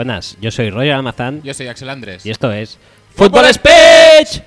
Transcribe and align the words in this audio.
Buenas, 0.00 0.38
yo 0.40 0.50
soy 0.50 0.70
Roger 0.70 0.92
Almazán 0.94 1.42
Yo 1.42 1.52
soy 1.52 1.66
Axel 1.66 1.90
Andrés. 1.90 2.24
y 2.24 2.30
esto 2.30 2.50
es 2.50 2.78
¡Fútbol 3.14 3.44
Speech. 3.52 4.42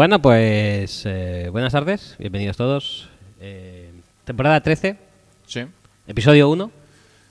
Bueno, 0.00 0.22
pues 0.22 1.02
eh, 1.04 1.50
buenas 1.52 1.74
tardes, 1.74 2.16
bienvenidos 2.18 2.56
todos. 2.56 3.10
Eh, 3.38 3.92
temporada 4.24 4.62
13, 4.62 4.96
Sí. 5.44 5.66
episodio 6.06 6.48
1. 6.48 6.70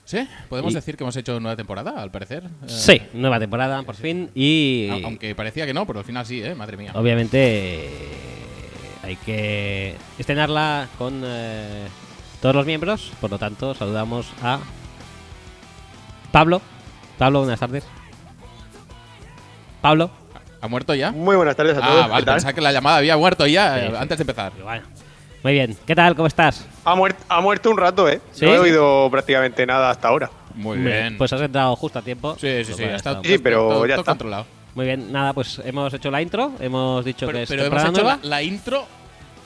¿Sí? 0.04 0.28
¿Podemos 0.48 0.70
Y- 0.70 0.76
decir 0.76 0.96
que 0.96 1.02
hemos 1.02 1.16
hecho 1.16 1.40
nueva 1.40 1.56
temporada, 1.56 2.00
al 2.00 2.12
parecer? 2.12 2.44
Eh, 2.44 2.66
Sí, 2.68 3.02
nueva 3.12 3.40
temporada 3.40 3.82
por 3.82 3.96
fin 3.96 4.30
y 4.36 4.88
Aunque 5.02 5.34
parecía 5.34 5.66
que 5.66 5.74
no, 5.74 5.84
pero 5.84 5.98
al 5.98 6.04
final 6.04 6.24
sí, 6.24 6.44
¿eh? 6.44 6.54
Madre 6.54 6.76
mía. 6.76 6.92
obviamente 6.94 7.88
hay 9.02 9.16
que 9.16 9.96
estrenarla 10.16 10.88
con 10.96 11.22
eh, 11.24 11.88
todos 12.40 12.54
los 12.54 12.66
miembros, 12.66 13.10
por 13.20 13.32
lo 13.32 13.38
tanto 13.40 13.74
saludamos 13.74 14.30
a 14.42 14.60
Pablo. 16.30 16.62
Pablo, 17.18 17.40
buenas 17.40 17.58
tardes. 17.58 17.84
Pablo. 19.80 20.19
¿Ha 20.60 20.68
muerto 20.68 20.94
ya? 20.94 21.10
Muy 21.10 21.36
buenas 21.36 21.56
tardes 21.56 21.76
a 21.78 21.80
todos. 21.80 22.04
Ah, 22.04 22.06
vale, 22.06 22.26
pensaba 22.26 22.52
que 22.52 22.60
la 22.60 22.72
llamada 22.72 22.98
había 22.98 23.16
muerto 23.16 23.46
ya 23.46 23.74
Sí, 23.74 23.80
eh, 23.80 23.88
sí. 23.90 23.96
antes 23.98 24.18
de 24.18 24.22
empezar. 24.22 24.52
Bueno, 24.62 24.82
Muy 25.42 25.52
bien, 25.54 25.76
¿qué 25.86 25.94
tal? 25.94 26.14
¿Cómo 26.14 26.26
estás? 26.26 26.66
Ha, 26.84 26.94
muert- 26.94 27.16
ha 27.28 27.40
muerto 27.40 27.70
un 27.70 27.78
rato, 27.78 28.06
¿eh? 28.08 28.20
¿Sí? 28.32 28.44
No 28.44 28.52
he 28.54 28.58
oído 28.58 29.08
prácticamente 29.10 29.64
nada 29.64 29.88
hasta 29.90 30.08
ahora. 30.08 30.30
Muy 30.54 30.76
bien. 30.78 31.16
Pues 31.16 31.32
has 31.32 31.40
entrado 31.40 31.74
justo 31.76 31.98
a 31.98 32.02
tiempo. 32.02 32.36
sí, 32.38 32.64
sí, 32.64 32.74
sí. 32.74 32.84
ha 32.84 32.96
estado 32.96 33.22
Sí, 33.24 33.38
pero 33.38 33.68
todo- 33.68 33.86
ya 33.86 33.94
todo 33.94 34.02
está. 34.02 34.10
controlado. 34.12 34.46
Muy 34.74 34.84
bien, 34.86 35.10
nada, 35.10 35.32
pues 35.32 35.60
hemos 35.64 35.92
hecho 35.94 36.10
la 36.10 36.20
intro, 36.22 36.52
hemos 36.60 37.04
dicho 37.04 37.26
Pero, 37.26 37.38
que 37.38 37.42
es 37.44 37.48
pero 37.48 37.64
hemos 37.64 37.84
hecho 37.84 38.18
la, 38.22 38.42
intro, 38.42 38.86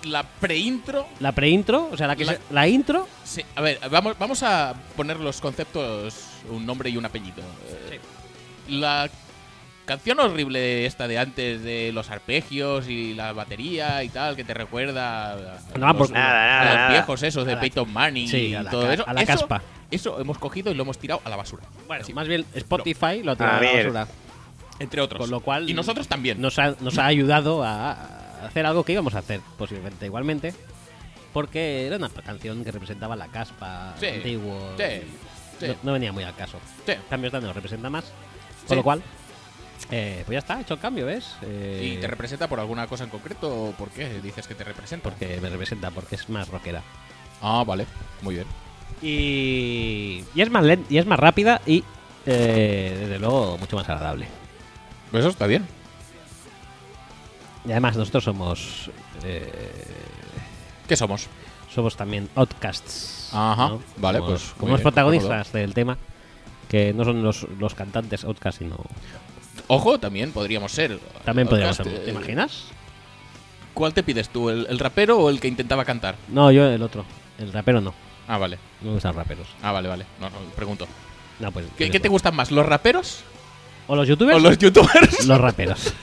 la 0.04 0.22
pre-intro. 0.24 1.06
La 1.20 1.32
pre-intro, 1.32 1.88
o 1.92 1.96
sea, 1.96 2.08
la, 2.08 2.16
que 2.16 2.24
La- 2.24 2.32
se- 2.32 2.40
la 2.50 2.66
intro. 2.66 3.06
Sí, 3.22 3.42
a 3.54 3.60
ver, 3.62 3.78
vamos, 3.90 4.16
vamos 4.18 4.42
a 4.42 4.74
poner 4.96 5.18
los 5.20 5.40
conceptos, 5.40 6.14
un 6.50 6.66
nombre 6.66 6.90
y 6.90 6.96
un 6.96 7.04
apellido. 7.06 7.42
Eh, 7.90 8.00
La 8.68 9.08
canción 9.84 10.18
horrible 10.20 10.86
esta 10.86 11.06
de 11.08 11.18
antes 11.18 11.62
de 11.62 11.90
los 11.92 12.10
arpegios 12.10 12.88
y 12.88 13.14
la 13.14 13.32
batería 13.32 14.02
y 14.04 14.08
tal, 14.08 14.36
que 14.36 14.44
te 14.44 14.54
recuerda 14.54 15.32
a, 15.32 15.36
No, 15.78 15.88
los, 15.88 15.96
por- 15.96 16.10
Nada, 16.12 16.26
a 16.30 16.46
nada, 16.46 16.64
los 16.64 16.74
nada. 16.76 16.88
viejos 16.90 17.22
esos 17.22 17.46
de 17.46 17.56
Peyton 17.56 17.92
Manning 17.92 18.28
Sí, 18.28 18.36
y 18.48 18.54
a 18.54 18.62
la 18.62 18.70
todo 18.70 18.86
ca- 18.86 18.94
eso. 18.94 19.04
a 19.08 19.12
la 19.12 19.22
eso, 19.22 19.32
caspa. 19.32 19.62
Eso 19.90 20.20
hemos 20.20 20.38
cogido 20.38 20.70
y 20.72 20.74
lo 20.74 20.82
hemos 20.82 20.98
tirado 20.98 21.20
a 21.24 21.28
la 21.28 21.36
basura. 21.36 21.64
Bueno, 21.86 22.02
Así, 22.02 22.12
más 22.14 22.26
bien 22.26 22.44
Spotify 22.54 23.22
lo 23.22 23.32
ha 23.32 23.36
tirado 23.36 23.54
A 23.54 23.58
a 23.58 23.62
la 23.62 23.72
ver. 23.72 23.92
basura. 23.92 24.08
entre 24.80 25.00
otros. 25.00 25.20
Con 25.20 25.30
lo 25.30 25.40
cual. 25.40 25.68
y 25.70 25.74
nosotros 25.74 26.08
también. 26.08 26.40
Nos 26.40 26.58
ha, 26.58 26.74
nos 26.80 26.98
ha 26.98 27.06
ayudado 27.06 27.62
a 27.62 27.92
a 27.92 28.46
hacer 28.48 28.66
algo 28.66 28.84
que 28.84 28.92
íbamos 28.92 29.14
a 29.14 29.20
hacer, 29.20 29.40
posiblemente 29.56 30.04
igualmente. 30.06 30.52
Porque 31.32 31.86
era 31.86 31.96
una 31.96 32.08
canción 32.10 32.62
que 32.64 32.70
representaba 32.70 33.16
la 33.16 33.28
caspa 33.28 33.94
Sí, 33.98 34.06
antiguo. 34.06 34.72
sí, 34.76 34.84
y 34.84 35.60
sí. 35.60 35.66
No, 35.68 35.74
no 35.84 35.92
venía 35.92 36.12
muy 36.12 36.22
al 36.24 36.34
caso. 36.36 36.58
Sí. 36.86 36.92
En 36.92 37.02
cambio, 37.10 37.28
esta 37.28 37.40
nos 37.40 37.54
representa 37.54 37.88
más. 37.90 38.04
Con 38.04 38.68
Sí. 38.68 38.74
lo 38.76 38.82
cual. 38.82 39.02
Eh, 39.90 40.22
pues 40.26 40.34
ya 40.34 40.38
está, 40.40 40.58
he 40.58 40.62
hecho 40.62 40.74
el 40.74 40.80
cambio, 40.80 41.06
¿ves? 41.06 41.36
Eh, 41.42 41.94
¿Y 41.96 42.00
te 42.00 42.06
representa 42.06 42.48
por 42.48 42.58
alguna 42.60 42.86
cosa 42.86 43.04
en 43.04 43.10
concreto 43.10 43.48
o 43.68 43.72
por 43.72 43.90
qué 43.90 44.20
dices 44.20 44.46
que 44.46 44.54
te 44.54 44.64
representa? 44.64 45.10
porque 45.10 45.38
me 45.40 45.50
representa, 45.50 45.90
porque 45.90 46.14
es 46.16 46.28
más 46.28 46.48
rockera. 46.48 46.82
Ah, 47.42 47.64
vale. 47.66 47.86
Muy 48.22 48.34
bien. 48.36 48.46
Y, 49.02 50.24
y 50.34 50.40
es 50.40 50.50
más 50.50 50.64
lenta, 50.64 50.86
y 50.92 50.98
es 50.98 51.06
más 51.06 51.18
rápida 51.18 51.60
y 51.66 51.84
eh, 52.26 52.96
desde 53.00 53.18
luego 53.18 53.58
mucho 53.58 53.76
más 53.76 53.88
agradable. 53.88 54.26
Pues 55.10 55.20
eso 55.22 55.30
está 55.30 55.46
bien. 55.46 55.66
Y 57.66 57.70
además 57.72 57.96
nosotros 57.96 58.24
somos 58.24 58.90
eh, 59.22 59.50
¿Qué 60.88 60.96
somos? 60.96 61.28
somos 61.74 61.96
también 61.96 62.28
outcasts. 62.36 63.30
Ajá, 63.32 63.68
¿no? 63.70 63.82
vale, 63.96 64.18
Somos- 64.18 64.30
pues, 64.54 64.60
los 64.60 64.68
bien, 64.70 64.82
protagonistas 64.82 65.52
del 65.52 65.74
tema, 65.74 65.98
que 66.68 66.92
no 66.94 67.04
son 67.04 67.22
los, 67.22 67.46
los 67.58 67.74
cantantes 67.74 68.22
outcasts, 68.24 68.58
sino 68.60 68.76
Ojo, 69.66 69.98
también 69.98 70.32
podríamos 70.32 70.72
ser. 70.72 70.98
también 71.24 71.48
podríamos 71.48 71.76
ser. 71.76 71.88
eh, 71.88 72.02
¿Te 72.04 72.10
imaginas? 72.10 72.64
¿Cuál 73.72 73.92
te 73.94 74.02
pides 74.02 74.28
tú? 74.28 74.50
¿El, 74.50 74.66
el 74.68 74.78
rapero 74.78 75.18
o 75.18 75.30
el 75.30 75.40
que 75.40 75.48
intentaba 75.48 75.84
cantar? 75.84 76.16
No, 76.28 76.50
yo 76.52 76.66
el 76.66 76.82
otro, 76.82 77.04
el 77.38 77.52
rapero 77.52 77.80
no. 77.80 77.94
Ah, 78.28 78.38
vale. 78.38 78.58
No 78.80 78.88
me 78.88 78.94
gustan 78.94 79.14
raperos. 79.14 79.46
Ah, 79.62 79.72
vale, 79.72 79.88
vale. 79.88 80.06
No, 80.20 80.30
no, 80.30 80.36
pregunto. 80.56 80.86
No, 81.40 81.50
pues. 81.52 81.66
¿Qué, 81.76 81.90
qué 81.90 82.00
te 82.00 82.08
gustan 82.08 82.34
más, 82.36 82.50
los 82.50 82.64
raperos 82.64 83.20
¿O 83.86 83.96
los 83.96 84.06
youtubers? 84.08 84.36
o 84.36 84.40
los 84.40 84.56
youtubers? 84.58 85.26
Los 85.26 85.40
raperos. 85.40 85.92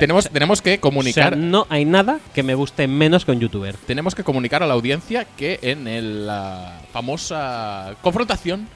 Tenemos, 0.00 0.28
tenemos 0.30 0.60
que 0.62 0.70
o 0.70 0.72
sea, 0.72 0.80
comunicar. 0.80 1.36
no 1.36 1.66
hay 1.70 1.84
nada 1.84 2.18
que 2.34 2.42
me 2.42 2.54
guste 2.54 2.86
menos 2.88 3.24
que 3.24 3.30
un 3.30 3.40
youtuber. 3.40 3.76
Tenemos 3.86 4.14
que 4.14 4.24
comunicar 4.24 4.62
a 4.62 4.66
la 4.66 4.74
audiencia 4.74 5.24
que 5.36 5.58
en 5.62 5.86
el, 5.86 6.26
la 6.26 6.80
famosa 6.92 7.94
confrontación 8.02 8.68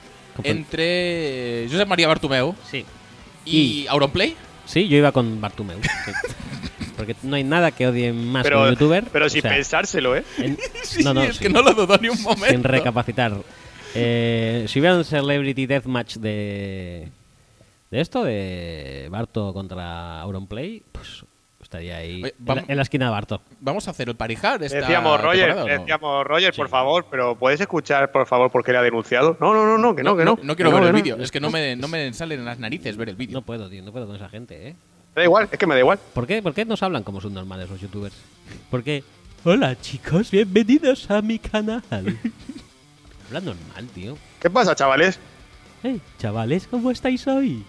Entre 0.45 1.67
Josep 1.71 1.89
María 1.89 2.09
Bartumeu 2.09 2.55
Sí. 2.71 2.85
y, 3.45 3.87
Auronplay. 3.89 4.37
Sí, 4.67 4.87
yo 4.89 4.97
iba 4.99 5.13
con 5.13 5.41
Bartumeu. 5.41 5.79
sí. 6.05 6.13
Porque 6.97 7.15
no 7.23 7.37
hay 7.37 7.45
nada 7.45 7.71
que 7.71 7.87
odie 7.87 8.13
más 8.13 8.43
que 8.43 8.49
un 8.49 8.61
Pero, 8.61 8.71
youtuber. 8.71 9.05
pero 9.13 9.27
o 9.27 9.29
sin 9.29 9.43
sea, 9.43 9.53
pensárselo, 9.53 10.17
¿eh? 10.17 10.25
en- 10.39 10.59
Sí, 10.83 11.03
no, 11.05 11.15
no, 11.15 11.23
es 11.23 11.37
sin- 11.37 11.47
que 11.47 11.53
no 11.53 11.63
lo 11.63 11.73
dudo 11.75 11.97
ni 11.99 12.09
un 12.09 12.21
momento. 12.23 12.47
sin 12.49 12.65
recapacitar. 12.65 13.33
Eh, 13.95 14.65
si 14.69 14.81
hubiera 14.81 14.97
un 14.97 15.05
Celebrity 15.05 15.67
Deathmatch 15.67 16.17
de. 16.17 17.09
de 17.91 18.01
esto, 18.01 18.23
de 18.25 19.09
Barto 19.11 19.53
contra 19.55 20.21
Auronplay, 20.21 20.83
pues 20.93 21.25
estaría 21.69 21.99
ahí. 21.99 22.23
Oye, 22.23 22.35
en, 22.39 22.45
la, 22.47 22.55
vamos- 22.55 22.65
en 22.71 22.77
la 22.77 22.83
esquina 22.83 23.05
de 23.07 23.11
Barto. 23.11 23.43
Vamos 23.61 23.87
a 23.89 23.91
hacer 23.91 24.09
el 24.09 24.17
parijar 24.17 24.63
esta 24.63 24.79
Decíamos, 24.79 25.21
Roger, 25.21 25.55
decíamos, 25.67 26.27
Roger, 26.27 26.55
por 26.55 26.67
Sí. 26.67 26.71
favor, 26.71 27.07
pero 27.11 27.37
¿puedes 27.37 27.61
escuchar, 27.61 28.11
por 28.11 28.27
favor, 28.27 28.51
por 28.51 28.65
qué 28.65 28.73
le 28.73 28.79
ha 28.79 28.83
denunciado? 28.83 29.37
No, 29.39 29.53
no, 29.53 29.67
no, 29.67 29.77
no, 29.77 29.95
que 29.95 30.03
no, 30.03 30.17
que 30.17 30.25
no. 30.25 30.39
No, 30.43 30.57
quiero 30.57 30.73
ver 30.73 30.85
el 30.85 30.93
vídeo. 30.93 31.17
Es 31.21 31.31
que 31.31 31.41
no 31.41 31.51
me, 31.51 31.77
no 31.77 31.87
me 31.89 32.13
salen 32.15 32.39
en 32.41 32.45
las 32.47 32.59
narices 32.59 32.97
ver 32.97 33.11
el 33.11 33.17
vídeo. 33.17 33.35
No 33.35 33.43
puedo, 33.43 33.69
tío, 33.69 33.83
no 33.83 33.93
puedo 33.93 34.07
con 34.07 34.17
esa 34.17 34.29
gente, 34.31 34.69
¿eh? 34.69 34.77
Me 35.15 35.21
da 35.23 35.25
igual, 35.25 35.49
es 35.53 35.59
que 35.59 35.67
me 35.67 35.75
da 35.75 35.81
igual. 35.81 35.99
¿Por 36.15 36.27
qué, 36.27 36.43
¿Por 36.43 36.55
qué 36.55 36.65
nos 36.65 36.83
hablan 36.83 37.03
como 37.03 37.21
son 37.21 37.35
normales 37.35 37.69
los 37.69 37.81
youtubers? 37.81 38.15
Porque. 38.71 39.05
Hola 39.45 39.81
chicos, 39.81 40.31
bienvenidos 40.33 41.11
a 41.11 41.23
mi 41.23 41.39
canal. 41.39 41.83
Habla 43.29 43.41
normal, 43.41 43.87
tío. 43.95 44.17
¿Qué 44.41 44.51
pasa, 44.51 44.75
chavales? 44.75 45.21
Hey, 45.83 46.01
chavales, 46.19 46.67
¿cómo 46.67 46.91
estáis 46.91 47.27
hoy? 47.29 47.65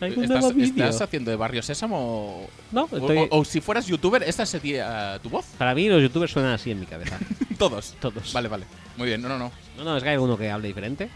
Un 0.00 0.06
¿Estás, 0.24 0.28
nuevo 0.40 0.52
vídeo. 0.52 0.84
estás 0.86 1.02
haciendo 1.02 1.30
de 1.30 1.36
Barrio 1.36 1.62
Sésamo? 1.62 2.48
No, 2.72 2.84
O, 2.90 2.96
estoy- 2.96 3.28
o- 3.30 3.40
o 3.40 3.44
si 3.44 3.60
fueras 3.60 3.86
youtuber, 3.86 4.22
esta 4.22 4.46
sería 4.46 5.18
tu 5.22 5.28
voz. 5.28 5.44
Para 5.58 5.74
mí 5.74 5.88
los 5.88 6.00
youtubers 6.00 6.32
suenan 6.32 6.52
así 6.52 6.70
en 6.70 6.80
mi 6.80 6.86
cabeza. 6.86 7.18
Todos. 7.58 7.94
Todos. 8.00 8.32
Vale, 8.32 8.48
vale. 8.48 8.64
Muy 8.96 9.08
bien, 9.08 9.20
no, 9.20 9.28
no, 9.28 9.38
no. 9.38 9.52
No, 9.76 9.84
no, 9.84 9.96
es 9.96 10.02
que 10.02 10.08
hay 10.08 10.16
uno 10.16 10.38
que 10.38 10.50
hable 10.50 10.68
diferente. 10.68 11.10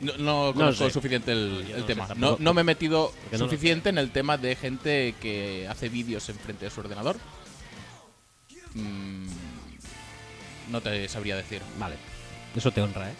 No, 0.00 0.12
no 0.18 0.52
conozco 0.54 0.84
sé. 0.86 0.90
suficiente 0.90 1.30
el, 1.32 1.64
no 1.78 1.84
tema. 1.84 2.08
sé 2.08 2.14
no, 2.16 2.36
no 2.38 2.52
me 2.54 2.62
he 2.62 2.64
metido 2.64 3.12
suficiente 3.38 3.88
en 3.88 3.98
el 3.98 4.10
tema 4.10 4.36
de 4.36 4.56
gente 4.56 5.14
que 5.20 5.66
hace 5.70 5.88
vídeos 5.88 6.28
enfrente 6.28 6.64
de 6.64 6.70
su 6.72 6.80
ordenador. 6.80 7.16
Mm, 8.74 9.26
no 10.70 10.80
te 10.80 11.08
sabría 11.08 11.36
decir. 11.36 11.62
Vale. 11.78 11.94
Eso 12.56 12.70
te 12.72 12.82
honra, 12.82 13.10
¿eh? 13.10 13.14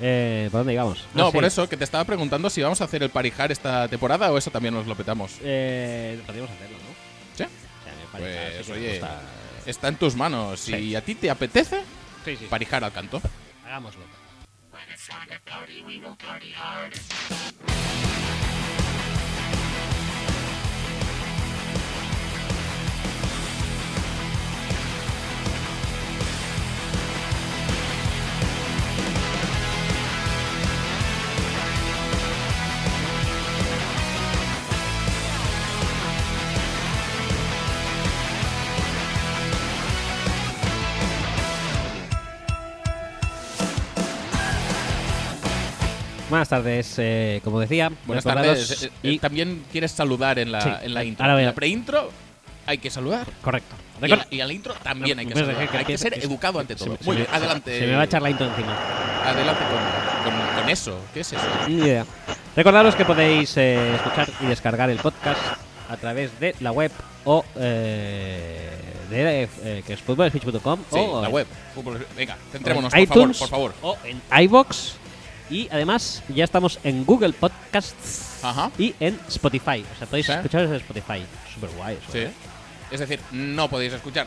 Eh 0.00 0.48
¿Por 0.50 0.60
dónde 0.60 0.72
íbamos? 0.74 1.04
No, 1.14 1.28
Ah, 1.28 1.32
por 1.32 1.42
sí. 1.42 1.48
eso 1.48 1.68
que 1.68 1.76
te 1.76 1.84
estaba 1.84 2.04
preguntando 2.04 2.48
si 2.50 2.62
vamos 2.62 2.80
a 2.80 2.84
hacer 2.84 3.02
el 3.02 3.10
parijar 3.10 3.52
esta 3.52 3.86
temporada 3.88 4.32
o 4.32 4.38
eso 4.38 4.50
también 4.50 4.74
nos 4.74 4.86
lo 4.86 4.94
petamos. 4.94 5.32
Eh, 5.42 6.20
podríamos 6.26 6.50
hacerlo, 6.50 6.76
¿no? 6.78 7.36
¿Sí? 7.36 7.44
O 7.44 8.18
sea, 8.18 8.18
Pues, 8.18 8.66
sí 8.66 8.72
oye, 8.72 8.90
gusta. 8.98 9.20
Está 9.66 9.88
en 9.88 9.96
tus 9.96 10.14
manos. 10.16 10.60
Si 10.60 10.72
Sí. 10.72 10.96
a 10.96 11.00
ti 11.04 11.14
te 11.14 11.30
apetece, 11.30 11.82
Sí, 12.24 12.36
sí. 12.36 12.46
parijar 12.48 12.82
al 12.82 12.92
canto. 12.92 13.20
Hagámoslo. 13.64 14.02
Buenas 46.30 46.48
tardes, 46.48 46.94
eh, 46.98 47.40
como 47.44 47.58
decía. 47.60 47.90
Buenas 48.06 48.24
tardes. 48.24 48.84
Eh, 48.84 48.86
eh, 49.02 49.10
Y, 49.10 49.18
También 49.18 49.64
quieres 49.72 49.90
saludar 49.90 50.38
en 50.38 50.52
la, 50.52 50.60
Sí, 50.60 50.70
en 50.82 50.94
la 50.94 51.04
intro. 51.04 51.38
En 51.38 51.44
la 51.44 51.52
pre-intro 51.54 52.10
hay 52.66 52.78
que 52.78 52.88
saludar. 52.90 53.26
correcto. 53.42 53.74
Y, 54.00 54.12
a- 54.12 54.26
y 54.30 54.40
a 54.40 54.46
la 54.46 54.52
intro 54.52 54.74
también 54.82 55.18
hay 55.18 55.26
que 55.26 55.34
saludar. 55.34 55.68
que- 55.68 55.76
Hay 55.78 55.84
que 55.84 55.92
que- 55.92 55.98
ser 55.98 56.14
educado 56.22 56.58
ante 56.60 56.74
todo. 56.76 56.96
Muy 57.04 57.16
bien, 57.16 57.28
adelante. 57.32 57.78
Se 57.80 57.86
me 57.86 57.94
va 57.96 58.02
a 58.02 58.04
echar 58.04 58.22
la 58.22 58.30
intro 58.30 58.46
encima. 58.46 58.74
Adelante 59.26 59.62
con, 59.64 60.32
con- 60.32 60.60
con 60.62 60.70
eso. 60.70 60.98
¿Qué 61.12 61.20
es 61.20 61.32
eso? 61.32 61.42
Ni 61.68 61.74
idea. 61.74 62.06
Recordaros 62.56 62.94
que 62.94 63.04
podéis 63.04 63.56
eh, 63.56 63.94
escuchar 63.96 64.28
y 64.40 64.46
descargar 64.46 64.88
el 64.88 64.98
podcast 64.98 65.40
a 65.88 65.96
través 65.96 66.38
de 66.40 66.54
la 66.60 66.70
web 66.72 66.92
o 67.24 67.44
eh, 67.56 68.70
de 69.10 69.48
eh, 69.64 69.82
que 69.86 69.92
es 69.94 70.00
futbolspeech.com 70.00 70.80
Sí, 70.90 70.96
o 70.98 71.20
la 71.22 71.28
web. 71.28 71.46
Venga, 72.16 72.36
centrémonos, 72.52 72.94
en 72.94 73.06
por 73.06 73.08
favor, 73.08 73.22
iTunes 73.22 73.38
por 73.38 73.48
favor. 73.48 73.74
o 73.82 73.96
en 74.04 74.22
iBox 74.44 74.94
y 75.50 75.68
además 75.70 76.22
ya 76.28 76.44
estamos 76.44 76.78
en 76.84 77.04
Google 77.04 77.32
Podcasts 77.32 78.38
Ajá. 78.42 78.70
y 78.78 78.94
en 79.00 79.18
Spotify. 79.28 79.84
O 79.94 79.98
sea, 79.98 80.06
podéis 80.06 80.26
Sí. 80.26 80.32
escucharos 80.32 80.70
en 80.70 80.76
Spotify. 80.76 81.22
Súper 81.52 81.70
guay 81.70 81.96
eso. 82.02 82.12
Sí. 82.12 82.18
¿eh? 82.18 82.30
Es 82.90 83.00
decir, 83.00 83.20
no 83.32 83.68
podéis 83.68 83.92
escuchar 83.92 84.26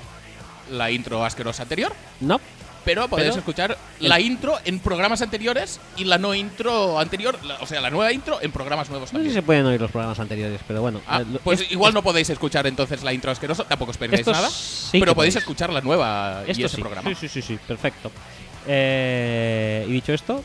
la 0.72 0.92
intro 0.92 1.24
asquerosa 1.26 1.64
anterior, 1.64 1.94
No, 2.22 2.40
pero 2.86 3.08
podéis 3.08 3.30
Pero- 3.30 3.40
escuchar 3.40 3.78
la 4.02 4.20
intro 4.20 4.58
en 4.66 4.80
programas 4.80 5.22
anteriores 5.22 5.80
y 5.98 6.04
la 6.04 6.18
no 6.18 6.34
intro 6.36 7.00
anterior, 7.00 7.38
la- 7.46 7.56
o 7.62 7.66
sea, 7.66 7.80
la 7.80 7.90
nueva 7.90 8.12
intro 8.12 8.42
en 8.42 8.52
programas 8.52 8.90
nuevos 8.90 9.12
no 9.14 9.20
sé 9.20 9.24
si 9.24 9.28
también. 9.30 9.34
se 9.36 9.42
pueden 9.42 9.66
oír 9.66 9.80
los 9.80 9.90
programas 9.92 10.20
anteriores, 10.20 10.60
pero 10.68 10.82
bueno. 10.82 11.02
Ah, 11.08 11.22
eh, 11.22 11.40
pues 11.44 11.62
es- 11.62 11.72
igual 11.72 11.94
no 11.94 12.02
podéis 12.04 12.30
escuchar 12.30 12.68
entonces 12.68 13.02
la 13.04 13.14
intro 13.14 13.32
asquerosa, 13.32 13.64
tampoco 13.64 13.92
esperéis 13.92 14.20
Esto 14.20 14.32
nada, 14.34 14.50
sí 14.50 15.00
pero 15.00 15.16
podéis 15.16 15.36
escuchar 15.38 15.72
la 15.72 15.80
nueva 15.82 16.44
y 16.48 16.52
Esto 16.52 16.66
ese 16.66 16.76
sí. 16.76 16.82
programa. 16.82 17.10
Sí, 17.10 17.16
sí, 17.16 17.28
sí, 17.30 17.42
sí, 17.42 17.60
perfecto. 17.68 18.12
Eh, 18.68 19.86
y 19.88 19.92
dicho 19.92 20.14
esto, 20.14 20.44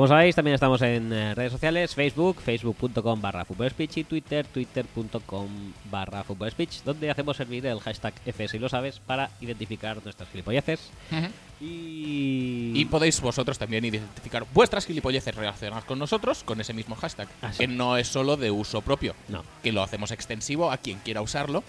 como 0.00 0.08
sabéis, 0.08 0.34
también 0.34 0.54
estamos 0.54 0.80
en 0.80 1.12
eh, 1.12 1.34
redes 1.34 1.52
sociales, 1.52 1.94
Facebook, 1.94 2.40
facebook.com 2.40 3.20
barra 3.20 3.44
speech 3.44 3.98
y 3.98 4.04
Twitter, 4.04 4.46
twitter.com 4.46 5.46
barra 5.90 6.24
speech, 6.50 6.82
donde 6.86 7.10
hacemos 7.10 7.36
servir 7.36 7.66
el 7.66 7.80
hashtag 7.80 8.14
F 8.24 8.48
si 8.48 8.58
lo 8.58 8.70
sabes 8.70 8.98
para 8.98 9.28
identificar 9.42 10.02
nuestras 10.02 10.30
gilipolleces. 10.30 10.80
Ujú. 11.12 11.26
Y... 11.60 12.72
Y 12.76 12.86
podéis 12.86 13.20
vosotros 13.20 13.58
también 13.58 13.84
identificar 13.84 14.46
vuestras 14.54 14.86
gilipolleces 14.86 15.34
relacionadas 15.34 15.84
con 15.84 15.98
nosotros 15.98 16.44
con 16.44 16.58
ese 16.62 16.72
mismo 16.72 16.96
hashtag, 16.96 17.28
Ah, 17.42 17.52
sí. 17.52 17.58
que 17.58 17.68
no 17.68 17.98
es 17.98 18.08
solo 18.08 18.38
de 18.38 18.50
uso 18.50 18.80
propio, 18.80 19.14
No. 19.28 19.44
que 19.62 19.70
lo 19.70 19.82
hacemos 19.82 20.12
extensivo 20.12 20.70
a 20.70 20.78
quien 20.78 20.98
quiera 21.00 21.20
usarlo, 21.20 21.62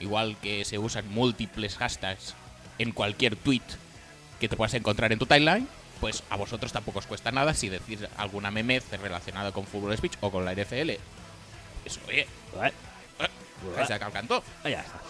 igual 0.00 0.36
que 0.42 0.66
se 0.66 0.76
usan 0.78 1.08
múltiples 1.08 1.78
hashtags 1.78 2.34
en 2.78 2.92
cualquier 2.92 3.36
tweet 3.36 3.62
que 4.38 4.50
te 4.50 4.56
puedas 4.56 4.74
encontrar 4.74 5.12
en 5.12 5.18
tu 5.18 5.24
timeline, 5.24 5.66
pues 6.00 6.22
a 6.30 6.36
vosotros 6.36 6.72
tampoco 6.72 6.98
os 7.00 7.06
cuesta 7.06 7.30
nada 7.30 7.54
si 7.54 7.68
decís 7.68 8.00
alguna 8.16 8.50
memez 8.50 8.84
relacionada 9.00 9.52
con 9.52 9.64
Fútbol 9.66 9.96
Speech 9.96 10.16
o 10.20 10.30
con 10.30 10.44
la 10.44 10.52
NFL. 10.54 10.90
Eso, 11.84 12.00
oye, 12.08 12.26
Eh, 12.62 12.72
eh, 13.20 13.28
hashtag 13.76 14.02
al 14.02 14.12
canto. 14.12 14.42
ah, 14.64 14.68
ya 14.68 14.80
está. 14.80 15.00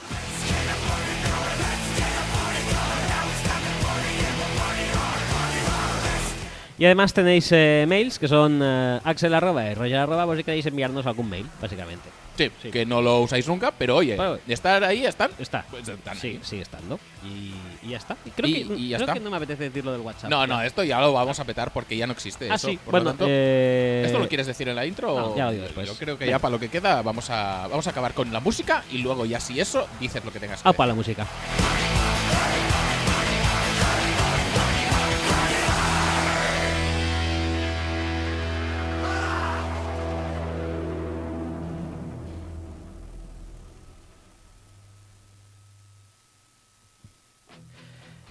Y 6.77 6.85
además 6.87 7.15
tenéis 7.15 7.49
eh, 7.53 7.85
mails 7.87 8.19
que 8.19 8.27
son 8.27 8.61
eh, 8.63 9.01
axel 9.05 9.33
arroba 9.35 9.71
y 9.71 9.75
roger 9.75 9.97
arroba 9.99 10.27
por 10.27 10.37
si 10.37 10.43
queréis 10.43 10.67
enviarnos 10.67 11.07
algún 11.07 11.31
mail, 11.31 11.47
básicamente. 11.61 12.09
Sí, 12.37 12.51
Sí. 12.63 12.71
que 12.71 12.85
no 12.85 13.01
lo 13.01 13.21
usáis 13.21 13.47
nunca, 13.47 13.71
pero 13.71 13.97
oye, 13.97 14.17
estar 14.49 14.83
ahí 14.83 15.07
están. 15.07 15.31
Está. 15.39 15.65
Pues 15.71 15.87
están 15.89 16.17
sí, 16.19 16.41
sigue 16.43 16.63
estando. 16.63 16.99
Y, 17.25 17.53
y 17.87 17.91
ya 17.91 17.97
está. 17.99 18.17
Y 18.25 18.31
creo, 18.31 18.49
Y- 18.49 18.53
que, 18.53 18.75
y 18.75 18.89
ya 18.89 18.97
creo 18.97 19.07
está. 19.07 19.15
que 19.15 19.21
no 19.21 19.31
me 19.31 19.37
apetece 19.37 19.65
decirlo 19.65 19.93
del 19.93 20.01
WhatsApp. 20.01 20.31
No, 20.31 20.41
Ya. 20.43 20.47
no, 20.47 20.63
esto 20.63 20.83
ya 20.83 21.01
lo 21.01 21.13
vamos 21.13 21.39
a 21.39 21.45
petar 21.45 21.73
porque 21.73 21.97
ya 21.97 22.07
no 22.07 22.13
existe 22.13 22.51
Ah, 22.51 22.57
eso. 22.57 22.69
sí. 22.69 22.77
Por 22.79 22.91
Bueno, 22.93 23.05
lo 23.05 23.11
tanto, 23.11 23.27
eh, 23.29 24.03
¿esto 24.07 24.19
lo 24.19 24.29
quieres 24.29 24.47
decir 24.47 24.69
en 24.69 24.77
la 24.77 24.85
intro? 24.85 25.09
no, 25.17 25.27
o- 25.27 25.37
ya 25.37 25.45
lo 25.47 25.53
digo 25.53 25.65
después. 25.65 25.87
Yo 25.89 25.95
creo 25.97 26.19
que 26.19 26.27
ya 26.27 26.39
para 26.39 26.51
lo 26.53 26.59
que 26.61 26.69
queda 26.69 27.03
vamos 27.03 27.31
a, 27.31 27.69
vamos 27.69 27.87
a 27.87 27.91
acabar 27.91 28.15
con 28.15 28.33
la 28.33 28.41
música 28.41 28.85
y 28.91 28.99
luego 28.99 29.25
ya 29.27 29.39
si 29.41 29.61
eso 29.61 29.87
dices 30.01 30.25
lo 30.25 30.33
que 30.33 30.41
tengas 30.41 30.63
que 30.63 30.69
Apa 30.69 30.87
la 30.87 30.95
música. 30.95 31.27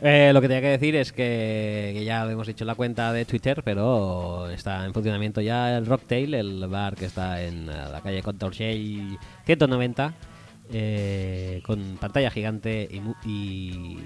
Eh, 0.02 0.32
lo 0.34 0.42
que 0.42 0.48
tenía 0.48 0.62
que 0.62 0.68
decir 0.70 0.96
es 0.96 1.12
que, 1.14 1.92
que 1.96 2.04
ya 2.04 2.26
lo 2.26 2.32
hemos 2.32 2.48
dicho 2.48 2.64
en 2.64 2.68
la 2.68 2.76
cuenta 2.76 3.14
de 3.14 3.26
Twitter, 3.26 3.62
pero 3.64 4.50
está 4.50 4.86
en 4.86 4.94
funcionamiento 4.94 5.40
ya 5.40 5.78
el 5.78 5.86
Rocktail, 5.86 6.34
el 6.34 6.68
bar 6.68 6.96
que 6.96 7.06
está 7.06 7.42
en 7.42 7.70
eh, 7.70 7.74
la 7.92 8.02
calle 8.02 8.22
Contorcell 8.22 9.18
190, 9.46 10.14
eh, 10.72 11.62
con 11.66 11.98
pantalla 12.00 12.32
gigante 12.32 12.90
y, 13.26 13.30
y 13.30 13.98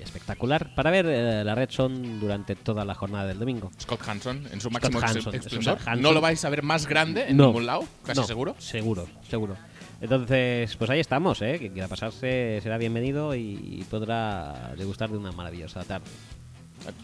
espectacular 0.00 0.74
para 0.74 0.90
ver 0.90 1.06
eh, 1.08 1.44
la 1.44 1.54
Red 1.54 1.70
Son 1.70 2.20
durante 2.20 2.54
toda 2.56 2.84
la 2.84 2.94
jornada 2.94 3.26
del 3.26 3.38
domingo. 3.38 3.70
Scott 3.80 4.00
Hanson 4.08 4.46
en 4.52 4.60
su 4.60 4.68
Scott 4.68 4.72
máximo 4.92 5.00
ex- 5.00 5.10
Hanson, 5.16 5.34
esplendor. 5.34 5.78
Hanson. 5.78 6.00
No 6.02 6.12
lo 6.12 6.20
vais 6.20 6.44
a 6.44 6.50
ver 6.50 6.62
más 6.62 6.86
grande 6.86 7.26
en 7.28 7.36
No. 7.36 7.46
ningún 7.46 7.66
lado, 7.66 7.84
casi 8.04 8.20
No, 8.20 8.26
seguro. 8.26 8.54
Seguro, 8.58 9.06
seguro. 9.28 9.56
Entonces, 10.02 10.76
pues 10.76 10.90
ahí 10.90 11.00
estamos, 11.00 11.40
¿eh? 11.42 11.56
Quien 11.58 11.72
quiera 11.72 11.88
pasarse 11.88 12.58
será 12.62 12.76
bienvenido 12.76 13.34
y 13.34 13.86
podrá 13.88 14.74
degustar 14.76 15.08
de 15.10 15.16
una 15.16 15.32
maravillosa 15.32 15.84
tarde. 15.84 16.04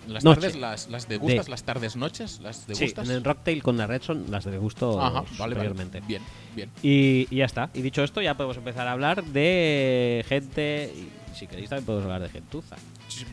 Las 0.09 0.25
Noche. 0.25 0.41
tardes, 0.41 0.57
las, 0.57 0.89
las 0.91 1.07
degustas, 1.07 1.47
De- 1.47 1.51
las 1.53 1.63
tardes, 1.63 1.95
noches, 1.95 2.41
las 2.41 2.57
Sí, 2.57 2.65
degustas. 2.75 3.09
en 3.09 3.15
el 3.15 3.23
Rocktail 3.23 3.63
con 3.63 3.77
la 3.79 3.87
Redson 3.87 4.25
las 4.29 4.45
de 4.45 4.59
gusto 4.59 5.01
Ajá, 5.01 5.21
vale, 5.21 5.25
vale. 5.39 5.55
superiormente. 5.55 6.01
Bien, 6.09 6.21
bien. 6.57 6.69
Y, 6.83 7.29
y 7.31 7.37
ya 7.37 7.45
está. 7.45 7.71
Y 7.75 7.83
dicho 7.83 8.03
esto, 8.03 8.21
ya 8.21 8.37
podemos 8.37 8.57
empezar 8.57 8.89
a 8.89 8.93
hablar 8.93 9.23
de 9.23 10.25
gente. 10.29 10.93
Y 10.97 11.09
si 11.39 11.47
queréis, 11.47 11.69
también 11.71 11.87
podemos 11.87 12.05
hablar 12.07 12.23
de 12.23 12.29
gentuza. 12.31 12.75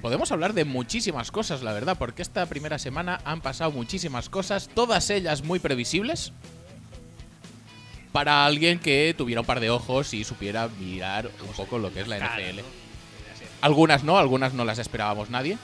Podemos 0.03 0.31
hablar 0.31 0.53
de 0.53 0.65
muchísimas 0.65 1.31
cosas, 1.31 1.63
la 1.63 1.73
verdad, 1.73 1.97
porque 1.97 2.21
esta 2.21 2.45
primera 2.45 2.77
semana 2.77 3.19
han 3.25 3.41
pasado 3.41 3.71
muchísimas 3.71 4.29
cosas, 4.29 4.69
todas 4.75 5.09
ellas 5.09 5.43
muy 5.43 5.57
previsibles. 5.57 6.31
Para 8.15 8.45
alguien 8.45 8.79
que 8.79 9.13
tuviera 9.17 9.41
un 9.41 9.45
par 9.45 9.59
de 9.59 9.69
ojos 9.69 10.13
y 10.13 10.23
supiera 10.23 10.69
mirar 10.79 11.29
un 11.45 11.53
poco 11.53 11.79
lo 11.79 11.91
que 11.93 11.99
es 11.99 12.07
la 12.07 12.17
NFL. 12.17 12.61
Algunas 13.59 14.05
no, 14.05 14.17
algunas 14.17 14.53
no 14.53 14.63
las 14.63 14.79
esperábamos 14.79 15.29
nadie. 15.29 15.57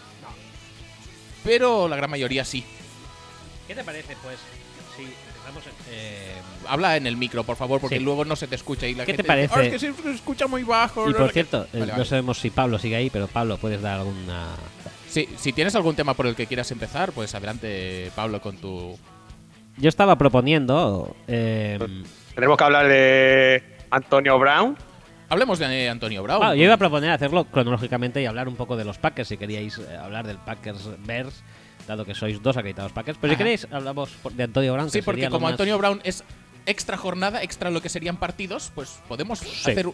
Pero 1.45 1.87
la 1.87 1.95
gran 1.95 2.09
mayoría 2.09 2.43
sí. 2.43 2.65
¿Qué 3.69 3.73
te 3.73 3.85
parece, 3.85 4.17
pues, 4.21 4.37
si 4.97 5.03
empezamos 5.03 5.63
eh, 5.91 6.33
Habla 6.67 6.97
en 6.97 7.07
el 7.07 7.15
micro, 7.15 7.45
por 7.45 7.55
favor, 7.55 7.79
porque 7.79 7.99
Sí. 7.99 8.03
luego 8.03 8.25
no 8.25 8.35
se 8.35 8.47
te 8.47 8.55
escucha 8.55 8.85
y 8.85 8.95
la 8.95 9.05
¿Qué 9.05 9.13
te 9.13 9.17
dice, 9.23 9.27
parece? 9.27 9.53
"Ah, 9.57 9.63
es 9.63 9.69
que 9.71 9.79
se 9.79 9.93
escucha 10.13 10.45
muy 10.47 10.63
bajo. 10.63 11.09
Y 11.09 11.13
no 11.13 11.19
por 11.19 11.27
sé 11.27 11.33
qué". 11.33 11.33
cierto, 11.45 11.63
eh, 11.71 11.79
Vale, 11.79 11.85
no 11.85 11.91
vale. 11.99 12.05
sabemos 12.05 12.37
si 12.37 12.49
Pablo 12.49 12.77
sigue 12.79 12.97
ahí, 12.97 13.09
pero 13.09 13.27
Pablo, 13.29 13.55
puedes 13.59 13.81
dar 13.81 14.01
alguna. 14.01 14.49
Sí, 15.09 15.29
si 15.37 15.53
tienes 15.53 15.73
algún 15.75 15.95
tema 15.95 16.15
por 16.15 16.27
el 16.27 16.35
que 16.35 16.47
quieras 16.47 16.69
empezar, 16.71 17.13
pues 17.13 17.33
adelante, 17.33 18.11
Pablo, 18.13 18.41
con 18.41 18.57
tu. 18.57 18.99
Yo 19.77 19.87
estaba 19.87 20.17
proponiendo. 20.17 21.15
eh, 21.29 21.79
Tenemos 22.35 22.57
que 22.57 22.63
hablar 22.63 22.87
de 22.87 23.63
Antonio 23.89 24.39
Brown. 24.39 24.77
Hablemos 25.29 25.59
de 25.59 25.89
Antonio 25.89 26.23
Brown. 26.23 26.41
ah, 26.43 26.55
yo 26.55 26.63
iba 26.63 26.73
a 26.73 26.77
proponer 26.77 27.11
hacerlo 27.11 27.45
cronológicamente 27.45 28.21
y 28.21 28.25
hablar 28.25 28.47
un 28.49 28.55
poco 28.55 28.75
de 28.75 28.83
los 28.83 28.97
Packers, 28.97 29.29
si 29.29 29.37
queríais 29.37 29.77
eh, 29.77 29.95
hablar 29.97 30.27
del 30.27 30.37
Packers 30.37 30.89
Bears, 31.05 31.43
dado 31.87 32.03
que 32.03 32.13
sois 32.13 32.41
dos 32.41 32.57
acreditados 32.57 32.91
Packers. 32.91 33.17
Pero 33.21 33.33
si 33.33 33.37
queréis, 33.37 33.67
hablamos 33.71 34.11
de 34.33 34.43
Antonio 34.43 34.73
Brown. 34.73 34.89
Sí, 34.89 35.01
porque 35.01 35.29
como 35.29 35.41
más- 35.41 35.51
Antonio 35.51 35.77
Brown 35.77 36.01
es 36.03 36.23
extra 36.65 36.97
jornada, 36.97 37.41
extra 37.43 37.69
lo 37.69 37.81
que 37.81 37.87
serían 37.89 38.17
partidos, 38.17 38.71
pues 38.75 38.99
podemos 39.07 39.41
hacer 39.41 39.87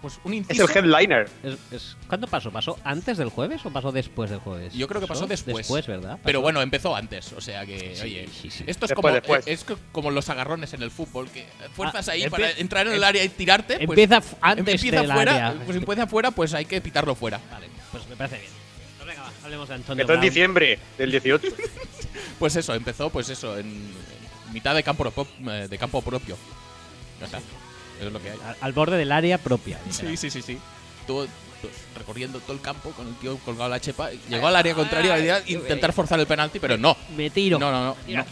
pues, 0.00 0.20
un 0.24 0.32
Es 0.32 0.38
inciso. 0.38 0.64
el 0.68 0.76
headliner. 0.76 1.28
Es- 1.42 1.58
es- 1.72 1.96
¿Cuándo 2.06 2.26
pasó? 2.26 2.50
¿Pasó 2.50 2.78
antes 2.84 3.18
del 3.18 3.28
jueves 3.30 3.64
o 3.66 3.70
pasó 3.70 3.90
después 3.92 4.30
del 4.30 4.38
jueves? 4.40 4.72
Yo 4.74 4.86
creo 4.88 5.00
que 5.00 5.06
pasó 5.06 5.26
después. 5.26 5.56
Después, 5.66 5.86
¿verdad? 5.86 6.18
Pero 6.24 6.40
bueno, 6.40 6.62
empezó 6.62 6.94
antes, 6.94 7.32
o 7.32 7.40
sea 7.40 7.66
que, 7.66 7.94
Sí, 7.96 8.02
oye, 8.02 8.28
sí, 8.32 8.50
sí. 8.50 8.64
esto 8.66 8.86
es 8.86 8.90
Después, 8.90 8.94
como 8.94 9.08
después. 9.14 9.46
es 9.46 9.64
co- 9.64 9.78
como 9.92 10.10
los 10.10 10.28
agarrones 10.28 10.72
en 10.74 10.82
el 10.82 10.90
fútbol, 10.90 11.28
que 11.30 11.46
fuerzas 11.74 12.08
Ah, 12.08 12.12
ahí 12.12 12.28
para 12.30 12.50
entrar 12.52 12.86
en 12.86 12.94
el 12.94 13.04
área 13.04 13.22
y 13.24 13.28
tirarte. 13.28 13.74
Pues, 13.74 13.88
Empieza 13.88 14.18
f- 14.18 14.36
antes 14.40 14.74
empieza 14.74 15.00
del 15.02 15.12
fuera, 15.12 15.32
área. 15.48 15.52
pues 15.64 15.70
si 15.76 15.78
empieza 15.78 16.06
fuera, 16.06 16.30
pues 16.30 16.54
hay 16.54 16.64
que 16.64 16.80
pitarlo 16.80 17.14
fuera. 17.14 17.40
Vale, 17.50 17.68
pues 17.92 18.06
me 18.08 18.16
parece 18.16 18.38
bien. 18.38 18.50
Pues 18.98 19.08
venga, 19.08 19.22
va, 19.22 19.32
hablemos 19.44 19.68
de 19.68 19.74
Antonio 19.74 20.02
Empezó 20.02 20.14
en 20.14 20.20
diciembre 20.20 20.78
del 20.96 21.10
18. 21.10 21.46
Pues 22.38 22.54
eso, 22.54 22.72
empezó, 22.74 23.10
pues 23.10 23.28
eso, 23.30 23.58
en, 23.58 23.66
en 23.66 24.52
mitad 24.52 24.72
de 24.74 24.82
campo, 24.84 25.12
eh, 25.50 25.66
de 25.68 25.78
campo 25.78 26.00
propio. 26.02 26.36
Ya 27.18 27.26
está. 27.26 27.40
Eso 27.98 28.06
es 28.06 28.12
lo 28.12 28.20
que 28.22 28.30
hay. 28.30 28.38
Al, 28.44 28.56
al 28.60 28.72
borde 28.72 28.96
del 28.96 29.12
área 29.12 29.38
propia. 29.38 29.78
Sí, 29.90 30.16
sí, 30.16 30.30
sí, 30.30 30.42
sí. 30.42 30.58
Estuvo 31.00 31.26
pues, 31.60 31.72
recorriendo 31.96 32.38
todo 32.40 32.52
el 32.54 32.60
campo 32.60 32.90
con 32.92 33.08
el 33.08 33.14
tío 33.16 33.36
colgado 33.38 33.68
la 33.70 33.80
chepa. 33.80 34.10
Llegó 34.28 34.46
al 34.46 34.56
área 34.56 34.74
contraria 34.74 35.36
a 35.36 35.42
intentar 35.50 35.92
forzar 35.92 36.20
el 36.20 36.26
penalti, 36.26 36.58
pero 36.60 36.76
no. 36.76 36.96
Me 37.16 37.30
tiro. 37.30 37.58
No, 37.58 37.70
no, 37.72 37.96
no. 38.06 38.24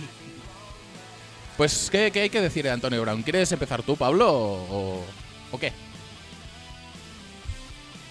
Pues, 1.56 1.88
¿qué, 1.90 2.11
qué 2.12 2.20
hay 2.20 2.30
que 2.30 2.40
decir 2.42 2.64
de 2.64 2.70
Antonio 2.70 3.00
Brown? 3.00 3.23
¿Quieres 3.23 3.50
empezar 3.50 3.82
tú, 3.82 3.96
Pablo, 3.96 4.30
o, 4.30 5.04
o 5.50 5.58
qué? 5.58 5.73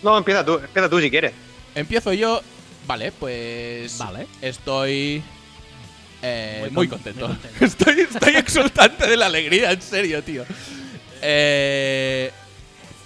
No, 0.02 0.18
empieza 0.18 0.46
tú, 0.46 0.56
empieza 0.56 0.90
tú 0.90 1.00
si 1.00 1.10
quieres. 1.10 1.34
Empiezo 1.74 2.14
yo. 2.14 2.42
Vale, 2.88 3.12
pues. 3.12 3.98
Vale. 3.98 4.28
Estoy. 4.42 5.24
eh, 6.22 6.58
Muy 6.62 6.70
muy, 6.72 6.88
con- 6.88 7.00
contento. 7.00 7.28
muy 7.28 7.38
contento. 7.38 7.66
estoy, 7.66 8.00
estoy 8.02 8.36
exultante 8.36 9.08
de 9.08 9.18
la 9.18 9.26
alegría, 9.28 9.72
en 9.72 9.82
serio, 9.82 10.24
tío. 10.24 10.44
Eh, 11.22 12.32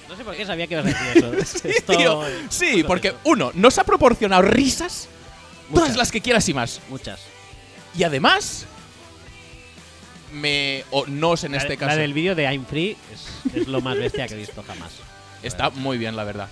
No 0.07 0.15
sé 0.17 0.23
por 0.23 0.35
qué 0.35 0.45
sabía 0.45 0.67
que 0.67 0.73
ibas 0.75 0.85
a 0.85 0.89
decir 0.89 1.23
eso. 1.41 1.59
sí, 1.61 1.69
tío. 1.85 2.23
Sí, 2.49 2.83
porque 2.83 3.13
uno, 3.23 3.51
nos 3.53 3.77
ha 3.77 3.83
proporcionado 3.83 4.41
risas, 4.41 5.07
todas 5.69 5.83
Muchas. 5.89 5.97
las 5.97 6.11
que 6.11 6.21
quieras 6.21 6.47
y 6.49 6.53
más. 6.53 6.81
Muchas. 6.89 7.19
Y 7.95 8.03
además, 8.03 8.65
me. 10.33 10.83
O 10.91 11.05
nos 11.07 11.43
en 11.43 11.53
La- 11.53 11.57
este 11.59 11.73
La 11.75 11.79
caso. 11.87 11.97
del 11.97 12.13
vídeo 12.13 12.35
de 12.35 12.43
I'm 12.43 12.65
Free 12.65 12.97
es, 13.13 13.55
es 13.55 13.67
lo 13.67 13.81
más 13.81 13.97
bestia 13.97 14.27
que 14.27 14.35
he 14.35 14.37
visto 14.37 14.63
jamás. 14.65 14.91
Está 15.41 15.69
muy 15.69 15.97
bien, 15.97 16.15
la 16.15 16.23
verdad. 16.23 16.49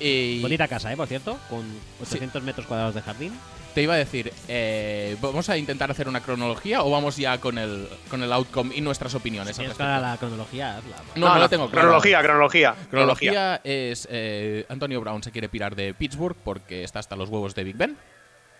Y 0.00 0.40
Bonita 0.40 0.68
casa, 0.68 0.92
¿eh? 0.92 0.96
Por 0.96 1.08
cierto, 1.08 1.38
con 1.50 1.64
800 2.02 2.42
metros 2.42 2.66
cuadrados 2.66 2.94
de 2.94 3.02
jardín. 3.02 3.32
te 3.74 3.82
iba 3.82 3.94
a 3.94 3.96
decir, 3.96 4.32
eh, 4.48 5.16
¿vamos 5.20 5.48
a 5.48 5.56
intentar 5.58 5.90
hacer 5.90 6.08
una 6.08 6.20
cronología 6.20 6.82
o 6.82 6.90
vamos 6.90 7.16
ya 7.16 7.38
con 7.38 7.58
el, 7.58 7.88
con 8.10 8.22
el 8.22 8.32
outcome 8.32 8.74
y 8.74 8.80
nuestras 8.80 9.14
opiniones? 9.14 9.56
Si 9.56 9.62
al 9.62 9.66
tienes 9.66 9.78
respecto? 9.78 9.88
clara 9.98 10.10
la 10.12 10.16
cronología, 10.18 10.78
hazla. 10.78 10.96
No, 11.16 11.28
no, 11.28 11.38
la 11.38 11.48
tengo. 11.48 11.70
Cronología, 11.70 12.20
cronología. 12.22 12.74
Cronología. 12.90 13.30
Cronología 13.30 13.60
es 13.64 14.06
eh, 14.10 14.66
Antonio 14.68 15.00
Brown 15.00 15.22
se 15.22 15.30
quiere 15.32 15.48
pirar 15.48 15.74
de 15.76 15.94
Pittsburgh 15.94 16.36
porque 16.44 16.82
está 16.84 16.98
hasta 17.00 17.14
los 17.16 17.28
huevos 17.28 17.54
de 17.54 17.64
Big 17.64 17.76
Ben 17.76 17.96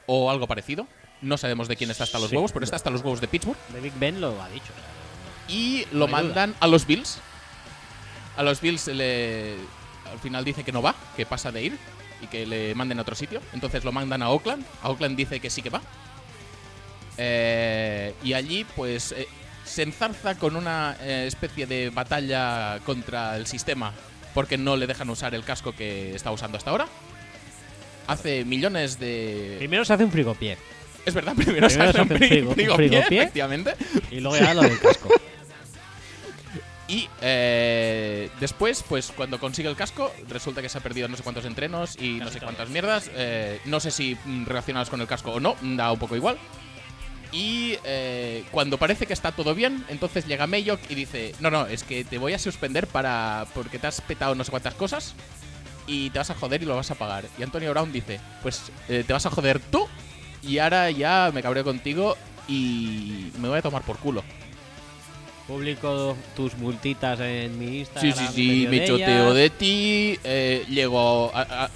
o 0.07 0.30
algo 0.30 0.47
parecido. 0.47 0.87
No 1.21 1.37
sabemos 1.37 1.66
de 1.68 1.76
quién 1.76 1.90
está 1.90 2.04
hasta 2.04 2.18
los 2.21 2.30
Sí. 2.30 2.37
huevos, 2.37 2.52
pero 2.52 2.64
está 2.64 2.76
hasta 2.76 2.90
los 2.90 3.00
huevos 3.02 3.21
de 3.21 3.26
Pittsburgh. 3.28 3.59
De 3.73 3.80
Big 3.80 3.92
Ben 3.99 4.21
lo 4.21 4.40
ha 4.40 4.49
dicho. 4.50 4.73
Y 5.49 5.85
No 5.92 6.00
lo 6.00 6.07
duda. 6.07 6.16
mandan 6.16 6.54
a 6.61 6.66
los 6.68 6.87
Bills. 6.87 7.18
A 8.37 8.42
los 8.45 8.61
Bills 8.61 8.87
le, 8.87 9.57
al 10.12 10.19
final 10.19 10.45
dice 10.45 10.65
que 10.65 10.73
no 10.73 10.83
va, 10.83 10.95
que 11.17 11.27
pasa 11.27 11.50
de 11.53 11.62
ir 11.62 11.79
y 12.21 12.27
que 12.27 12.47
le 12.47 12.75
manden 12.75 12.99
a 12.99 13.03
otro 13.03 13.15
sitio. 13.15 13.41
Entonces 13.53 13.85
lo 13.85 13.93
mandan 13.93 14.23
a 14.23 14.31
Oakland. 14.31 14.65
A 14.83 14.91
Oakland 14.91 15.17
dice 15.17 15.41
que 15.41 15.50
sí 15.50 15.62
que 15.62 15.71
va. 15.71 15.81
Eh, 17.17 18.15
y 18.23 18.33
allí 18.35 18.65
pues 18.77 19.12
eh, 19.12 19.27
se 19.65 19.83
enzarza 19.83 20.37
con 20.38 20.57
una 20.57 20.97
eh, 21.00 21.25
especie 21.27 21.67
de 21.67 21.91
batalla 21.91 22.79
contra 22.85 23.37
el 23.37 23.47
sistema 23.47 23.93
porque 24.35 24.57
no 24.57 24.77
le 24.77 24.87
dejan 24.87 25.11
usar 25.11 25.35
el 25.35 25.43
casco 25.45 25.73
que 25.73 26.15
está 26.15 26.31
usando 26.31 26.59
hasta 26.59 26.71
ahora. 26.71 26.87
Hace 28.07 28.45
millones 28.45 28.99
de... 28.99 29.57
Primero 29.59 29.85
se 29.85 29.93
hace 29.93 30.05
un 30.05 30.11
frigopié 30.11 30.57
Es 31.05 31.12
verdad, 31.12 31.35
primero, 31.35 31.69
se 31.69 31.77
Primero 31.77 31.91
hace 31.91 31.99
se 31.99 32.03
un 32.03 32.12
hace 32.12 32.25
frigo- 32.29 32.55
frigopié, 32.55 32.88
frigopié. 32.88 33.19
efectivamente. 33.23 33.75
y 34.11 34.21
luego 34.21 34.38
ya 34.38 34.55
lo 34.55 34.62
del 34.62 34.79
casco. 34.79 35.09
Y 36.88 37.07
eh, 37.21 38.30
después, 38.40 38.83
pues 38.88 39.12
cuando 39.14 39.38
consigue 39.38 39.68
el 39.68 39.76
casco, 39.76 40.11
resulta 40.26 40.62
que 40.62 40.71
se 40.71 40.78
ha 40.78 40.80
perdido 40.80 41.07
no 41.07 41.18
sé 41.18 41.23
cuántos 41.23 41.45
entrenos 41.45 42.00
y 42.00 42.14
no 42.14 42.30
sé 42.30 42.40
cuántas 42.40 42.71
mierdas. 42.71 43.11
eh, 43.14 43.61
no 43.66 43.78
sé 43.78 43.90
si 43.90 44.16
mm, 44.25 44.47
relacionados 44.47 44.88
con 44.88 45.00
el 45.02 45.07
casco 45.07 45.33
o 45.33 45.40
no, 45.40 45.54
da 45.61 45.92
un 45.92 45.99
poco 45.99 46.16
igual. 46.16 46.38
Y 47.30 47.76
eh, 47.85 48.42
cuando 48.50 48.78
parece 48.78 49.04
que 49.07 49.12
está 49.12 49.33
todo 49.33 49.54
bien, 49.54 49.85
entonces 49.90 50.26
llega 50.26 50.47
Mayok 50.47 50.80
y 50.88 50.95
dice: 50.95 51.35
No, 51.40 51.50
no, 51.50 51.66
es 51.66 51.85
que 51.85 52.04
te 52.04 52.16
voy 52.16 52.33
a 52.33 52.38
suspender 52.38 52.87
para 52.87 53.47
porque 53.52 53.78
te 53.78 53.87
has 53.87 54.00
petado 54.00 54.35
no 54.35 54.42
sé 54.45 54.50
cuántas 54.50 54.73
cosas 54.73 55.14
y 55.87 56.09
te 56.09 56.18
vas 56.18 56.30
a 56.30 56.35
joder 56.35 56.62
y 56.62 56.64
lo 56.64 56.75
vas 56.75 56.90
a 56.90 56.95
pagar. 56.95 57.26
Y 57.38 57.42
Antonio 57.42 57.71
Brown 57.71 57.92
dice: 57.92 58.18
Pues 58.42 58.73
te 58.87 59.12
vas 59.12 59.26
a 59.26 59.30
joder 59.30 59.61
tú 59.61 59.87
y 60.42 60.57
ahora 60.57 60.90
ya 60.90 61.30
me 61.35 61.42
cabreo 61.42 61.64
contigo 61.64 62.16
y 62.49 63.30
me 63.38 63.49
voy 63.49 63.59
a 63.59 63.62
tomar 63.62 63.83
por 63.83 63.99
culo. 63.99 64.25
Publico 65.49 66.14
tus 66.37 66.57
multitas 66.59 67.19
en 67.21 67.59
mi 67.59 67.67
Sí, 67.69 67.78
Instagram. 67.78 68.12
sí, 68.12 68.26
sí, 68.35 68.47
medio 68.67 68.71
me 68.71 68.81
de 68.81 68.87
choteo 68.87 69.23
ellas. 69.25 69.35
de 69.35 69.50
ti, 69.50 70.19
eh, 70.23 70.64
llego 70.69 71.33
a- 71.35 71.64
a- 71.64 71.71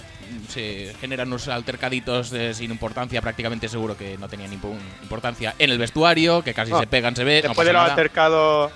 se 0.49 0.93
generan 1.01 1.29
unos 1.29 1.49
altercaditos 1.49 2.33
eh, 2.35 2.53
sin 2.53 2.71
importancia, 2.71 3.23
prácticamente 3.23 3.69
seguro 3.69 3.97
que 3.97 4.19
no 4.19 4.29
tenían 4.29 4.53
importancia 4.53 5.55
en 5.59 5.71
el 5.71 5.79
vestuario, 5.79 6.43
que 6.43 6.53
casi 6.53 6.71
No, 6.71 6.81
se 6.81 6.87
pegan, 6.87 7.17
se 7.17 7.25
ve, 7.25 7.37
no 7.43 7.49
Después 7.49 7.57
pasa 7.57 7.67
de 7.69 7.73
los 7.73 7.91
altercados. 7.91 8.73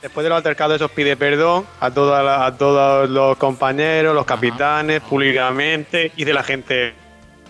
Después 0.00 0.24
de 0.24 0.30
los 0.30 0.36
altercados, 0.38 0.76
esos 0.76 0.90
pide 0.90 1.14
perdón 1.18 1.66
a, 1.78 1.90
toda 1.90 2.22
la- 2.22 2.46
a 2.46 2.56
todos 2.56 3.10
los 3.10 3.36
compañeros, 3.36 4.14
los 4.14 4.22
Ajá. 4.24 4.36
capitanes, 4.36 5.02
públicamente. 5.02 6.12
Y 6.16 6.24
de 6.24 6.32
la 6.32 6.42
gente. 6.42 6.94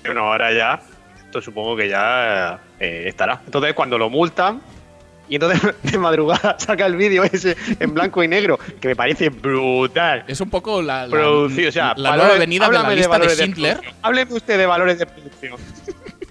Bueno, 0.04 0.22
ahora 0.32 0.52
ya. 0.52 0.80
Esto 1.24 1.40
supongo 1.40 1.76
que 1.76 1.88
ya 1.88 2.58
eh, 2.80 3.04
estará. 3.06 3.40
Entonces, 3.46 3.74
cuando 3.74 3.96
lo 3.96 4.10
multan. 4.10 4.60
Y 5.30 5.36
entonces 5.36 5.62
de 5.84 5.96
madrugada 5.96 6.56
saca 6.58 6.84
el 6.84 6.96
vídeo 6.96 7.24
ese 7.24 7.56
en 7.78 7.94
blanco 7.94 8.22
y 8.22 8.28
negro, 8.28 8.58
que 8.80 8.88
me 8.88 8.96
parece 8.96 9.30
brutal. 9.30 10.24
Es 10.26 10.40
un 10.40 10.50
poco 10.50 10.82
la, 10.82 11.06
la, 11.06 11.10
Producido, 11.10 11.68
o 11.70 11.72
sea, 11.72 11.94
la 11.96 12.16
nueva 12.16 12.34
venida 12.36 12.68
de 12.68 12.72
la 12.72 12.90
lista 12.90 13.02
de, 13.02 13.06
valores 13.08 13.38
Schindler. 13.38 13.80
Hábleme 14.02 14.34
usted 14.34 14.58
de 14.58 14.66
valores 14.66 14.98
de 14.98 15.06
producción. 15.06 15.58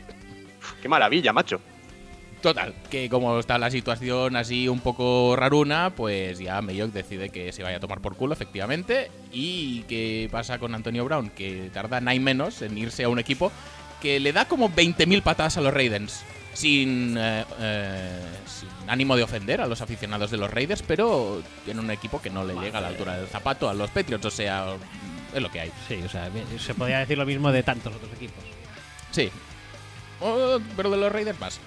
Qué 0.81 0.87
maravilla, 0.87 1.33
macho. 1.33 1.59
Total, 2.41 2.73
que 2.89 3.09
como 3.09 3.37
está 3.39 3.57
la 3.57 3.69
situación 3.69 4.37
así 4.37 4.69
un 4.69 4.79
poco 4.79 5.35
raruna, 5.35 5.91
pues 5.93 6.39
ya 6.39 6.61
Mayok 6.61 6.91
decide 6.91 7.29
que 7.29 7.51
se 7.51 7.63
vaya 7.63 7.77
a 7.77 7.79
tomar 7.81 7.99
por 7.99 8.15
culo, 8.15 8.33
efectivamente. 8.33 9.11
¿Y 9.31 9.83
qué 9.83 10.29
pasa 10.31 10.57
con 10.57 10.73
Antonio 10.73 11.03
Brown? 11.03 11.31
Que 11.31 11.69
tarda 11.73 11.99
nada 11.99 12.17
menos 12.19 12.61
en 12.61 12.77
irse 12.77 13.03
a 13.03 13.09
un 13.09 13.19
equipo 13.19 13.51
que 14.01 14.21
le 14.21 14.31
da 14.31 14.45
como 14.45 14.69
20.000 14.69 15.21
patadas 15.21 15.57
a 15.57 15.61
los 15.61 15.73
Raiders. 15.73 16.23
Sin, 16.59 17.15
eh, 17.17 17.45
eh, 17.59 18.21
sin 18.45 18.89
ánimo 18.89 19.15
de 19.15 19.23
ofender 19.23 19.61
a 19.61 19.65
los 19.67 19.79
aficionados 19.81 20.29
de 20.29 20.35
los 20.37 20.51
Raiders, 20.51 20.83
pero 20.85 21.41
tiene 21.63 21.79
un 21.79 21.89
equipo 21.89 22.21
que 22.21 22.29
no 22.29 22.43
le 22.43 22.53
llega 22.55 22.79
a 22.79 22.81
la 22.81 22.89
altura 22.89 23.15
del 23.17 23.27
zapato 23.27 23.69
a 23.69 23.73
los 23.73 23.89
Patriots, 23.91 24.25
o 24.25 24.29
sea, 24.31 24.65
es 25.33 25.41
lo 25.41 25.49
que 25.49 25.61
hay. 25.61 25.71
Sí, 25.87 26.01
o 26.05 26.09
sea, 26.09 26.29
se 26.59 26.73
podría 26.73 26.99
decir 26.99 27.17
lo 27.17 27.25
mismo 27.25 27.49
de 27.53 27.63
tantos 27.63 27.95
otros 27.95 28.11
equipos. 28.13 28.43
Sí. 29.11 29.31
Oh, 30.19 30.59
pero 30.75 30.89
de 30.91 30.97
los 30.97 31.09
Raiders 31.11 31.39
más. 31.39 31.59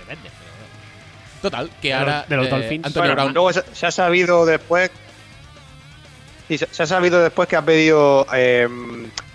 Depende, 0.00 0.30
pero 0.30 0.50
bueno. 0.58 1.40
Total, 1.42 1.70
que 1.80 1.88
De 1.88 1.94
los- 1.94 2.00
ahora 2.00 2.26
de 2.28 2.36
los 2.36 2.46
eh, 2.46 2.50
Dolphins. 2.50 2.86
Antonio 2.86 3.10
Bueno, 3.10 3.14
Brown 3.22 3.34
luego 3.34 3.52
se, 3.52 3.62
se 3.74 3.86
ha 3.86 3.90
sabido 3.92 4.46
después. 4.46 4.90
Sí, 6.48 6.58
se, 6.58 6.66
se 6.70 6.82
ha 6.82 6.86
sabido 6.86 7.22
después 7.22 7.48
que 7.48 7.56
ha 7.56 7.62
pedido 7.62 8.26
eh, 8.34 8.68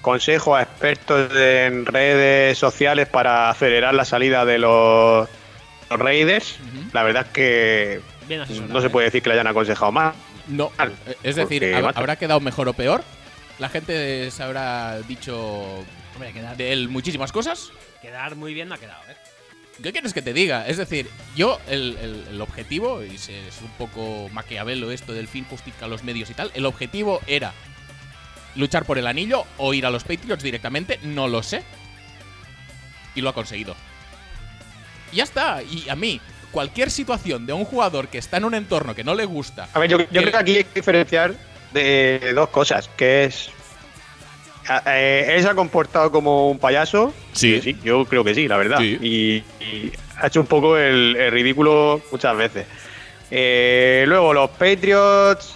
consejo 0.01 0.55
a 0.55 0.61
expertos 0.63 1.29
en 1.35 1.85
redes 1.85 2.57
sociales 2.57 3.07
para 3.07 3.49
acelerar 3.49 3.93
la 3.93 4.05
salida 4.05 4.45
de 4.45 4.57
los, 4.59 5.27
los 5.89 5.99
Raiders. 5.99 6.57
La 6.93 7.03
verdad 7.03 7.25
es 7.27 7.31
que 7.33 8.01
asesorado, 8.41 8.73
no 8.73 8.81
se 8.81 8.87
¿eh? 8.87 8.89
puede 8.89 9.05
decir 9.05 9.21
que 9.21 9.29
le 9.29 9.33
hayan 9.35 9.47
aconsejado 9.47 9.91
más. 9.91 10.15
No, 10.47 10.71
eh, 10.79 11.15
es 11.23 11.35
decir, 11.35 11.63
hab- 11.63 11.91
habrá 11.95 12.15
quedado 12.15 12.39
mejor 12.39 12.67
o 12.69 12.73
peor. 12.73 13.03
La 13.59 13.69
gente 13.69 14.31
se 14.31 14.41
habrá 14.43 14.99
dicho 15.01 15.35
Hombre, 16.15 16.33
quedar, 16.33 16.55
de 16.57 16.71
él 16.73 16.89
muchísimas 16.89 17.31
cosas. 17.31 17.71
quedar 18.01 18.35
muy 18.35 18.53
bien 18.53 18.69
no 18.69 18.75
ha 18.75 18.77
quedado, 18.77 19.01
¿eh? 19.09 19.15
¿Qué 19.81 19.91
quieres 19.93 20.13
que 20.13 20.21
te 20.21 20.33
diga? 20.33 20.67
Es 20.67 20.77
decir, 20.77 21.09
yo, 21.35 21.59
el, 21.67 21.97
el- 22.01 22.25
el 22.31 22.41
objetivo, 22.41 23.03
y 23.03 23.15
es 23.15 23.29
un 23.61 23.69
poco 23.77 24.29
maquiavelo 24.33 24.91
esto 24.91 25.13
del 25.13 25.27
fin 25.27 25.45
justifica 25.49 25.87
los 25.87 26.03
medios 26.03 26.29
y 26.29 26.33
tal, 26.33 26.51
el 26.53 26.65
objetivo 26.65 27.21
era 27.27 27.53
luchar 28.55 28.83
por 28.85 28.97
el 28.97 29.07
anillo 29.07 29.45
o 29.57 29.73
ir 29.73 29.85
a 29.85 29.89
los 29.89 30.03
Patriots 30.03 30.43
directamente, 30.43 30.99
no 31.03 31.27
lo 31.27 31.43
sé. 31.43 31.63
Y 33.15 33.21
lo 33.21 33.29
ha 33.29 33.33
conseguido. 33.33 33.75
Ya 35.13 35.23
está. 35.23 35.63
Y 35.63 35.87
a 35.89 35.95
mí, 35.95 36.19
cualquier 36.51 36.91
situación 36.91 37.45
de 37.45 37.53
un 37.53 37.63
jugador 37.65 38.07
que 38.09 38.17
está 38.17 38.37
en 38.37 38.45
un 38.45 38.55
entorno 38.55 38.93
que 38.95 39.03
no 39.03 39.15
le 39.15 39.25
gusta, 39.25 39.69
A 39.73 39.79
ver, 39.79 39.89
yo, 39.89 39.97
yo 39.99 40.05
Que- 40.07 40.19
creo 40.19 40.31
que 40.31 40.37
aquí 40.37 40.57
hay 40.57 40.63
que 40.65 40.73
diferenciar 40.75 41.35
de 41.73 42.33
dos 42.35 42.49
cosas, 42.49 42.89
que 42.97 43.25
es... 43.25 43.49
a- 44.69 44.83
eh, 44.99 45.35
él 45.35 45.41
se 45.43 45.49
ha 45.49 45.55
comportado 45.55 46.11
como 46.11 46.49
un 46.49 46.59
payaso. 46.59 47.13
Sí. 47.33 47.59
sí, 47.61 47.77
yo 47.83 48.05
creo 48.05 48.23
que 48.23 48.33
sí, 48.35 48.47
la 48.47 48.57
verdad. 48.57 48.77
Sí. 48.79 48.97
Y, 49.01 49.63
y 49.63 49.91
ha 50.21 50.27
hecho 50.27 50.39
un 50.41 50.47
poco 50.47 50.77
el, 50.77 51.15
el 51.17 51.31
ridículo 51.31 52.01
muchas 52.11 52.37
veces. 52.37 52.65
Eh, 53.31 54.05
luego, 54.07 54.33
los 54.33 54.49
Patriots... 54.51 55.55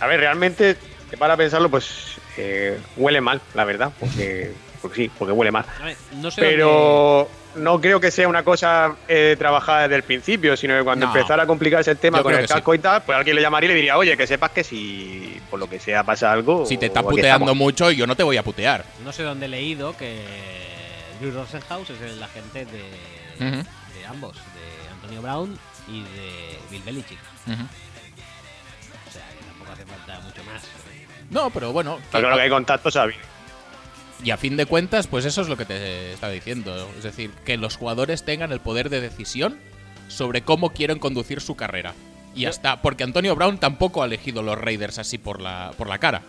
A 0.00 0.06
ver, 0.06 0.20
realmente, 0.20 0.76
para 1.18 1.36
pensarlo, 1.36 1.68
pues 1.68 2.18
eh, 2.36 2.78
huele 2.96 3.20
mal, 3.20 3.40
la 3.54 3.64
verdad. 3.64 3.90
Porque, 3.98 4.52
porque 4.80 4.96
sí, 4.96 5.10
porque 5.18 5.32
huele 5.32 5.50
mal. 5.50 5.64
A 5.80 5.84
ver, 5.86 5.96
no 6.20 6.30
sé 6.30 6.40
dónde- 6.40 6.56
Pero 6.56 7.28
no 7.56 7.80
creo 7.80 8.00
que 8.00 8.10
sea 8.10 8.28
una 8.28 8.42
cosa 8.44 8.94
eh, 9.08 9.34
trabajada 9.38 9.82
desde 9.82 9.96
el 9.96 10.02
principio, 10.02 10.56
sino 10.56 10.76
que 10.78 10.84
cuando 10.84 11.06
No. 11.06 11.14
empezara 11.14 11.42
a 11.42 11.46
complicarse 11.46 11.90
el 11.90 11.96
tema 11.98 12.18
Yo 12.18 12.24
con 12.24 12.34
el 12.34 12.46
sí. 12.46 12.54
casco 12.54 12.74
y 12.74 12.78
tal, 12.78 13.02
pues 13.02 13.16
alguien 13.18 13.36
le 13.36 13.42
llamaría 13.42 13.66
y 13.66 13.68
le 13.70 13.74
diría, 13.76 13.96
oye, 13.96 14.16
que 14.16 14.26
sepas 14.26 14.50
que 14.50 14.62
si 14.64 15.40
por 15.50 15.58
lo 15.58 15.68
que 15.68 15.80
sea 15.80 16.04
pasa 16.04 16.30
algo. 16.32 16.66
si 16.66 16.76
te 16.78 16.86
está 16.86 17.02
puteando 17.02 17.46
estamos". 17.46 17.56
mucho, 17.56 17.90
yo 17.90 18.06
no 18.06 18.14
te 18.16 18.22
voy 18.22 18.36
a 18.36 18.42
putear. 18.42 18.84
No 19.04 19.12
sé 19.12 19.22
dónde 19.22 19.46
he 19.46 19.48
leído 19.48 19.96
que 19.96 20.24
Drew 21.20 21.32
Rosenhaus 21.32 21.90
es 21.90 22.00
el 22.00 22.22
agente 22.22 22.64
de, 22.66 22.82
de 23.40 24.06
ambos, 24.06 24.36
de 24.36 24.88
Antonio 24.94 25.22
Brown 25.22 25.58
y 25.88 26.02
de 26.02 26.58
Bill 26.70 26.82
Belichick. 26.84 27.18
O 27.46 27.50
sea, 29.10 29.22
que 29.30 29.44
tampoco 29.46 29.72
hace 29.72 29.84
falta 29.86 30.20
mucho 30.20 30.44
más. 30.44 30.62
No, 31.30 31.50
pero 31.50 31.72
bueno. 31.72 31.96
que- 31.96 32.02
Pero 32.12 32.22
claro 32.22 32.36
que 32.36 32.42
hay 32.42 32.50
contactos, 32.50 32.94
¿sabes? 32.94 33.16
Y 34.24 34.30
a 34.30 34.36
fin 34.36 34.56
de 34.56 34.66
cuentas, 34.66 35.06
pues 35.06 35.24
eso 35.24 35.42
es 35.42 35.48
lo 35.48 35.56
que 35.56 35.64
te 35.64 36.12
estaba 36.12 36.32
diciendo. 36.32 36.88
Es 36.96 37.04
decir, 37.04 37.30
que 37.44 37.56
los 37.56 37.76
jugadores 37.76 38.24
tengan 38.24 38.50
el 38.52 38.60
poder 38.60 38.90
de 38.90 39.00
decisión 39.00 39.58
sobre 40.08 40.42
cómo 40.42 40.70
quieren 40.70 40.98
conducir 40.98 41.40
su 41.40 41.54
carrera. 41.54 41.94
Y 42.34 42.40
ya 42.42 42.50
está, 42.50 42.82
porque 42.82 43.04
Antonio 43.04 43.34
Brown 43.36 43.58
tampoco 43.58 44.02
ha 44.02 44.06
elegido 44.06 44.42
los 44.42 44.58
Raiders 44.58 44.98
así 44.98 45.18
por 45.18 45.40
la, 45.40 45.72
por 45.76 45.88
la 45.88 45.98
cara. 45.98 46.22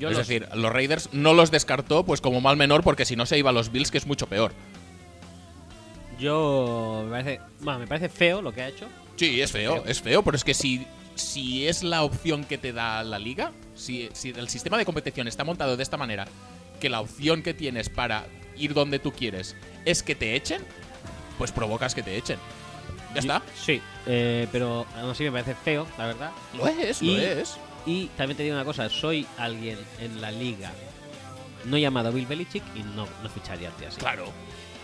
Yo 0.00 0.08
es 0.08 0.16
los- 0.16 0.26
decir, 0.26 0.48
los 0.54 0.72
Raiders 0.72 1.10
no 1.12 1.34
los 1.34 1.50
descartó 1.50 2.04
pues 2.04 2.20
como 2.20 2.40
mal 2.40 2.56
menor 2.56 2.82
porque 2.82 3.04
si 3.04 3.14
no 3.14 3.26
se 3.26 3.38
iba 3.38 3.50
a 3.50 3.52
los 3.52 3.70
Bills, 3.70 3.90
que 3.90 3.98
es 3.98 4.06
mucho 4.06 4.26
peor. 4.26 4.52
Yo 6.18 7.02
me 7.06 7.10
parece, 7.10 7.40
bueno, 7.60 7.80
me 7.80 7.86
parece 7.86 8.08
feo 8.08 8.40
lo 8.40 8.52
que 8.52 8.62
ha 8.62 8.68
hecho. 8.68 8.86
Sí, 9.16 9.40
es 9.40 9.52
feo, 9.52 9.84
es 9.86 10.00
feo, 10.00 10.22
pero 10.22 10.36
es 10.36 10.44
que 10.44 10.54
si, 10.54 10.86
si 11.14 11.66
es 11.66 11.82
la 11.82 12.02
opción 12.02 12.44
que 12.44 12.58
te 12.58 12.72
da 12.72 13.02
la 13.04 13.18
liga, 13.18 13.52
si, 13.74 14.08
si 14.12 14.30
el 14.30 14.48
sistema 14.48 14.78
de 14.78 14.84
competición 14.84 15.28
está 15.28 15.44
montado 15.44 15.76
de 15.76 15.82
esta 15.82 15.96
manera, 15.96 16.26
que 16.80 16.88
la 16.88 17.00
opción 17.00 17.42
que 17.42 17.54
tienes 17.54 17.88
para 17.88 18.26
ir 18.56 18.74
donde 18.74 18.98
tú 18.98 19.12
quieres 19.12 19.56
es 19.84 20.02
que 20.02 20.14
te 20.14 20.34
echen, 20.36 20.62
pues 21.38 21.52
provocas 21.52 21.94
que 21.94 22.02
te 22.02 22.16
echen. 22.16 22.38
Ya 23.14 23.20
está. 23.20 23.42
Sí, 23.56 23.80
eh, 24.06 24.48
pero 24.50 24.86
aún 24.96 25.10
así 25.10 25.24
me 25.24 25.32
parece 25.32 25.54
feo, 25.54 25.86
la 25.98 26.06
verdad. 26.06 26.30
Lo 26.56 26.66
es, 26.66 27.00
Y- 27.02 27.16
lo 27.16 27.22
es. 27.22 27.56
Y 27.86 28.06
también 28.16 28.36
te 28.36 28.42
digo 28.42 28.54
una 28.54 28.64
cosa, 28.64 28.88
soy 28.88 29.26
alguien 29.38 29.78
en 30.00 30.20
la 30.20 30.30
liga 30.30 30.72
no 31.66 31.78
llamado 31.78 32.12
Bill 32.12 32.26
Belichick 32.26 32.62
y 32.76 32.82
no, 32.82 33.06
no 33.22 33.28
ficharía 33.30 33.70
así. 33.88 33.96
Claro. 33.98 34.26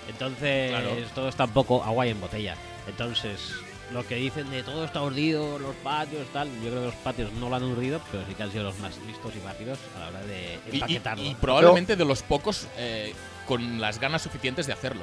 Entonces, 0.09 0.71
Claro. 0.71 0.91
todo 1.15 1.29
está 1.29 1.45
un 1.45 1.51
poco 1.51 1.85
agua 1.85 2.07
y 2.07 2.11
en 2.11 2.21
botella. 2.21 2.57
Entonces, 2.89 3.53
lo 3.93 4.07
que 4.07 4.17
dicen 4.17 4.51
de 4.51 4.63
todo 4.63 4.85
está 4.85 5.03
urdido, 5.03 5.59
los 5.59 5.75
patios, 5.77 6.27
tal, 6.33 6.49
yo 6.63 6.69
creo 6.71 6.81
que 6.81 6.87
los 6.87 6.95
patios 6.97 7.33
no 7.35 7.49
lo 7.49 7.57
han 7.57 7.65
urdido, 7.65 8.01
pero 8.13 8.25
sí 8.27 8.35
que 8.35 8.43
han 8.43 8.53
sido 8.53 8.65
los 8.65 8.79
más 8.79 8.97
listos 9.07 9.33
y 9.37 9.41
rápidos 9.45 9.79
a 9.97 10.01
la 10.01 10.09
hora 10.09 10.21
de 10.27 10.59
Y, 10.67 10.71
y- 10.71 10.75
empaquetarlo. 10.77 11.25
y 11.25 11.35
probablemente 11.35 11.97
de 11.97 12.05
los 12.05 12.23
pocos 12.23 12.67
eh, 12.77 13.13
con 13.47 13.81
las 13.81 13.99
ganas 13.99 14.23
suficientes 14.23 14.67
de 14.67 14.73
hacerlo. 14.73 15.03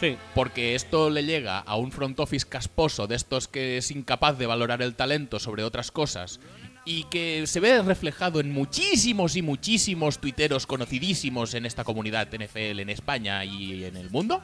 sí, 0.00 0.16
Porque 0.34 0.74
esto 0.74 1.10
le 1.10 1.24
llega 1.24 1.58
a 1.58 1.76
un 1.76 1.92
front 1.92 2.18
office 2.20 2.46
casposo 2.48 3.06
de 3.06 3.14
estos 3.16 3.46
que 3.46 3.76
es 3.76 3.90
incapaz 3.90 4.38
de 4.38 4.46
valorar 4.46 4.80
el 4.82 4.94
talento 4.94 5.38
sobre 5.38 5.62
otras 5.62 5.90
cosas 5.90 6.40
y 6.84 7.04
que 7.04 7.46
se 7.46 7.60
ve 7.60 7.80
reflejado 7.82 8.40
en 8.40 8.50
muchísimos 8.52 9.36
y 9.36 9.42
muchísimos 9.42 10.18
tuiteros 10.18 10.66
conocidísimos 10.66 11.54
en 11.54 11.64
esta 11.66 11.84
comunidad 11.84 12.26
NFL 12.34 12.80
en 12.80 12.90
España 12.90 13.44
y 13.44 13.84
en 13.84 13.96
el 13.96 14.10
mundo. 14.10 14.42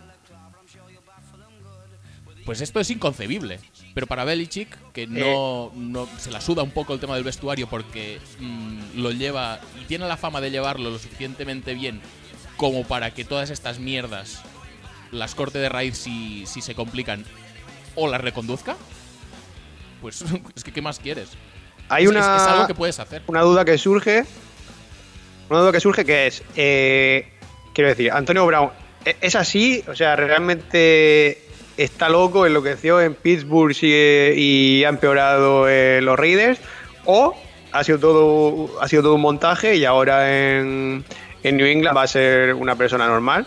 Pues 2.48 2.62
esto 2.62 2.80
es 2.80 2.88
inconcebible. 2.88 3.60
Pero 3.92 4.06
para 4.06 4.24
Belichick, 4.24 4.74
que 4.94 5.06
no, 5.06 5.70
no- 5.76 6.08
se 6.18 6.30
la 6.30 6.40
suda 6.40 6.62
un 6.62 6.70
poco 6.70 6.94
el 6.94 6.98
tema 7.00 7.14
del 7.14 7.22
vestuario 7.22 7.68
porque 7.68 8.20
mm, 8.38 8.98
lo 9.02 9.10
lleva 9.10 9.60
y 9.78 9.84
tiene 9.84 10.08
la 10.08 10.16
fama 10.16 10.40
de 10.40 10.50
llevarlo 10.50 10.88
lo 10.88 10.98
suficientemente 10.98 11.74
bien 11.74 12.00
como 12.56 12.84
para 12.84 13.12
que 13.12 13.26
todas 13.26 13.50
estas 13.50 13.78
mierdas 13.80 14.40
las 15.12 15.34
corte 15.34 15.58
de 15.58 15.68
raíz 15.68 15.98
si, 15.98 16.46
si 16.46 16.62
se 16.62 16.74
complican 16.74 17.26
o 17.94 18.08
las 18.08 18.22
reconduzca, 18.22 18.78
pues 20.00 20.24
es 20.56 20.64
que 20.64 20.72
¿qué 20.72 20.80
más 20.80 20.98
quieres? 21.00 21.28
Hay 21.90 22.04
es, 22.04 22.10
una, 22.10 22.20
es- 22.20 22.42
es 22.42 22.48
algo 22.48 22.66
que 22.66 22.74
puedes 22.74 22.98
hacer. 22.98 23.22
una 23.26 23.42
duda 23.42 23.66
que 23.66 23.76
surge. 23.76 24.24
Una 25.50 25.60
duda 25.60 25.72
que 25.72 25.80
surge 25.80 26.04
que 26.06 26.26
es. 26.28 26.42
eh, 26.56 27.30
quiero 27.74 27.90
decir, 27.90 28.10
Antonio 28.10 28.46
Brown, 28.46 28.70
¿e- 29.04 29.16
¿es 29.20 29.34
así? 29.34 29.84
O 29.86 29.94
sea, 29.94 30.16
¿realmente 30.16 31.44
está 31.78 32.08
loco, 32.08 32.44
enloqueció 32.46 33.00
en 33.00 33.14
Pittsburgh 33.14 33.72
sigue- 33.74 34.34
y 34.36 34.84
ha 34.84 34.88
empeorado 34.88 35.68
en 35.68 36.04
los 36.04 36.18
Raiders? 36.18 36.60
¿O 37.04 37.34
ha 37.72 37.84
sido 37.84 37.98
todo, 37.98 38.80
ha 38.80 38.88
sido 38.88 39.02
todo 39.02 39.14
un 39.14 39.20
montaje 39.22 39.76
y 39.76 39.84
ahora 39.84 40.58
en, 40.58 41.04
en 41.42 41.56
New 41.56 41.66
England 41.66 41.96
va 41.96 42.02
a 42.02 42.06
ser 42.06 42.54
una 42.54 42.74
persona 42.76 43.06
normal? 43.06 43.46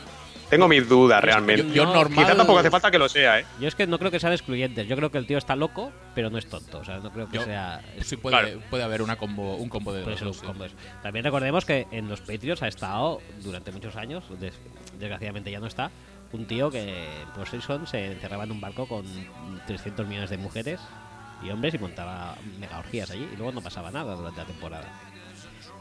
Tengo 0.49 0.67
mis 0.67 0.87
dudas 0.89 1.23
realmente. 1.23 1.63
Yo, 1.69 1.73
yo 1.73 1.85
No, 1.85 1.93
normal. 1.93 2.25
Quizá 2.25 2.35
tampoco 2.35 2.59
hace 2.59 2.69
falta 2.69 2.91
que 2.91 2.97
lo 2.99 3.07
sea, 3.07 3.39
¿eh? 3.39 3.45
yo 3.61 3.69
es 3.69 3.75
que 3.75 3.87
no 3.87 3.97
creo 3.97 4.11
que 4.11 4.19
sean 4.19 4.33
excluyentes. 4.33 4.85
Yo 4.85 4.97
creo 4.97 5.09
que 5.09 5.17
el 5.17 5.25
tío 5.25 5.37
está 5.37 5.55
loco, 5.55 5.93
pero 6.13 6.29
no 6.29 6.37
es 6.37 6.45
tonto. 6.49 6.79
O 6.79 6.83
sea, 6.83 6.97
no 6.97 7.09
creo 7.09 7.29
que 7.29 7.37
Yo- 7.37 7.45
sea. 7.45 7.79
Sí 8.03 8.17
puede, 8.17 8.37
Claro. 8.37 8.59
puede 8.69 8.83
haber 8.83 9.01
una 9.01 9.15
combo, 9.15 9.55
un 9.55 9.69
combo 9.69 9.93
de 9.93 10.03
un 10.03 10.09
dos, 10.19 10.37
sí. 10.37 10.45
combo 10.45 10.65
eso. 10.65 10.75
También 11.01 11.23
recordemos 11.23 11.63
que 11.63 11.87
en 11.91 12.09
los 12.09 12.19
Patriots 12.19 12.61
ha 12.63 12.67
estado 12.67 13.21
durante 13.41 13.71
muchos 13.71 13.95
años, 13.95 14.25
des- 14.41 14.59
desgraciadamente 14.99 15.51
ya 15.51 15.61
no 15.61 15.67
está, 15.67 15.89
un 16.33 16.45
tío 16.45 16.69
que 16.71 17.07
por 17.35 17.47
Simpson 17.49 17.85
se 17.87 18.11
encerraba 18.13 18.43
en 18.45 18.51
un 18.51 18.61
barco 18.61 18.87
con 18.87 19.03
300 19.67 20.07
millones 20.07 20.29
de 20.29 20.37
mujeres 20.37 20.79
y 21.43 21.49
hombres 21.49 21.73
y 21.73 21.77
montaba 21.77 22.35
mega 22.59 22.79
orgías 22.79 23.09
allí 23.11 23.27
y 23.33 23.35
luego 23.35 23.51
no 23.51 23.61
pasaba 23.61 23.91
nada 23.91 24.15
durante 24.15 24.39
la 24.41 24.47
temporada. 24.47 24.87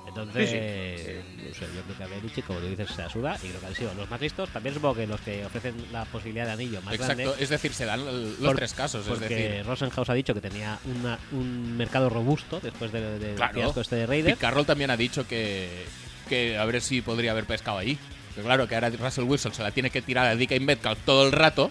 Entonces, 0.09 1.23
no 1.37 1.55
sé, 1.55 1.67
yo 1.75 1.83
creo 1.83 1.97
que 1.97 2.03
a 2.03 2.07
Belichick, 2.09 2.45
como 2.45 2.59
tú 2.59 2.67
dices, 2.67 2.91
se 2.91 3.03
asuda 3.03 3.37
y 3.45 3.49
creo 3.49 3.61
que 3.61 3.67
han 3.67 3.75
sido 3.77 3.95
los 3.95 4.11
más 4.11 4.21
listos. 4.21 4.49
También 4.51 4.75
supongo 4.75 4.97
que 4.97 5.07
los 5.07 5.21
que 5.21 5.45
ofrecen 5.47 5.75
la 5.93 6.05
posibilidad 6.05 6.47
de 6.47 6.53
anillo 6.53 6.83
más 6.83 6.95
Exacto, 6.95 7.23
grande. 7.23 7.43
es 7.45 7.49
decir, 7.49 7.73
se 7.73 7.85
dan 7.85 8.05
los 8.05 8.35
Por- 8.39 8.57
tres 8.57 8.75
casos. 8.75 9.03
Es 9.07 9.09
Porque 9.09 9.29
decir, 9.29 9.67
Rosenhaus 9.67 10.11
ha 10.11 10.15
dicho 10.15 10.35
que 10.35 10.41
tenía 10.41 10.79
una- 10.85 11.19
un 11.31 11.77
mercado 11.77 12.09
robusto 12.11 12.59
después 12.61 12.91
de- 12.91 13.19
del 13.21 13.37
Claro. 13.37 13.55
fiasco 13.55 13.81
este 13.83 13.97
de 13.97 14.07
Raiders. 14.07 14.39
Carroll 14.39 14.67
también 14.67 14.91
ha 14.91 14.97
dicho 14.97 15.29
que, 15.29 15.85
que 16.29 16.59
a 16.59 16.65
ver 16.65 16.81
si 16.81 17.03
podría 17.03 17.31
haber 17.31 17.45
pescado 17.45 17.79
ahí. 17.79 17.97
Pero 18.35 18.47
claro, 18.47 18.69
que 18.69 18.75
ahora 18.75 18.91
Russell 18.91 19.25
Wilson 19.25 19.53
se 19.55 19.63
la 19.63 19.71
tiene 19.71 19.91
que 19.91 20.03
tirar 20.03 20.27
a 20.27 20.37
DK 20.37 20.61
Metcalf 20.61 20.99
todo 21.05 21.27
el 21.27 21.33
rato. 21.33 21.71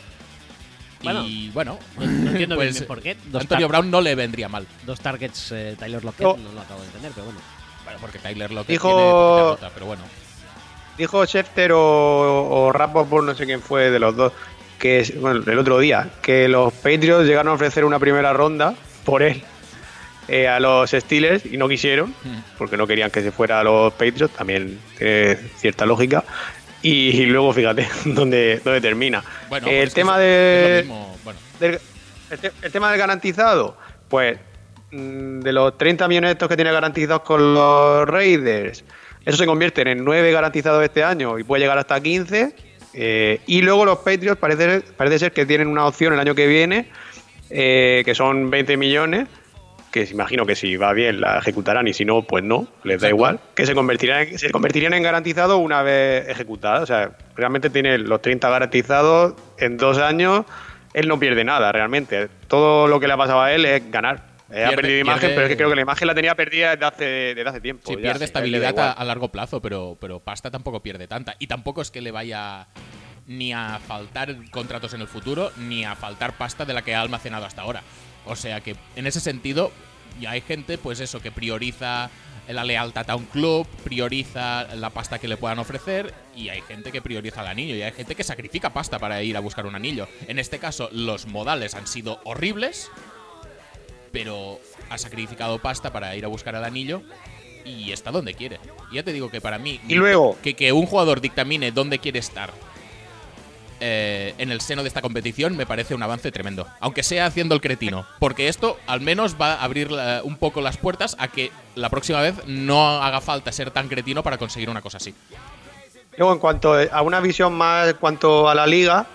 Bueno, 1.01 1.23
y 1.25 1.49
bueno, 1.51 1.79
No, 1.97 2.05
no 2.05 2.31
entiendo 2.31 2.55
pues, 2.55 2.73
bien 2.75 2.87
por 2.87 3.01
qué. 3.01 3.15
Dos, 3.27 3.43
Antonio 3.43 3.67
Brown 3.69 3.89
no 3.89 4.01
le 4.01 4.15
vendría 4.15 4.49
mal. 4.49 4.67
dos 4.85 4.99
targets 4.99 5.51
eh, 5.53 5.75
Tyler 5.79 6.03
Lockett, 6.03 6.25
No. 6.25 6.35
no. 6.37 6.51
lo 6.51 6.59
acabo 6.61 6.81
de 6.81 6.87
entender, 6.87 7.11
pero 7.15 7.25
bueno. 7.25 7.39
Bueno, 7.85 7.99
porque 8.01 8.19
Tyler 8.19 8.51
Lockett 8.51 8.69
Dijo- 8.69 8.89
tiene 8.89 9.49
nota, 9.51 9.71
pero 9.73 9.85
bueno. 9.85 10.03
Dijo 10.97 11.25
Schefter 11.25 11.71
o, 11.71 11.79
o 12.49 12.71
Rappaport, 12.73 13.25
no 13.25 13.33
sé 13.33 13.45
quién 13.45 13.61
fue 13.61 13.89
de 13.89 13.99
los 13.99 14.13
dos, 14.17 14.33
que 14.77 15.09
bueno, 15.21 15.41
el 15.49 15.57
otro 15.57 15.79
día, 15.79 16.09
que 16.21 16.49
los 16.49 16.73
Patriots 16.73 17.25
llegaron 17.25 17.51
a 17.53 17.55
ofrecer 17.55 17.85
una 17.85 17.99
primera 17.99 18.33
ronda 18.33 18.75
por 19.05 19.23
él 19.23 19.41
eh, 20.29 20.47
a 20.47 20.59
los 20.59 20.91
Steelers 20.91 21.45
y 21.45 21.57
no 21.57 21.67
quisieron, 21.67 22.09
Hmm. 22.23 22.39
porque 22.57 22.77
no 22.77 22.85
querían 22.87 23.09
que 23.11 23.21
se 23.21 23.31
fuera 23.31 23.59
a 23.59 23.63
los 23.63 23.91
Patriots, 23.93 24.33
también 24.35 24.79
tiene 24.97 25.35
cierta 25.57 25.85
lógica. 25.85 26.23
Y, 26.81 27.25
luego 27.25 27.51
fíjate 27.51 27.87
dónde, 28.05 28.61
dónde 28.63 28.79
termina. 28.81 29.21
Bueno, 29.49 29.67
el 29.67 29.79
pues 29.83 29.93
tema 29.93 30.17
de, 30.17 30.85
bueno, 31.23 31.39
del- 31.59 31.79
el, 32.31 32.39
te- 32.39 32.51
el 32.61 32.71
tema 32.71 32.89
del 32.91 32.99
garantizado, 32.99 33.75
pues 34.07 34.37
mm, 34.91 35.39
de 35.41 35.51
los 35.51 35.77
30 35.77 36.07
millones 36.07 36.31
estos 36.31 36.47
que 36.47 36.55
tiene 36.55 36.71
garantizados 36.71 37.23
con 37.23 37.53
los 37.53 38.07
Raiders, 38.07 38.83
eso 39.25 39.37
se 39.37 39.45
convierte 39.45 39.81
en 39.91 40.05
9 40.05 40.31
garantizados 40.31 40.81
este 40.83 41.03
año 41.03 41.37
y 41.37 41.43
puede 41.43 41.61
llegar 41.63 41.77
hasta 41.77 41.99
15. 41.99 42.55
eh, 42.93 43.41
y 43.45 43.61
luego 43.61 43.83
los 43.85 43.97
Patriots 43.99 44.39
parece, 44.39 44.81
parece 44.95 45.19
ser 45.19 45.31
que 45.33 45.45
tienen 45.45 45.67
una 45.67 45.85
opción 45.85 46.13
el 46.13 46.19
año 46.19 46.33
que 46.33 46.47
viene, 46.47 46.87
eh, 47.49 48.03
que 48.05 48.15
son 48.15 48.49
20 48.49 48.77
millones, 48.77 49.27
que 49.91 50.05
se 50.05 50.13
imagino 50.13 50.45
que 50.45 50.55
si 50.55 50.75
va 50.75 50.93
bien 50.93 51.19
la 51.21 51.39
ejecutarán 51.39 51.87
y 51.87 51.93
si 51.93 52.05
no, 52.05 52.21
pues 52.23 52.43
no, 52.43 52.67
les 52.83 53.01
da 53.01 53.07
Exacto. 53.07 53.15
igual, 53.15 53.39
que 53.55 53.65
se 53.65 53.73
convertirán, 53.73 54.27
en- 54.27 54.37
se 54.39 54.51
convertirían 54.51 54.93
en 54.93 55.03
garantizados 55.03 55.59
una 55.59 55.81
vez 55.81 56.27
ejecutadas. 56.29 56.83
O 56.83 56.85
sea, 56.85 57.11
realmente 57.35 57.69
tiene 57.69 57.97
los 57.97 58.21
30 58.21 58.49
garantizados 58.49 59.33
en 59.57 59.77
dos 59.77 59.97
años, 59.97 60.45
él 60.93 61.07
no 61.07 61.19
pierde 61.19 61.43
nada 61.43 61.71
realmente. 61.71 62.29
Todo 62.47 62.87
lo 62.87 62.99
que 62.99 63.07
le 63.07 63.13
ha 63.13 63.17
pasado 63.17 63.41
a 63.41 63.51
él 63.53 63.65
es 63.65 63.89
ganar. 63.91 64.27
Eh, 64.51 64.65
ha 64.65 64.71
perdido 64.71 64.99
imagen, 64.99 65.21
pierde- 65.29 65.35
pero 65.35 65.45
es 65.45 65.49
que 65.49 65.57
creo 65.57 65.69
que 65.69 65.75
la 65.75 65.81
imagen 65.81 66.07
la 66.07 66.15
tenía 66.15 66.33
perdida 66.35 66.71
desde 66.75 66.85
hace, 66.85 67.05
desde 67.35 67.49
hace 67.49 67.61
tiempo. 67.61 67.83
sí, 67.85 67.93
ya, 67.95 68.01
pierde 68.01 68.19
sí, 68.19 68.23
estabilidad 68.25 68.77
a, 68.79 68.91
a 68.93 69.03
largo 69.05 69.29
plazo, 69.29 69.61
pero, 69.61 69.95
pero 70.01 70.19
pasta 70.19 70.49
tampoco 70.49 70.81
pierde 70.81 71.07
tanta. 71.07 71.35
Y 71.37 71.45
tampoco 71.47 71.81
es 71.83 71.91
que 71.91 72.01
le 72.01 72.09
vaya 72.11 72.67
ni 73.27 73.53
a 73.53 73.79
faltar 73.87 74.35
contratos 74.49 74.93
en 74.95 75.01
el 75.01 75.07
futuro, 75.07 75.51
ni 75.57 75.85
a 75.85 75.95
faltar 75.95 76.33
pasta 76.33 76.65
de 76.65 76.73
la 76.73 76.81
que 76.81 76.95
ha 76.95 77.01
almacenado 77.01 77.45
hasta 77.45 77.61
ahora. 77.61 77.83
O 78.29 78.35
sea 78.35 78.61
que 78.61 78.75
en 78.95 79.07
ese 79.07 79.19
sentido, 79.19 79.71
ya 80.21 80.31
hay 80.31 80.41
gente, 80.41 80.77
pues 80.77 80.99
eso, 80.99 81.19
que 81.21 81.31
prioriza 81.31 82.09
la 82.47 82.63
lealtad 82.63 83.07
a 83.11 83.15
un 83.15 83.25
club, 83.25 83.67
prioriza 83.83 84.63
la 84.75 84.89
pasta 84.89 85.19
que 85.19 85.27
le 85.27 85.37
puedan 85.37 85.59
ofrecer, 85.59 86.13
y 86.35 86.49
hay 86.49 86.61
gente 86.61 86.91
que 86.91 86.99
prioriza 87.01 87.41
el 87.41 87.47
anillo, 87.47 87.75
y 87.75 87.81
hay 87.83 87.91
gente 87.91 88.15
que 88.15 88.23
sacrifica 88.23 88.71
pasta 88.71 88.97
para 88.97 89.21
ir 89.21 89.37
a 89.37 89.39
buscar 89.39 89.67
un 89.67 89.75
anillo. 89.75 90.07
En 90.27 90.39
este 90.39 90.57
caso, 90.57 90.89
los 90.91 91.27
modales 91.27 91.75
han 91.75 91.85
sido 91.85 92.19
horribles, 92.23 92.89
pero 94.11 94.59
ha 94.89 94.97
sacrificado 94.97 95.59
pasta 95.59 95.91
para 95.93 96.15
ir 96.15 96.25
a 96.25 96.27
buscar 96.27 96.55
el 96.55 96.63
anillo 96.63 97.03
y 97.65 97.91
está 97.91 98.09
donde 98.11 98.33
quiere. 98.33 98.59
Y 98.91 98.95
ya 98.95 99.03
te 99.03 99.13
digo 99.13 99.29
que 99.29 99.41
para 99.41 99.59
mí, 99.59 99.79
Y 99.87 99.93
luego- 99.95 100.37
que, 100.41 100.55
que 100.55 100.71
un 100.71 100.87
jugador 100.87 101.21
dictamine 101.21 101.71
dónde 101.71 101.99
quiere 101.99 102.17
estar 102.19 102.51
eh, 103.79 104.33
en 104.37 104.51
el 104.51 104.61
seno 104.61 104.83
de 104.83 104.87
esta 104.87 105.01
competición 105.01 105.55
me 105.55 105.65
parece 105.65 105.95
un 105.95 106.03
avance 106.03 106.31
tremendo. 106.31 106.67
Aunque 106.79 107.03
sea 107.03 107.25
haciendo 107.25 107.55
el 107.55 107.61
cretino. 107.61 108.05
Porque 108.19 108.47
esto 108.47 108.77
al 108.87 109.01
menos 109.01 109.35
va 109.39 109.53
a 109.53 109.63
abrir 109.63 109.89
un 110.23 110.37
poco 110.37 110.61
las 110.61 110.77
puertas 110.77 111.15
a 111.19 111.27
que 111.27 111.51
la 111.75 111.89
próxima 111.89 112.21
vez 112.21 112.35
no 112.47 113.01
haga 113.01 113.21
falta 113.21 113.51
ser 113.51 113.71
tan 113.71 113.87
cretino 113.87 114.23
para 114.23 114.37
conseguir 114.37 114.69
una 114.69 114.81
cosa 114.81 114.97
así. 114.97 115.13
Luego, 116.17 116.33
en 116.33 116.39
cuanto 116.39 116.73
a 116.73 117.01
una 117.01 117.19
visión 117.19 117.53
más 117.53 117.89
en 117.89 117.95
cuanto 117.95 118.49
a 118.49 118.55
la 118.55 118.67
liga, 118.67 119.07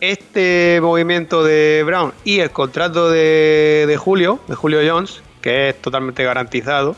este 0.00 0.78
movimiento 0.80 1.44
de 1.44 1.82
Brown 1.84 2.14
y 2.24 2.40
el 2.40 2.50
contrato 2.50 3.10
de 3.10 3.96
Julio, 3.98 4.40
de 4.48 4.54
Julio 4.54 4.80
Jones, 4.86 5.22
que 5.42 5.70
es 5.70 5.82
totalmente 5.82 6.24
garantizado, 6.24 6.96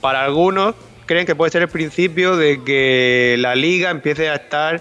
para 0.00 0.24
algunos 0.24 0.74
creen 1.06 1.26
que 1.26 1.34
puede 1.34 1.50
ser 1.50 1.62
el 1.62 1.68
principio 1.68 2.36
de 2.36 2.62
que 2.64 3.36
la 3.38 3.54
liga 3.54 3.90
empiece 3.90 4.28
a 4.28 4.36
estar 4.36 4.80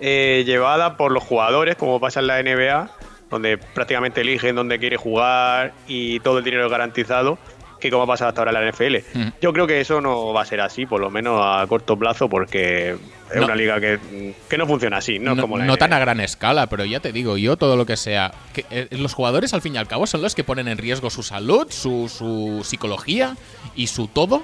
eh, 0.00 0.42
llevada 0.46 0.96
por 0.96 1.12
los 1.12 1.22
jugadores, 1.24 1.76
como 1.76 2.00
pasa 2.00 2.20
en 2.20 2.26
la 2.28 2.42
NBA, 2.42 2.90
donde 3.30 3.58
prácticamente 3.58 4.20
eligen 4.22 4.56
dónde 4.56 4.78
quiere 4.78 4.96
jugar 4.96 5.72
y 5.86 6.20
todo 6.20 6.38
el 6.38 6.44
dinero 6.44 6.64
es 6.66 6.70
garantizado, 6.70 7.38
que 7.80 7.90
como 7.90 8.02
ha 8.02 8.06
pasado 8.06 8.30
hasta 8.30 8.40
ahora 8.40 8.50
en 8.58 8.64
la 8.64 8.72
NFL. 8.72 8.96
Mm. 9.14 9.28
Yo 9.40 9.52
creo 9.52 9.66
que 9.66 9.80
eso 9.80 10.00
no 10.00 10.32
va 10.32 10.42
a 10.42 10.44
ser 10.44 10.60
así, 10.60 10.84
por 10.86 11.00
lo 11.00 11.10
menos 11.10 11.40
a 11.44 11.64
corto 11.68 11.96
plazo, 11.96 12.28
porque 12.28 12.96
es 13.30 13.36
No. 13.36 13.44
una 13.44 13.54
liga 13.54 13.78
que, 13.80 14.34
que 14.48 14.58
no 14.58 14.66
funciona 14.66 14.96
así, 14.96 15.18
no, 15.20 15.34
es 15.34 15.40
como 15.40 15.58
la 15.58 15.64
no 15.64 15.76
tan 15.76 15.92
a 15.92 15.98
gran 16.00 16.18
escala, 16.18 16.66
pero 16.66 16.84
ya 16.84 16.98
te 16.98 17.12
digo, 17.12 17.36
yo 17.36 17.56
todo 17.56 17.76
lo 17.76 17.86
que 17.86 17.96
sea. 17.96 18.32
Que, 18.52 18.64
eh, 18.70 18.88
los 18.92 19.14
jugadores, 19.14 19.54
al 19.54 19.62
fin 19.62 19.74
y 19.76 19.78
al 19.78 19.86
cabo, 19.86 20.06
son 20.08 20.22
los 20.22 20.34
que 20.34 20.42
ponen 20.42 20.66
en 20.66 20.78
riesgo 20.78 21.08
su 21.10 21.22
salud, 21.22 21.68
su, 21.70 22.08
su 22.08 22.64
psicología 22.64 23.36
y 23.76 23.86
su 23.88 24.08
todo 24.08 24.42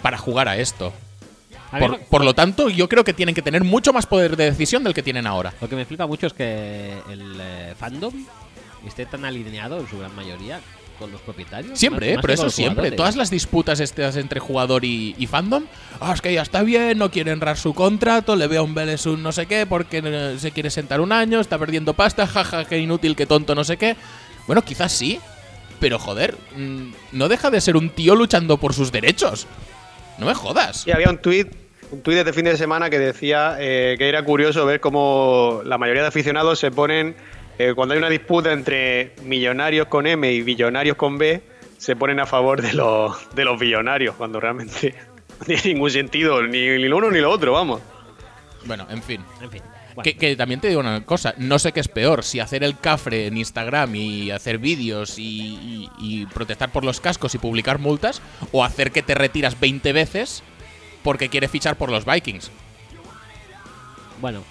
para 0.00 0.16
jugar 0.16 0.48
a 0.48 0.56
esto. 0.56 0.94
Por, 1.80 1.90
lo- 1.90 1.98
por 2.00 2.24
lo 2.24 2.34
tanto, 2.34 2.68
yo 2.68 2.88
creo 2.88 3.02
que 3.04 3.12
tienen 3.14 3.34
que 3.34 3.42
tener 3.42 3.64
mucho 3.64 3.92
más 3.92 4.06
poder 4.06 4.36
de 4.36 4.44
decisión 4.50 4.84
del 4.84 4.94
que 4.94 5.02
tienen 5.02 5.26
ahora. 5.26 5.52
Lo 5.60 5.68
que 5.68 5.76
me 5.76 5.84
flipa 5.84 6.06
mucho 6.06 6.26
es 6.26 6.32
que 6.32 6.92
el 7.10 7.36
eh, 7.40 7.74
fandom 7.78 8.12
esté 8.86 9.06
tan 9.06 9.24
alineado 9.24 9.78
en 9.80 9.88
su 9.88 9.98
gran 9.98 10.14
mayoría 10.14 10.60
con 10.98 11.10
los 11.10 11.20
propietarios. 11.22 11.78
Siempre, 11.78 12.06
más- 12.06 12.12
¿eh? 12.12 12.16
más 12.16 12.22
pero 12.22 12.34
eso 12.34 12.50
siempre. 12.50 12.74
jugadores. 12.74 12.96
Todas 12.96 13.16
las 13.16 13.30
disputas 13.30 13.80
estas 13.80 14.16
entre 14.16 14.38
jugador 14.38 14.84
y, 14.84 15.14
y 15.18 15.26
fandom. 15.26 15.64
Ah, 16.00 16.12
es 16.14 16.20
que 16.20 16.32
ya 16.32 16.42
está 16.42 16.62
bien, 16.62 16.98
no 16.98 17.10
quiere 17.10 17.32
enrar 17.32 17.56
su 17.56 17.74
contrato, 17.74 18.36
le 18.36 18.46
veo 18.46 18.60
a 18.60 18.64
un 18.64 18.74
Vélez 18.74 19.06
un 19.06 19.22
no 19.22 19.32
sé 19.32 19.46
qué, 19.46 19.66
porque 19.66 20.02
eh, 20.04 20.36
se 20.38 20.50
quiere 20.52 20.70
sentar 20.70 21.00
un 21.00 21.10
año, 21.12 21.40
está 21.40 21.58
perdiendo 21.58 21.94
pasta, 21.94 22.26
jaja, 22.26 22.64
qué 22.66 22.78
inútil, 22.78 23.16
qué 23.16 23.26
tonto, 23.26 23.54
no 23.54 23.64
sé 23.64 23.76
qué. 23.78 23.96
Bueno, 24.46 24.62
quizás 24.62 24.92
sí, 24.92 25.18
pero 25.80 25.98
joder, 25.98 26.36
mm, 26.56 26.92
no 27.12 27.28
deja 27.28 27.50
de 27.50 27.60
ser 27.60 27.76
un 27.76 27.88
tío 27.90 28.14
luchando 28.14 28.58
por 28.58 28.74
sus 28.74 28.92
derechos. 28.92 29.46
No 30.18 30.26
me 30.26 30.34
jodas. 30.34 30.86
Y 30.86 30.92
había 30.92 31.08
un 31.10 31.18
tuit 31.18 31.48
un 31.92 32.00
tuit 32.02 32.14
de 32.16 32.20
este 32.22 32.32
fin 32.32 32.44
de 32.44 32.56
semana 32.56 32.90
que 32.90 32.98
decía 32.98 33.56
eh, 33.60 33.94
que 33.98 34.08
era 34.08 34.24
curioso 34.24 34.64
ver 34.66 34.80
cómo 34.80 35.60
la 35.64 35.78
mayoría 35.78 36.02
de 36.02 36.08
aficionados 36.08 36.58
se 36.58 36.70
ponen, 36.70 37.14
eh, 37.58 37.72
cuando 37.76 37.92
hay 37.94 37.98
una 37.98 38.08
disputa 38.10 38.52
entre 38.52 39.12
millonarios 39.22 39.86
con 39.86 40.06
M 40.06 40.30
y 40.32 40.42
billonarios 40.42 40.96
con 40.96 41.18
B, 41.18 41.42
se 41.78 41.94
ponen 41.96 42.18
a 42.20 42.26
favor 42.26 42.62
de 42.62 42.72
los, 42.72 43.16
de 43.34 43.44
los 43.44 43.58
billonarios, 43.60 44.14
cuando 44.16 44.40
realmente 44.40 44.94
no 45.40 45.44
tiene 45.46 45.62
ningún 45.64 45.90
sentido, 45.90 46.42
ni, 46.42 46.60
ni 46.66 46.88
lo 46.88 46.96
uno 46.96 47.10
ni 47.10 47.20
lo 47.20 47.30
otro, 47.30 47.52
vamos. 47.52 47.80
Bueno, 48.64 48.86
en 48.88 49.02
fin. 49.02 49.20
En 49.40 49.50
fin. 49.50 49.60
bueno. 49.94 50.02
Que, 50.04 50.16
que 50.16 50.36
también 50.36 50.60
te 50.60 50.68
digo 50.68 50.80
una 50.80 51.04
cosa, 51.04 51.34
no 51.36 51.58
sé 51.58 51.72
qué 51.72 51.80
es 51.80 51.88
peor, 51.88 52.22
si 52.22 52.38
hacer 52.40 52.62
el 52.64 52.78
cafre 52.78 53.26
en 53.26 53.36
Instagram 53.36 53.94
y 53.96 54.30
hacer 54.30 54.58
vídeos 54.58 55.18
y, 55.18 55.24
y- 55.24 55.88
y 55.98 56.26
protestar 56.26 56.70
por 56.70 56.84
los 56.84 57.00
cascos 57.00 57.34
y 57.34 57.38
publicar 57.38 57.78
multas, 57.80 58.22
o 58.52 58.64
hacer 58.64 58.92
que 58.92 59.02
te 59.02 59.14
retiras 59.14 59.58
20 59.60 59.92
veces 59.92 60.42
porque 61.02 61.28
quiere 61.28 61.48
fichar 61.48 61.76
por 61.76 61.90
los 61.90 62.04
Vikings. 62.04 62.50
Bueno, 64.20 64.44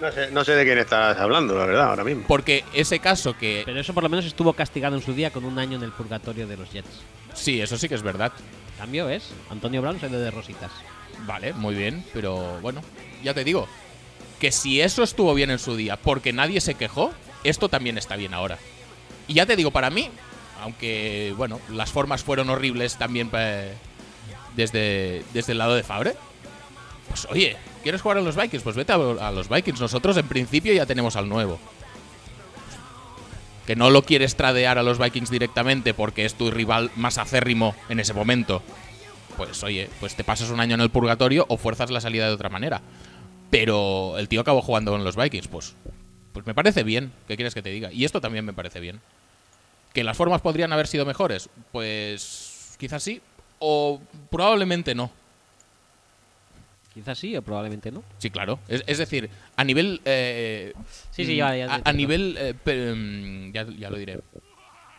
No 0.00 0.12
sé, 0.12 0.30
no 0.30 0.44
sé 0.44 0.52
de 0.52 0.64
quién 0.64 0.78
estás 0.78 1.18
hablando, 1.18 1.56
la 1.56 1.66
verdad, 1.66 1.90
ahora 1.90 2.04
mismo. 2.04 2.24
Porque 2.26 2.64
ese 2.74 2.98
caso 2.98 3.36
que... 3.36 3.62
pero 3.64 3.80
eso 3.80 3.94
por 3.94 4.02
lo 4.02 4.08
menos 4.08 4.26
estuvo 4.26 4.52
castigado 4.52 4.96
en 4.96 5.02
su 5.02 5.14
día 5.14 5.30
con 5.30 5.44
un 5.44 5.58
año 5.58 5.78
en 5.78 5.84
el 5.84 5.92
purgatorio 5.92 6.46
de 6.46 6.56
los 6.56 6.70
Jets. 6.70 7.02
Sí, 7.32 7.60
eso 7.60 7.78
sí 7.78 7.88
que 7.88 7.94
es 7.94 8.02
verdad. 8.02 8.32
Cambio 8.78 9.08
es, 9.08 9.30
Antonio 9.50 9.80
Brown 9.80 10.00
se 10.00 10.08
de 10.08 10.30
rositas. 10.30 10.70
Vale, 11.26 11.52
muy 11.52 11.74
bien, 11.74 12.04
pero 12.12 12.60
bueno, 12.60 12.82
ya 13.22 13.32
te 13.34 13.44
digo, 13.44 13.68
que 14.40 14.52
si 14.52 14.80
eso 14.80 15.02
estuvo 15.02 15.32
bien 15.32 15.50
en 15.50 15.58
su 15.58 15.76
día 15.76 15.96
porque 15.96 16.32
nadie 16.32 16.60
se 16.60 16.74
quejó, 16.74 17.12
esto 17.44 17.68
también 17.68 17.96
está 17.96 18.16
bien 18.16 18.34
ahora. 18.34 18.58
Y 19.28 19.34
ya 19.34 19.46
te 19.46 19.56
digo, 19.56 19.70
para 19.70 19.90
mí, 19.90 20.10
aunque, 20.60 21.32
bueno, 21.36 21.60
las 21.70 21.90
formas 21.90 22.22
fueron 22.22 22.50
horribles 22.50 22.96
también 22.96 23.30
eh, 23.32 23.74
desde, 24.56 25.22
desde 25.32 25.52
el 25.52 25.58
lado 25.58 25.74
de 25.74 25.82
Fabre, 25.82 26.14
pues 27.08 27.26
oye, 27.30 27.56
¿quieres 27.82 28.02
jugar 28.02 28.18
a 28.18 28.22
los 28.22 28.36
Vikings? 28.36 28.62
Pues 28.62 28.76
vete 28.76 28.92
a, 28.92 29.30
los 29.32 29.48
Vikings. 29.48 29.80
Nosotros 29.80 30.16
en 30.16 30.26
principio 30.26 30.72
ya 30.72 30.86
tenemos 30.86 31.16
al 31.16 31.28
nuevo. 31.28 31.58
Que 33.66 33.76
no 33.76 33.90
lo 33.90 34.02
quieres 34.02 34.36
tradear 34.36 34.78
a 34.78 34.82
los 34.82 34.98
Vikings 34.98 35.30
directamente 35.30 35.94
porque 35.94 36.24
es 36.24 36.34
tu 36.34 36.50
rival 36.50 36.90
más 36.96 37.18
acérrimo 37.18 37.74
en 37.88 38.00
ese 38.00 38.12
momento 38.12 38.62
pues 39.36 39.62
oye, 39.62 39.88
pues 40.00 40.14
te 40.14 40.24
pasas 40.24 40.50
un 40.50 40.60
año 40.60 40.74
en 40.74 40.80
el 40.80 40.90
purgatorio 40.90 41.44
o 41.48 41.56
fuerzas 41.56 41.90
la 41.90 42.00
salida 42.00 42.26
de 42.26 42.34
otra 42.34 42.48
manera. 42.48 42.80
Pero 43.50 44.18
el 44.18 44.28
tío 44.28 44.40
acabó 44.40 44.62
jugando 44.62 44.92
con 44.92 45.04
los 45.04 45.16
Vikings, 45.16 45.48
pues, 45.48 45.74
pues 46.32 46.46
me 46.46 46.54
parece 46.54 46.82
bien. 46.82 47.12
¿Qué 47.28 47.36
quieres 47.36 47.54
que 47.54 47.62
te 47.62 47.70
diga? 47.70 47.92
Y 47.92 48.04
esto 48.04 48.20
también 48.20 48.44
me 48.44 48.52
parece 48.52 48.80
bien. 48.80 49.00
¿Que 49.92 50.04
las 50.04 50.16
formas 50.16 50.40
podrían 50.40 50.72
haber 50.72 50.86
sido 50.86 51.06
mejores? 51.06 51.48
Pues 51.70 52.74
quizás 52.78 53.02
sí, 53.02 53.20
o 53.66 54.00
probablemente 54.30 54.94
no. 54.94 55.10
Quizás 56.92 57.18
sí 57.18 57.34
o 57.36 57.42
probablemente 57.42 57.90
no. 57.90 58.04
Sí, 58.18 58.30
claro. 58.30 58.58
Es, 58.68 58.84
es 58.86 58.98
decir, 58.98 59.28
a 59.56 59.64
nivel... 59.64 60.00
eh, 60.04 60.72
Sí, 61.10 61.24
sí, 61.24 61.36
ya- 61.36 61.48
a, 61.84 61.92
nivel... 61.92 62.36
eh, 62.38 62.94
mm, 62.94 63.52
ya, 63.52 63.66
ya 63.76 63.90
lo 63.90 63.96
diré. 63.96 64.20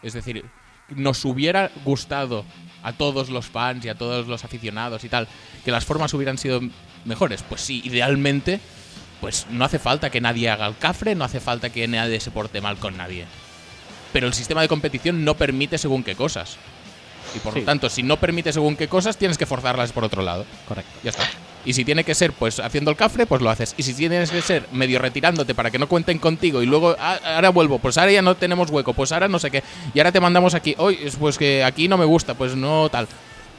Es 0.01 0.13
decir, 0.13 0.43
nos 0.89 1.23
hubiera 1.23 1.71
gustado 1.85 2.43
a 2.83 2.93
todos 2.93 3.29
los 3.29 3.45
fans 3.47 3.85
y 3.85 3.89
a 3.89 3.95
todos 3.95 4.27
los 4.27 4.43
aficionados 4.43 5.03
y 5.03 5.09
tal 5.09 5.27
que 5.63 5.71
las 5.71 5.85
formas 5.85 6.13
hubieran 6.13 6.37
sido 6.37 6.59
mejores. 7.05 7.43
Pues 7.43 7.61
sí, 7.61 7.81
idealmente, 7.85 8.59
pues 9.21 9.47
no 9.49 9.63
hace 9.63 9.79
falta 9.79 10.09
que 10.09 10.19
nadie 10.21 10.49
haga 10.49 10.67
el 10.67 10.77
cafre, 10.77 11.15
no 11.15 11.23
hace 11.23 11.39
falta 11.39 11.69
que 11.71 11.87
nadie 11.87 12.19
se 12.19 12.31
porte 12.31 12.59
mal 12.61 12.77
con 12.77 12.97
nadie. 12.97 13.25
Pero 14.11 14.27
el 14.27 14.33
sistema 14.33 14.61
de 14.61 14.67
competición 14.67 15.23
no 15.23 15.35
permite 15.35 15.77
según 15.77 16.03
qué 16.03 16.15
cosas. 16.15 16.57
Y 17.35 17.39
por 17.39 17.53
Sí. 17.53 17.59
lo 17.59 17.65
tanto, 17.65 17.89
si 17.89 18.01
no 18.03 18.17
permite 18.17 18.53
según 18.53 18.75
qué 18.75 18.87
cosas, 18.87 19.17
tienes 19.17 19.37
que 19.37 19.45
forzarlas 19.45 19.91
por 19.91 20.03
otro 20.03 20.21
lado. 20.21 20.45
Correcto. 20.67 20.91
Ya 21.03 21.09
está. 21.09 21.23
Y 21.65 21.73
si 21.73 21.83
tiene 21.83 22.03
que 22.03 22.13
ser, 22.13 22.31
pues 22.31 22.59
haciendo 22.59 22.91
el 22.91 22.97
cafre, 22.97 23.25
pues 23.25 23.41
lo 23.41 23.49
haces. 23.49 23.73
Y 23.75 23.83
si 23.83 23.93
tienes 23.95 24.29
que 24.29 24.41
ser 24.41 24.67
medio 24.71 24.99
retirándote 24.99 25.55
para 25.55 25.71
que 25.71 25.79
no 25.79 25.87
cuenten 25.89 26.19
contigo 26.19 26.61
y 26.61 26.67
luego, 26.67 26.95
"Ah, 26.99 27.19
ahora 27.35 27.49
vuelvo, 27.49 27.79
pues 27.79 27.97
ahora 27.97 28.11
ya 28.11 28.21
no 28.21 28.35
tenemos 28.35 28.69
hueco, 28.69 28.93
pues 28.93 29.11
ahora 29.11 29.27
no 29.27 29.39
sé 29.39 29.49
qué. 29.49 29.63
Y 29.93 29.99
ahora 29.99 30.11
te 30.11 30.19
mandamos 30.19 30.53
aquí, 30.53 30.75
hoy, 30.77 30.97
pues 31.19 31.37
que 31.39 31.63
aquí 31.63 31.87
no 31.87 31.97
me 31.97 32.05
gusta, 32.05 32.35
pues 32.35 32.55
no 32.55 32.87
tal. 32.89 33.07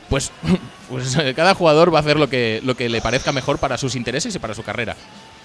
Pues, 0.09 0.31
pues 0.89 1.17
cada 1.35 1.55
jugador 1.57 1.93
va 1.93 1.99
a 1.99 2.03
hacer 2.03 2.17
lo 2.17 2.29
que, 2.31 2.61
lo 2.65 2.77
que 2.77 2.89
le 2.89 3.01
parezca 3.01 3.33
mejor 3.33 3.59
para 3.59 3.77
sus 3.77 3.97
intereses 3.97 4.33
y 4.35 4.39
para 4.39 4.55
su 4.55 4.63
carrera. 4.63 4.95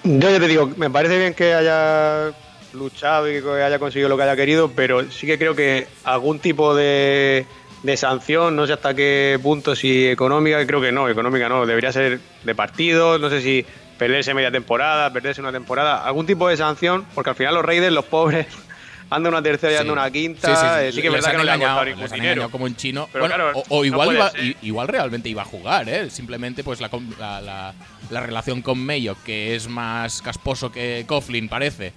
Yo 0.03 0.29
ya 0.29 0.39
te 0.39 0.47
digo, 0.47 0.71
me 0.77 0.89
parece 0.91 1.17
bien 1.17 1.33
que 1.33 1.53
haya 1.55 2.31
luchado 2.73 3.27
y 3.29 3.41
que 3.41 3.49
haya 3.63 3.79
conseguido 3.79 4.07
lo 4.07 4.17
que 4.17 4.23
haya 4.23 4.35
querido, 4.35 4.71
pero 4.75 5.11
sí 5.11 5.25
que 5.25 5.37
creo 5.39 5.55
que 5.55 5.87
algún 6.03 6.37
tipo 6.39 6.75
de, 6.75 7.45
de 7.83 7.97
sanción, 7.97 8.55
no 8.55 8.67
sé 8.67 8.73
hasta 8.73 8.93
qué 8.93 9.39
punto, 9.41 9.75
si 9.75 10.07
económica, 10.07 10.65
creo 10.67 10.81
que 10.81 10.91
no, 10.91 11.09
económica 11.09 11.49
no, 11.49 11.65
debería 11.65 11.91
ser 11.91 12.19
de 12.43 12.55
partidos, 12.55 13.19
no 13.19 13.29
sé 13.29 13.41
si 13.41 13.65
perderse 13.97 14.33
media 14.33 14.51
temporada, 14.51 15.11
perderse 15.11 15.41
una 15.41 15.51
temporada, 15.51 16.03
algún 16.05 16.25
tipo 16.25 16.47
de 16.47 16.57
sanción, 16.57 17.05
porque 17.15 17.31
al 17.31 17.35
final 17.35 17.55
los 17.55 17.65
Raiders, 17.65 17.93
los 17.93 18.05
pobres, 18.05 18.47
andan 19.09 19.33
una 19.33 19.43
tercera 19.43 19.73
y 19.73 19.75
Sí. 19.75 19.81
andan 19.81 19.93
una 19.93 20.09
quinta, 20.11 20.47
Sí, 20.47 20.55
sí, 20.55 20.67
sí. 20.73 20.85
eh, 20.85 20.91
sí 20.91 21.01
que 21.01 21.07
es 21.07 21.13
verdad 21.13 21.31
que 21.31 21.37
no 21.37 21.43
le 21.43 21.51
han 21.51 21.59
costado 21.59 21.85
ningún 21.85 22.09
dinero. 22.11 22.49
como 22.49 22.65
un 22.65 22.75
chino. 22.75 23.09
Pero 23.11 23.23
Bueno, 23.25 23.35
claro, 23.35 23.51
o, 23.59 23.63
o 23.69 23.79
no 23.79 23.85
igual, 23.85 24.05
puede 24.15 24.43
iba, 24.47 24.57
igual 24.61 24.87
realmente 24.87 25.29
iba 25.29 25.41
a 25.41 25.45
jugar, 25.45 25.89
¿eh? 25.89 26.09
Simplemente 26.09 26.63
pues 26.63 26.81
la, 26.81 26.89
la, 27.19 27.41
la- 27.41 27.73
la 28.09 28.19
relación 28.21 28.61
con 28.61 28.77
Mayo, 28.83 29.15
que 29.25 29.55
es 29.55 29.67
más 29.67 30.21
casposo 30.21 30.71
que 30.71 31.03
Coughlin, 31.07 31.47
parece, 31.49 31.93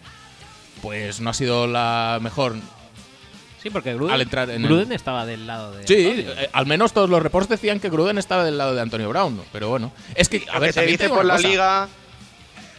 pues 0.82 1.20
no 1.20 1.30
ha 1.30 1.34
sido 1.34 1.66
la 1.66 2.18
mejor. 2.22 2.54
Sí, 3.64 3.70
porque 3.70 3.94
Gruden, 3.94 4.14
Al 4.14 4.20
entrar 4.20 4.50
en 4.50 4.61
el- 4.62 4.68
Gruden 4.68 4.92
estaba 4.92 5.24
del 5.27 5.46
lado 5.46 5.72
de. 5.72 5.87
Sí, 5.87 5.94
eh, 5.96 6.50
al 6.53 6.66
menos 6.66 6.92
todos 6.92 7.09
los 7.09 7.20
reports 7.22 7.48
decían 7.48 7.81
que 7.81 7.88
Gruden 7.88 8.18
estaba 8.18 8.44
del 8.44 8.59
lado 8.59 8.74
de 8.74 8.81
Antonio 8.83 9.09
Brown, 9.09 9.40
pero 9.53 9.70
bueno. 9.70 9.90
Es 10.14 10.29
que, 10.29 10.44
a 10.50 10.55
Lo 10.57 10.61
ver, 10.61 10.68
que 10.68 10.81
se 10.81 10.87
dice 10.87 11.09
por 11.09 11.24
la 11.24 11.37
cosa. 11.37 11.48
liga, 11.48 11.88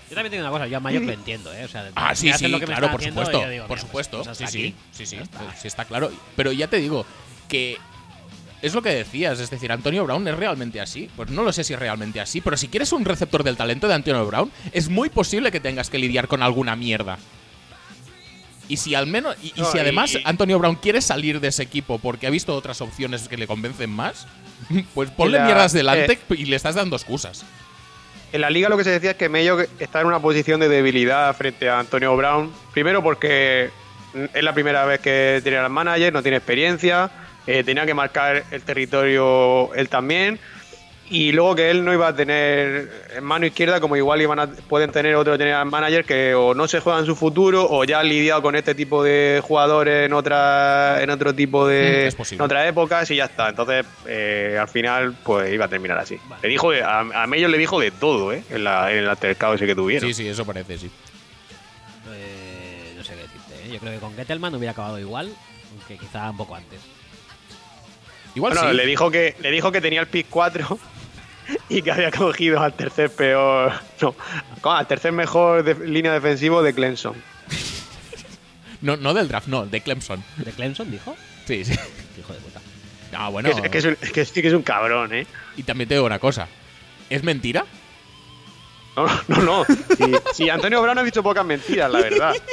Yo 0.10 0.14
también 0.16 0.30
tengo 0.32 0.44
una 0.44 0.52
cosa, 0.52 0.68
yo 0.68 0.78
a 0.78 0.80
Mayor 0.80 1.02
lo 1.02 1.12
entiendo, 1.12 1.52
¿eh? 1.52 1.66
O 1.66 1.68
sea, 1.68 1.90
Ah, 1.96 2.14
sí, 2.16 2.32
sí, 2.34 2.48
lo 2.48 2.60
que 2.60 2.66
claro, 2.68 2.92
por 2.92 3.02
supuesto. 3.02 3.32
digo, 3.32 3.42
por 3.42 3.50
mira, 3.50 3.68
pues, 3.68 3.82
supuesto. 3.82 4.18
pues 4.18 4.28
hasta 4.30 4.46
sí, 4.48 4.76
sí, 4.92 5.04
está. 5.16 5.56
sí, 5.60 5.68
está 5.68 5.86
claro. 5.86 6.12
Pero 6.36 6.52
ya 6.52 6.68
te 6.68 6.78
digo 6.78 7.04
que 7.50 7.78
es 8.62 8.76
lo 8.76 8.84
que 8.84 8.90
decías, 8.90 9.40
es 9.40 9.50
decir, 9.50 9.72
Antonio 9.72 10.04
Brown 10.06 10.28
es 10.28 10.36
realmente 10.38 10.80
así. 10.80 11.10
Pues 11.16 11.32
no 11.32 11.42
lo 11.42 11.52
sé 11.52 11.64
si 11.64 11.74
es 11.74 11.80
realmente 11.80 12.22
así, 12.22 12.42
pero 12.42 12.56
si 12.58 12.68
quieres 12.68 12.92
un 12.94 13.04
receptor 13.06 13.44
del 13.44 13.58
talento 13.58 13.88
de 13.88 13.96
Antonio 13.96 14.24
Brown, 14.28 14.52
es 14.72 14.88
muy 14.90 15.10
posible 15.10 15.52
que 15.52 15.60
tengas 15.60 15.90
que 15.90 15.98
lidiar 15.98 16.28
con 16.28 16.44
alguna 16.44 16.76
mierda. 16.76 17.18
Y 18.68 18.78
si 18.78 18.96
al 18.96 19.06
menos 19.08 19.36
y, 19.44 19.48
y 19.56 19.62
No, 19.62 19.66
si 19.72 19.78
además 19.80 20.14
y- 20.14 20.22
Antonio 20.26 20.58
Brown 20.60 20.76
quiere 20.76 21.02
salir 21.02 21.40
de 21.40 21.50
ese 21.50 21.64
equipo 21.64 22.00
porque 22.00 22.28
ha 22.28 22.30
visto 22.30 22.56
otras 22.56 22.82
opciones 22.82 23.28
que 23.28 23.38
le 23.38 23.46
convencen 23.48 23.90
más, 23.92 24.28
pues 24.94 25.10
ponle 25.12 25.38
la- 25.38 25.46
mierdas 25.46 25.72
delante 25.74 26.14
eh, 26.14 26.20
y 26.38 26.46
le 26.46 26.56
estás 26.56 26.76
dando 26.76 26.96
excusas. 26.96 27.46
En 28.34 28.42
la 28.42 28.50
liga 28.50 28.68
lo 28.68 28.78
que 28.78 28.84
se 28.84 28.90
decía 28.90 29.12
es 29.12 29.18
que 29.18 29.30
Mello 29.30 29.60
está 29.80 30.02
en 30.02 30.08
una 30.08 30.20
posición 30.20 30.60
de 30.60 30.68
debilidad 30.68 31.34
frente 31.38 31.70
a 31.70 31.80
Antonio 31.80 32.16
Brown. 32.18 32.52
Primero 32.74 33.02
porque 33.04 33.70
es 34.34 34.44
la 34.44 34.54
primera 34.54 34.84
vez 34.86 35.00
que 35.00 35.40
tiene 35.44 35.58
al 35.60 35.70
manager, 35.70 36.12
no 36.12 36.22
tiene 36.22 36.38
experiencia, 36.38 37.12
eh, 37.48 37.64
tenía 37.64 37.86
que 37.86 37.94
marcar 37.94 38.44
el 38.52 38.62
territorio 38.64 39.74
él 39.76 39.88
también. 39.90 40.40
Y 41.08 41.32
luego 41.34 41.54
que 41.54 41.70
él 41.70 41.86
no 41.86 41.94
iba 41.94 42.08
a 42.08 42.16
tener 42.16 42.90
en 43.16 43.24
mano 43.24 43.46
izquierda 43.46 43.80
como 43.80 43.96
igual 43.96 44.24
iban 44.24 44.40
a, 44.40 44.48
pueden 44.48 44.92
tener 44.92 45.16
otro 45.16 45.38
tener 45.38 45.54
al 45.54 45.68
manager 45.68 46.04
que 46.04 46.34
o 46.34 46.56
no 46.56 46.68
se 46.68 46.80
juegan 46.80 47.06
su 47.06 47.16
futuro 47.16 47.68
o 47.70 47.84
ya 47.84 48.00
han 48.00 48.10
lidiado 48.10 48.42
con 48.42 48.56
este 48.56 48.74
tipo 48.74 49.04
de 49.04 49.40
jugadores 49.44 50.08
en 50.08 50.14
otra 50.14 51.04
en 51.04 51.12
otro 51.12 51.32
tipo 51.36 51.66
Mm, 51.66 51.70
de 51.70 52.14
posible. 52.18 52.42
en 52.42 52.46
otras 52.46 52.68
épocas 52.68 53.12
y 53.12 53.18
ya 53.18 53.26
está. 53.26 53.50
Entonces 53.50 53.86
eh, 54.08 54.58
al 54.60 54.68
final 54.68 55.16
pues 55.24 55.54
iba 55.54 55.66
a 55.66 55.68
terminar 55.68 56.00
así. 56.00 56.18
Le 56.42 56.50
dijo 56.50 56.72
a, 56.72 57.00
a 57.02 57.28
Mello 57.28 57.50
le 57.50 57.60
dijo 57.60 57.80
de 57.80 57.92
todo, 57.92 58.34
¿eh? 58.34 58.44
En, 58.50 58.64
la, 58.64 58.92
en 58.92 58.98
el 59.00 59.10
altercado 59.10 59.54
ese 59.54 59.68
que 59.68 59.76
tuvieron. 59.76 60.08
Sí, 60.10 60.14
sí, 60.16 60.28
eso 60.28 60.44
parece, 60.44 60.80
sí. 60.80 60.90
Eh, 62.14 62.94
no 62.98 63.04
sé 63.04 63.14
qué 63.14 63.22
decirte. 63.22 63.54
¿eh? 63.68 63.74
Yo 63.74 63.80
creo 63.80 63.94
que 63.94 64.00
con 64.00 64.16
Gettelman 64.16 64.56
hubiera 64.56 64.72
acabado 64.72 64.98
igual, 65.00 65.32
aunque 65.72 65.98
quizá 65.98 66.32
un 66.32 66.38
poco 66.38 66.56
antes. 66.56 66.80
Igual 68.36 68.54
Bueno, 68.54 68.70
sí. 68.72 68.76
le 68.76 68.86
dijo 68.86 69.12
que 69.12 69.36
le 69.40 69.52
dijo 69.52 69.72
que 69.72 69.80
tenía 69.82 70.02
el 70.02 70.08
pick 70.08 70.28
4 70.30 70.78
y 71.70 71.82
que 71.82 71.92
había 71.92 72.12
cogido 72.12 72.60
al 72.62 72.74
tercer 72.74 73.10
peor, 73.12 73.74
no, 74.02 74.16
al 74.72 74.88
tercer 74.88 75.12
mejor 75.12 75.64
de- 75.64 75.88
línea 75.88 76.12
defensivo 76.14 76.62
de 76.64 76.74
Clemson. 76.74 77.16
No, 78.82 78.98
no 78.98 79.14
del 79.14 79.28
draft, 79.28 79.48
no, 79.48 79.66
de 79.66 79.82
Clemson. 79.82 80.24
¿De 80.38 80.52
Clemson 80.52 80.92
dijo? 80.92 81.16
Sí, 81.46 81.66
sí. 81.66 81.74
Hijo 82.20 82.34
de 82.34 82.40
puta. 82.40 82.62
No, 83.12 83.32
bueno. 83.32 83.50
Es, 83.50 83.58
es 83.58 83.70
que 83.70 83.78
es, 83.78 83.86
un- 83.86 83.98
es 84.02 84.12
que 84.12 84.26
sí 84.26 84.42
que 84.42 84.48
es 84.50 84.54
un 84.54 84.62
cabrón, 84.64 85.14
¿eh? 85.14 85.26
Y 85.58 85.64
también 85.64 85.88
te 85.88 85.96
digo 85.96 86.06
una 86.06 86.20
cosa. 86.20 86.48
¿Es 87.10 87.24
mentira? 87.24 87.66
No, 88.96 89.06
no, 89.28 89.42
no. 89.42 89.66
Sí, 89.66 90.12
sí, 90.34 90.50
Antonio 90.50 90.82
Brown 90.82 90.98
ha 90.98 91.04
dicho 91.04 91.22
pocas 91.24 91.46
mentiras, 91.46 91.92
la 91.92 92.00
verdad. 92.02 92.34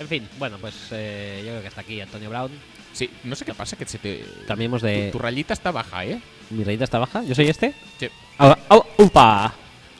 En 0.00 0.08
fin, 0.08 0.28
bueno, 0.38 0.58
pues 0.60 0.74
eh, 0.90 1.42
yo 1.44 1.50
creo 1.50 1.62
que 1.62 1.68
hasta 1.68 1.80
aquí 1.82 2.00
Antonio 2.00 2.28
Brown. 2.28 2.50
Sí, 2.92 3.08
no 3.22 3.36
sé 3.36 3.44
qué 3.44 3.54
pasa, 3.54 3.76
que 3.76 3.86
se 3.86 3.98
te. 3.98 4.24
Cambiemos 4.48 4.82
de. 4.82 5.06
Tu, 5.06 5.18
tu 5.18 5.18
rayita 5.22 5.52
está 5.54 5.70
baja, 5.70 6.04
¿eh? 6.04 6.20
¿Mi 6.52 6.64
rayita 6.64 6.84
está 6.84 6.98
baja? 6.98 7.22
¿Yo 7.24 7.34
soy 7.34 7.48
este? 7.48 7.72
Sí. 7.98 8.08
Ahora, 8.38 8.58
oh, 8.68 8.86
¡Upa! 8.98 9.52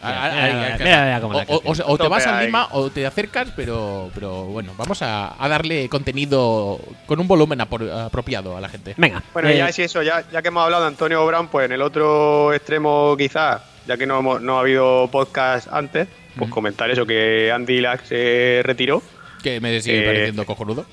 Ah, 0.05 0.09
Mira, 0.09 0.25
ah, 0.25 0.31
mira, 0.31 0.45
ahí, 0.45 0.53
mira, 0.53 0.67
ahí, 0.67 0.79
mira, 0.83 1.05
mira 1.05 1.21
cómo 1.21 1.35
o, 1.35 1.39
la 1.39 1.45
o- 1.49 1.63
o 1.71 1.75
se- 1.77 1.83
o 1.87 1.97
te 1.97 2.09
vas 2.09 2.27
al. 2.27 2.45
Lima 2.45 2.69
o 2.73 2.91
te 2.91 3.07
acercas, 3.07 3.53
pero, 3.55 4.11
pero 4.15 4.45
bueno, 4.47 4.73
vamos 4.77 5.01
a, 5.01 5.37
a 5.43 5.49
darle 5.49 5.89
contenido 5.89 6.81
con 7.07 7.21
un 7.21 7.29
volumen 7.29 7.61
apro- 7.61 8.07
apropiado 8.07 8.57
a 8.57 8.61
la 8.61 8.69
gente. 8.69 8.95
Venga. 8.97 9.23
Bueno, 9.33 9.49
eh, 9.49 9.59
ya 9.59 9.69
es 9.69 9.79
eso, 9.79 10.03
ya, 10.03 10.25
ya 10.33 10.43
que 10.43 10.49
hemos 10.49 10.65
hablado 10.65 10.83
de 10.83 10.89
Antonio 10.89 11.25
Brown, 11.25 11.47
pues 11.47 11.67
en 11.67 11.73
el 11.73 11.83
otro 11.83 12.53
extremo 12.53 13.15
quizás, 13.17 13.63
ya 13.87 13.97
que 13.97 14.05
no, 14.07 14.19
hemos- 14.19 14.41
no 14.43 14.57
ha 14.57 14.61
habido 14.63 15.09
podcast 15.13 15.69
antes, 15.73 16.09
pues 16.37 16.51
comentar 16.51 16.91
eso, 16.91 17.07
que 17.07 17.53
Andy 17.55 17.81
Lack 17.81 18.05
se 18.05 18.61
retiró, 18.65 19.03
Que 19.41 19.61
me 19.61 19.81
sigue 19.81 20.03
Eh, 20.03 20.07
pareciendo 20.07 20.45
cojonudo. 20.47 20.85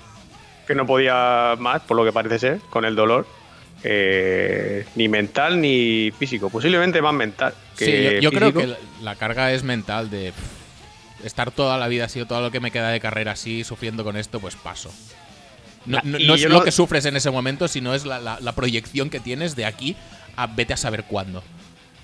que 0.67 0.76
no 0.76 0.86
podía 0.86 1.56
más, 1.58 1.82
por 1.82 1.98
lo 1.98 2.06
que 2.06 2.12
parece 2.12 2.38
ser, 2.38 2.60
con 2.69 2.86
el 2.86 2.95
dolor. 2.95 3.26
Eh, 3.84 4.86
ni 4.96 5.08
mental 5.08 5.60
ni 5.62 6.12
físico, 6.18 6.50
posiblemente 6.50 7.02
más 7.02 7.13
mental. 7.13 7.54
Que 7.78 7.86
Sí, 7.86 8.15
yo, 8.15 8.30
yo 8.30 8.32
creo 8.32 8.54
que 8.54 8.68
la, 8.68 8.78
la 9.02 9.15
carga 9.15 9.52
es 9.54 9.63
mental 9.63 10.10
de 10.10 10.32
pff, 10.34 11.26
estar 11.26 11.52
toda 11.52 11.78
la 11.78 11.88
vida 11.88 12.06
así 12.06 12.20
o 12.22 12.26
todo 12.26 12.42
lo 12.42 12.52
que 12.52 12.60
me 12.60 12.72
queda 12.72 12.89
de 12.89 13.00
carrera 13.00 13.34
así, 13.34 13.63
sufriendo 13.63 14.04
con 14.04 14.18
esto, 14.18 14.39
pues 14.39 14.56
paso. 14.56 14.92
No, 15.86 16.00
no 16.04 16.36
es 16.36 16.44
lo 16.44 16.50
no- 16.60 16.63
que 16.63 16.72
sufres 16.72 17.06
en 17.06 17.15
ese 17.15 17.32
momento, 17.32 17.68
sino 17.68 17.94
es 17.96 18.06
la, 18.06 18.20
la- 18.20 18.39
la 18.42 18.52
proyección 18.54 19.10
que 19.10 19.20
tienes 19.20 19.56
de 19.56 19.65
aquí 19.65 19.96
a 20.36 20.48
vete 20.48 20.74
a 20.74 20.78
saber 20.78 21.06
cuándo. 21.06 21.42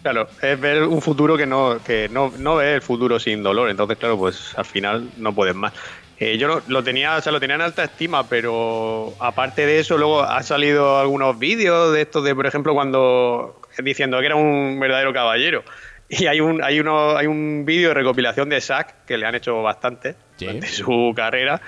Claro, 0.02 0.30
es 0.42 0.60
ver 0.60 0.84
un 0.84 1.02
futuro 1.02 1.36
que 1.36 1.46
no, 1.48 1.80
que 1.84 2.08
no, 2.10 2.32
no 2.38 2.56
ve 2.58 2.76
el 2.76 2.82
futuro 2.82 3.20
sin 3.20 3.42
dolor. 3.42 3.70
Entonces, 3.70 3.98
claro, 3.98 4.18
pues 4.18 4.54
al 4.56 4.66
final 4.66 5.10
no 5.18 5.34
puedes 5.34 5.56
más. 5.56 5.74
Eh, 6.20 6.38
yo 6.38 6.48
lo, 6.48 6.62
lo 6.68 6.84
tenía, 6.84 7.18
o 7.18 7.22
sea, 7.22 7.32
lo 7.32 7.40
tenía 7.40 7.56
en 7.56 7.62
alta 7.62 7.84
estima, 7.84 8.28
pero 8.30 9.14
aparte 9.20 9.66
de 9.66 9.80
eso, 9.80 9.98
luego 9.98 10.22
ha 10.24 10.42
salido 10.44 10.98
algunos 11.00 11.38
vídeos 11.38 11.92
de 11.94 12.02
estos 12.04 12.24
de, 12.24 12.34
por 12.34 12.46
ejemplo, 12.46 12.74
cuando 12.74 13.60
diciendo 13.80 14.20
que 14.20 14.26
era 14.28 14.36
un 14.36 14.80
verdadero 14.80 15.12
caballero. 15.14 15.64
Y 16.08 16.28
hay 16.28 16.40
un, 16.40 16.64
hay 16.64 16.80
uno, 16.80 17.18
hay 17.18 17.26
un 17.28 17.64
vídeo 17.66 17.90
de 17.90 17.96
recopilación 17.96 18.48
de 18.48 18.62
Sack 18.62 19.06
que 19.06 19.18
le 19.18 19.26
han 19.26 19.36
hecho 19.36 19.62
bastante 19.64 20.16
Sí. 20.38 20.46
durante 20.46 20.68
su 20.68 21.14
carrera. 21.16 21.62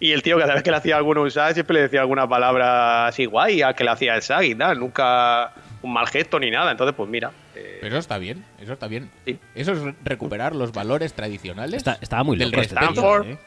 Y 0.00 0.10
el 0.12 0.22
tío, 0.22 0.36
cada 0.38 0.54
vez 0.54 0.62
que 0.64 0.70
le 0.72 0.76
hacía 0.78 0.96
alguno 0.96 1.22
un 1.22 1.30
sack, 1.30 1.54
siempre 1.54 1.74
le 1.74 1.82
decía 1.82 2.00
alguna 2.00 2.28
palabra 2.28 3.06
así 3.06 3.26
guay 3.26 3.62
al 3.62 3.74
que 3.76 3.84
le 3.84 3.90
hacía 3.90 4.16
el 4.16 4.22
sack 4.22 4.42
y 4.42 4.54
tal. 4.56 4.80
Nunca 4.80 5.52
un 5.82 5.92
mal 5.92 6.06
gesto 6.08 6.38
ni 6.40 6.50
nada. 6.50 6.72
Entonces, 6.72 6.94
pues 6.96 7.08
mira. 7.08 7.30
eh, 7.54 7.78
Pero 7.80 7.94
eso 7.94 8.00
está 8.00 8.18
bien, 8.18 8.44
eso 8.60 8.72
está 8.72 8.88
bien. 8.88 9.08
Sí. 9.24 9.38
Eso 9.54 9.72
es 9.72 9.78
recuperar 10.02 10.54
los 10.56 10.72
valores 10.72 11.14
tradicionales. 11.14 11.76
está- 11.76 11.96
estaba 12.00 12.24
muy 12.24 12.36
del 12.36 12.50
loco 12.50 12.60
este 12.62 12.74
respeto. 12.74 12.92
tío, 12.92 13.02
Stanford. 13.02 13.26
¿eh? 13.28 13.38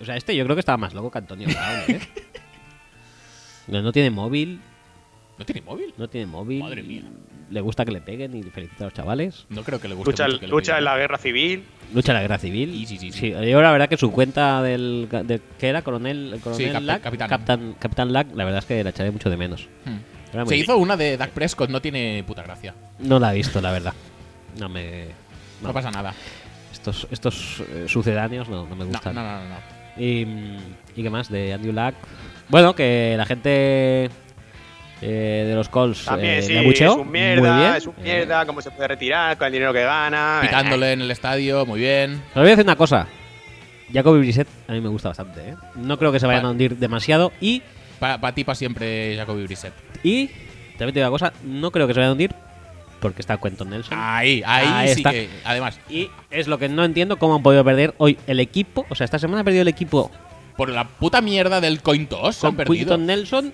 O 0.00 0.04
sea, 0.04 0.16
este 0.16 0.34
yo 0.36 0.44
creo 0.44 0.56
que 0.56 0.60
estaba 0.60 0.76
más 0.78 0.92
loco 0.94 1.10
que 1.10 1.18
Antonio 1.18 1.48
Brown, 1.48 1.82
¿eh? 1.88 2.00
no, 3.68 3.82
no 3.82 3.92
tiene 3.92 4.10
móvil, 4.10 4.60
¿No 5.38 5.44
tiene 5.44 5.62
móvil? 5.62 5.94
no 5.96 6.08
tiene 6.08 6.26
móvil. 6.26 6.60
Madre 6.62 6.82
mía. 6.82 7.02
Le 7.50 7.60
gusta 7.60 7.84
que 7.84 7.90
le 7.92 8.00
peguen 8.00 8.34
y 8.36 8.42
felicita 8.44 8.84
a 8.84 8.86
los 8.86 8.94
chavales. 8.94 9.46
No 9.50 9.62
creo 9.64 9.80
que 9.80 9.86
le 9.88 9.94
guste 9.94 10.10
lucha 10.12 10.24
mucho 10.26 10.40
que 10.40 10.46
le 10.46 10.50
lucha 10.50 10.72
peguen. 10.72 10.78
en 10.78 10.84
la 10.84 10.96
guerra 10.96 11.18
civil. 11.18 11.64
Lucha 11.92 12.12
en 12.12 12.16
la 12.16 12.22
guerra 12.22 12.38
civil. 12.38 12.72
Sí, 12.72 12.86
sí, 12.86 12.98
sí, 12.98 13.12
sí. 13.12 13.30
yo 13.30 13.62
la 13.62 13.70
verdad 13.72 13.88
que 13.88 13.96
su 13.96 14.10
cuenta 14.12 14.62
del. 14.62 15.08
De, 15.10 15.40
¿Qué 15.58 15.68
era? 15.68 15.82
Coronel, 15.82 16.32
el 16.34 16.40
coronel 16.40 16.66
Sí, 16.66 16.72
cap- 16.72 16.82
Lack, 16.82 17.02
capitán. 17.02 17.28
Capitán, 17.28 17.76
Capitán 17.78 18.12
Lack, 18.12 18.28
la 18.34 18.44
verdad 18.44 18.60
es 18.60 18.64
que 18.64 18.82
la 18.82 18.90
echaré 18.90 19.10
mucho 19.10 19.28
de 19.30 19.36
menos. 19.36 19.68
Hmm. 19.84 19.98
Se 20.32 20.44
bien. 20.44 20.60
hizo 20.62 20.76
una 20.78 20.96
de 20.96 21.16
Dak 21.16 21.30
Prescott, 21.30 21.70
no 21.70 21.80
tiene 21.82 22.24
puta 22.26 22.42
gracia. 22.42 22.74
No 22.98 23.18
la 23.18 23.32
he 23.32 23.36
visto, 23.36 23.60
la 23.60 23.70
verdad. 23.72 23.92
No 24.58 24.68
me. 24.68 25.06
No, 25.62 25.72
pasa 25.72 25.90
nada. 25.90 26.14
Estos, 26.72 27.06
estos 27.10 27.60
eh, 27.68 27.84
sucedáneos 27.88 28.48
no, 28.48 28.66
no 28.66 28.74
me 28.76 28.84
No, 28.84 28.90
gustan. 28.90 29.14
no, 29.14 29.22
no, 29.22 29.42
no. 29.42 29.48
no. 29.48 29.73
Y, 29.96 30.26
¿y 30.96 31.02
qué 31.02 31.10
más? 31.10 31.30
De 31.30 31.52
Andrew 31.52 31.72
Luck. 31.72 31.94
Bueno, 32.48 32.74
que 32.74 33.14
la 33.16 33.24
gente 33.26 34.10
eh, 35.00 35.44
de 35.48 35.54
los 35.54 35.68
Colts 35.68 36.04
También, 36.04 36.34
eh, 36.34 36.42
sí, 36.42 36.54
es 36.56 36.80
un 36.90 36.98
Muy 36.98 37.06
mierda, 37.20 37.58
bien. 37.60 37.74
es 37.76 37.86
un 37.86 37.94
Eh, 37.98 38.02
mierda, 38.02 38.46
cómo 38.46 38.60
se 38.60 38.70
puede 38.70 38.88
retirar 38.88 39.36
con 39.36 39.46
el 39.46 39.52
dinero 39.52 39.72
que 39.72 39.82
gana. 39.82 40.38
Picándole 40.42 40.92
en 40.92 41.00
el 41.02 41.10
estadio, 41.10 41.64
muy 41.66 41.80
bien. 41.80 42.22
Os 42.30 42.34
voy 42.34 42.46
a 42.46 42.50
decir 42.50 42.64
una 42.64 42.76
cosa. 42.76 43.06
Jacoby 43.92 44.18
Brissett 44.20 44.48
a 44.66 44.72
mí 44.72 44.80
me 44.80 44.88
gusta 44.88 45.08
bastante. 45.08 45.40
¿eh? 45.50 45.54
No 45.76 45.98
creo 45.98 46.10
que 46.12 46.18
se 46.20 46.26
vayan 46.26 46.44
a 46.46 46.50
hundir 46.50 46.76
demasiado. 46.76 47.32
Y, 47.40 47.62
Para 48.00 48.32
ti, 48.34 48.44
para 48.44 48.56
siempre, 48.56 49.16
Jacoby 49.16 49.44
Brissett. 49.44 49.72
y 50.02 50.28
también 50.78 50.94
te 50.94 51.00
digo 51.00 51.06
una 51.06 51.10
cosa. 51.10 51.32
No 51.44 51.70
creo 51.70 51.86
que 51.86 51.94
se 51.94 52.00
vayan 52.00 52.10
a 52.10 52.12
hundir 52.12 52.34
porque 53.04 53.20
está 53.20 53.36
Quentin 53.36 53.68
Nelson. 53.68 53.98
Ahí, 54.00 54.42
ahí, 54.46 54.66
Ahí 54.66 54.88
sí 54.88 55.00
está. 55.00 55.10
que. 55.10 55.28
Además, 55.44 55.78
Y 55.90 56.08
es 56.30 56.46
lo 56.48 56.58
que 56.58 56.70
no 56.70 56.84
entiendo 56.86 57.18
cómo 57.18 57.34
han 57.36 57.42
podido 57.42 57.62
perder 57.62 57.94
hoy 57.98 58.18
el 58.26 58.40
equipo. 58.40 58.86
O 58.88 58.94
sea, 58.94 59.04
esta 59.04 59.18
semana 59.18 59.42
ha 59.42 59.44
perdido 59.44 59.60
el 59.60 59.68
equipo 59.68 60.10
por 60.56 60.70
la 60.70 60.88
puta 60.88 61.20
mierda 61.20 61.60
del 61.60 61.82
coin 61.82 62.06
toss 62.06 62.36
se 62.36 62.46
han 62.46 62.52
con 62.52 62.56
perdido. 62.56 62.78
Quinton 62.78 63.04
Nelson 63.06 63.52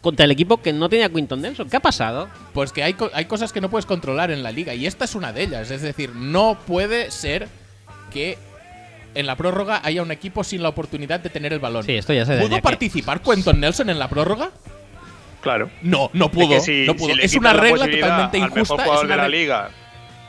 contra 0.00 0.24
el 0.24 0.32
equipo 0.32 0.56
que 0.62 0.72
no 0.72 0.88
tenía 0.88 1.08
Quinton 1.08 1.40
Nelson. 1.40 1.68
¿Qué 1.70 1.76
ha 1.76 1.80
pasado? 1.80 2.28
Pues 2.52 2.72
que 2.72 2.82
hay, 2.82 2.94
co- 2.94 3.10
hay 3.14 3.26
cosas 3.26 3.52
que 3.52 3.60
no 3.60 3.70
puedes 3.70 3.86
controlar 3.86 4.32
en 4.32 4.42
la 4.42 4.50
liga 4.50 4.74
y 4.74 4.86
esta 4.86 5.04
es 5.04 5.14
una 5.14 5.32
de 5.32 5.44
ellas. 5.44 5.70
Es 5.70 5.82
decir, 5.82 6.10
no 6.16 6.58
puede 6.66 7.10
ser 7.12 7.46
que 8.12 8.36
en 9.14 9.26
la 9.26 9.36
prórroga 9.36 9.80
haya 9.84 10.02
un 10.02 10.10
equipo 10.10 10.42
sin 10.44 10.62
la 10.62 10.68
oportunidad 10.70 11.20
de 11.20 11.30
tener 11.30 11.52
el 11.52 11.58
balón. 11.60 11.84
Sí, 11.84 11.92
esto 11.92 12.12
ya 12.12 12.26
se 12.26 12.36
¿Pudo 12.38 12.60
participar 12.60 13.20
Quentin 13.22 13.60
Nelson 13.60 13.90
en 13.90 13.98
la 13.98 14.08
prórroga? 14.08 14.50
Claro. 15.46 15.70
No, 15.82 16.10
no 16.12 16.30
pudo. 16.30 16.56
Es, 16.56 16.64
que 16.66 16.82
si- 16.82 16.86
no 16.86 16.94
pudo. 16.94 17.14
si 17.14 17.20
es 17.22 17.34
una 17.36 17.54
la 17.54 17.60
regla 17.60 17.86
totalmente 17.90 18.36
al 18.38 18.42
mejor 18.44 18.58
injusta. 18.58 18.84
Es 18.84 18.90
una, 19.02 19.16
de 19.16 19.16
la 19.22 19.28
liga 19.28 19.70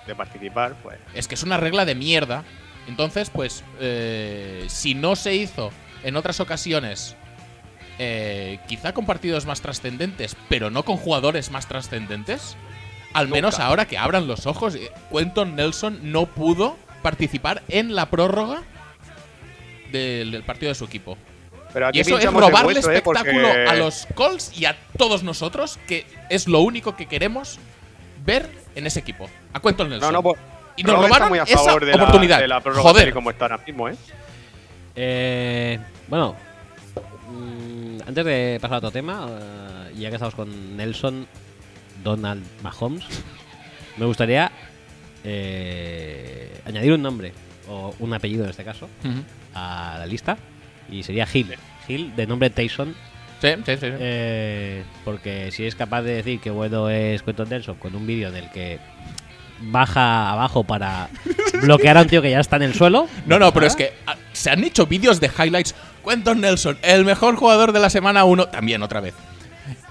de 0.05 0.15
participar, 0.15 0.75
pues. 0.81 0.97
es 1.13 1.27
que 1.27 1.35
es 1.35 1.43
una 1.43 1.57
regla 1.57 1.83
de 1.85 1.95
mierda. 1.95 2.43
Entonces, 2.87 3.29
pues, 3.29 3.63
eh, 3.81 4.63
si 4.69 4.93
no 4.95 5.15
se 5.17 5.35
hizo 5.35 5.71
en 6.03 6.15
otras 6.15 6.39
ocasiones, 6.39 7.15
eh, 7.99 8.59
quizá 8.67 8.93
con 8.93 9.05
partidos 9.05 9.45
más 9.45 9.59
trascendentes, 9.61 10.37
pero 10.47 10.69
no 10.69 10.83
con 10.83 10.95
jugadores 10.97 11.51
más 11.51 11.67
trascendentes, 11.67 12.55
al 13.13 13.27
menos 13.27 13.55
Nunca. 13.55 13.65
ahora 13.65 13.87
que 13.87 13.97
abran 13.97 14.27
los 14.27 14.45
ojos, 14.45 14.75
eh, 14.75 14.89
Quentin 15.11 15.55
Nelson 15.55 15.99
no 16.11 16.27
pudo 16.27 16.77
participar 17.01 17.63
en 17.67 17.95
la 17.95 18.09
prórroga 18.09 18.61
del, 19.91 20.31
del 20.31 20.43
partido 20.43 20.69
de 20.69 20.75
su 20.75 20.85
equipo. 20.85 21.17
Pero 21.77 21.89
aquí 21.89 21.99
Y 21.99 22.01
eso 22.01 22.17
es 22.17 22.25
robarle 22.33 22.73
hueso, 22.73 22.89
¿eh? 22.89 22.95
espectáculo 22.95 23.47
Porque- 23.49 23.65
a 23.69 23.75
los 23.75 24.07
Colts 24.15 24.51
y 24.59 24.65
a 24.65 24.75
todos 24.97 25.21
nosotros, 25.21 25.77
que 25.87 26.07
es 26.27 26.47
lo 26.47 26.61
único 26.61 26.95
que 26.95 27.05
queremos 27.05 27.59
ver 28.25 28.49
en 28.73 28.87
ese 28.87 28.97
equipo. 29.01 29.29
A 29.53 29.59
Quentin 29.59 29.87
Nelson. 29.87 30.11
No, 30.11 30.17
no, 30.17 30.23
pues. 30.23 30.37
y 30.75 30.81
nos 30.81 30.95
Rob 30.95 31.03
está 31.03 31.07
robaron 31.17 31.29
muy 31.29 31.37
a 31.37 31.43
esa 31.43 31.59
favor 31.59 31.85
de 31.85 31.91
la- 31.95 32.01
oportunidad. 32.03 32.39
de 32.39 32.47
la 32.47 32.61
prórroga 32.61 32.81
Joder. 32.89 33.13
como 33.13 33.29
está 33.29 33.45
ahora 33.45 33.59
mismo, 33.63 33.89
¿eh? 33.89 33.95
Eh, 34.95 35.79
bueno, 36.07 36.35
mm, 37.29 37.99
antes 38.07 38.25
de 38.25 38.57
pasar 38.59 38.75
a 38.75 38.77
otro 38.79 38.89
tema, 38.91 39.27
eh, 39.29 39.93
ya 39.99 40.09
que 40.09 40.15
estamos 40.15 40.33
con 40.33 40.75
Nelson 40.77 41.27
Donald 42.03 42.43
Mahomes, 42.63 43.05
me 43.97 44.05
gustaría 44.07 44.51
eh, 45.23 46.59
añadir 46.65 46.93
un 46.93 47.03
nombre, 47.03 47.33
o 47.69 47.93
un 47.99 48.13
apellido 48.15 48.45
en 48.45 48.49
este 48.49 48.63
caso, 48.63 48.87
a 49.53 49.97
la 49.99 50.05
lista, 50.07 50.37
y 50.89 51.03
sería 51.03 51.27
Hill. 51.31 51.55
Hill, 51.87 52.15
de 52.15 52.27
nombre 52.27 52.49
Tyson, 52.49 52.95
Sí, 53.41 53.49
sí, 53.65 53.73
sí. 53.73 53.77
sí. 53.81 53.87
eh, 53.99 54.83
porque 55.05 55.51
si 55.51 55.65
es 55.65 55.75
capaz 55.75 56.01
de 56.01 56.15
decir 56.15 56.39
que 56.39 56.49
bueno 56.49 56.89
es 56.89 57.21
Quentin 57.21 57.49
Nelson 57.49 57.75
con 57.75 57.95
un 57.95 58.07
vídeo 58.07 58.29
en 58.29 58.35
el 58.35 58.49
que 58.49 58.79
baja 59.61 60.31
abajo 60.31 60.63
para 60.63 61.09
bloquear 61.61 61.97
a 61.97 62.01
un 62.01 62.07
tío 62.07 62.21
que 62.21 62.31
ya 62.31 62.39
está 62.39 62.55
en 62.55 62.63
el 62.63 62.73
suelo. 62.73 63.07
No, 63.25 63.39
no, 63.39 63.53
pero 63.53 63.65
es 63.65 63.75
que 63.75 63.93
ah, 64.07 64.15
se 64.33 64.49
han 64.49 64.63
hecho 64.63 64.85
vídeos 64.87 65.19
de 65.19 65.29
highlights. 65.37 65.75
Quentin 66.07 66.41
Nelson, 66.41 66.77
el 66.83 67.05
mejor 67.05 67.35
jugador 67.35 67.73
de 67.73 67.79
la 67.79 67.89
semana 67.89 68.23
1. 68.23 68.47
También 68.47 68.81
otra 68.81 69.01
vez. 69.01 69.13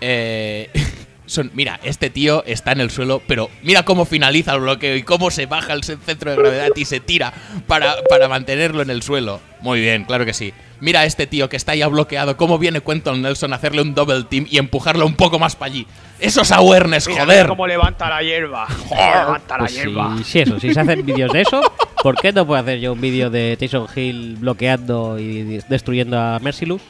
Eh, 0.00 0.70
son, 1.26 1.50
mira, 1.54 1.78
este 1.82 2.10
tío 2.10 2.42
está 2.46 2.72
en 2.72 2.80
el 2.80 2.90
suelo, 2.90 3.22
pero 3.26 3.50
mira 3.62 3.84
cómo 3.84 4.06
finaliza 4.06 4.54
el 4.54 4.60
bloqueo 4.60 4.96
y 4.96 5.02
cómo 5.02 5.30
se 5.30 5.46
baja 5.46 5.72
el 5.72 5.84
centro 5.84 6.30
de 6.30 6.36
gravedad 6.36 6.70
y 6.74 6.84
se 6.84 7.00
tira 7.00 7.32
para, 7.66 7.96
para 8.08 8.28
mantenerlo 8.28 8.82
en 8.82 8.90
el 8.90 9.02
suelo. 9.02 9.40
Muy 9.60 9.80
bien, 9.80 10.04
claro 10.04 10.24
que 10.24 10.34
sí. 10.34 10.52
Mira 10.80 11.00
a 11.00 11.04
este 11.06 11.26
tío 11.26 11.48
que 11.48 11.56
está 11.56 11.74
ya 11.74 11.88
bloqueado, 11.88 12.36
cómo 12.36 12.58
viene 12.58 12.80
Quentin 12.82 13.22
Nelson 13.22 13.52
a 13.52 13.56
hacerle 13.56 13.82
un 13.82 13.94
double 13.94 14.24
team 14.24 14.46
y 14.50 14.58
empujarlo 14.58 15.06
un 15.06 15.14
poco 15.14 15.38
más 15.38 15.56
para 15.56 15.72
allí. 15.72 15.86
Eso 16.18 16.42
es 16.42 16.52
awareness, 16.52 17.08
Mira, 17.08 17.22
joder. 17.24 17.36
mira 17.44 17.48
cómo 17.48 17.66
levanta 17.66 18.08
la 18.10 18.22
hierba. 18.22 18.66
Cómo 18.88 19.00
levanta 19.00 19.54
la 19.54 19.58
Pues 19.60 19.74
hierba. 19.74 20.16
si, 20.18 20.24
si 20.24 20.38
eso, 20.40 20.60
si 20.60 20.74
se 20.74 20.80
hacen 20.80 21.04
vídeos 21.06 21.32
de 21.32 21.40
eso, 21.42 21.60
¿Por 22.02 22.20
qué 22.20 22.32
no 22.32 22.46
puedo 22.46 22.60
hacer 22.60 22.78
yo 22.78 22.92
un 22.92 23.00
vídeo 23.00 23.30
de 23.30 23.56
Tyson 23.56 23.86
Hill 23.94 24.36
bloqueando 24.38 25.18
y 25.18 25.60
destruyendo 25.68 26.16
a 26.20 26.38
Mercilus? 26.38 26.80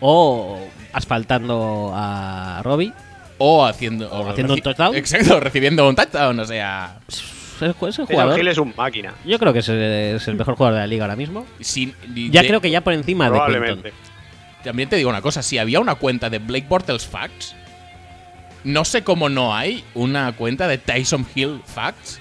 O 0.00 0.58
asfaltando 0.92 1.92
a 1.94 2.60
Robbie. 2.64 2.92
O 3.36 3.64
haciendo, 3.64 4.10
o 4.10 4.28
haciendo 4.28 4.54
un 4.54 4.60
touchdown. 4.60 4.96
Exacto, 4.96 5.38
recibiendo 5.38 5.88
un 5.88 5.94
touchdown. 5.94 6.40
O 6.40 6.44
sea, 6.44 6.98
Ese, 7.62 8.04
jugador. 8.04 8.48
Es 8.48 8.58
un 8.58 8.72
máquina. 8.76 9.14
Yo 9.24 9.38
creo 9.38 9.52
que 9.52 9.58
es 9.60 9.68
el, 9.68 9.76
es 9.80 10.28
el 10.28 10.34
mejor 10.36 10.56
jugador 10.56 10.74
de 10.74 10.80
la 10.80 10.86
liga 10.86 11.04
ahora 11.04 11.16
mismo. 11.16 11.46
sin, 11.60 11.94
Ya 12.30 12.42
de- 12.42 12.48
creo 12.48 12.60
que 12.60 12.70
ya 12.70 12.80
por 12.82 12.92
encima 12.92 13.24
de 13.26 13.30
Probablemente. 13.30 13.90
Quinton. 13.90 14.08
También 14.64 14.88
te 14.88 14.96
digo 14.96 15.08
una 15.10 15.22
cosa: 15.22 15.42
si 15.42 15.58
había 15.58 15.80
una 15.80 15.94
cuenta 15.96 16.30
de 16.30 16.38
Blake 16.38 16.66
Bortles 16.68 17.06
Facts, 17.06 17.54
no 18.64 18.84
sé 18.84 19.02
cómo 19.04 19.28
no 19.28 19.54
hay 19.54 19.84
una 19.94 20.32
cuenta 20.32 20.66
de 20.68 20.78
Tyson 20.78 21.26
Hill 21.34 21.60
Facts 21.64 22.20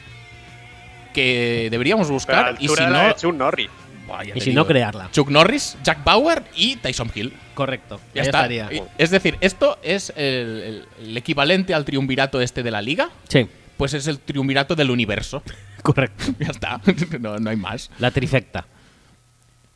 que 1.14 1.68
deberíamos 1.72 2.10
buscar. 2.10 2.56
Y 2.60 2.68
si 2.68 2.76
de 2.76 2.88
no, 2.88 3.00
de 3.08 3.16
Chuck 3.16 3.34
Norris. 3.36 3.70
Buah, 4.08 4.24
Y 4.24 4.40
si 4.40 4.52
digo, 4.52 4.62
no, 4.62 4.68
crearla. 4.68 5.10
Chuck 5.12 5.30
Norris, 5.30 5.78
Jack 5.84 6.04
Bauer 6.04 6.44
y 6.56 6.78
Tyson 6.78 7.12
Hill. 7.14 7.34
Correcto. 7.54 8.00
Ya 8.14 8.22
está. 8.22 8.42
estaría. 8.48 8.70
Es 8.98 9.10
decir, 9.10 9.38
esto 9.42 9.78
es 9.84 10.14
el, 10.16 10.26
el- 10.26 10.86
el 11.10 11.18
equivalente 11.18 11.74
al 11.74 11.84
triunvirato 11.84 12.40
este 12.40 12.64
de 12.64 12.72
la 12.72 12.82
liga. 12.82 13.10
Sí, 13.28 13.48
Pues 13.78 13.94
es 13.94 14.08
el 14.08 14.20
triunvirato 14.20 14.76
del 14.76 14.90
universo. 14.92 15.44
correcto. 15.84 16.26
Ya 16.40 16.48
está. 16.48 16.82
No, 17.20 17.38
no 17.38 17.50
hay 17.50 17.56
más. 17.58 17.90
La 18.00 18.12
trifecta. 18.12 18.66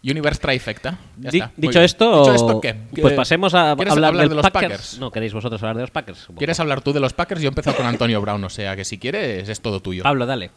Universe 0.03 0.41
Trifecta. 0.41 0.97
Ya 1.19 1.29
Di- 1.29 1.37
está. 1.39 1.51
Dicho 1.55 1.79
esto, 1.79 2.19
Dicho 2.21 2.33
esto, 2.33 2.59
¿qué? 2.59 2.73
pues 2.99 3.13
pasemos 3.13 3.53
a 3.53 3.75
¿Quieres 3.75 3.91
hablar, 3.93 4.07
hablar 4.09 4.23
del 4.23 4.29
de 4.29 4.35
los 4.35 4.43
Packers. 4.49 4.71
Packers? 4.71 4.99
No, 4.99 5.11
¿queréis 5.11 5.31
vosotros 5.31 5.61
hablar 5.61 5.75
de 5.75 5.81
los 5.83 5.91
Packers? 5.91 6.27
¿Quieres 6.35 6.59
hablar 6.59 6.81
tú 6.81 6.91
de 6.91 6.99
los 6.99 7.13
Packers? 7.13 7.39
Yo 7.39 7.47
he 7.47 7.49
empezado 7.49 7.77
con 7.77 7.85
Antonio 7.85 8.19
Brown, 8.19 8.43
o 8.43 8.49
sea 8.49 8.75
que 8.75 8.83
si 8.83 8.97
quieres 8.97 9.47
es 9.47 9.61
todo 9.61 9.79
tuyo. 9.79 10.01
Pablo, 10.01 10.25
dale. 10.25 10.49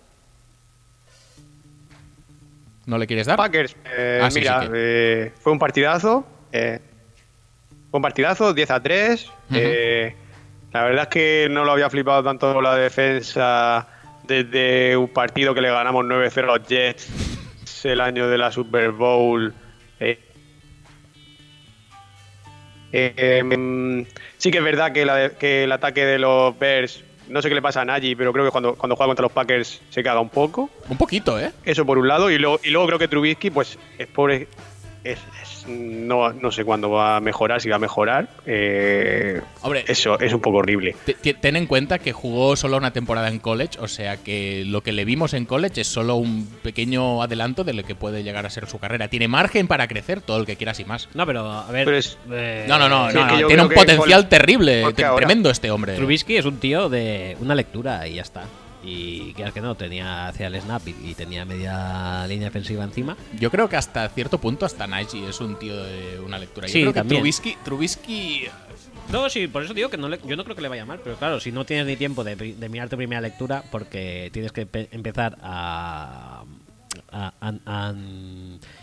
¿No 2.86 2.98
le 2.98 3.06
quieres 3.06 3.26
dar? 3.26 3.36
Packers, 3.36 3.76
eh, 3.96 4.20
Ah, 4.22 4.30
sí, 4.30 4.40
mira, 4.40 4.62
sí 4.62 4.68
eh, 4.74 5.32
fue 5.40 5.52
un 5.52 5.58
partidazo. 5.58 6.26
eh, 6.52 6.80
fue 7.90 7.98
un 7.98 8.02
partidazo, 8.02 8.52
10 8.52 8.70
a 8.70 8.82
3. 8.82 9.26
eh, 9.52 10.16
la 10.74 10.82
verdad 10.84 11.02
es 11.04 11.08
que 11.08 11.48
no 11.50 11.64
lo 11.64 11.72
había 11.72 11.88
flipado 11.88 12.22
tanto 12.22 12.60
la 12.60 12.74
defensa 12.74 13.86
desde 14.24 14.96
un 14.96 15.08
partido 15.08 15.54
que 15.54 15.60
le 15.62 15.70
ganamos 15.70 16.04
9-0 16.04 16.42
a 16.52 16.58
los 16.58 16.66
Jets 16.68 17.08
el 17.84 18.00
año 18.00 18.28
de 18.28 18.38
la 18.38 18.50
Super 18.50 18.90
Bowl. 18.92 19.52
eh. 20.00 20.18
Eh, 22.92 23.42
mm, 23.44 24.02
sí 24.38 24.50
que 24.50 24.58
es 24.58 24.64
verdad 24.64 24.92
que, 24.92 25.04
la 25.04 25.16
de- 25.16 25.32
que 25.36 25.64
el 25.64 25.72
ataque 25.72 26.04
de 26.06 26.18
los 26.18 26.56
Bears, 26.58 27.02
no 27.28 27.42
sé 27.42 27.48
qué 27.48 27.54
le 27.56 27.62
pasa 27.62 27.80
a 27.82 27.84
Nagy, 27.84 28.14
pero 28.14 28.32
creo 28.32 28.44
que 28.44 28.50
cuando, 28.50 28.74
cuando 28.76 28.96
juega 28.96 29.08
contra 29.08 29.22
los 29.24 29.32
Packers 29.32 29.82
se 29.90 30.02
caga 30.02 30.20
un 30.20 30.28
poco. 30.30 30.70
Un 30.88 30.96
poquito, 30.96 31.38
¿eh? 31.38 31.50
Eso 31.64 31.84
por 31.84 31.98
un 31.98 32.08
lado, 32.08 32.30
y 32.30 32.38
luego, 32.38 32.60
y 32.64 32.70
luego 32.70 32.86
creo 32.86 32.98
que 32.98 33.08
Trubisky, 33.08 33.50
pues, 33.50 33.78
es 33.98 34.06
pobre. 34.06 34.48
Es, 35.02 35.18
es- 35.42 35.53
no, 35.66 36.32
no 36.32 36.50
sé 36.52 36.64
cuándo 36.64 36.90
va 36.90 37.16
a 37.16 37.20
mejorar, 37.20 37.60
si 37.60 37.68
va 37.68 37.76
a 37.76 37.78
mejorar. 37.78 38.28
Eh, 38.46 39.40
Hombre, 39.62 39.84
eso 39.88 40.18
es 40.20 40.32
un 40.32 40.40
poco 40.40 40.58
horrible. 40.58 40.94
te- 41.04 41.14
te- 41.14 41.34
ten 41.34 41.56
en 41.56 41.66
cuenta 41.66 41.98
que 41.98 42.12
jugó 42.12 42.56
solo 42.56 42.76
una 42.76 42.92
temporada 42.92 43.28
en 43.28 43.38
college, 43.38 43.78
o 43.80 43.88
sea 43.88 44.16
que 44.18 44.64
lo 44.66 44.82
que 44.82 44.92
le 44.92 45.04
vimos 45.04 45.34
en 45.34 45.46
college 45.46 45.80
es 45.80 45.86
solo 45.88 46.16
un 46.16 46.46
pequeño 46.62 47.22
adelanto 47.22 47.64
de 47.64 47.72
lo 47.74 47.82
que 47.84 47.94
puede 47.94 48.22
llegar 48.22 48.46
a 48.46 48.50
ser 48.50 48.66
su 48.66 48.78
carrera. 48.78 49.08
Tiene 49.08 49.28
margen 49.28 49.66
para 49.66 49.88
crecer 49.88 50.20
todo 50.20 50.38
el 50.38 50.46
que 50.46 50.56
quieras 50.56 50.80
y 50.80 50.84
más. 50.84 51.08
No, 51.14 51.26
pero 51.26 51.50
a 51.50 51.70
ver. 51.70 51.84
Pero 51.84 51.96
es- 51.96 52.18
eh, 52.30 52.64
No, 52.68 52.78
no, 52.78 52.88
no, 52.88 53.10
Sí, 53.10 53.16
no, 53.18 53.46
tiene 53.46 53.62
un 53.62 53.68
potencial 53.70 54.28
terrible, 54.28 54.82
ahora- 54.82 55.16
tremendo 55.16 55.50
este 55.50 55.70
hombre. 55.70 55.94
Trubisky 55.94 56.36
es 56.36 56.44
un 56.44 56.58
tío 56.58 56.88
de 56.88 57.36
una 57.40 57.54
lectura 57.54 58.06
y 58.06 58.14
ya 58.14 58.22
está. 58.22 58.44
Y 58.86 59.32
quieras 59.34 59.54
que 59.54 59.60
no, 59.62 59.74
tenía 59.76 60.28
hacia 60.28 60.48
el 60.48 60.60
snap 60.60 60.86
y, 60.88 60.94
y 61.10 61.14
tenía 61.14 61.44
media 61.44 62.26
línea 62.26 62.48
defensiva 62.48 62.84
encima. 62.84 63.16
Yo 63.38 63.50
creo 63.50 63.68
que 63.68 63.76
hasta 63.76 64.08
cierto 64.10 64.38
punto 64.38 64.66
hasta 64.66 64.86
Nagy 64.86 65.24
es 65.24 65.40
un 65.40 65.58
tío 65.58 65.74
de 65.82 66.20
una 66.20 66.38
lectura. 66.38 66.66
Yo 66.66 66.72
Sí, 66.72 66.80
creo 66.82 66.92
que 66.92 67.00
también. 67.00 67.20
Trubisky, 67.20 67.56
Trubisky 67.64 68.44
No, 69.10 69.28
sí, 69.30 69.48
por 69.48 69.62
eso 69.64 69.72
digo 69.74 69.88
que 69.90 69.96
no 69.96 70.08
le- 70.08 70.20
yo 70.26 70.36
no 70.36 70.44
creo 70.44 70.56
que 70.56 70.62
le 70.62 70.68
vaya 70.68 70.84
mal, 70.84 71.00
pero 71.02 71.16
claro, 71.16 71.40
si 71.40 71.50
no 71.52 71.64
tienes 71.64 71.86
ni 71.86 71.96
tiempo 71.96 72.24
de, 72.24 72.36
de 72.36 72.68
mirar 72.68 72.88
tu 72.88 72.96
primera 72.96 73.20
lectura, 73.20 73.62
porque 73.70 74.30
tienes 74.32 74.50
que 74.52 74.66
pe- 74.66 74.88
empezar 74.92 75.36
a, 75.42 76.44
a- 77.10 77.32
a- 77.40 77.54
a- 77.66 77.94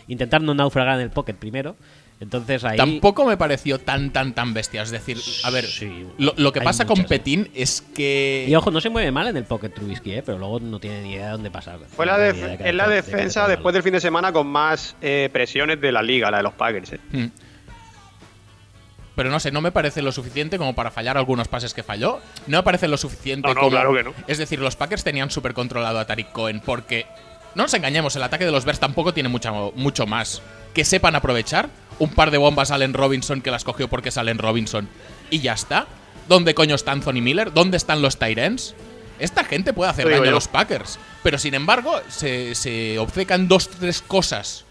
intentar 0.08 0.42
no 0.42 0.54
naufragar 0.54 0.96
en 0.96 1.02
el 1.02 1.10
pocket 1.10 1.34
primero, 1.34 1.76
entonces 2.22 2.64
ahí... 2.64 2.76
Tampoco 2.76 3.26
me 3.26 3.36
pareció 3.36 3.78
tan, 3.78 4.12
tan, 4.12 4.32
tan 4.34 4.54
bestia. 4.54 4.82
Es 4.82 4.90
decir, 4.90 5.18
a 5.44 5.50
ver, 5.50 5.66
Sí, 5.66 6.06
lo, 6.18 6.32
lo 6.36 6.52
que 6.52 6.60
pasa 6.60 6.86
con. 6.86 7.04
Petín 7.04 7.50
es 7.54 7.82
que. 7.94 8.46
Y 8.48 8.54
ojo, 8.54 8.70
no 8.70 8.80
se 8.80 8.88
mueve 8.90 9.10
mal 9.12 9.26
en 9.28 9.36
el 9.36 9.44
pocket 9.44 9.70
Trubisky, 9.70 10.12
¿eh? 10.12 10.22
pero 10.24 10.38
luego 10.38 10.60
no 10.60 10.78
tiene 10.78 11.02
ni 11.02 11.12
idea 11.12 11.26
de 11.26 11.32
dónde 11.32 11.50
pasar. 11.50 11.78
Fue 11.94 12.06
la 12.06 12.18
def- 12.18 12.36
de 12.58 12.68
es 12.68 12.74
la 12.74 12.88
de- 12.88 12.96
de- 12.96 13.02
defensa 13.02 13.42
de- 13.48 13.56
después 13.56 13.74
del 13.74 13.82
fin 13.82 13.92
de 13.92 14.00
semana 14.00 14.32
con 14.32 14.46
más 14.46 14.96
eh, 15.02 15.28
presiones 15.32 15.80
de 15.80 15.92
la 15.92 16.02
liga, 16.02 16.30
la 16.30 16.38
de 16.38 16.42
los 16.44 16.54
Packers. 16.54 16.92
eh. 16.94 17.00
Mm. 17.10 17.26
Pero 19.14 19.28
no 19.30 19.38
sé, 19.40 19.50
no 19.52 19.60
me 19.60 19.72
parece 19.72 20.00
lo 20.00 20.10
suficiente 20.10 20.56
como 20.56 20.74
para 20.74 20.90
fallar 20.90 21.18
algunos 21.18 21.46
pases 21.46 21.74
que 21.74 21.82
falló. 21.82 22.20
No 22.46 22.58
me 22.58 22.62
parece 22.62 22.88
lo 22.88 22.96
suficiente 22.96 23.46
No, 23.48 23.54
no, 23.54 23.60
como. 23.60 23.70
claro 23.72 23.94
que 23.94 24.02
no. 24.04 24.14
Es 24.26 24.38
decir, 24.38 24.58
los 24.58 24.74
Packers 24.74 25.04
tenían 25.04 25.30
súper 25.30 25.52
controlado 25.52 25.98
a 25.98 26.06
Tariq 26.06 26.32
Cohen 26.32 26.60
porque. 26.60 27.06
No 27.54 27.64
nos 27.64 27.74
engañemos, 27.74 28.16
el 28.16 28.22
ataque 28.22 28.46
de 28.46 28.50
los 28.50 28.64
Bears 28.64 28.80
tampoco 28.80 29.12
tiene 29.12 29.28
mucha- 29.28 29.52
mucho 29.74 30.06
más. 30.06 30.40
Que 30.72 30.86
sepan 30.86 31.14
aprovechar. 31.14 31.68
Un 32.02 32.10
par 32.10 32.32
de 32.32 32.38
bombas 32.38 32.72
a 32.72 32.74
Allen 32.74 32.94
Robinson 32.94 33.40
que 33.42 33.52
las 33.52 33.62
cogió 33.62 33.86
porque 33.88 34.08
es 34.08 34.18
Allen 34.18 34.38
Robinson. 34.38 34.88
Y 35.30 35.38
ya 35.38 35.52
está. 35.52 35.86
¿Dónde 36.28 36.52
coño 36.52 36.74
está 36.74 36.90
Anthony 36.90 37.20
Miller? 37.22 37.52
¿Dónde 37.52 37.76
están 37.76 38.02
los 38.02 38.18
Tyrens? 38.18 38.74
Esta 39.20 39.44
gente 39.44 39.72
puede 39.72 39.90
hacer 39.92 40.06
digo 40.06 40.18
daño 40.18 40.30
a 40.30 40.34
los 40.34 40.48
Packers. 40.48 40.98
Pero 41.22 41.38
sin 41.38 41.54
embargo, 41.54 42.00
se, 42.08 42.56
se 42.56 42.98
obcecan 42.98 43.46
dos, 43.46 43.68
tres 43.68 44.02
cosas 44.02 44.64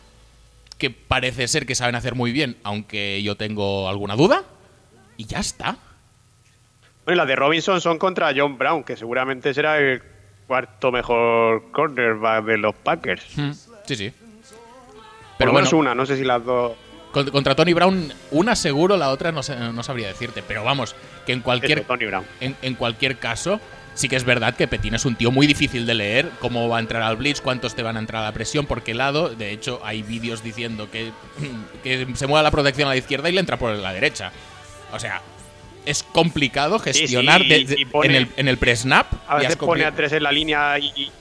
que 0.77 0.89
parece 0.89 1.47
ser 1.47 1.65
que 1.65 1.73
saben 1.73 1.95
hacer 1.95 2.15
muy 2.15 2.33
bien, 2.33 2.57
aunque 2.63 3.23
yo 3.23 3.37
tengo 3.37 3.87
alguna 3.87 4.17
duda. 4.17 4.43
Y 5.15 5.25
ya 5.25 5.39
está. 5.39 5.77
Bueno, 7.05 7.15
y 7.15 7.15
las 7.15 7.27
de 7.27 7.35
Robinson 7.37 7.79
son 7.79 7.97
contra 7.97 8.33
John 8.35 8.57
Brown, 8.57 8.83
que 8.83 8.97
seguramente 8.97 9.53
será 9.53 9.77
el 9.77 10.03
cuarto 10.47 10.91
mejor 10.91 11.71
cornerback 11.71 12.43
de 12.43 12.57
los 12.57 12.75
Packers. 12.75 13.23
Mm, 13.37 13.51
Sí, 13.87 13.95
sí. 13.95 14.11
Pero 15.37 15.53
bueno, 15.53 15.65
bueno, 15.69 15.77
una, 15.79 15.95
no 15.95 16.05
sé 16.05 16.17
si 16.17 16.25
las 16.25 16.43
dos. 16.43 16.73
Con- 17.11 17.29
contra 17.29 17.55
Tony 17.55 17.73
Brown, 17.73 18.13
una 18.31 18.55
seguro, 18.55 18.97
la 18.97 19.09
otra 19.09 19.31
no, 19.31 19.43
sé- 19.43 19.55
no 19.55 19.83
sabría 19.83 20.07
decirte. 20.07 20.43
Pero 20.47 20.63
vamos, 20.63 20.95
que 21.25 21.33
en 21.33 21.41
cualquier, 21.41 21.79
Eso, 21.79 21.87
Tony 21.87 22.05
Brown. 22.05 22.25
en, 22.39 22.55
en 22.61 22.75
cualquier 22.75 23.17
caso, 23.17 23.59
sí 23.93 24.07
que 24.09 24.15
es 24.15 24.23
verdad 24.23 24.55
que 24.55 24.67
Petín 24.67 24.95
es 24.95 25.05
un 25.05 25.15
tío 25.15 25.31
muy 25.31 25.47
difícil 25.47 25.85
de 25.85 25.93
leer. 25.93 26.29
Cómo 26.39 26.67
va 26.69 26.77
a 26.77 26.79
entrar 26.79 27.01
al 27.03 27.17
blitz, 27.17 27.41
cuántos 27.41 27.75
te 27.75 27.83
van 27.83 27.97
a 27.97 27.99
entrar 27.99 28.23
a 28.23 28.25
la 28.27 28.31
presión, 28.33 28.65
por 28.65 28.83
qué 28.83 28.93
lado. 28.93 29.29
De 29.29 29.51
hecho, 29.51 29.81
hay 29.83 30.01
vídeos 30.03 30.43
diciendo 30.43 30.89
que, 30.91 31.11
que 31.83 32.07
se 32.15 32.27
mueva 32.27 32.43
la 32.43 32.51
protección 32.51 32.87
a 32.87 32.91
la 32.91 32.97
izquierda 32.97 33.29
y 33.29 33.33
le 33.33 33.39
entra 33.39 33.57
por 33.57 33.75
la 33.75 33.93
derecha. 33.93 34.31
O 34.93 34.99
sea, 34.99 35.21
es 35.85 36.03
complicado 36.03 36.77
gestionar 36.79 37.41
sí, 37.41 37.47
de- 37.49 37.57
y 37.57 37.63
de- 37.65 37.85
pone- 37.87 38.07
en 38.09 38.15
el, 38.15 38.27
en 38.37 38.47
el 38.47 38.57
pre-snap. 38.57 39.07
A 39.27 39.37
veces 39.37 39.55
pone 39.55 39.83
a 39.85 39.91
tres 39.91 40.11
en 40.13 40.23
la 40.23 40.31
línea 40.31 40.77
y, 40.79 41.11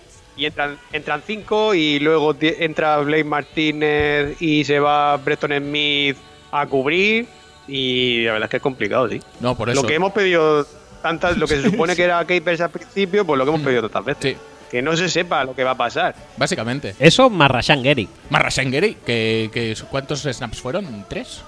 y- 0.41 0.47
entran, 0.47 0.79
entran 0.93 1.23
cinco 1.27 1.75
y 1.75 1.99
luego 2.01 2.35
entra 2.41 2.99
Blake 2.99 3.25
Martínez 3.25 4.41
y 4.41 4.65
se 4.65 4.79
va 4.81 5.17
Bretton 5.19 5.53
Smith 5.59 6.17
a 6.53 6.67
cubrir 6.67 7.27
y 7.69 8.25
la 8.25 8.33
verdad 8.33 8.47
es 8.47 8.51
que 8.51 8.57
es 8.57 8.63
complicado, 8.63 9.09
sí. 9.09 9.21
No, 9.41 9.57
por 9.57 9.71
eso. 9.71 9.83
Lo 9.83 9.87
que 9.89 9.95
hemos 9.95 10.13
pedido 10.13 10.67
tantas, 11.03 11.37
lo 11.37 11.47
que 11.47 11.57
se 11.61 11.63
supone 11.71 11.95
que 11.95 12.03
era 12.05 12.25
Capers 12.25 12.61
al 12.61 12.71
principio, 12.71 13.25
pues 13.25 13.39
lo 13.39 13.45
que 13.45 13.51
hemos 13.51 13.63
pedido 13.63 13.83
tantas 13.89 14.05
veces. 14.05 14.35
Mm. 14.37 14.39
Sí. 14.39 14.45
Que 14.71 14.83
no 14.83 14.97
se 14.97 15.09
sepa 15.09 15.43
lo 15.43 15.53
que 15.55 15.65
va 15.65 15.73
a 15.73 15.77
pasar. 15.77 16.15
Básicamente. 16.37 16.95
Eso 17.01 17.29
más 17.29 17.51
Rashan 17.51 17.83
Gary. 17.83 18.09
Marrashangeri, 18.29 18.95
que, 19.05 19.51
que 19.53 19.75
¿cuántos 19.91 20.21
snaps 20.23 20.61
fueron? 20.61 21.05
¿Tres? 21.09 21.43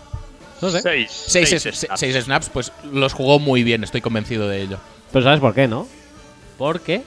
No 0.60 0.70
sé. 0.70 0.80
Seis. 0.80 1.10
Seis, 1.28 1.48
Seis 1.50 1.66
es- 1.66 1.78
snaps. 1.80 2.00
seis 2.00 2.16
snaps, 2.24 2.48
pues 2.48 2.72
los 2.92 3.12
jugó 3.12 3.38
muy 3.38 3.62
bien, 3.62 3.84
estoy 3.84 4.00
convencido 4.00 4.48
de 4.48 4.62
ello. 4.62 4.78
Pero 5.12 5.24
¿sabes 5.24 5.38
por 5.38 5.54
qué, 5.54 5.68
no? 5.68 5.86
Porque 6.58 7.02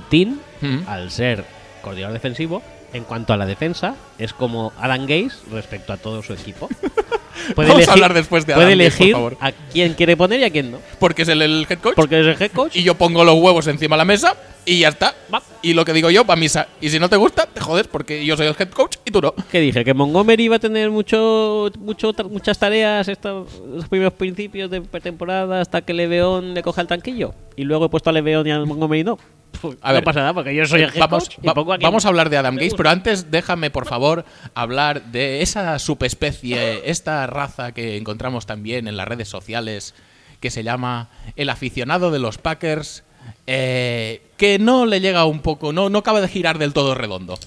Petín, 0.00 0.40
Mm. 0.60 0.88
al 0.88 1.10
ser 1.10 1.44
coordinador 1.82 2.14
defensivo, 2.14 2.62
en 2.92 3.04
cuanto 3.04 3.32
a 3.32 3.36
la 3.36 3.44
defensa, 3.46 3.94
es 4.18 4.32
como 4.32 4.72
Alan 4.78 5.02
Gaze 5.06 5.36
respecto 5.50 5.92
a 5.92 5.96
todo 5.98 6.22
su 6.22 6.32
equipo. 6.32 6.68
Vamos 7.54 7.86
a 7.88 7.92
hablar 7.92 8.14
después 8.14 8.46
de 8.46 8.54
puede 8.54 8.66
Adam 8.66 8.78
por 8.78 8.82
elegir 8.82 9.12
favor. 9.12 9.36
a 9.40 9.52
quién 9.52 9.92
quiere 9.94 10.16
poner 10.16 10.40
y 10.40 10.44
a 10.44 10.50
quién 10.50 10.72
no. 10.72 10.78
Porque 10.98 11.22
es 11.22 11.28
el, 11.28 11.42
el 11.42 11.66
head 11.68 11.78
coach. 11.78 11.94
Porque 11.94 12.20
es 12.20 12.26
el 12.26 12.42
head 12.42 12.50
coach. 12.52 12.74
y 12.74 12.82
yo 12.82 12.94
pongo 12.94 13.22
los 13.24 13.34
huevos 13.36 13.66
encima 13.66 13.94
de 13.96 13.98
la 13.98 14.04
mesa 14.06 14.34
y 14.64 14.80
ya 14.80 14.88
está. 14.88 15.14
Va. 15.32 15.42
Y 15.62 15.74
lo 15.74 15.84
que 15.84 15.92
digo 15.92 16.10
yo 16.10 16.24
va 16.24 16.34
a 16.34 16.36
misa. 16.36 16.66
Y 16.80 16.88
si 16.88 16.98
no 16.98 17.08
te 17.10 17.16
gusta, 17.16 17.46
te 17.46 17.60
jodes 17.60 17.86
porque 17.86 18.24
yo 18.24 18.36
soy 18.36 18.46
el 18.46 18.56
head 18.58 18.70
coach 18.70 18.96
y 19.04 19.10
tú 19.10 19.20
no. 19.20 19.34
que 19.52 19.60
dije 19.60 19.84
que 19.84 19.92
Montgomery 19.94 20.44
iba 20.44 20.56
a 20.56 20.58
tener 20.58 20.90
mucho, 20.90 21.70
mucho 21.78 22.12
muchas 22.30 22.58
tareas 22.58 23.06
estos 23.08 23.48
los 23.68 23.88
primeros 23.88 24.14
principios 24.14 24.70
de 24.70 24.80
temporada 24.80 25.60
hasta 25.60 25.82
que 25.82 25.92
Leveón 25.92 26.54
le 26.54 26.62
coja 26.62 26.80
el 26.80 26.86
tanquillo 26.88 27.34
y 27.54 27.64
luego 27.64 27.84
he 27.86 27.88
puesto 27.90 28.08
a 28.10 28.12
Leveón 28.14 28.46
y 28.46 28.50
a 28.52 28.58
Montgomery 28.60 29.04
no. 29.04 29.18
Pues 29.60 29.76
no 29.82 30.02
pasa 30.04 30.20
nada 30.20 30.34
porque 30.34 30.54
yo 30.54 30.66
soy 30.66 30.82
el 30.82 30.90
head 30.90 31.00
Vamos, 31.00 31.24
coach 31.28 31.38
y 31.42 31.46
va- 31.46 31.54
pongo 31.54 31.72
a 31.72 31.78
quien 31.78 31.86
vamos 31.86 32.04
a 32.04 32.08
hablar 32.08 32.30
de 32.30 32.36
Adam 32.36 32.56
gusta. 32.56 32.76
pero 32.76 32.90
antes 32.90 33.30
déjame, 33.30 33.70
por 33.70 33.86
favor, 33.86 34.24
hablar 34.54 35.02
de 35.06 35.42
esa 35.42 35.78
subespecie, 35.78 36.88
esta 36.90 37.26
raza 37.26 37.72
que 37.72 37.96
encontramos 37.96 38.46
también 38.46 38.88
en 38.88 38.96
las 38.96 39.08
redes 39.08 39.28
sociales, 39.28 39.94
que 40.40 40.50
se 40.50 40.62
llama 40.64 41.08
el 41.36 41.48
aficionado 41.50 42.10
de 42.10 42.18
los 42.18 42.38
Packers, 42.38 43.04
eh, 43.46 44.22
que 44.36 44.58
no 44.58 44.86
le 44.86 45.00
llega 45.00 45.24
un 45.24 45.40
poco, 45.40 45.72
no, 45.72 45.88
no 45.88 45.98
acaba 45.98 46.20
de 46.20 46.28
girar 46.28 46.58
del 46.58 46.72
todo 46.72 46.94
redondo. 46.94 47.38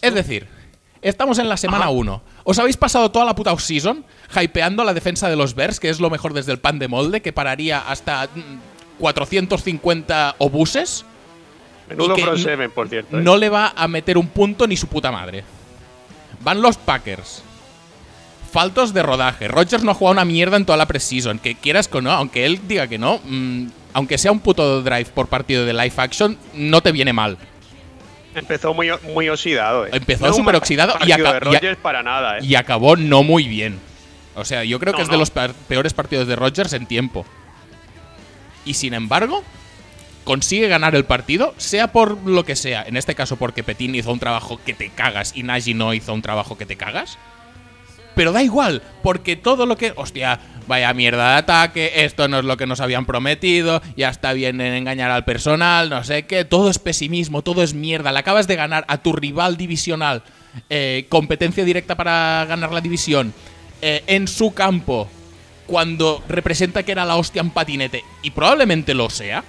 Es 0.00 0.14
decir, 0.14 0.46
estamos 1.02 1.38
en 1.38 1.48
la 1.48 1.56
semana 1.56 1.88
1. 1.90 2.22
Os 2.44 2.58
habéis 2.58 2.76
pasado 2.76 3.10
toda 3.10 3.24
la 3.24 3.34
puta 3.34 3.52
off-season 3.52 4.04
hypeando 4.40 4.84
la 4.84 4.94
defensa 4.94 5.28
de 5.28 5.36
los 5.36 5.54
Bears, 5.54 5.80
que 5.80 5.88
es 5.88 6.00
lo 6.00 6.10
mejor 6.10 6.32
desde 6.32 6.52
el 6.52 6.58
pan 6.60 6.78
de 6.78 6.88
molde, 6.88 7.20
que 7.22 7.32
pararía 7.32 7.80
hasta 7.80 8.28
mm, 8.34 9.00
450 9.00 10.36
obuses. 10.38 11.04
Menudo 11.88 12.14
que 12.14 12.22
front 12.22 12.38
no- 12.38 12.44
seven, 12.44 12.70
por 12.70 12.88
cierto. 12.88 13.18
¿eh? 13.18 13.22
No 13.22 13.36
le 13.36 13.48
va 13.48 13.72
a 13.76 13.86
meter 13.88 14.18
un 14.18 14.26
punto 14.28 14.66
ni 14.66 14.76
su 14.76 14.86
puta 14.88 15.10
madre. 15.12 15.44
Van 16.40 16.60
los 16.60 16.76
Packers. 16.76 17.42
Faltos 18.52 18.94
de 18.94 19.02
rodaje. 19.02 19.48
Rodgers 19.48 19.82
no 19.84 19.90
ha 19.90 19.94
jugado 19.94 20.12
una 20.12 20.24
mierda 20.24 20.56
en 20.56 20.64
toda 20.64 20.78
la 20.78 20.86
preseason. 20.86 21.38
Que 21.38 21.54
quieras 21.54 21.88
que 21.88 22.00
no, 22.00 22.10
aunque 22.10 22.46
él 22.46 22.60
diga 22.66 22.86
que 22.86 22.98
no, 22.98 23.20
mm, 23.24 23.66
aunque 23.92 24.18
sea 24.18 24.32
un 24.32 24.40
puto 24.40 24.82
drive 24.82 25.06
por 25.06 25.28
partido 25.28 25.64
de 25.64 25.72
live 25.72 25.92
action, 25.96 26.38
no 26.54 26.80
te 26.80 26.92
viene 26.92 27.12
mal. 27.12 27.36
Empezó 28.34 28.74
muy, 28.74 28.90
muy 29.14 29.28
oxidado. 29.28 29.86
eh. 29.86 29.90
Empezó 29.92 30.26
No 30.26 30.32
súper 30.34 30.56
oxidado 30.56 30.94
y 31.06 31.12
aca- 31.12 31.40
y 31.72 31.76
para 31.76 32.02
nada, 32.02 32.38
¿eh? 32.38 32.44
Y 32.44 32.54
acabó 32.54 32.96
no 32.96 33.22
muy 33.22 33.44
bien. 33.48 33.78
O 34.34 34.44
sea, 34.44 34.62
yo 34.64 34.78
creo 34.78 34.92
que 34.92 34.98
No, 34.98 35.04
es 35.04 35.10
de 35.10 35.16
los 35.16 35.30
pe- 35.30 35.54
peores 35.68 35.94
partidos 35.94 36.28
de 36.28 36.36
Rodgers 36.36 36.72
en 36.74 36.84
tiempo. 36.86 37.24
Y 38.66 38.74
sin 38.74 38.92
embargo, 38.92 39.42
consigue 40.26 40.66
ganar 40.66 40.96
el 40.96 41.04
partido, 41.04 41.54
sea 41.56 41.92
por 41.92 42.18
lo 42.26 42.44
que 42.44 42.56
sea. 42.56 42.82
En 42.82 42.96
este 42.96 43.14
caso, 43.14 43.36
porque 43.36 43.62
Petín 43.62 43.94
hizo 43.94 44.12
un 44.12 44.18
trabajo 44.18 44.60
que 44.62 44.74
te 44.74 44.90
cagas 44.90 45.32
y 45.36 45.44
Nagy 45.44 45.72
no 45.72 45.94
hizo 45.94 46.12
un 46.12 46.20
trabajo 46.20 46.58
que 46.58 46.66
te 46.66 46.76
cagas. 46.76 47.16
Pero 48.16 48.32
da 48.32 48.42
igual, 48.42 48.82
porque 49.04 49.36
todo 49.36 49.66
lo 49.66 49.76
que. 49.76 49.92
Hostia, 49.94 50.40
vaya 50.66 50.92
mierda 50.94 51.32
de 51.32 51.38
ataque, 51.38 51.92
esto 52.04 52.26
no 52.26 52.40
es 52.40 52.44
lo 52.44 52.56
que 52.56 52.66
nos 52.66 52.80
habían 52.80 53.06
prometido, 53.06 53.80
ya 53.96 54.08
está 54.08 54.32
bien 54.32 54.60
en 54.60 54.74
engañar 54.74 55.12
al 55.12 55.24
personal, 55.24 55.90
no 55.90 56.02
sé 56.02 56.24
qué. 56.24 56.44
Todo 56.44 56.70
es 56.70 56.80
pesimismo, 56.80 57.42
todo 57.42 57.62
es 57.62 57.72
mierda. 57.72 58.10
Le 58.10 58.18
acabas 58.18 58.48
de 58.48 58.56
ganar 58.56 58.84
a 58.88 58.98
tu 58.98 59.12
rival 59.12 59.56
divisional, 59.56 60.24
eh, 60.68 61.06
competencia 61.08 61.64
directa 61.64 61.94
para 61.94 62.44
ganar 62.48 62.72
la 62.72 62.80
división, 62.80 63.32
eh, 63.80 64.02
en 64.08 64.26
su 64.26 64.52
campo, 64.54 65.08
cuando 65.68 66.24
representa 66.28 66.82
que 66.82 66.92
era 66.92 67.04
la 67.04 67.14
hostia 67.14 67.42
en 67.42 67.50
patinete, 67.50 68.02
y 68.22 68.30
probablemente 68.32 68.92
lo 68.92 69.08
sea, 69.08 69.44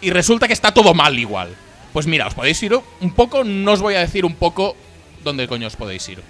y 0.00 0.10
resulta 0.10 0.46
que 0.46 0.52
está 0.52 0.72
todo 0.72 0.94
mal 0.94 1.18
igual. 1.18 1.54
Pues 1.92 2.06
mira, 2.06 2.26
os 2.26 2.34
podéis 2.34 2.62
ir 2.62 2.74
un 3.00 3.12
poco, 3.12 3.44
no 3.44 3.72
os 3.72 3.80
voy 3.80 3.94
a 3.94 4.00
decir 4.00 4.24
un 4.24 4.34
poco 4.34 4.76
dónde 5.22 5.46
coño 5.48 5.66
os 5.68 5.76
podéis 5.76 6.08
ir. 6.08 6.20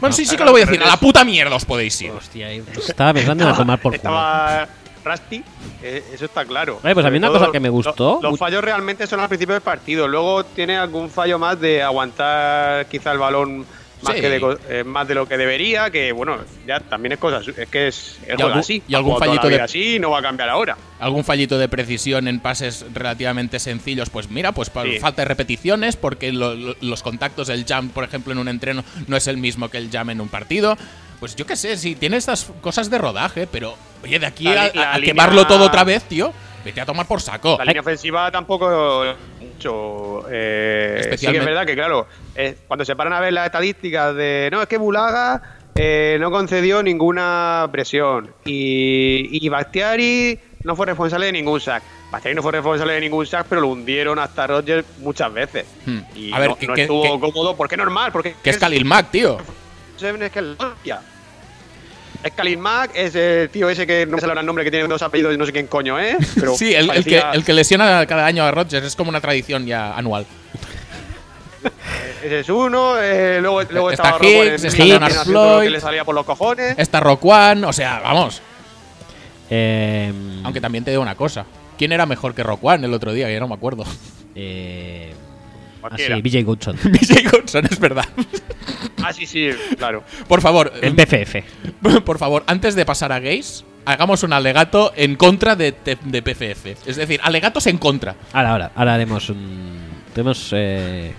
Bueno, 0.00 0.14
sí, 0.14 0.24
sí 0.24 0.36
que 0.36 0.44
lo 0.44 0.52
voy 0.52 0.62
a 0.62 0.66
decir. 0.66 0.82
A 0.82 0.86
la 0.86 0.96
puta 0.96 1.24
mierda 1.24 1.54
os 1.56 1.64
podéis 1.64 2.00
ir. 2.00 2.10
Hostia, 2.12 2.46
ahí- 2.46 2.62
estaba 2.88 3.12
pensando 3.12 3.44
en 3.44 3.50
a 3.50 3.56
tomar 3.56 3.78
por 3.80 3.92
culo. 3.92 3.96
Estaba 3.96 4.68
Rusty, 5.04 5.42
eh, 5.82 6.04
eso 6.14 6.24
está 6.26 6.44
claro. 6.44 6.80
Oye, 6.82 6.94
pues 6.94 7.04
a 7.04 7.10
mí 7.10 7.18
una 7.18 7.28
cosa 7.28 7.50
que 7.50 7.58
me 7.60 7.68
gustó 7.68 8.20
lo- 8.22 8.30
Los, 8.30 8.38
fallos 8.38 8.62
realmente 8.62 9.06
son 9.06 9.20
al 9.20 9.28
principio 9.28 9.52
del 9.54 9.62
partido. 9.62 10.06
Luego 10.06 10.44
tiene 10.44 10.76
algún 10.78 11.10
fallo 11.10 11.38
más 11.38 11.60
de 11.60 11.82
aguantar 11.82 12.86
quizá 12.86 13.12
el 13.12 13.18
balón 13.18 13.66
más, 14.02 14.14
Sí. 14.14 14.20
que 14.20 14.28
de 14.28 14.56
eh, 14.68 14.84
más 14.84 15.06
de 15.08 15.14
lo 15.14 15.26
que 15.26 15.36
debería. 15.36 15.90
Que 15.90 16.12
bueno, 16.12 16.36
ya 16.66 16.80
también 16.80 17.12
es 17.12 17.18
cosa. 17.18 17.40
Es 17.56 17.68
que 17.68 17.88
es, 17.88 18.18
es 18.26 18.38
algún- 18.40 18.58
así. 18.58 18.82
y 18.88 18.94
algún 18.94 19.18
fallito 19.18 19.48
de- 19.48 19.60
así 19.60 19.96
y 19.96 19.98
no 19.98 20.10
va 20.10 20.18
a 20.18 20.22
cambiar 20.22 20.48
ahora. 20.48 20.76
Algún 21.00 21.24
fallito 21.24 21.58
de 21.58 21.68
precisión 21.68 22.28
en 22.28 22.40
pases 22.40 22.84
relativamente 22.92 23.58
sencillos, 23.58 24.10
pues 24.10 24.30
mira, 24.30 24.52
pues 24.52 24.70
Sí. 24.84 24.98
falta 25.00 25.22
de 25.22 25.28
repeticiones, 25.28 25.96
porque 25.96 26.32
lo- 26.32 26.54
lo- 26.54 26.76
los 26.80 27.02
contactos 27.02 27.48
del 27.48 27.64
jam, 27.66 27.88
por 27.90 28.04
ejemplo, 28.04 28.32
en 28.32 28.38
un 28.38 28.48
entreno 28.48 28.84
no 29.08 29.16
es 29.16 29.26
el 29.26 29.36
mismo 29.38 29.68
que 29.68 29.78
el 29.78 29.90
jam 29.90 30.10
en 30.10 30.20
un 30.20 30.28
partido. 30.28 30.76
Pues 31.20 31.36
yo 31.36 31.46
qué 31.46 31.54
sé, 31.56 31.76
sí, 31.76 31.94
tiene 31.94 32.16
estas 32.16 32.50
cosas 32.60 32.90
de 32.90 32.98
rodaje, 32.98 33.46
pero 33.46 33.76
oye, 34.02 34.18
de 34.18 34.26
aquí 34.26 34.44
La 34.44 34.64
a, 34.64 34.70
la 34.74 34.92
a 34.92 34.98
línea- 34.98 35.12
quemarlo 35.14 35.46
todo 35.46 35.66
otra 35.66 35.84
vez, 35.84 36.02
tío, 36.02 36.32
vete 36.64 36.80
a 36.80 36.86
tomar 36.86 37.06
por 37.06 37.20
saco. 37.20 37.56
La 37.58 37.64
línea 37.64 37.80
ofensiva 37.80 38.28
tampoco 38.32 39.04
mucho. 39.70 40.26
Eh, 40.30 40.88
sí 40.88 40.94
que 40.94 41.00
Especialmente- 41.14 41.38
es 41.40 41.46
verdad 41.46 41.66
que, 41.66 41.74
claro, 41.74 42.06
eh, 42.34 42.56
cuando 42.66 42.84
se 42.84 42.96
paran 42.96 43.12
a 43.12 43.20
ver 43.20 43.32
las 43.32 43.46
estadísticas 43.46 44.14
de. 44.14 44.48
No, 44.52 44.62
es 44.62 44.68
que 44.68 44.78
Bulaga 44.78 45.42
eh, 45.74 46.18
no 46.20 46.30
concedió 46.30 46.82
ninguna 46.82 47.68
presión. 47.72 48.32
Y, 48.44 49.28
y 49.44 49.48
Bastiari 49.48 50.38
no 50.64 50.76
fue 50.76 50.86
responsable 50.86 51.26
de 51.26 51.32
ningún 51.32 51.60
sack. 51.60 51.82
Bastiari 52.10 52.34
no 52.34 52.42
fue 52.42 52.52
responsable 52.52 52.92
de 52.94 53.00
ningún 53.00 53.26
sack, 53.26 53.46
pero 53.48 53.60
lo 53.62 53.68
hundieron 53.68 54.18
hasta 54.18 54.46
Rodgers 54.46 54.86
muchas 54.98 55.32
veces. 55.32 55.66
Hmm. 55.86 56.00
Y 56.14 56.32
A 56.32 56.38
ver, 56.40 56.50
no, 56.50 56.56
que- 56.56 56.66
no 56.66 56.74
que- 56.74 56.82
estuvo 56.82 57.02
que- 57.02 57.20
cómodo, 57.32 57.56
porque 57.56 57.74
es 57.74 57.78
normal. 57.78 58.12
Porque 58.12 58.34
Que 58.42 58.50
es 58.50 58.58
Khalil 58.58 58.84
Mack, 58.84 59.10
tío. 59.10 59.38
es 59.98 60.30
que 60.32 60.38
es. 60.40 60.56
Es 62.24 62.32
Khalil 62.32 62.58
Mack, 62.58 62.90
es 62.94 63.14
el 63.14 63.48
tío 63.50 63.68
ese 63.68 63.86
que 63.86 64.06
no 64.06 64.16
me 64.16 64.20
sale 64.20 64.38
el 64.38 64.46
nombre, 64.46 64.64
que 64.64 64.70
tiene 64.70 64.86
dos 64.86 65.02
apellidos 65.02 65.34
y 65.34 65.38
no 65.38 65.44
sé 65.46 65.52
quién 65.52 65.66
coño 65.66 65.98
es. 65.98 66.16
Pero 66.36 66.54
Sí, 66.56 66.72
el, 66.74 66.88
el 66.90 67.04
que, 67.04 67.22
el 67.32 67.44
que 67.44 67.52
lesiona 67.52 68.06
cada 68.06 68.26
año 68.26 68.44
a 68.44 68.50
Rodgers 68.50 68.86
es 68.86 68.94
como 68.96 69.08
una 69.10 69.20
tradición 69.20 69.66
ya 69.66 69.94
anual. 69.96 70.24
Ese 72.22 72.40
es 72.40 72.48
uno, 72.48 73.00
eh, 73.00 73.38
luego, 73.40 73.62
luego 73.70 73.90
Está 73.90 74.16
el 74.20 74.54
está 74.64 74.84
Leonard 74.84 75.12
Floyd. 75.24 75.64
que 75.64 75.70
le 75.70 75.80
salía 75.80 76.04
por 76.04 76.14
los 76.14 76.24
cojones. 76.24 76.74
Está 76.78 77.00
Rock 77.00 77.24
One, 77.24 77.66
o 77.66 77.72
sea, 77.72 78.00
vamos. 78.00 78.40
Eh, 79.50 80.12
Aunque 80.44 80.60
también 80.60 80.84
te 80.84 80.90
digo 80.92 81.02
una 81.02 81.14
cosa. 81.16 81.44
¿Quién 81.76 81.92
era 81.92 82.06
mejor 82.06 82.34
que 82.34 82.42
Rock 82.44 82.62
One 82.64 82.86
el 82.86 82.94
otro 82.94 83.12
día? 83.12 83.26
Que 83.26 83.34
ya 83.34 83.40
no 83.40 83.48
me 83.48 83.54
acuerdo. 83.54 83.84
eh, 84.36 85.12
ah, 85.90 85.96
sí, 85.96 86.20
BJ 86.22 86.42
Goodson. 86.44 86.76
BJ 86.84 87.28
Johnson, 87.30 87.66
es 87.70 87.78
verdad. 87.80 88.06
Ah, 89.02 89.12
sí, 89.12 89.26
sí, 89.26 89.48
claro. 89.78 90.04
Por 90.28 90.40
favor, 90.40 90.72
El 90.80 90.94
PFF. 90.94 91.36
por 92.04 92.18
favor, 92.18 92.44
antes 92.46 92.74
de 92.74 92.84
pasar 92.84 93.12
a 93.12 93.18
gays, 93.20 93.64
hagamos 93.84 94.22
un 94.22 94.32
alegato 94.32 94.92
en 94.96 95.16
contra 95.16 95.56
de, 95.56 95.72
de- 95.84 95.98
de 96.04 96.22
PFF. 96.22 96.66
Es 96.88 96.96
decir, 96.96 97.20
alegatos 97.22 97.66
en 97.66 97.78
contra. 97.78 98.14
Ahora, 98.32 98.50
ahora, 98.52 98.72
ahora 98.74 98.94
haremos 98.94 99.28
un. 99.30 99.78
Tenemos. 100.14 100.50
Eh, 100.52 101.12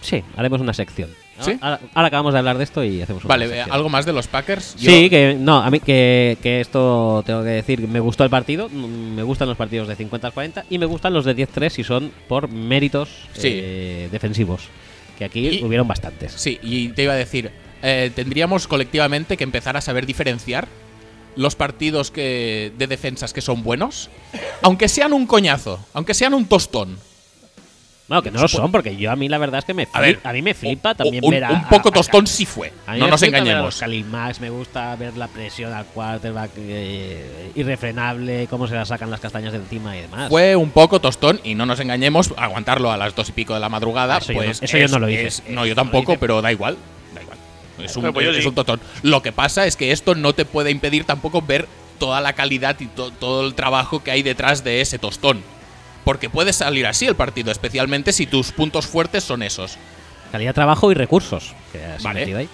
sí, 0.00 0.22
haremos 0.36 0.60
una 0.60 0.72
sección. 0.74 1.10
¿Sí? 1.44 1.58
Ahora, 1.60 1.80
ahora 1.94 2.08
acabamos 2.08 2.32
de 2.32 2.38
hablar 2.38 2.58
de 2.58 2.64
esto 2.64 2.82
y 2.84 3.02
hacemos 3.02 3.24
una 3.24 3.34
Vale. 3.36 3.62
¿algo 3.62 3.88
más 3.88 4.06
de 4.06 4.12
los 4.12 4.26
Packers? 4.26 4.74
Sí, 4.78 5.10
que 5.10 5.36
no, 5.38 5.58
a 5.62 5.70
mí 5.70 5.80
que, 5.80 6.38
que 6.42 6.60
esto 6.60 7.22
tengo 7.26 7.42
que 7.42 7.48
decir, 7.50 7.86
me 7.88 8.00
gustó 8.00 8.24
el 8.24 8.30
partido, 8.30 8.68
mm, 8.68 9.14
me 9.14 9.22
gustan 9.22 9.48
los 9.48 9.56
partidos 9.56 9.88
de 9.88 9.96
50-40 9.96 10.64
y 10.70 10.78
me 10.78 10.86
gustan 10.86 11.12
los 11.12 11.24
de 11.24 11.34
10-3 11.36 11.70
si 11.70 11.84
son 11.84 12.12
por 12.28 12.48
méritos 12.48 13.08
Sí. 13.34 13.48
eh, 13.52 14.08
defensivos, 14.12 14.62
que 15.18 15.24
aquí 15.24 15.48
Y- 15.48 15.64
hubieron 15.64 15.86
bastantes. 15.88 16.32
Sí, 16.36 16.58
y 16.62 16.88
te 16.88 17.02
iba 17.04 17.12
a 17.12 17.16
decir, 17.16 17.50
eh, 17.82 18.10
tendríamos 18.14 18.66
colectivamente 18.68 19.36
que 19.36 19.44
empezar 19.44 19.76
a 19.76 19.80
saber 19.80 20.06
diferenciar 20.06 20.68
los 21.34 21.56
partidos 21.56 22.10
que, 22.10 22.72
de 22.76 22.86
defensas 22.86 23.32
que 23.32 23.40
son 23.40 23.62
buenos, 23.62 24.10
aunque 24.60 24.88
sean 24.88 25.12
un 25.14 25.26
coñazo, 25.26 25.80
aunque 25.94 26.12
sean 26.14 26.34
un 26.34 26.44
tostón. 26.44 26.98
Bueno, 28.12 28.22
que 28.22 28.30
no 28.30 28.42
lo 28.42 28.48
son, 28.48 28.70
porque 28.70 28.94
yo 28.94 29.10
a 29.10 29.16
mí 29.16 29.26
la 29.28 29.38
verdad 29.38 29.60
es 29.60 29.64
que 29.64 29.72
me 29.72 29.88
A 29.90 30.00
ver, 30.00 30.20
fli- 30.20 30.28
a 30.28 30.32
mí 30.34 30.42
me 30.42 30.52
flipa 30.52 30.94
también 30.94 31.24
un, 31.24 31.30
ver 31.30 31.44
a, 31.44 31.50
un 31.52 31.62
poco 31.68 31.88
a- 31.88 31.90
a- 31.90 31.94
tostón 31.94 32.26
sí 32.26 32.44
fue, 32.44 32.70
a 32.86 32.92
mí 32.92 32.98
no 32.98 33.06
me 33.06 33.10
nos 33.12 33.20
flipa 33.20 33.30
ver 33.32 33.36
a 33.36 33.42
engañemos. 33.42 33.64
los 33.74 33.80
Khalil 33.80 34.04
Max, 34.04 34.40
me 34.40 34.50
gusta 34.50 34.94
ver 34.96 35.16
la 35.16 35.28
presión 35.28 35.72
al 35.72 35.86
quarterback 35.86 36.50
eh, 36.58 37.50
irrefrenable, 37.54 38.46
cómo 38.50 38.68
se 38.68 38.74
la 38.74 38.84
sacan 38.84 39.10
las 39.10 39.20
castañas 39.20 39.52
de 39.52 39.58
encima 39.60 39.96
y 39.96 40.02
demás. 40.02 40.28
Fue 40.28 40.54
un 40.56 40.70
poco 40.70 41.00
tostón 41.00 41.40
y 41.42 41.54
no 41.54 41.64
nos 41.64 41.80
engañemos, 41.80 42.34
aguantarlo 42.36 42.92
a 42.92 42.96
las 42.98 43.14
dos 43.14 43.28
y 43.30 43.32
pico 43.32 43.54
de 43.54 43.60
la 43.60 43.68
madrugada, 43.70 44.18
Eso 44.18 44.32
yo 44.32 44.38
pues 44.38 44.60
no- 44.60 44.64
eso 44.66 44.76
yo 44.78 44.88
no 44.88 44.98
lo 44.98 45.08
hice. 45.08 45.26
es- 45.28 45.42
no, 45.48 45.64
yo 45.64 45.74
tampoco, 45.74 46.18
pero 46.18 46.42
da 46.42 46.52
igual, 46.52 46.76
da 47.14 47.22
igual. 47.22 47.38
Es 47.82 47.96
un, 47.96 48.12
pues 48.12 48.36
es 48.36 48.44
un 48.44 48.54
tostón. 48.54 48.80
Lo 49.02 49.22
que 49.22 49.32
pasa 49.32 49.66
es 49.66 49.76
que 49.76 49.90
esto 49.92 50.14
no 50.14 50.34
te 50.34 50.44
puede 50.44 50.70
impedir 50.70 51.04
tampoco 51.04 51.40
ver 51.40 51.66
toda 51.98 52.20
la 52.20 52.34
calidad 52.34 52.76
y 52.80 52.86
to- 52.86 53.10
todo 53.12 53.46
el 53.46 53.54
trabajo 53.54 54.02
que 54.02 54.10
hay 54.10 54.22
detrás 54.22 54.64
de 54.64 54.80
ese 54.82 54.98
tostón. 54.98 55.42
Porque 56.04 56.28
puede 56.30 56.52
salir 56.52 56.86
así 56.86 57.06
el 57.06 57.14
partido, 57.14 57.52
especialmente 57.52 58.12
si 58.12 58.26
tus 58.26 58.52
puntos 58.52 58.86
fuertes 58.86 59.22
son 59.24 59.42
esos. 59.42 59.76
Calidad, 60.32 60.54
trabajo 60.54 60.90
y 60.90 60.94
recursos. 60.94 61.54
que 61.72 61.84
has 61.84 62.02
Vale. 62.02 62.34
ahí. 62.36 62.48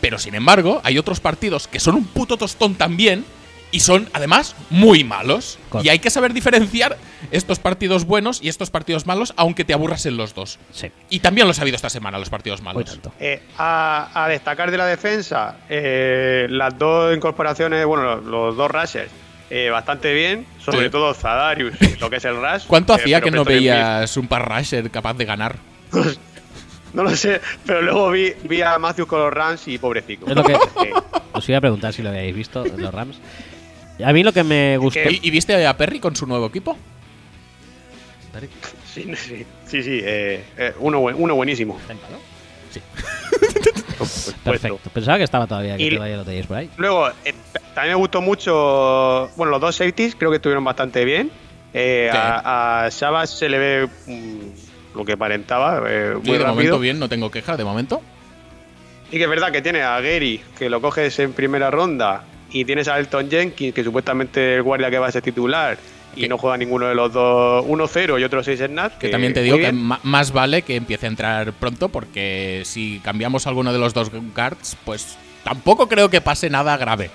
Pero 0.00 0.18
sin 0.18 0.34
embargo, 0.34 0.80
hay 0.84 0.98
otros 0.98 1.20
partidos 1.20 1.68
que 1.68 1.80
son 1.80 1.94
un 1.96 2.04
puto 2.04 2.36
tostón 2.36 2.74
también 2.74 3.24
y 3.70 3.80
son 3.80 4.08
además 4.14 4.56
muy 4.70 5.04
malos. 5.04 5.58
Correcto. 5.68 5.86
Y 5.86 5.90
hay 5.90 5.98
que 5.98 6.08
saber 6.10 6.32
diferenciar 6.32 6.96
estos 7.30 7.58
partidos 7.58 8.04
buenos 8.06 8.40
y 8.42 8.48
estos 8.48 8.70
partidos 8.70 9.06
malos, 9.06 9.34
aunque 9.36 9.64
te 9.64 9.74
aburras 9.74 10.06
en 10.06 10.16
los 10.16 10.34
dos. 10.34 10.58
Sí, 10.72 10.90
Y 11.10 11.20
también 11.20 11.46
los 11.46 11.58
ha 11.58 11.62
habido 11.62 11.76
esta 11.76 11.90
semana, 11.90 12.18
los 12.18 12.30
partidos 12.30 12.62
malos. 12.62 12.84
tanto. 12.86 13.12
Eh, 13.20 13.42
a, 13.58 14.24
a 14.24 14.28
destacar 14.28 14.70
de 14.70 14.78
la 14.78 14.86
defensa, 14.86 15.56
eh, 15.68 16.46
las 16.48 16.78
dos 16.78 17.14
incorporaciones, 17.14 17.84
bueno, 17.84 18.16
los, 18.16 18.24
los 18.24 18.56
dos 18.56 18.70
rushers, 18.70 19.10
eh, 19.50 19.70
bastante 19.70 20.12
bien, 20.14 20.46
sobre 20.64 20.84
Sí. 20.84 20.90
todo 20.90 21.12
Zadarius, 21.14 21.74
lo 22.00 22.10
que 22.10 22.16
es 22.16 22.24
el 22.24 22.36
rush. 22.36 22.64
¿Cuánto 22.66 22.92
eh, 22.92 22.96
hacía 22.96 23.20
que 23.20 23.30
no 23.30 23.44
veías 23.44 24.16
un 24.16 24.28
pass 24.28 24.42
rusher 24.46 24.90
capaz 24.90 25.14
de 25.14 25.24
ganar? 25.24 25.56
No 26.92 27.02
lo 27.02 27.14
sé, 27.16 27.40
pero 27.66 27.82
luego 27.82 28.10
vi, 28.10 28.32
vi 28.44 28.62
a 28.62 28.78
Matthews 28.78 29.08
con 29.08 29.20
los 29.20 29.32
Rams 29.32 29.68
y 29.68 29.78
pobrecito. 29.78 30.26
Es 30.26 30.34
lo 30.34 30.42
que- 30.44 30.52
Eh, 30.84 30.92
Os 31.32 31.48
iba 31.48 31.58
a 31.58 31.60
preguntar 31.60 31.92
si 31.92 32.02
lo 32.02 32.08
habéis 32.08 32.34
visto, 32.34 32.64
los 32.64 32.92
Rams. 32.94 33.18
A 34.04 34.12
mí 34.12 34.22
lo 34.22 34.32
que 34.32 34.42
me 34.44 34.76
gustó. 34.78 35.00
¿Y, 35.10 35.20
y 35.22 35.30
viste 35.30 35.66
a 35.66 35.76
Perry 35.76 35.98
con 36.00 36.14
su 36.16 36.26
nuevo 36.26 36.46
equipo? 36.46 36.76
sí, 38.94 39.04
sí, 39.16 39.44
sí, 39.66 39.82
sí, 39.82 40.00
eh, 40.02 40.44
eh, 40.56 40.72
uno, 40.78 41.00
buen- 41.00 41.16
uno 41.18 41.34
buenísimo. 41.34 41.78
Sí. 42.72 42.80
Perfecto. 44.44 44.90
Pensaba 44.92 45.18
que 45.18 45.24
estaba 45.24 45.46
todavía, 45.46 45.76
que 45.76 45.84
Y- 45.84 45.94
todavía 45.94 46.16
lo 46.16 46.24
teníais 46.24 46.46
por 46.46 46.56
ahí. 46.56 46.70
Luego, 46.76 47.08
eh, 47.24 47.34
también 47.74 47.94
me 47.94 48.00
gustó 48.00 48.20
mucho. 48.20 49.30
Bueno, 49.36 49.50
los 49.52 49.60
dos 49.60 49.76
safeties 49.76 50.14
creo 50.14 50.30
que 50.30 50.36
estuvieron 50.36 50.64
bastante 50.64 51.04
bien. 51.04 51.30
Eh, 51.74 52.08
Sí. 52.10 52.16
a, 52.18 52.84
a 52.84 52.88
Shabazz 52.88 53.30
se 53.30 53.48
le 53.48 53.58
ve 53.58 53.88
mm, 54.06 54.96
lo 54.98 55.04
que 55.04 55.12
aparentaba. 55.12 55.82
eh, 55.88 56.12
Sí, 56.22 56.28
muy 56.30 56.38
de 56.38 56.44
rápido. 56.44 56.54
momento 56.54 56.78
bien, 56.80 56.98
no 56.98 57.08
tengo 57.08 57.30
quejas, 57.30 57.58
de 57.58 57.64
momento. 57.64 58.00
Y 59.10 59.16
que 59.18 59.24
es 59.24 59.28
verdad 59.30 59.50
que 59.52 59.62
tiene 59.62 59.82
a 59.82 60.00
Gary, 60.00 60.40
que 60.58 60.68
lo 60.68 60.80
coges 60.80 61.18
en 61.18 61.32
primera 61.32 61.70
ronda, 61.70 62.24
y 62.50 62.64
tienes 62.64 62.88
a 62.88 62.98
Elton 62.98 63.30
Jenkins, 63.30 63.74
que 63.74 63.84
supuestamente 63.84 64.56
el 64.56 64.62
guardia 64.62 64.90
que 64.90 64.98
va 64.98 65.06
a 65.08 65.12
ser 65.12 65.22
titular, 65.22 65.78
y 66.16 66.22
Que- 66.22 66.28
no 66.28 66.38
juega 66.38 66.56
ninguno 66.56 66.86
de 66.86 66.94
los 66.94 67.12
dos, 67.12 67.64
uno 67.66 67.86
0 67.86 68.18
y 68.18 68.24
otro 68.24 68.42
6 68.42 68.60
en 68.60 68.74
NAT. 68.74 68.98
Que 68.98 69.08
también 69.08 69.34
te 69.34 69.42
digo 69.42 69.56
que 69.56 69.72
más 69.72 70.32
vale 70.32 70.62
que 70.62 70.76
empiece 70.76 71.06
a 71.06 71.08
entrar 71.08 71.52
pronto, 71.52 71.88
porque 71.88 72.62
si 72.64 73.00
cambiamos 73.04 73.46
alguno 73.46 73.72
de 73.72 73.78
los 73.78 73.94
dos 73.94 74.10
guards, 74.34 74.76
pues 74.84 75.16
tampoco 75.44 75.88
creo 75.88 76.08
que 76.10 76.20
pase 76.20 76.50
nada 76.50 76.76
grave. 76.76 77.10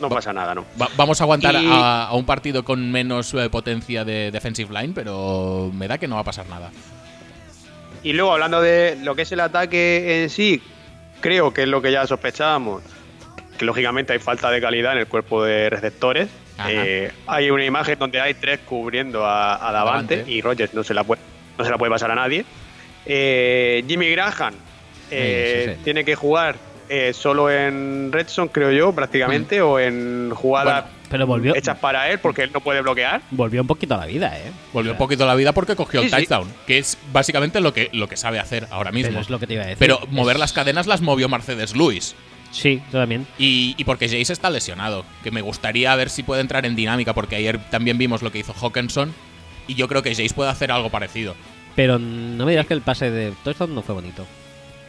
no 0.00 0.08
pasa 0.08 0.32
nada, 0.32 0.54
¿no? 0.54 0.64
Va- 0.80 0.88
vamos 0.96 1.20
a 1.20 1.24
aguantar 1.24 1.56
Y- 1.60 1.66
a, 1.66 2.04
a 2.04 2.14
un 2.14 2.24
partido 2.24 2.64
con 2.64 2.88
menos 2.92 3.34
eh, 3.34 3.50
potencia 3.50 4.04
de 4.04 4.30
defensive 4.30 4.72
line, 4.72 4.92
pero 4.94 5.72
me 5.74 5.88
da 5.88 5.98
que 5.98 6.06
no 6.06 6.14
va 6.14 6.20
a 6.20 6.24
pasar 6.24 6.46
nada. 6.48 6.70
Y 8.04 8.12
luego, 8.12 8.32
hablando 8.32 8.60
de 8.62 8.96
lo 9.02 9.16
que 9.16 9.22
es 9.22 9.32
el 9.32 9.40
ataque 9.40 10.22
en 10.22 10.30
sí, 10.30 10.62
creo 11.20 11.52
que 11.52 11.62
es 11.64 11.68
lo 11.68 11.82
que 11.82 11.90
ya 11.90 12.06
sospechábamos, 12.06 12.84
que 13.58 13.64
lógicamente 13.64 14.12
hay 14.12 14.20
falta 14.20 14.52
de 14.52 14.60
calidad 14.60 14.92
en 14.92 14.98
el 14.98 15.08
cuerpo 15.08 15.42
de 15.42 15.68
receptores. 15.68 16.28
Eh, 16.66 17.10
hay 17.26 17.50
una 17.50 17.64
imagen 17.64 17.98
donde 17.98 18.20
hay 18.20 18.34
tres 18.34 18.60
cubriendo 18.66 19.24
a, 19.24 19.54
a 19.68 19.72
Davante, 19.72 20.16
Davante. 20.16 20.32
y 20.32 20.40
Rogers 20.40 20.74
no 20.74 20.82
se 20.82 20.94
la 20.94 21.04
puede, 21.04 21.20
no 21.56 21.64
se 21.64 21.70
la 21.70 21.78
puede 21.78 21.90
pasar 21.92 22.10
a 22.10 22.14
nadie. 22.14 22.44
Eh, 23.06 23.84
Jimmy 23.86 24.10
Graham 24.10 24.54
eh, 25.10 25.62
Sí, 25.64 25.70
sí, 25.70 25.76
sí. 25.76 25.84
tiene 25.84 26.04
que 26.04 26.14
jugar 26.14 26.56
eh, 26.90 27.12
solo 27.12 27.50
en 27.50 28.10
Redson, 28.12 28.48
creo 28.48 28.70
yo, 28.72 28.92
prácticamente, 28.92 29.60
o 29.60 29.78
en 29.78 30.30
jugadas 30.34 30.84
Bueno, 30.84 30.98
Pero 31.10 31.26
volvió, 31.26 31.54
hechas 31.54 31.76
para 31.78 32.10
él, 32.10 32.18
porque 32.18 32.42
él 32.42 32.50
no 32.52 32.60
puede 32.60 32.80
bloquear. 32.80 33.20
volvió 33.30 33.60
un 33.60 33.66
poquito 33.66 33.94
a 33.94 33.98
la 33.98 34.06
vida, 34.06 34.36
¿eh? 34.38 34.50
Volvió 34.72 34.92
O 34.92 34.94
un 34.94 34.98
poquito 34.98 35.24
a 35.24 35.26
la 35.26 35.34
vida 35.34 35.52
porque 35.52 35.76
cogió 35.76 36.00
el 36.00 36.10
touchdown, 36.10 36.50
que 36.66 36.78
es 36.78 36.96
básicamente 37.12 37.60
lo 37.60 37.72
que, 37.74 37.90
lo 37.92 38.08
que 38.08 38.16
sabe 38.16 38.38
hacer 38.38 38.66
ahora 38.70 38.90
mismo. 38.90 39.10
Pero 39.10 39.20
es 39.20 39.28
lo 39.30 39.38
que 39.38 39.46
te 39.46 39.54
iba 39.54 39.62
a 39.64 39.66
decir. 39.66 39.78
Pero 39.78 40.00
mover 40.10 40.36
Es- 40.36 40.40
las 40.40 40.52
cadenas 40.54 40.86
las 40.86 41.00
movió 41.02 41.28
Mercedes 41.28 41.76
Lewis. 41.76 42.14
Sí, 42.50 42.80
yo 42.92 42.98
también. 43.00 43.26
Y, 43.38 43.74
y 43.76 43.84
porque 43.84 44.08
Jace 44.08 44.32
está 44.32 44.50
lesionado. 44.50 45.04
Que 45.22 45.30
me 45.30 45.42
gustaría 45.42 45.94
ver 45.96 46.08
si 46.10 46.22
puede 46.22 46.40
entrar 46.40 46.64
en 46.66 46.76
dinámica, 46.76 47.12
porque 47.14 47.36
ayer 47.36 47.58
también 47.70 47.98
vimos 47.98 48.22
lo 48.22 48.32
que 48.32 48.38
hizo 48.38 48.52
Hawkinson. 48.54 49.12
Y 49.66 49.74
yo 49.74 49.86
creo 49.88 50.02
que 50.02 50.10
Jace 50.14 50.34
puede 50.34 50.50
hacer 50.50 50.72
algo 50.72 50.88
parecido. 50.90 51.34
Pero 51.76 51.98
no 51.98 52.44
me 52.46 52.52
dirás 52.52 52.66
que 52.66 52.74
el 52.74 52.80
pase 52.82 53.10
de 53.10 53.32
touchdown 53.44 53.74
no 53.74 53.82
fue 53.82 53.94
bonito. 53.94 54.26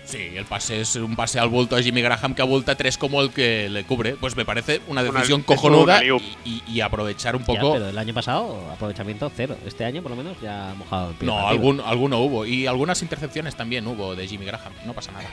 Sí, 0.06 0.18
el 0.36 0.46
pase 0.46 0.82
es 0.82 0.96
un 0.96 1.16
pase 1.16 1.38
al 1.40 1.50
bulto 1.50 1.76
de 1.76 1.84
Jimmy 1.84 2.02
Graham 2.02 2.34
que 2.34 2.42
abulta 2.42 2.74
tres 2.74 2.98
como 2.98 3.22
el 3.22 3.30
que 3.30 3.70
le 3.70 3.84
cubre. 3.84 4.14
Pues 4.16 4.36
me 4.36 4.44
parece 4.44 4.82
una 4.88 5.02
Una- 5.02 5.12
decisión 5.12 5.42
es 5.42 5.48
un 5.48 5.56
cojonuda 5.56 5.98
alley-oop. 5.98 6.24
y, 6.46 6.50
y- 6.50 6.64
y 6.78 6.82
aprovechar 6.82 7.36
un 7.36 7.42
Ya, 7.44 7.46
poco. 7.46 7.74
pero 7.74 7.90
el 7.90 7.98
año 7.98 8.12
pasado, 8.16 8.72
aprovechamiento 8.74 9.32
cero. 9.36 9.56
Este 9.68 9.86
año, 9.86 10.02
por 10.02 10.10
lo 10.10 10.18
menos, 10.18 10.36
ya 10.42 10.72
ha 10.72 10.74
mojado 10.74 11.12
el 11.12 11.16
primer 11.16 11.36
no, 11.36 11.48
algún, 11.48 11.80
alguno 11.82 12.18
hubo. 12.22 12.44
Y 12.48 12.66
algunas 12.66 13.04
intercepciones 13.04 13.56
también 13.56 13.86
hubo 13.86 14.16
de 14.16 14.28
Jimmy 14.28 14.46
Graham. 14.46 14.74
No 14.84 14.94
pasa 14.94 15.12
nada. 15.12 15.30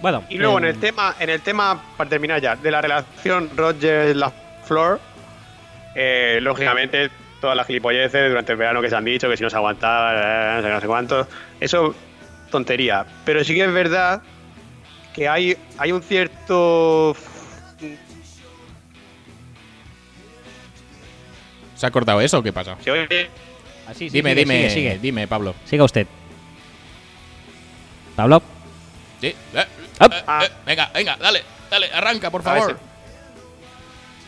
Bueno, 0.00 0.24
Y 0.30 0.38
luego 0.38 0.58
en 0.58 0.64
em, 0.64 0.70
el 0.70 0.78
tema, 0.80 1.14
en 1.18 1.30
el 1.30 1.40
tema, 1.42 1.82
para 1.96 2.08
terminar 2.08 2.40
ya, 2.40 2.56
de 2.56 2.70
la 2.70 2.80
relación 2.80 3.50
Rogers 3.56 4.16
la 4.16 4.32
Flor, 4.64 5.00
eh, 5.94 6.38
lógicamente 6.40 7.10
todas 7.40 7.56
las 7.56 7.66
gilipolleces 7.66 8.28
durante 8.30 8.52
el 8.52 8.58
verano 8.58 8.80
que 8.80 8.88
se 8.88 8.96
han 8.96 9.04
dicho, 9.04 9.28
que 9.28 9.36
si 9.36 9.42
no 9.42 9.50
se 9.50 9.56
aguantaba, 9.56 10.12
eh, 10.14 10.56
no 10.56 10.62
sé, 10.62 10.68
no 10.70 10.80
sé 10.80 10.86
cuánto, 10.86 11.28
eso 11.60 11.94
tontería. 12.50 13.04
Pero 13.24 13.44
sí 13.44 13.54
que 13.54 13.64
es 13.64 13.72
verdad 13.72 14.22
que 15.14 15.28
hay, 15.28 15.56
hay 15.78 15.92
un 15.92 16.02
cierto 16.02 17.14
¿Se 21.76 21.86
ha 21.86 21.90
cortado 21.90 22.20
eso 22.20 22.38
o 22.38 22.42
qué 22.42 22.52
pasa? 22.52 22.76
se 22.82 22.90
oye- 22.90 23.30
ah, 23.86 23.94
sí, 23.94 24.10
sí, 24.10 24.16
dime, 24.16 24.30
sigue, 24.30 24.40
dime, 24.44 24.54
sigue, 24.54 24.70
sigue. 24.70 24.98
dime, 24.98 25.26
Pablo. 25.26 25.54
Siga 25.64 25.84
usted. 25.84 26.06
Pablo. 28.16 28.42
Sí. 29.20 29.28
Eh, 29.54 29.64
eh, 30.00 30.06
eh, 30.10 30.22
Ah. 30.26 30.44
eh, 30.44 30.50
venga, 30.66 30.90
venga, 30.94 31.16
dale, 31.16 31.42
dale, 31.70 31.92
arranca, 31.92 32.30
por 32.30 32.42
favor. 32.42 32.76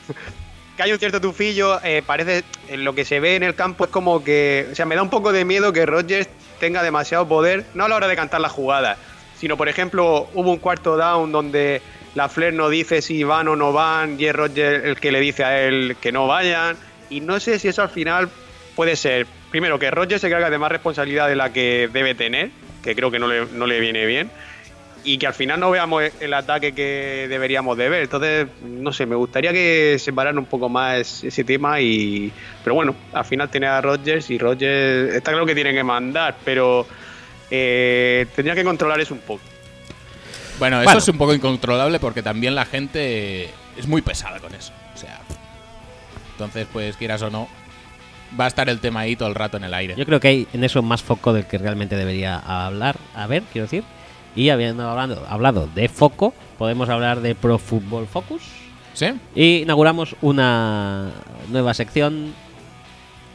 que 0.76 0.82
hay 0.82 0.92
un 0.92 0.98
cierto 0.98 1.20
tufillo, 1.20 1.80
eh, 1.84 2.02
parece 2.04 2.44
en 2.68 2.84
lo 2.84 2.94
que 2.94 3.04
se 3.04 3.20
ve 3.20 3.36
en 3.36 3.42
el 3.42 3.54
campo 3.54 3.84
es 3.84 3.90
como 3.90 4.22
que, 4.24 4.68
o 4.72 4.74
sea, 4.74 4.86
me 4.86 4.94
da 4.94 5.02
un 5.02 5.10
poco 5.10 5.32
de 5.32 5.44
miedo 5.44 5.72
que 5.72 5.86
Rogers 5.86 6.28
tenga 6.60 6.82
demasiado 6.82 7.26
poder, 7.28 7.64
no 7.74 7.84
a 7.84 7.88
la 7.88 7.96
hora 7.96 8.08
de 8.08 8.16
cantar 8.16 8.40
la 8.40 8.48
jugada, 8.48 8.96
sino 9.38 9.56
por 9.56 9.68
ejemplo, 9.68 10.28
hubo 10.34 10.50
un 10.50 10.58
cuarto 10.58 10.96
down 10.96 11.32
donde 11.32 11.82
la 12.14 12.28
Flair 12.28 12.54
no 12.54 12.68
dice 12.68 13.02
si 13.02 13.24
van 13.24 13.48
o 13.48 13.56
no 13.56 13.72
van 13.72 14.20
y 14.20 14.26
es 14.26 14.34
Rogers 14.34 14.84
el 14.84 15.00
que 15.00 15.12
le 15.12 15.20
dice 15.20 15.44
a 15.44 15.62
él 15.62 15.96
que 16.00 16.12
no 16.12 16.26
vayan 16.26 16.76
y 17.10 17.20
no 17.20 17.40
sé 17.40 17.58
si 17.58 17.68
eso 17.68 17.82
al 17.82 17.88
final 17.90 18.28
puede 18.76 18.96
ser, 18.96 19.26
primero 19.50 19.78
que 19.78 19.90
Rogers 19.90 20.20
se 20.20 20.30
carga 20.30 20.50
de 20.50 20.58
más 20.58 20.70
responsabilidad 20.70 21.28
de 21.28 21.36
la 21.36 21.52
que 21.52 21.88
debe 21.92 22.14
tener, 22.14 22.50
que 22.82 22.94
creo 22.94 23.10
que 23.10 23.18
no 23.18 23.28
le, 23.28 23.46
no 23.46 23.66
le 23.66 23.80
viene 23.80 24.06
bien, 24.06 24.30
y 25.04 25.18
que 25.18 25.26
al 25.26 25.34
final 25.34 25.58
no 25.60 25.70
veamos 25.70 26.04
el 26.20 26.34
ataque 26.34 26.72
que 26.72 27.26
deberíamos 27.28 27.76
de 27.76 27.88
ver. 27.88 28.02
Entonces, 28.02 28.46
no 28.64 28.92
sé, 28.92 29.06
me 29.06 29.16
gustaría 29.16 29.52
que 29.52 29.96
separaran 29.98 30.38
un 30.38 30.46
poco 30.46 30.68
más 30.68 31.24
ese 31.24 31.44
tema 31.44 31.80
y... 31.80 32.32
Pero 32.62 32.74
bueno, 32.74 32.94
al 33.12 33.24
final 33.24 33.48
tiene 33.50 33.66
a 33.66 33.80
Rogers 33.80 34.30
y 34.30 34.38
Rogers 34.38 35.14
está 35.14 35.32
claro 35.32 35.46
que 35.46 35.54
tiene 35.54 35.72
que 35.72 35.82
mandar, 35.84 36.36
pero 36.44 36.86
eh, 37.50 38.26
tendría 38.34 38.54
que 38.54 38.64
controlar 38.64 39.00
eso 39.00 39.14
un 39.14 39.20
poco. 39.20 39.42
Bueno, 40.58 40.76
eso 40.76 40.84
Bueno. 40.84 40.98
es 40.98 41.08
un 41.08 41.18
poco 41.18 41.34
incontrolable 41.34 41.98
porque 41.98 42.22
también 42.22 42.54
la 42.54 42.64
gente 42.64 43.50
es 43.76 43.86
muy 43.86 44.02
pesada 44.02 44.38
con 44.38 44.54
eso. 44.54 44.72
O 44.94 44.96
sea, 44.96 45.20
entonces, 46.32 46.66
pues 46.72 46.96
quieras 46.96 47.22
o 47.22 47.30
no, 47.30 47.48
va 48.38 48.44
a 48.44 48.48
estar 48.48 48.68
el 48.68 48.78
tema 48.80 49.00
ahí 49.00 49.16
todo 49.16 49.28
el 49.28 49.34
rato 49.34 49.56
en 49.56 49.64
el 49.64 49.74
aire. 49.74 49.94
Yo 49.96 50.06
creo 50.06 50.20
que 50.20 50.28
hay 50.28 50.46
en 50.52 50.62
eso 50.64 50.82
más 50.82 51.02
foco 51.02 51.32
del 51.32 51.46
que 51.46 51.58
realmente 51.58 51.96
debería 51.96 52.38
hablar. 52.38 52.96
A 53.14 53.26
ver, 53.26 53.42
quiero 53.52 53.66
decir. 53.66 53.84
Y 54.34 54.48
habiendo 54.50 54.88
hablando, 54.88 55.24
hablado 55.28 55.68
de 55.74 55.88
foco, 55.88 56.32
podemos 56.58 56.88
hablar 56.88 57.20
de 57.20 57.34
Pro 57.34 57.58
Football 57.58 58.06
Focus. 58.06 58.42
¿Sí? 58.94 59.06
Y 59.34 59.62
inauguramos 59.62 60.16
una 60.22 61.10
nueva 61.50 61.72
sección 61.74 62.34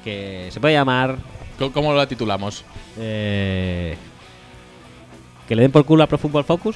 que 0.04 0.50
se 0.52 0.60
puede 0.60 0.76
llamar 0.76 1.18
¿Cómo- 1.58 1.72
¿Cómo 1.72 1.94
lo 1.94 2.08
titulamos? 2.08 2.64
eh, 2.98 3.98
que 5.48 5.56
le 5.56 5.62
den 5.64 5.72
por 5.72 5.86
culo 5.86 6.04
a 6.04 6.08
Pro 6.08 6.18
Football 6.18 6.44
Focus. 6.44 6.76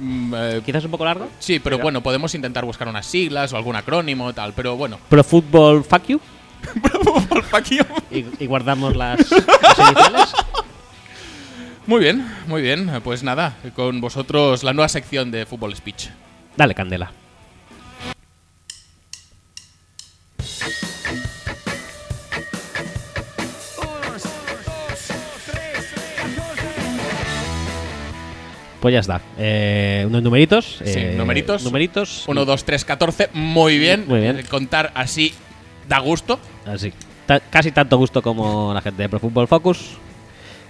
Mm, 0.00 0.34
eh, 0.36 0.62
Quizás 0.64 0.84
un 0.84 0.90
poco 0.90 1.04
largo. 1.04 1.28
sí, 1.38 1.58
pero 1.60 1.78
bueno, 1.78 2.00
podemos 2.02 2.34
intentar 2.34 2.64
buscar 2.64 2.88
unas 2.88 3.06
siglas 3.06 3.52
o 3.52 3.56
algún 3.56 3.76
acrónimo 3.76 4.32
tal, 4.32 4.52
pero 4.54 4.76
bueno. 4.76 4.98
Pro 5.08 5.22
Football 5.24 5.84
Fuck 5.84 6.06
You. 6.06 6.20
Fuck 7.50 7.64
you. 7.70 7.84
Y, 8.10 8.24
y 8.44 8.46
guardamos 8.46 8.96
las, 8.96 9.18
las 9.30 9.78
iniciales. 9.78 10.32
Muy 11.88 12.00
bien, 12.00 12.22
muy 12.46 12.60
bien. 12.60 12.90
Pues 13.02 13.22
nada, 13.22 13.56
con 13.74 14.02
vosotros 14.02 14.62
la 14.62 14.74
nueva 14.74 14.90
sección 14.90 15.30
de 15.30 15.46
Fútbol 15.46 15.74
Speech. 15.74 16.10
Dale, 16.54 16.74
Candela. 16.74 17.10
Pues 28.80 28.92
ya 28.92 29.00
está. 29.00 29.22
Eh, 29.38 30.04
unos 30.06 30.22
numeritos. 30.22 30.80
Sí, 30.84 30.92
eh, 30.94 31.14
numeritos. 31.16 31.64
Numeritos. 31.64 32.24
1, 32.28 32.44
2, 32.44 32.64
3, 32.64 32.84
14. 32.84 33.30
Muy 33.32 33.78
bien. 33.78 34.04
Muy 34.06 34.20
bien. 34.20 34.38
Eh, 34.40 34.44
Contar 34.44 34.92
así 34.94 35.32
da 35.88 36.00
gusto. 36.00 36.38
Así. 36.66 36.92
Casi 37.48 37.72
tanto 37.72 37.96
gusto 37.96 38.20
como 38.20 38.74
la 38.74 38.82
gente 38.82 39.04
de 39.04 39.08
Pro 39.08 39.20
Football 39.20 39.48
Focus. 39.48 39.96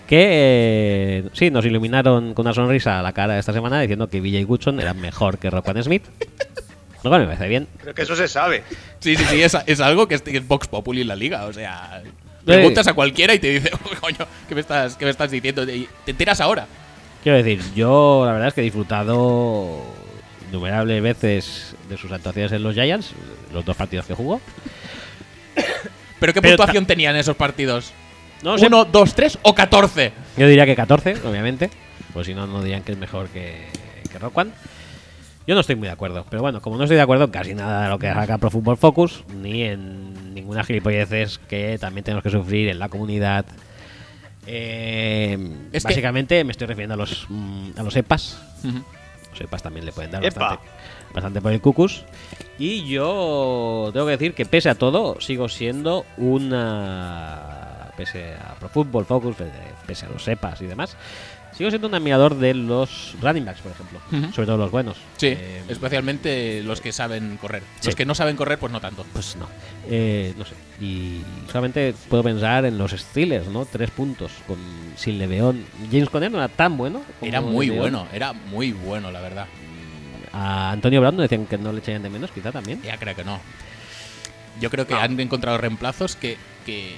Que 0.09 0.27
eh, 0.31 1.25
sí, 1.35 1.51
nos 1.51 1.65
iluminaron 1.67 2.33
con 2.33 2.47
una 2.47 2.55
sonrisa 2.55 2.99
a 2.99 3.03
la 3.03 3.13
cara 3.13 3.39
esta 3.39 3.53
semana 3.53 3.81
diciendo 3.81 4.09
que 4.09 4.21
VJ 4.21 4.45
Goodson 4.47 4.81
era 4.81 4.95
mejor 4.95 5.39
que 5.39 5.51
Roquan 5.51 5.83
Smith. 5.83 6.05
Lo 7.05 7.11
cual 7.11 7.21
me 7.21 7.27
parece 7.27 7.47
bien. 7.47 7.69
Pero 7.79 7.95
que 7.95 8.03
eso 8.03 8.17
se 8.17 8.27
sabe. 8.27 8.65
Sí, 9.01 9.15
sí, 9.15 9.25
sí, 9.27 9.43
es, 9.43 9.57
es 9.67 9.81
algo 9.81 10.09
que 10.09 10.17
es, 10.17 10.23
que 10.23 10.37
es 10.39 10.49
Vox 10.49 10.67
Populi 10.67 11.03
en 11.03 11.09
la 11.09 11.15
liga. 11.15 11.45
O 11.45 11.53
sea, 11.53 12.03
preguntas 12.45 12.87
a 12.89 12.95
cualquiera 12.95 13.35
y 13.35 13.39
te 13.39 13.51
dice, 13.51 13.71
"Oh, 13.75 14.01
coño, 14.01 14.27
¿qué 14.49 14.55
me 14.55 14.63
estás, 14.63 14.97
qué 14.97 15.05
me 15.05 15.11
estás 15.11 15.31
diciendo? 15.31 15.63
Y 15.65 15.87
te 16.05 16.13
enteras 16.13 16.41
ahora. 16.41 16.67
Quiero 17.23 17.39
decir, 17.39 17.61
yo 17.75 18.23
la 18.25 18.33
verdad 18.33 18.49
es 18.49 18.55
que 18.55 18.63
he 18.63 18.65
disfrutado 18.65 19.83
innumerables 20.51 21.03
veces 21.03 21.77
de 21.89 21.99
sus 21.99 22.11
actuaciones 22.11 22.51
en 22.53 22.63
los 22.63 22.75
Giants, 22.75 23.13
los 23.53 23.65
dos 23.65 23.77
partidos 23.77 24.07
que 24.07 24.15
jugó. 24.15 24.41
¿Pero 26.19 26.33
qué 26.33 26.41
Pero 26.41 26.57
puntuación 26.57 26.87
tenían 26.87 27.15
esos 27.17 27.37
partidos? 27.37 27.93
No 28.43 28.57
sé, 28.59 28.67
¿Uno, 28.67 28.85
dos, 28.85 29.15
tres 29.15 29.39
o 29.43 29.55
14? 29.55 30.13
yo 30.37 30.47
diría 30.49 30.65
que 30.67 30.77
14, 30.77 31.17
obviamente. 31.27 31.71
Pues 32.13 32.27
si 32.27 32.35
no, 32.35 32.47
no 32.47 32.63
dirían 32.63 32.83
que 32.83 32.93
es 32.93 32.99
mejor 32.99 33.29
que, 33.29 33.67
que 34.11 34.19
Roquan. 34.19 34.53
Yo 35.47 35.55
no 35.55 35.61
estoy 35.63 35.77
muy 35.77 35.87
de 35.89 35.93
acuerdo, 35.93 36.27
pero 36.29 36.43
bueno, 36.43 36.61
como 36.61 36.77
no 36.77 36.85
estoy 36.85 36.97
de 36.97 37.03
acuerdo 37.03 37.25
en 37.25 37.31
casi 37.31 37.55
nada 37.55 37.85
de 37.85 37.89
lo 37.89 37.99
que 37.99 38.09
haga 38.09 38.37
Pro 38.39 38.51
Football 38.51 38.77
Focus, 38.77 39.25
ni 39.35 39.63
en 39.63 40.35
ninguna 40.35 40.63
gilipolleces 40.63 41.39
que 41.49 41.79
también 41.81 42.05
tenemos 42.05 42.23
que 42.23 42.31
sufrir 42.31 42.69
en 42.69 42.79
la 42.79 42.89
comunidad. 42.91 43.47
eh, 44.47 45.39
Es 45.73 45.83
básicamente 45.85 46.45
me 46.45 46.53
estoy 46.53 46.67
refiriendo 46.67 46.95
a 46.95 46.97
los, 46.99 47.27
mm, 47.29 47.71
a 47.79 47.83
los 47.83 47.97
EPAs. 47.97 48.39
Los 49.33 49.41
EPAs 49.41 49.63
también 49.63 49.87
le 49.87 49.93
pueden 49.93 50.11
dar 50.11 50.25
Epa. 50.25 50.41
bastante, 50.41 50.69
bastante 51.15 51.41
por 51.41 51.53
el 51.53 51.61
cucus. 51.61 52.05
Y 52.59 52.87
yo 52.89 53.91
tengo 53.93 54.07
que 54.07 54.13
decir 54.13 54.35
que 54.35 54.45
pese 54.47 54.69
a 54.69 54.75
todo, 54.75 55.21
sigo 55.21 55.49
siendo 55.49 56.05
una 56.17 57.78
pese 57.99 58.33
a 58.35 58.55
Pro 58.55 58.69
Football 58.71 59.05
Focus, 59.05 59.37
pese, 59.87 60.07
a 60.07 60.09
los 60.09 60.23
SEPAs 60.23 60.63
y 60.63 60.67
demás, 60.67 60.97
sigo 61.53 61.69
siendo 61.69 61.89
un 61.89 61.95
admirador 61.95 62.37
de 62.37 62.55
los 62.55 63.15
running 63.21 63.45
backs, 63.45 63.61
por 63.61 63.73
ejemplo. 63.73 64.01
Ujú. 64.13 64.33
Sobre 64.33 64.47
todo 64.47 64.57
los 64.57 64.71
buenos. 64.71 64.97
Sí, 65.17 65.27
Eh, 65.27 65.63
especialmente 65.69 66.63
los 66.63 66.81
que 66.81 66.93
saben 66.93 67.37
correr. 67.39 67.63
Sí. 67.81 67.89
Los 67.89 67.97
que 67.97 68.07
no 68.07 68.15
saben 68.15 68.37
correr, 68.37 68.59
pues 68.59 68.73
no 68.73 68.81
tanto. 68.81 69.05
Pues 69.13 69.35
no. 69.37 69.49
Eh, 69.91 70.33
no 70.39 70.45
sé. 70.45 70.55
Y 70.81 71.23
solamente 71.51 71.93
puedo 72.09 72.23
pensar 72.23 72.65
en 72.65 72.79
los 72.79 72.93
Steelers, 72.93 73.49
¿no? 73.49 73.67
Tres 73.67 73.91
puntos 73.91 74.31
con 74.47 74.57
sin 74.97 75.19
Leveón. 75.19 75.65
James 75.91 76.09
Conner 76.09 76.31
no 76.31 76.39
era 76.39 76.49
tan 76.49 76.77
bueno. 76.77 77.03
como 77.19 77.29
Era 77.29 77.41
muy 77.41 77.67
Le'Veon. 77.67 77.79
bueno, 77.81 78.07
era 78.13 78.33
muy 78.33 78.71
bueno, 78.73 79.11
la 79.11 79.21
verdad. 79.21 79.47
A 80.33 80.71
Antonio 80.71 81.01
Brown 81.01 81.17
decían 81.17 81.47
que 81.47 81.59
no 81.59 81.73
le 81.73 81.81
echarían 81.81 82.03
de 82.05 82.11
menos, 82.11 82.31
quizá 82.31 82.53
también. 82.53 82.81
Ya 82.83 82.97
creo 82.97 83.17
que 83.17 83.25
no. 83.25 83.41
Yo 84.61 84.71
creo 84.71 84.87
que 84.87 84.95
No. 84.95 85.01
han 85.01 85.19
encontrado 85.19 85.57
reemplazos 85.59 86.15
que, 86.17 86.37
que, 86.67 86.97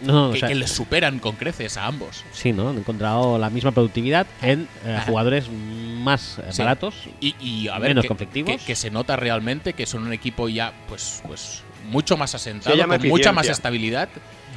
No, 0.00 0.28
o 0.28 0.32
que- 0.32 0.38
sea, 0.40 0.48
que 0.48 0.54
les 0.54 0.70
superan 0.70 1.18
con 1.18 1.36
creces 1.36 1.76
a 1.76 1.86
ambos. 1.86 2.24
sí, 2.32 2.52
¿no? 2.52 2.68
Han 2.70 2.78
encontrado 2.78 3.38
la 3.38 3.50
misma 3.50 3.72
productividad 3.72 4.26
en 4.42 4.68
eh, 4.84 5.00
jugadores 5.06 5.48
más 5.50 6.38
eh, 6.38 6.42
Sí. 6.50 6.62
baratos. 6.62 6.94
Y, 7.20 7.34
y 7.40 7.68
a 7.68 7.78
ver, 7.78 7.90
Menos 7.90 8.02
que, 8.02 8.08
conflictivos. 8.08 8.50
que- 8.50 8.58
que 8.64 8.74
se 8.76 8.90
nota 8.90 9.16
realmente 9.16 9.72
que 9.72 9.86
son 9.86 10.04
un 10.06 10.12
equipo 10.12 10.48
ya, 10.48 10.72
pues, 10.88 11.22
pues 11.26 11.62
mucho 11.90 12.16
más 12.16 12.34
asentado, 12.34 12.76
Se 12.76 12.84
con 12.86 13.08
mucha 13.08 13.32
más 13.32 13.48
estabilidad 13.48 14.08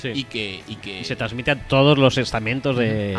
Sí. 0.02 0.10
y 0.14 0.24
que, 0.26 0.64
y 0.68 0.76
que 0.76 1.02
Y 1.02 1.04
se 1.06 1.16
transmite 1.16 1.52
a 1.52 1.56
todos 1.68 1.98
los 1.98 2.18
estamentos 2.18 2.76
de, 2.78 3.18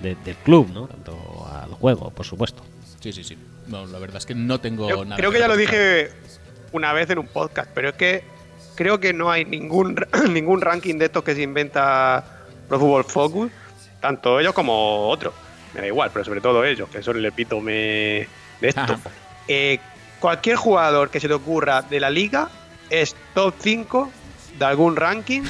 del 0.00 0.36
club, 0.44 0.68
¿no? 0.72 0.86
Tanto 0.88 1.48
al 1.52 1.70
juego, 1.74 2.10
por 2.10 2.26
supuesto. 2.26 2.64
Sí, 3.00 3.12
sí, 3.12 3.22
sí. 3.24 3.36
No, 3.68 3.86
la 3.86 3.98
verdad 3.98 4.16
es 4.18 4.26
que 4.26 4.34
no 4.34 4.60
tengo 4.60 4.88
Yo 4.88 5.04
nada. 5.04 5.16
creo 5.16 5.30
que 5.30 5.38
ya 5.38 5.48
lo 5.48 5.56
dije 5.56 6.10
una 6.72 6.92
vez 6.92 7.10
en 7.10 7.18
un 7.18 7.26
podcast, 7.26 7.70
pero 7.74 7.90
es 7.90 7.94
que 7.94 8.24
creo 8.74 9.00
que 9.00 9.12
no 9.12 9.30
hay 9.30 9.44
ningún, 9.44 9.96
ningún 10.30 10.60
ranking 10.60 10.96
de 10.98 11.06
estos 11.06 11.22
que 11.24 11.34
se 11.34 11.42
inventa 11.42 12.24
Pro 12.68 12.78
Football 12.78 13.04
Focus, 13.04 13.52
tanto 14.00 14.40
ellos 14.40 14.52
como 14.52 15.08
otros. 15.08 15.34
Me 15.74 15.80
da 15.80 15.86
igual, 15.86 16.10
pero 16.12 16.24
sobre 16.24 16.40
todo 16.40 16.64
ellos, 16.64 16.88
que 16.90 17.02
son 17.02 17.16
el 17.16 17.24
epítome 17.24 17.72
de 18.60 18.68
esto. 18.68 18.96
Eh, 19.48 19.78
cualquier 20.20 20.56
jugador 20.56 21.10
que 21.10 21.18
se 21.20 21.28
te 21.28 21.34
ocurra 21.34 21.82
de 21.82 21.98
la 22.00 22.10
liga 22.10 22.48
es 22.90 23.16
top 23.34 23.54
5 23.58 24.12
de 24.58 24.64
algún 24.66 24.96
ranking 24.96 25.42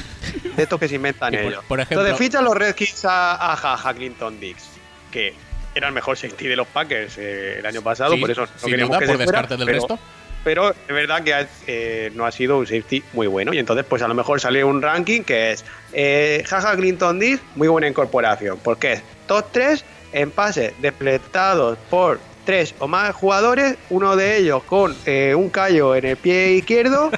de 0.55 0.63
estos 0.63 0.79
que 0.79 0.87
se 0.87 0.95
inventan 0.95 1.31
por- 1.33 1.41
ellos. 1.41 1.63
por 1.67 1.79
ejemplo- 1.79 2.01
Entonces 2.05 2.25
fichan 2.25 2.45
los 2.45 2.55
Redskins 2.55 3.03
a, 3.05 3.53
a, 3.89 3.93
Clinton 3.93 4.39
Dix, 4.39 4.63
que 5.11 5.33
era 5.75 5.87
el 5.89 5.93
mejor 5.93 6.15
safety 6.15 6.47
de 6.47 6.55
los 6.55 6.67
Packers 6.67 7.17
eh, 7.17 7.59
el 7.59 7.65
año 7.65 7.81
pasado, 7.81 8.13
Sí, 8.13 8.21
por 8.21 8.31
eso 8.31 8.41
no 8.41 8.47
sin 8.57 8.77
duda, 8.79 8.99
que 8.99 9.05
por 9.05 9.17
se 9.17 9.23
fuera, 9.25 9.41
descarte 9.41 9.57
del 9.57 9.65
pero- 9.65 9.77
resto. 9.79 9.99
Pero 10.43 10.69
es 10.71 10.87
verdad 10.87 11.23
que 11.23 11.47
eh, 11.67 12.11
no 12.15 12.25
ha 12.25 12.31
sido 12.31 12.57
un 12.57 12.65
safety 12.67 13.03
muy 13.13 13.27
bueno. 13.27 13.53
Y 13.53 13.59
entonces, 13.59 13.85
pues 13.87 14.01
a 14.01 14.07
lo 14.07 14.13
mejor 14.13 14.39
sale 14.39 14.63
un 14.63 14.81
ranking 14.81 15.21
que 15.21 15.51
es 15.53 15.63
eh, 15.93 16.43
Jaja 16.45 16.75
Clinton 16.75 17.19
Dix, 17.19 17.39
muy 17.55 17.67
buena 17.67 17.87
incorporación. 17.87 18.59
Porque 18.63 18.93
es 18.93 19.03
top 19.27 19.45
3 19.51 19.85
en 20.13 20.31
pases 20.31 20.73
desplegados 20.81 21.77
por 21.89 22.19
tres 22.45 22.75
o 22.79 22.87
más 22.87 23.15
jugadores, 23.15 23.77
uno 23.89 24.15
de 24.17 24.37
ellos 24.37 24.63
con 24.63 24.93
eh, 25.05 25.33
un 25.33 25.49
callo 25.49 25.95
en 25.95 26.05
el 26.05 26.17
pie 26.17 26.53
izquierdo. 26.55 27.09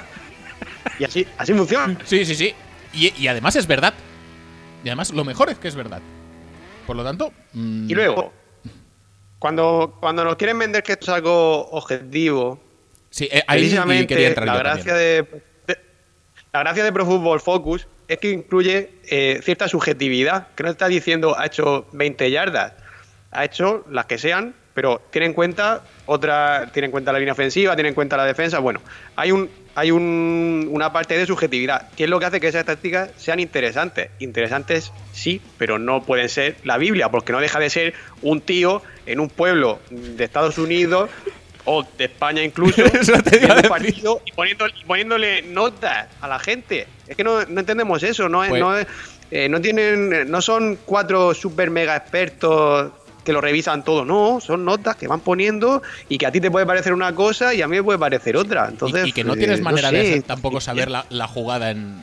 y 1.00 1.04
así, 1.04 1.28
así 1.38 1.54
funciona. 1.54 1.98
Sí, 2.06 2.24
sí, 2.26 2.36
sí. 2.36 2.54
Y, 2.94 3.12
y 3.22 3.28
además 3.28 3.56
es 3.56 3.66
verdad. 3.68 3.94
Y 4.84 4.90
además 4.90 5.12
lo 5.12 5.26
mejor 5.26 5.50
es 5.50 5.58
que 5.58 5.68
es 5.68 5.76
verdad. 5.76 6.00
Por 6.86 6.96
lo 6.96 7.04
tanto. 7.04 7.34
mm, 7.54 7.90
Y 7.90 7.96
luego, 7.96 8.32
cuando, 9.40 9.98
cuando 10.00 10.24
nos 10.24 10.36
quieren 10.36 10.60
vender 10.60 10.84
que 10.84 10.92
esto 10.94 11.06
es 11.06 11.10
algo 11.10 11.68
objetivo, 11.72 12.60
Sí, 13.16 13.30
eh, 13.32 13.44
ahí 13.48 13.60
quería 14.08 14.28
entrar 14.28 14.46
la 14.46 14.54
yo 14.56 14.60
gracia 14.60 14.94
de- 14.94 15.26
la 16.52 16.60
gracia 16.60 16.84
de 16.84 16.92
Pro 16.92 17.06
Football 17.06 17.40
Focus 17.40 17.88
es 18.10 18.18
que 18.18 18.30
incluye 18.32 18.90
eh, 19.10 19.40
cierta 19.42 19.70
subjetividad 19.70 20.48
que 20.54 20.64
no 20.64 20.70
está 20.70 20.90
diciendo 20.90 21.34
ha 21.40 21.46
hecho 21.46 21.88
20 21.94 22.30
yardas 22.30 22.74
ha 23.32 23.46
hecho 23.46 23.86
las 23.90 24.06
que 24.06 24.18
sean 24.18 24.54
pero 24.74 25.02
tiene 25.12 25.28
en 25.28 25.34
cuenta 25.34 25.82
otra 26.08 26.70
tiene 26.74 26.88
en 26.88 26.92
cuenta 26.92 27.14
la 27.14 27.20
línea 27.20 27.32
ofensiva 27.32 27.74
tiene 27.76 27.88
en 27.90 27.96
cuenta 27.96 28.18
la 28.18 28.26
defensa 28.26 28.60
bueno 28.60 28.82
hay 29.16 29.32
un 29.32 29.50
hay 29.76 29.92
un- 29.92 30.68
una 30.72 30.92
parte 30.92 31.18
de 31.18 31.26
subjetividad 31.26 31.90
que 31.96 32.04
es 32.06 32.10
lo 32.10 32.20
que 32.20 32.26
hace 32.26 32.40
que 32.42 32.48
esas 32.48 32.64
tácticas 32.66 33.12
sean 33.18 33.40
interesantes. 33.40 34.10
Interesantes 34.20 34.92
sí 35.14 35.42
pero 35.58 35.80
no 35.80 36.04
pueden 36.04 36.28
ser 36.28 36.58
la 36.66 36.78
Biblia 36.78 37.08
porque 37.10 37.32
no 37.32 37.40
deja 37.40 37.60
de 37.60 37.70
ser 37.70 37.94
un 38.22 38.42
tío 38.42 38.82
en 39.06 39.22
un 39.22 39.30
pueblo 39.30 39.80
de 39.90 40.22
Estados 40.24 40.58
Unidos 40.58 41.10
o 41.66 41.84
de 41.98 42.06
España 42.06 42.44
incluso 42.44 42.84
partido 43.70 44.22
y 44.26 44.32
poniéndole, 44.86 45.42
notas 45.44 46.08
a 46.22 46.28
la 46.28 46.40
gente. 46.40 46.88
Es 47.08 47.16
que 47.16 47.24
no, 47.24 47.44
no 47.46 47.60
entendemos 47.60 48.02
eso, 48.04 48.30
no 48.30 48.44
es, 48.44 48.50
Pues- 48.50 48.62
no 48.62 48.78
es- 48.78 48.88
eh, 49.32 49.50
no 49.50 49.60
tienen, 49.60 50.30
no 50.30 50.40
son 50.42 50.78
cuatro 50.86 51.34
super 51.34 51.70
mega 51.72 51.96
expertos 51.96 52.92
que 53.26 53.34
lo 53.34 53.42
revisan 53.42 53.84
todo, 53.84 54.06
no, 54.06 54.40
son 54.40 54.64
notas 54.64 54.96
que 54.96 55.08
van 55.08 55.20
poniendo 55.20 55.82
y 56.08 56.18
que 56.18 56.26
a 56.28 56.32
ti 56.32 56.40
te 56.40 56.50
puede 56.52 56.66
parecer 56.66 56.94
una 56.94 57.14
cosa 57.14 57.54
y 57.54 57.62
a 57.62 57.68
mí 57.68 57.76
me 57.76 57.84
puede 57.84 58.00
parecer 58.00 58.38
otra. 58.38 58.68
Entonces, 58.70 59.06
y, 59.06 59.10
y 59.10 59.12
que 59.12 59.24
no 59.26 59.34
eh, 59.34 59.38
tienes 59.38 59.62
manera 59.62 59.92
de 59.92 60.02
sé. 60.04 60.10
hacer- 60.12 60.24
tampoco 60.24 60.62
saber 60.62 60.90
la, 60.92 61.06
la 61.10 61.28
jugada 61.28 61.72
en, 61.72 62.02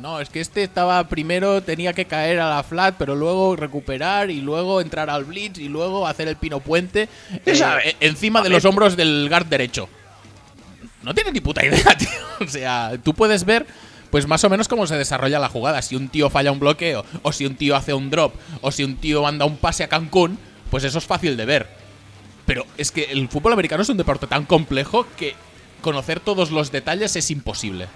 No, 0.00 0.20
es 0.20 0.28
que 0.28 0.40
este 0.40 0.62
estaba 0.64 1.08
primero, 1.08 1.62
tenía 1.62 1.92
que 1.94 2.04
caer 2.04 2.40
a 2.40 2.50
la 2.50 2.62
flat, 2.62 2.96
pero 2.98 3.14
luego 3.14 3.56
recuperar 3.56 4.30
y 4.30 4.40
luego 4.40 4.80
entrar 4.80 5.08
al 5.08 5.24
blitz 5.24 5.58
y 5.58 5.68
luego 5.68 6.06
hacer 6.06 6.28
el 6.28 6.36
pino 6.36 6.60
puente 6.60 7.08
¿Qué 7.44 7.54
sabe? 7.54 7.90
eh, 7.90 7.96
encima 8.00 8.42
de 8.42 8.50
los 8.50 8.64
hombros 8.64 8.96
del 8.96 9.28
guard 9.30 9.46
derecho. 9.46 9.88
No 11.02 11.14
tienes 11.14 11.32
ni 11.32 11.40
puta 11.40 11.64
idea, 11.64 11.84
tío. 11.98 12.08
O 12.40 12.48
sea, 12.48 12.92
tú 13.02 13.14
puedes 13.14 13.44
ver 13.44 13.66
pues 14.10 14.28
más 14.28 14.44
o 14.44 14.48
menos 14.48 14.68
cómo 14.68 14.86
se 14.86 14.96
desarrolla 14.96 15.40
la 15.40 15.48
jugada. 15.48 15.82
Si 15.82 15.96
un 15.96 16.08
tío 16.08 16.30
falla 16.30 16.52
un 16.52 16.60
bloqueo, 16.60 17.04
o 17.22 17.32
si 17.32 17.46
un 17.46 17.56
tío 17.56 17.74
hace 17.74 17.92
un 17.94 18.10
drop, 18.10 18.32
o 18.60 18.70
si 18.70 18.84
un 18.84 18.96
tío 18.96 19.22
manda 19.22 19.44
un 19.44 19.56
pase 19.56 19.82
a 19.82 19.88
Cancún, 19.88 20.38
pues 20.74 20.82
eso 20.82 20.98
es 20.98 21.04
fácil 21.04 21.36
de 21.36 21.44
ver. 21.44 21.68
Pero 22.46 22.66
es 22.76 22.90
que 22.90 23.04
el 23.04 23.28
fútbol 23.28 23.52
americano 23.52 23.84
es 23.84 23.88
un 23.90 23.96
deporte 23.96 24.26
tan 24.26 24.44
complejo 24.44 25.06
que 25.16 25.36
conocer 25.80 26.18
todos 26.18 26.50
los 26.50 26.72
detalles 26.72 27.14
es 27.14 27.30
imposible. 27.30 27.86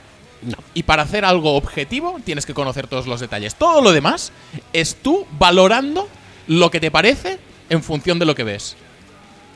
Y 0.75 0.85
para 0.85 1.03
hacer 1.03 1.25
algo 1.25 1.57
objetivo 1.57 2.21
tienes 2.25 2.47
que 2.47 2.55
conocer 2.55 2.87
todos 2.87 3.09
los 3.09 3.19
detalles. 3.19 3.57
Todo 3.57 3.83
lo 3.83 3.91
demás 3.91 4.31
es 4.73 4.95
tú 4.95 5.27
valorando 5.41 6.09
lo 6.47 6.71
que 6.71 6.79
te 6.79 6.93
parece 6.93 7.41
en 7.69 7.83
función 7.83 8.21
de 8.21 8.27
lo 8.27 8.37
que 8.37 8.45
ves. 8.45 8.77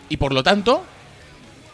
Y 0.09 0.17
por 0.17 0.33
lo 0.33 0.43
tanto, 0.43 0.83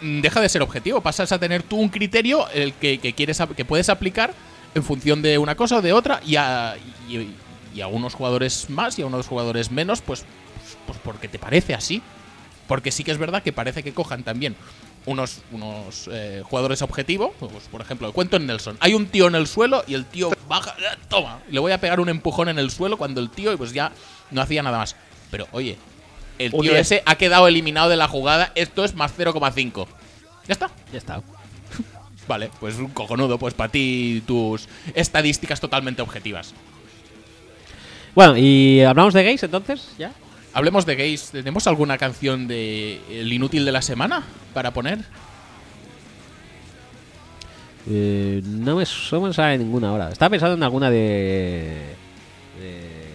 mm, 0.03 0.21
deja 0.21 0.43
de 0.43 0.51
ser 0.51 0.61
objetivo. 0.61 1.01
Pasas 1.01 1.33
a 1.33 1.39
tener 1.39 1.63
tú 1.63 1.77
un 1.77 1.89
criterio 1.89 2.47
el 2.51 2.75
que, 2.75 2.99
que 2.99 3.15
quieres 3.15 3.41
que 3.57 3.65
puedes 3.65 3.89
aplicar 3.89 4.35
en 4.75 4.83
función 4.83 5.23
de 5.23 5.39
una 5.39 5.55
cosa 5.55 5.79
o 5.79 5.81
de 5.81 5.95
otra 5.95 6.21
y 6.27 6.37
a, 6.37 6.77
y, 7.09 7.31
y 7.75 7.81
a 7.81 7.87
unos 7.87 8.13
jugadores 8.13 8.69
más 8.69 8.99
y 8.99 9.03
a 9.03 9.07
unos 9.07 9.27
jugadores 9.27 9.71
menos, 9.71 10.03
pues, 10.03 10.27
pues 10.89 10.99
porque 11.05 11.28
te 11.28 11.39
parece 11.39 11.74
así. 11.74 12.03
Porque 12.66 12.91
sí 12.91 13.05
que 13.05 13.12
es 13.12 13.18
verdad 13.18 13.43
que 13.43 13.53
parece 13.53 13.82
que 13.82 13.95
cojan 13.95 14.24
también 14.24 14.57
unos, 15.07 15.43
unos 15.53 16.09
eh, 16.11 16.43
jugadores 16.45 16.82
objetivo. 16.82 17.34
Pues, 17.39 17.68
por 17.70 17.80
ejemplo, 17.80 18.12
cuento 18.12 18.36
en 18.36 18.47
Nelson. 18.47 18.76
Hay 18.80 18.95
un 18.95 19.07
tío 19.07 19.26
en 19.28 19.34
el 19.34 19.47
suelo 19.47 19.84
y 19.86 19.95
el 19.95 20.07
tío 20.07 20.30
baja. 20.49 20.74
¡eh, 20.78 20.97
Toma. 21.09 21.41
y 21.49 21.53
Le 21.53 21.61
voy 21.61 21.72
a 21.72 21.78
pegar 21.78 22.01
un 22.01 22.09
empujón 22.09 22.49
en 22.49 22.59
el 22.59 22.70
suelo 22.70 22.97
cuando 22.97 23.20
el 23.20 23.30
tío 23.30 23.57
pues 23.57 23.72
ya 23.72 23.93
no 24.30 24.41
hacía 24.41 24.62
nada 24.62 24.78
más. 24.78 24.97
Pero 25.30 25.47
oye, 25.53 25.76
el 26.39 26.51
tío 26.51 26.62
10. 26.62 26.74
ese 26.74 27.03
ha 27.07 27.16
quedado 27.16 27.49
eliminado 27.49 27.91
de 27.91 27.97
la 27.97 28.09
jugada. 28.09 28.51
Esto 28.55 28.84
es 28.84 28.95
más 28.95 29.12
0,5. 29.16 29.86
Ya 30.47 30.53
está. 30.53 30.70
Ya 30.93 30.99
está. 30.99 31.22
Vale, 32.26 32.51
pues 32.61 32.76
un 32.76 32.89
cojonudo. 32.89 33.39
Pues 33.39 33.55
para 33.55 33.70
ti 33.70 34.22
tus 34.26 34.68
estadísticas 34.95 35.61
totalmente 35.61 36.03
objetivas. 36.03 36.55
Bueno, 38.14 38.36
y 38.36 38.80
hablamos 38.82 39.14
de 39.14 39.22
gays 39.22 39.43
entonces, 39.45 39.91
¿ya? 39.97 40.12
Hablemos 40.53 40.87
de 40.87 40.97
gays. 40.97 41.31
¿Tenemos 41.31 41.67
alguna 41.67 41.99
canción 41.99 42.49
de 42.49 43.01
El 43.11 43.33
inútil 43.33 43.65
de 43.65 43.73
la 43.73 43.83
semana 43.83 44.25
para 44.55 44.73
poner? 44.73 45.05
Eh, 47.91 48.43
no, 48.45 48.77
me, 48.77 48.85
no 49.13 49.21
me 49.21 49.33
sale 49.33 49.59
ninguna 49.59 49.91
ahora. 49.91 50.11
Estaba 50.11 50.31
pensando 50.31 50.55
en 50.57 50.63
alguna 50.63 50.91
de. 50.91 51.95
de. 52.59 53.09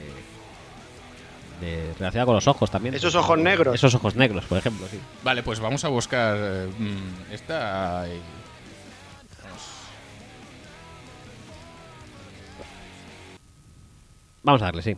de 1.62 1.94
relacionada 2.00 2.26
con 2.26 2.36
los 2.36 2.48
ojos 2.48 2.72
también. 2.72 2.96
Esos 2.96 3.14
ojos 3.16 3.38
negros. 3.38 3.76
Esos 3.76 3.94
ojos 3.94 4.16
negros, 4.16 4.46
por 4.46 4.58
ejemplo, 4.58 4.88
sí. 4.90 5.00
Vale, 5.24 5.44
pues 5.44 5.60
vamos 5.60 5.84
a 5.86 5.90
buscar 5.90 6.36
eh, 6.40 6.68
mm, 6.80 7.34
esta. 7.34 8.08
eh, 8.08 8.20
vamos. 9.44 9.62
Vamos 14.44 14.62
a 14.62 14.66
darle, 14.66 14.82
sí. 14.82 14.96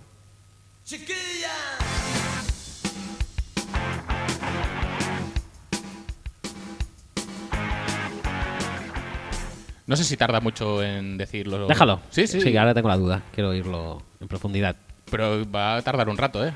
No 9.88 9.96
sé 9.96 10.04
si 10.04 10.18
tarda 10.18 10.40
mucho 10.40 10.82
en 10.84 11.18
decirlo. 11.18 11.68
Déjalo. 11.68 12.02
Sí, 12.10 12.26
sí. 12.28 12.42
Sí, 12.42 12.58
ahora 12.58 12.74
tengo 12.74 12.88
la 12.90 12.98
duda. 12.98 13.22
Quiero 13.34 13.50
oírlo 13.50 14.02
en 14.20 14.28
profundidad. 14.28 14.76
Pero 15.12 15.50
va 15.50 15.76
a 15.78 15.82
tardar 15.84 16.10
un 16.10 16.18
rato, 16.18 16.44
¿eh? 16.46 16.54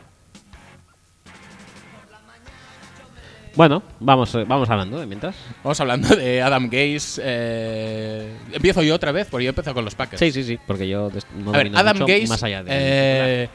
Bueno, 3.56 3.84
vamos, 4.00 4.34
eh, 4.36 4.46
vamos 4.48 4.70
hablando 4.70 5.00
de 5.00 5.06
mientras. 5.06 5.36
Vamos 5.64 5.80
hablando 5.82 6.16
de 6.16 6.42
Adam 6.42 6.70
Gaze. 6.70 7.22
eh, 7.24 8.38
empiezo 8.54 8.82
yo 8.84 8.96
otra 8.96 9.12
vez, 9.12 9.28
porque 9.30 9.46
yo 9.46 9.50
he 9.50 9.52
empezado 9.52 9.74
con 9.74 9.84
los 9.86 9.96
Packers. 9.96 10.20
Sí, 10.20 10.32
sí, 10.32 10.44
sí, 10.44 10.60
porque 10.66 10.88
yo 10.88 11.12
no 11.36 11.54
A 11.54 11.58
ver, 11.58 11.72
Adam 11.76 11.98
mucho 11.98 12.08
Gaze. 12.08 12.28
más 12.28 12.42
allá 12.44 12.64
de 12.64 12.70
eh, 12.72 13.50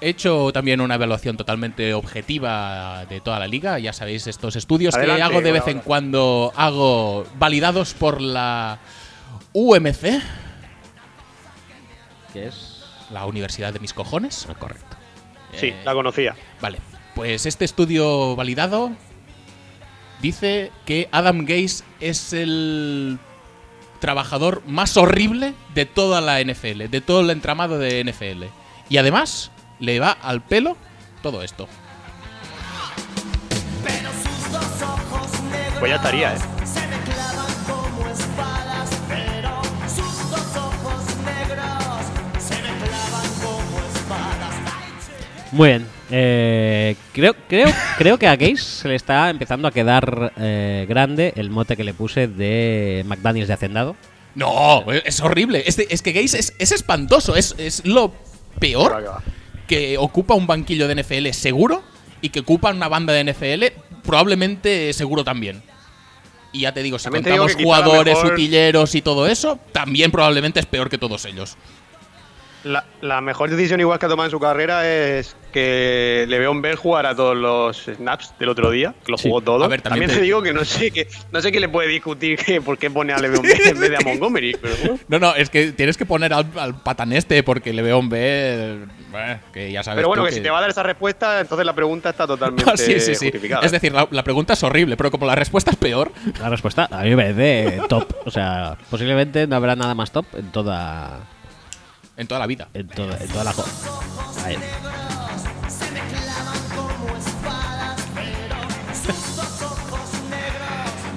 he 0.00 0.08
hecho 0.08 0.52
también 0.52 0.80
una 0.80 0.94
evaluación 0.94 1.36
totalmente 1.36 1.94
objetiva 1.94 3.04
de 3.06 3.20
toda 3.20 3.38
la 3.38 3.46
liga. 3.46 3.78
Ya 3.78 3.92
sabéis, 3.92 4.26
estos 4.26 4.56
estudios 4.56 4.94
Adelante, 4.94 5.18
que 5.18 5.22
hago 5.22 5.40
de 5.40 5.52
vez 5.52 5.66
en 5.68 5.80
cuando 5.80 6.52
hago 6.56 7.26
validados 7.38 7.94
por 7.94 8.20
la 8.20 8.78
UMC, 9.52 10.22
que 12.32 12.46
es 12.46 12.84
la 13.10 13.26
Universidad 13.26 13.72
de 13.72 13.80
mis 13.80 13.92
cojones. 13.92 14.46
ah, 14.48 14.54
correcto. 14.54 14.96
Sí, 15.54 15.66
Eh, 15.68 15.76
la 15.84 15.92
conocía. 15.94 16.36
Vale, 16.60 16.78
pues 17.14 17.44
este 17.46 17.64
estudio 17.64 18.36
validado 18.36 18.92
dice 20.22 20.70
que 20.86 21.08
Adam 21.12 21.44
Gaze 21.44 21.84
es 21.98 22.32
el 22.32 23.18
trabajador 23.98 24.62
más 24.66 24.96
horrible 24.96 25.54
de 25.74 25.86
toda 25.86 26.20
la 26.20 26.40
NFL, 26.40 26.88
de 26.88 27.00
todo 27.00 27.20
el 27.20 27.30
entramado 27.30 27.78
de 27.78 28.02
NFL. 28.04 28.44
Y 28.88 28.96
además 28.96 29.50
le 29.80 29.98
va 30.00 30.10
al 30.12 30.42
pelo 30.42 30.76
todo 31.22 31.42
esto. 31.42 31.68
Pues 35.78 35.90
ya 35.90 35.96
estaría, 35.96 36.34
¿eh? 36.34 36.38
Se 36.64 36.86
me 36.86 36.96
clavan 37.04 37.54
como 37.66 38.06
espadas, 38.10 38.90
pero 39.08 39.62
sus 39.88 40.30
dos 40.30 40.56
ojos 40.56 41.02
negros 41.24 42.04
se 42.38 42.54
me 42.56 42.68
clavan 42.84 43.30
como 43.42 43.78
espadas. 43.94 44.54
Muy 45.52 45.68
bien. 45.70 45.86
eh, 46.10 46.96
creo, 47.12 47.34
creo, 47.48 47.68
creo 47.96 48.18
que 48.18 48.26
a 48.28 48.36
Gaze 48.36 48.56
se 48.58 48.88
le 48.88 48.94
está 48.94 49.30
empezando 49.30 49.66
a 49.68 49.70
quedar 49.70 50.32
eh, 50.36 50.84
grande 50.88 51.32
el 51.36 51.48
mote 51.48 51.76
que 51.78 51.84
le 51.84 51.94
puse 51.94 52.28
de 52.28 53.02
McDaniels 53.06 53.48
de 53.48 53.54
Hacendado. 53.54 53.96
No, 54.34 54.84
es 54.92 55.20
horrible. 55.20 55.62
Es, 55.66 55.76
de- 55.78 55.86
es 55.90 56.02
que 56.02 56.12
Gaze 56.12 56.38
es, 56.38 56.54
es 56.58 56.72
espantoso. 56.72 57.34
Es, 57.36 57.54
es 57.58 57.84
lo 57.86 58.12
Que 58.60 58.76
va, 58.76 58.82
peor 59.00 59.22
que 59.70 59.96
ocupa 59.98 60.34
un 60.34 60.48
banquillo 60.48 60.88
de 60.88 60.96
NFL 61.00 61.28
seguro 61.30 61.82
y 62.20 62.30
que 62.30 62.40
ocupa 62.40 62.70
una 62.70 62.88
banda 62.88 63.12
de 63.12 63.22
NFL 63.32 63.66
probablemente 64.02 64.92
seguro 64.92 65.22
también. 65.22 65.62
Y 66.52 66.62
ya 66.62 66.74
te 66.74 66.82
digo, 66.82 66.98
si 66.98 67.04
También 67.04 67.22
digo 67.24 67.36
contamos 67.44 67.62
jugadores, 67.62 68.14
mejor- 68.16 68.32
utilleros 68.32 68.94
y 68.96 69.00
todo 69.02 69.28
eso, 69.28 69.60
también 69.70 70.10
probablemente 70.10 70.58
es 70.58 70.66
peor 70.66 70.90
que 70.90 70.98
todos 70.98 71.24
ellos. 71.24 71.56
La, 72.62 72.84
la 73.00 73.20
mejor 73.22 73.48
decisión 73.48 73.80
igual 73.80 73.98
que 73.98 74.04
ha 74.06 74.08
tomado 74.10 74.26
en 74.26 74.30
su 74.30 74.38
carrera 74.38 74.86
es 74.86 75.34
que 75.50 76.26
Le'Veon 76.28 76.60
Bell 76.60 76.76
jugara 76.76 77.14
todos 77.14 77.34
los 77.36 77.84
snaps 77.96 78.34
del 78.38 78.50
otro 78.50 78.70
día, 78.70 78.94
que 79.04 79.12
lo 79.12 79.16
Sí. 79.18 79.28
jugó 79.28 79.40
todo. 79.40 79.64
A 79.64 79.68
ver, 79.68 79.80
también 79.80 80.02
también, 80.02 80.10
te- 80.10 80.16
te 80.16 80.22
digo 80.22 80.42
que 80.42 80.52
no 80.52 80.64
sé 80.66 80.90
que 80.90 81.08
no 81.32 81.40
sé 81.40 81.50
qué 81.52 81.58
le 81.58 81.68
puede 81.70 81.88
discutir 81.88 82.38
que 82.38 82.60
por 82.60 82.76
qué 82.76 82.90
pone 82.90 83.14
a 83.14 83.18
Le'Veon 83.18 83.42
Bell 83.42 83.60
en 83.64 83.80
vez 83.80 83.90
de 83.90 83.96
a 83.96 84.00
Montgomery, 84.00 84.56
pero. 84.62 84.98
No, 85.08 85.18
no, 85.18 85.34
es 85.34 85.48
que 85.48 85.72
tienes 85.72 85.96
que 85.96 86.04
poner 86.04 86.34
al, 86.34 86.46
al 86.58 86.82
patán 86.82 87.12
este 87.14 87.42
porque 87.42 87.72
le 87.72 87.80
veo 87.80 87.98
un 87.98 88.10
B, 88.10 88.78
que 89.52 89.72
ya 89.72 89.82
sabes 89.82 89.96
Pero 89.96 90.08
bueno, 90.08 90.24
que 90.26 90.32
si 90.32 90.40
te 90.42 90.50
va 90.50 90.58
a 90.58 90.60
dar 90.60 90.70
esa 90.70 90.82
respuesta, 90.82 91.40
entonces 91.40 91.64
la 91.64 91.72
pregunta 91.74 92.10
está 92.10 92.26
totalmente 92.26 92.70
Ah, 92.70 92.76
sí, 92.76 93.00
sí, 93.00 93.14
sí. 93.14 93.26
justificada. 93.26 93.64
Es 93.64 93.72
decir, 93.72 93.92
la, 93.92 94.06
la 94.10 94.22
pregunta 94.22 94.52
es 94.52 94.62
horrible, 94.62 94.96
pero 94.98 95.10
como 95.10 95.24
la 95.26 95.34
respuesta 95.34 95.70
es 95.70 95.76
peor, 95.78 96.12
La 96.40 96.50
respuesta 96.50 96.88
a 96.90 97.02
mí 97.04 97.10
me 97.14 97.16
parece 97.32 97.80
top. 97.88 98.04
O 98.26 98.30
sea, 98.30 98.76
posiblemente 98.90 99.46
no 99.46 99.56
habrá 99.56 99.74
nada 99.76 99.94
más 99.94 100.12
top 100.12 100.26
en 100.36 100.52
toda. 100.52 101.20
En 102.20 102.26
toda 102.26 102.40
la 102.40 102.46
vida. 102.46 102.68
En 102.74 102.88
toda, 102.88 103.16
en 103.18 103.28
toda 103.28 103.44
la. 103.44 103.54
Ahí. 104.44 104.56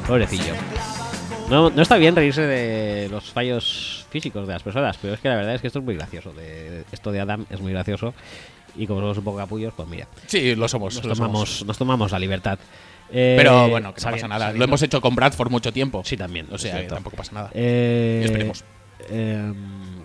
Pobrecillo. 0.08 0.54
No, 1.49 1.70
no 1.70 1.82
está 1.82 1.97
bien 1.97 2.16
reírse 2.16 2.41
de 2.41 3.10
los 3.10 3.32
fallos 3.32 4.06
físicos 4.10 4.47
de 4.47 4.54
las 4.54 4.64
personas, 4.64 4.97
pero 5.01 5.14
es 5.14 5.20
que 5.20 5.30
la 5.30 5.36
verdad 5.36 5.56
es 5.56 5.62
que 5.62 5.68
esto 5.68 5.80
es 5.80 5.86
muy 5.86 5.95
gracioso. 5.95 6.34
De, 6.34 6.84
esto 6.91 7.12
de 7.12 7.20
Adam 7.20 7.45
es 7.49 7.60
muy 7.60 7.72
gracioso. 7.74 8.14
Y 8.76 8.88
como 8.88 9.01
somos 9.01 9.18
un 9.20 9.24
poco 9.24 9.38
capullos, 9.38 9.72
pues 9.76 9.88
mira, 9.88 10.08
Sí, 10.26 10.56
lo 10.56 10.68
somos. 10.68 10.95
nos 10.95 11.06
lo 11.06 11.14
tomamos, 11.14 11.49
somos. 11.49 11.68
nos 11.68 11.78
tomamos 11.78 12.12
la 12.12 12.20
libertad. 12.20 12.58
Eh, 13.12 13.36
Pero 13.38 13.70
bueno, 13.70 13.93
que 13.93 14.01
no 14.04 14.12
pasa 14.12 14.28
nada. 14.28 14.51
Lo 14.54 14.64
hemos 14.64 14.82
hecho 14.82 14.99
con 14.99 15.14
Bradford 15.14 15.51
mucho 15.51 15.72
tiempo. 15.72 16.01
Sí, 16.04 16.18
también. 16.18 16.47
O 16.51 16.58
sea, 16.58 16.88
tampoco 16.88 17.16
pasa 17.18 17.34
nada. 17.34 17.51
Eh, 17.54 18.22
Esperemos. 18.26 18.64
Eh, 19.10 19.54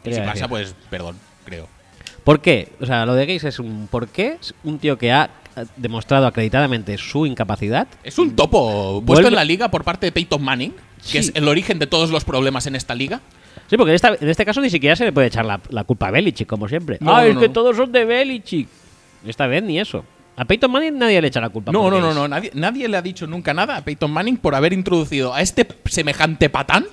¿qué 0.03 0.11
y 0.11 0.15
si 0.15 0.21
pasa, 0.21 0.33
decir? 0.33 0.49
pues 0.49 0.75
perdón, 0.91 1.17
creo. 1.45 1.69
¿Por 2.25 2.41
qué? 2.41 2.73
O 2.81 2.87
sea, 2.87 3.07
lo 3.07 3.15
de 3.15 3.27
Gaze 3.27 3.49
es 3.49 3.59
un 3.59 3.89
por 3.91 4.09
qué. 4.09 4.39
Un 4.65 4.79
tío 4.79 4.99
que 4.99 5.13
ha 5.13 5.31
eh, 5.57 5.65
demostrado 5.77 6.27
acreditadamente 6.27 6.97
su 6.99 7.25
incapacidad. 7.27 7.89
Es 8.05 8.19
un 8.19 8.37
topo 8.37 9.03
puesto 9.07 9.23
Vuelve- 9.25 9.29
en 9.29 9.35
la 9.37 9.45
liga 9.45 9.71
por 9.71 9.83
parte 9.85 10.07
de 10.07 10.13
Peyton 10.13 10.43
Manning, 10.43 10.75
Sí. 11.01 11.13
que 11.13 11.19
es 11.19 11.33
el 11.35 11.49
origen 11.49 11.79
de 11.79 11.87
todos 11.87 12.11
los 12.11 12.25
problemas 12.25 12.67
en 12.67 12.75
esta 12.77 12.95
liga. 12.95 13.21
Sí, 13.71 13.77
porque 13.77 13.91
en, 13.93 13.97
esta- 13.97 14.17
en 14.21 14.29
este 14.29 14.45
caso 14.45 14.61
ni 14.61 14.69
siquiera 14.71 14.95
se 14.97 15.05
le 15.05 15.13
puede 15.13 15.29
echar 15.29 15.45
la, 15.45 15.61
la 15.71 15.85
culpa 15.85 16.09
a 16.09 16.11
Belichick, 16.11 16.49
como 16.49 16.69
siempre. 16.69 16.99
No, 17.01 17.15
ah, 17.17 17.23
no, 17.23 17.29
es 17.29 17.37
que 17.39 17.49
todos 17.49 17.77
son 17.77 17.93
de 17.93 18.05
Belichick. 18.05 18.69
Esta 19.27 19.47
vez 19.47 19.63
ni 19.63 19.79
eso. 19.81 20.05
A 20.37 20.45
Peyton 20.45 20.71
Manning 20.71 20.97
nadie 20.99 21.21
le 21.21 21.29
echa 21.29 21.41
la 21.41 21.49
culpa. 21.49 21.73
No, 21.73 21.91
no, 21.91 21.99
no, 22.01 22.15
no. 22.15 22.29
Nadie, 22.29 22.51
nadie 22.55 22.87
le 22.89 22.97
ha 22.97 23.03
dicho 23.03 23.27
nunca 23.27 23.53
nada 23.55 23.77
a 23.79 23.85
Peyton 23.85 24.11
Manning 24.11 24.37
por 24.37 24.55
haber 24.55 24.73
introducido 24.73 25.35
a 25.35 25.41
este 25.43 25.67
semejante 25.87 26.49
patán 26.51 26.85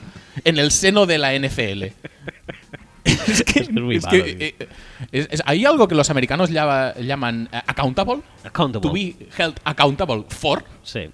en 0.44 0.58
el 0.60 0.72
seno 0.72 1.06
de 1.06 1.18
la 1.18 1.34
NFL. 1.38 1.84
es 3.06 3.44
que, 3.44 3.60
Es 3.62 3.72
muy 3.72 3.98
es 3.98 4.04
malo, 4.06 4.24
que, 4.24 4.56
eh, 4.60 4.68
es- 5.12 5.28
es- 5.32 5.44
hay 5.46 5.64
algo 5.66 5.88
que 5.88 5.96
los 5.96 6.10
americanos 6.10 6.50
llama- 6.50 6.94
llaman 6.96 7.48
eh, 7.52 7.62
accountable. 7.68 8.22
Accountable. 8.44 8.88
To 8.88 8.94
be 8.94 9.16
held 9.38 9.56
accountable 9.64 10.24
for. 10.30 10.64
Sí. 10.84 11.10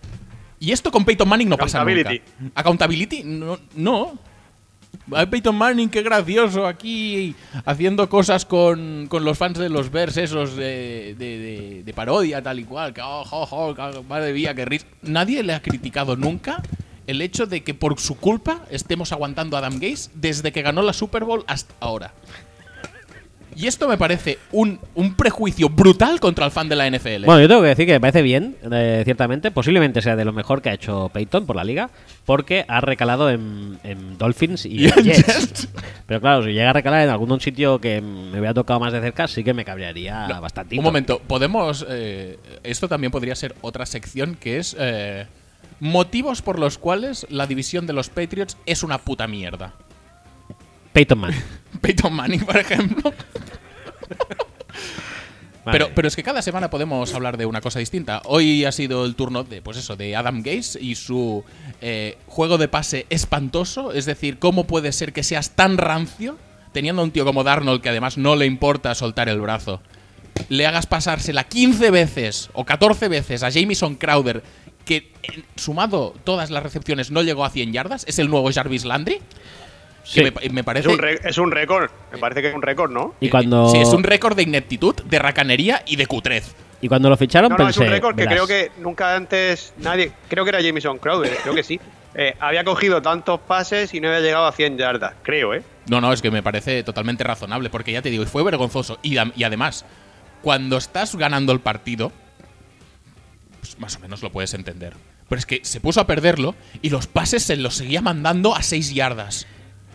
Y 0.59 0.71
esto 0.71 0.91
con 0.91 1.03
Peyton 1.05 1.27
Manning 1.27 1.49
no 1.49 1.57
pasa 1.57 1.79
nunca. 1.83 1.91
Accountability. 2.09 2.51
Accountability, 2.55 3.23
no. 3.23 3.59
no. 3.75 4.17
Peyton 5.29 5.55
Manning, 5.55 5.89
qué 5.89 6.03
gracioso 6.03 6.67
aquí 6.67 7.33
haciendo 7.65 8.07
cosas 8.09 8.45
con, 8.45 9.07
con 9.07 9.23
los 9.25 9.37
fans 9.37 9.57
de 9.57 9.69
los 9.69 9.89
Bears 9.89 10.17
esos 10.17 10.55
de, 10.55 11.15
de- 11.17 11.37
de- 11.39 11.83
de 11.83 11.93
parodia 11.93 12.41
tal 12.43 12.59
y 12.59 12.65
cual. 12.65 12.93
Que, 12.93 13.01
oh, 13.03 13.73
que- 13.75 14.01
madre 14.07 14.33
mía, 14.33 14.53
qué 14.53 14.65
risa. 14.65 14.85
Nadie 15.01 15.41
le 15.43 15.53
ha 15.53 15.61
criticado 15.61 16.15
nunca 16.15 16.61
el 17.07 17.21
hecho 17.21 17.45
de 17.45 17.61
que 17.63 17.73
por 17.73 17.99
su 17.99 18.17
culpa 18.17 18.61
estemos 18.69 19.11
aguantando 19.11 19.55
a 19.57 19.59
Adam 19.59 19.79
Gaze 19.79 20.09
desde 20.15 20.51
que 20.51 20.61
ganó 20.61 20.81
la 20.81 20.93
Super 20.93 21.23
Bowl 21.23 21.43
hasta 21.47 21.73
ahora. 21.79 22.13
Y 23.53 23.67
esto 23.67 23.89
me 23.89 23.97
parece 23.97 24.39
un, 24.53 24.79
un 24.95 25.13
prejuicio 25.13 25.67
brutal 25.67 26.21
contra 26.21 26.45
el 26.45 26.51
fan 26.51 26.69
de 26.69 26.77
la 26.77 26.89
NFL. 26.89 27.25
Bueno, 27.25 27.41
yo 27.41 27.49
tengo 27.49 27.61
que 27.61 27.67
decir 27.67 27.85
que 27.85 27.91
me 27.91 27.99
parece 27.99 28.21
bien, 28.21 28.55
eh, 28.71 29.01
ciertamente. 29.03 29.51
Posiblemente 29.51 30.01
sea 30.01 30.15
de 30.15 30.23
lo 30.23 30.31
mejor 30.31 30.61
que 30.61 30.69
ha 30.69 30.73
hecho 30.73 31.09
Peyton 31.13 31.45
por 31.45 31.57
la 31.57 31.65
liga, 31.65 31.89
porque 32.25 32.63
ha 32.69 32.79
recalado 32.79 33.29
en, 33.29 33.77
en 33.83 34.17
Dolphins 34.17 34.65
y, 34.65 34.69
Y 34.79 34.85
en 34.85 34.99
en 34.99 35.03
Jets. 35.03 35.25
Jets. 35.25 35.67
Pero 36.05 36.21
claro, 36.21 36.43
si 36.45 36.51
llega 36.53 36.69
a 36.69 36.73
recalar 36.73 37.01
en 37.03 37.09
algún 37.09 37.41
sitio 37.41 37.79
que 37.81 37.99
me 37.99 38.31
hubiera 38.39 38.53
tocado 38.53 38.79
más 38.79 38.93
de 38.93 39.01
cerca, 39.01 39.27
sí 39.27 39.43
que 39.43 39.53
me 39.53 39.65
cabrearía 39.65 40.29
No, 40.29 40.39
bastante. 40.39 40.77
Un 40.77 40.83
momento, 40.85 41.19
podemos. 41.19 41.85
eh, 41.89 42.39
esto 42.63 42.87
también 42.87 43.11
podría 43.11 43.35
ser 43.35 43.53
otra 43.59 43.85
sección 43.85 44.35
que 44.39 44.59
es. 44.59 44.77
eh, 44.79 45.25
motivos 45.81 46.41
por 46.43 46.59
los 46.59 46.77
cuales 46.77 47.25
la 47.29 47.47
división 47.47 47.87
de 47.87 47.93
los 47.93 48.09
Patriots 48.09 48.55
es 48.65 48.83
una 48.83 48.99
puta 48.99 49.27
mierda. 49.27 49.73
Peyton 50.93 51.19
Manning. 51.19 51.41
Peyton 51.81 52.13
Manning, 52.13 52.45
por 52.45 52.57
ejemplo. 52.57 53.13
Vale. 55.63 55.77
Pero, 55.77 55.91
pero 55.93 56.07
es 56.07 56.15
que 56.15 56.23
cada 56.23 56.41
semana 56.41 56.71
podemos 56.71 57.13
hablar 57.13 57.37
de 57.37 57.45
una 57.45 57.61
cosa 57.61 57.77
distinta. 57.77 58.23
Hoy 58.25 58.65
ha 58.65 58.71
sido 58.71 59.05
el 59.05 59.13
turno 59.13 59.43
de, 59.43 59.61
pues 59.61 59.77
eso, 59.77 59.95
de 59.95 60.15
Adam 60.15 60.41
Gaze 60.41 60.81
y 60.81 60.95
su 60.95 61.43
eh, 61.81 62.17
juego 62.25 62.57
de 62.57 62.67
pase 62.67 63.05
espantoso. 63.11 63.91
Es 63.91 64.05
decir, 64.05 64.39
¿cómo 64.39 64.65
puede 64.65 64.91
ser 64.91 65.13
que 65.13 65.21
seas 65.21 65.51
tan 65.51 65.77
rancio 65.77 66.37
teniendo 66.71 67.03
a 67.03 67.05
un 67.05 67.11
tío 67.11 67.25
como 67.25 67.43
Darnold 67.43 67.81
que 67.81 67.89
además 67.89 68.17
no 68.17 68.35
le 68.35 68.47
importa 68.47 68.95
soltar 68.95 69.29
el 69.29 69.39
brazo? 69.39 69.83
Le 70.49 70.65
hagas 70.65 70.87
pasársela 70.87 71.43
15 71.43 71.91
veces 71.91 72.49
o 72.53 72.65
14 72.65 73.07
veces 73.07 73.43
a 73.43 73.51
Jamison 73.51 73.95
Crowder, 73.95 74.41
que 74.99 75.11
eh, 75.23 75.43
sumado 75.55 76.13
todas 76.23 76.49
las 76.49 76.63
recepciones 76.63 77.11
no 77.11 77.21
llegó 77.21 77.45
a 77.45 77.49
100 77.49 77.71
yardas. 77.73 78.03
Es 78.07 78.19
el 78.19 78.29
nuevo 78.29 78.51
Jarvis 78.51 78.85
Landry. 78.85 79.19
Sí. 80.03 80.23
Que 80.23 80.31
me, 80.31 80.49
me 80.49 80.59
Es 80.61 80.65
parece. 80.65 80.87
un, 80.89 80.99
es 81.23 81.37
un 81.37 81.51
récord. 81.51 81.89
Me 82.11 82.17
parece 82.17 82.41
que 82.41 82.49
es 82.49 82.55
un 82.55 82.61
récord, 82.61 82.91
¿no? 82.91 83.13
Y 83.19 83.29
cuando, 83.29 83.69
Sí, 83.69 83.77
es 83.77 83.89
un 83.93 84.03
récord 84.03 84.35
de 84.35 84.43
ineptitud, 84.43 84.95
de 84.95 85.19
racanería 85.19 85.83
y 85.85 85.95
de 85.95 86.07
cutrez. 86.07 86.55
y 86.81 86.87
cuando 86.87 87.07
lo 87.09 87.17
ficharon 87.17 87.51
No, 87.51 87.57
no, 87.57 87.69
es 87.69 87.77
un 87.77 87.87
récord 87.87 88.15
que 88.15 88.23
verás, 88.25 88.33
creo 88.33 88.47
que 88.47 88.71
nunca 88.81 89.15
antes 89.15 89.73
nadie, 89.77 90.11
creo 90.27 90.43
que 90.43 90.49
era 90.49 90.61
Jamison 90.61 90.97
Crowder, 90.97 91.31
creo 91.43 91.53
que 91.53 91.61
sí, 91.63 91.79
eh, 92.15 92.35
había 92.39 92.63
cogido 92.63 93.01
tantos 93.03 93.39
pases 93.41 93.93
y 93.93 94.01
no 94.01 94.07
había 94.07 94.21
llegado 94.21 94.47
a 94.47 94.51
100 94.51 94.77
yardas, 94.79 95.13
creo, 95.21 95.53
¿eh? 95.53 95.61
No, 95.87 96.01
no, 96.01 96.11
es 96.11 96.21
que 96.23 96.31
me 96.31 96.41
parece 96.41 96.83
totalmente 96.83 97.23
razonable, 97.23 97.69
porque 97.69 97.91
ya 97.91 98.01
te 98.01 98.09
digo, 98.09 98.25
fue 98.25 98.43
vergonzoso. 98.43 98.97
Y, 99.03 99.17
además, 99.17 99.85
cuando 100.41 100.77
estás 100.77 101.15
ganando 101.15 101.53
el 101.53 101.59
partido, 101.59 102.11
más 103.81 103.97
o 103.97 103.99
menos 103.99 104.21
lo 104.23 104.31
puedes 104.31 104.53
entender. 104.53 104.93
Pero 105.27 105.39
es 105.39 105.45
que 105.45 105.59
se 105.63 105.81
puso 105.81 105.99
a 105.99 106.07
perderlo 106.07 106.55
y 106.81 106.89
los 106.89 107.07
pases 107.07 107.43
se 107.43 107.57
los 107.57 107.75
seguía 107.75 108.01
mandando 108.01 108.55
a 108.55 108.61
6 108.63 108.93
yardas. 108.93 109.47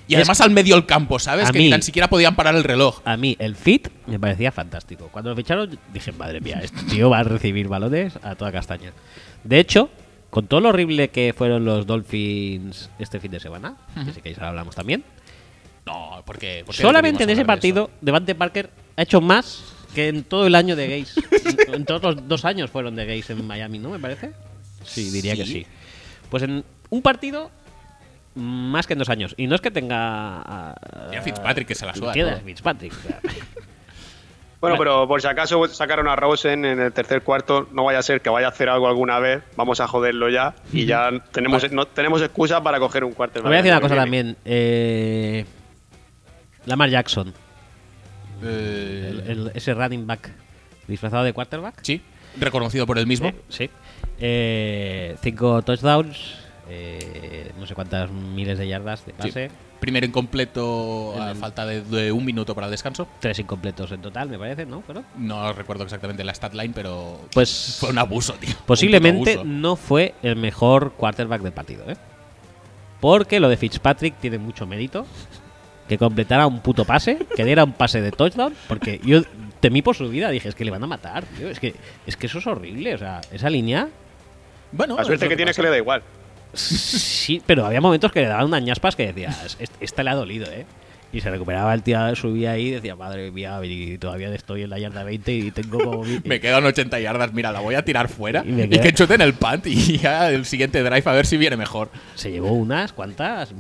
Y 0.09 0.15
además 0.15 0.41
al 0.41 0.51
medio 0.51 0.77
del 0.77 0.87
campo, 0.87 1.19
¿sabes? 1.19 1.51
Que 1.51 1.59
mí- 1.59 1.65
ni 1.65 1.71
tan 1.71 1.83
siquiera 1.83 2.09
podían 2.09 2.37
parar 2.37 2.55
el 2.55 2.63
reloj. 2.65 3.01
A 3.05 3.17
mí 3.17 3.37
el 3.41 3.57
fit 3.57 3.89
me 4.07 4.21
parecía 4.21 4.53
fantástico. 4.53 5.09
Cuando 5.11 5.31
lo 5.31 5.37
ficharon 5.37 5.79
dije, 5.93 6.13
madre 6.13 6.41
mía, 6.41 6.61
este 6.63 6.81
tío 6.85 7.11
va 7.11 7.19
a 7.21 7.23
recibir 7.25 7.67
balones 7.69 8.17
a 8.23 8.35
toda 8.37 8.53
castaña. 8.53 8.93
De 9.43 9.59
hecho, 9.59 9.91
con 10.31 10.47
todo 10.47 10.61
lo 10.61 10.69
horrible 10.69 11.09
que 11.09 11.35
fueron 11.37 11.65
los 11.65 11.87
Dolphins 11.87 12.89
este 13.01 13.19
fin 13.21 13.33
de 13.33 13.41
semana, 13.41 13.75
que 14.05 14.13
si 14.13 14.21
queréis 14.21 14.39
ahora 14.39 14.51
hablamos 14.51 14.75
también, 14.77 15.03
No, 15.87 16.23
porque. 16.25 16.65
solamente 16.71 17.25
en 17.25 17.31
ese 17.31 17.45
partido 17.45 17.91
Devante 18.01 18.35
Parker 18.35 18.71
ha 18.97 19.03
hecho 19.03 19.21
más 19.21 19.63
que 19.97 20.09
en 20.09 20.25
todo 20.25 20.47
el 20.47 20.55
año 20.55 20.77
de 20.77 20.89
gays. 20.89 21.15
en, 21.67 21.75
en 21.75 21.85
todos 21.87 22.03
los 22.03 22.29
dos 22.29 22.45
años 22.45 22.71
fueron 22.71 22.95
de 22.97 23.07
gays 23.07 23.31
en 23.31 23.47
Miami, 23.47 23.79
¿no? 23.79 23.89
Me 23.89 23.99
parece. 23.99 24.33
Sí, 24.85 25.11
diría 25.11 25.35
que 25.35 25.47
Sí. 25.47 25.67
Pues 26.31 26.43
en 26.43 26.65
un 26.91 27.01
partido 27.01 27.51
más 28.35 28.87
que 28.87 28.93
en 28.93 28.99
dos 28.99 29.09
años. 29.09 29.35
Y 29.39 29.47
no 29.47 29.55
es 29.55 29.63
que 29.63 29.71
tenga... 29.71 30.75
Tiene 31.09 31.17
a 31.17 31.23
Fitzpatrick 31.23 31.67
que 31.67 31.75
se 31.75 31.87
la 31.87 31.95
suda 31.95 32.13
Tiene 32.13 32.31
a 32.31 32.35
todo. 32.35 32.45
Fitzpatrick. 32.45 32.93
o 32.93 33.09
sea, 33.09 33.21
Bueno, 34.61 34.77
pero 34.79 35.09
por 35.09 35.23
si 35.23 35.29
acaso 35.29 35.67
sacaron 35.69 36.09
a 36.09 36.17
Rosen 36.17 36.65
en 36.67 36.81
el 36.81 36.93
tercer 36.93 37.23
cuarto, 37.23 37.69
no 37.73 37.85
vaya 37.85 38.01
a 38.01 38.03
ser 38.03 38.21
que 38.21 38.29
vaya 38.29 38.49
a 38.49 38.51
hacer 38.51 38.69
algo 38.69 38.89
alguna 38.89 39.19
vez, 39.19 39.43
vamos 39.55 39.81
a 39.81 39.87
joderlo 39.87 40.29
ya 40.29 40.55
y 40.73 40.87
ya 40.87 41.11
tenemos, 41.31 41.71
no, 41.73 41.87
tenemos 41.87 42.21
excusa 42.23 42.63
para 42.63 42.79
coger 42.81 43.05
un 43.05 43.13
cuarto. 43.13 43.41
Os 43.41 43.45
voy 43.45 43.55
a 43.55 43.57
decir 43.59 43.73
una 43.73 43.81
cosa 43.81 43.95
también. 43.95 44.37
Eh, 44.45 45.45
Lamar 46.65 46.89
Jackson, 46.91 47.33
Eh, 48.43 49.09
el- 49.27 49.31
el- 49.31 49.53
ese 49.55 49.75
running 49.75 50.07
back 50.07 50.31
disfrazado 50.89 51.25
de 51.25 51.33
quarterback. 51.33 51.81
Sí, 51.83 52.01
reconocido 52.39 52.87
por 52.87 52.99
él 52.99 53.07
mismo. 53.07 53.33
Sí. 53.49 53.71
Eh, 54.19 55.17
cinco 55.23 55.63
touchdowns, 55.63 56.35
eh, 56.69 57.53
no 57.59 57.67
sé 57.67 57.75
cuántas 57.75 58.11
miles 58.11 58.59
de 58.59 58.69
yardas 58.69 59.05
de 59.07 59.13
Sí. 59.13 59.19
pase, 59.19 59.51
Primero 59.81 60.07
incompleto 60.07 61.13
En 61.17 61.23
a 61.23 61.31
el- 61.33 61.37
falta 61.37 61.67
de, 61.67 61.83
de 61.83 62.11
un 62.11 62.25
minuto 62.25 62.55
para 62.55 62.67
el 62.67 62.71
descanso. 62.71 63.07
tres 63.21 63.39
incompletos 63.39 63.93
en 63.93 64.01
total, 64.01 64.31
me 64.31 64.39
parece, 64.39 64.65
¿no? 64.65 64.83
Pero, 64.87 65.05
No 65.19 65.53
recuerdo 65.53 65.85
exactamente 65.85 66.25
la 66.25 66.33
stat 66.33 66.55
line, 66.55 66.73
pero 66.75 67.21
pues 67.35 67.77
fue 67.79 67.91
un 67.91 67.99
abuso, 67.99 68.33
tío. 68.41 68.55
Posiblemente 68.65 69.35
abuso. 69.35 69.45
no 69.47 69.77
fue 69.77 70.15
el 70.23 70.37
mejor 70.37 70.93
quarterback 70.93 71.43
del 71.43 71.53
partido, 71.53 71.85
¿eh? 71.91 71.97
Porque 73.01 73.39
lo 73.39 73.51
de 73.51 73.59
Fitzpatrick 73.59 74.19
tiene 74.19 74.39
mucho 74.39 74.67
mérito. 74.67 75.05
Que 75.89 75.99
completara 75.99 76.47
un 76.47 76.61
puto 76.61 76.85
pase, 76.85 77.19
que 77.37 77.45
diera 77.45 77.65
un 77.65 77.73
pase 77.73 78.01
de 78.01 78.11
touchdown, 78.13 78.55
porque 78.69 79.01
yo 79.05 79.23
temí 79.61 79.83
por 79.83 79.95
su 79.97 80.09
vida, 80.09 80.31
dije, 80.31 80.49
es 80.49 80.55
que 80.55 80.65
le 80.65 80.71
van 80.71 80.83
a 80.83 80.87
matar, 80.87 81.25
tío, 81.25 81.49
es 81.49 81.61
que, 81.61 81.75
es 82.07 82.17
que 82.17 82.27
eso 82.27 82.39
es 82.39 82.47
horrible, 82.47 82.95
o 82.95 82.99
sea, 82.99 83.21
esa 83.33 83.49
línea, 83.51 83.89
Bueno, 84.73 84.97
La 84.97 85.05
suerte 85.05 85.29
que 85.29 85.37
tiene 85.37 85.53
es 85.53 85.57
que 85.57 85.63
le 85.63 85.71
da 85.71 85.77
igual. 85.79 86.03
sí, 86.55 87.41
pero 87.47 87.65
había 87.67 87.81
momentos 87.81 88.11
que 88.13 88.21
le 88.21 88.27
daban 88.27 88.47
unas 88.47 88.63
ñaspas 88.63 88.97
que 88.97 89.07
decías, 89.13 89.57
"Est- 89.61 89.75
esta 89.81 90.03
le 90.03 90.11
ha 90.11 90.15
dolido, 90.15 90.47
¿eh? 90.51 90.67
Y 91.13 91.21
se 91.21 91.31
recuperaba 91.31 91.73
el 91.73 91.83
tío, 91.83 92.15
subía 92.17 92.51
ahí 92.53 92.67
y 92.67 92.71
decía, 92.73 92.97
madre 92.97 93.31
mía, 93.31 93.59
y 93.63 93.97
todavía 93.97 94.29
estoy 94.35 94.63
en 94.65 94.71
la 94.71 94.79
yarda 94.79 95.05
20 95.05 95.33
y 95.33 95.51
tengo 95.53 95.79
como... 95.79 96.03
mi- 96.05 96.19
Me 96.25 96.41
quedan 96.41 96.65
80 96.65 96.99
yardas, 96.99 97.33
mira, 97.33 97.53
la 97.53 97.61
voy 97.61 97.77
a 97.77 97.85
tirar 97.85 98.09
fuera 98.09 98.43
Y 98.45 98.61
y, 98.63 98.69
que 98.69 98.93
chuten 98.93 99.21
el 99.21 99.35
punt 99.35 99.67
y 99.67 99.99
ya 99.99 100.31
el 100.31 100.45
siguiente 100.45 100.83
drive 100.83 101.03
a 101.07 101.13
ver 101.13 101.25
si 101.25 101.37
viene 101.37 101.57
mejor. 101.57 101.91
se 102.17 102.33
llevó 102.33 102.51
unas 102.53 102.93
cuantas 102.93 103.55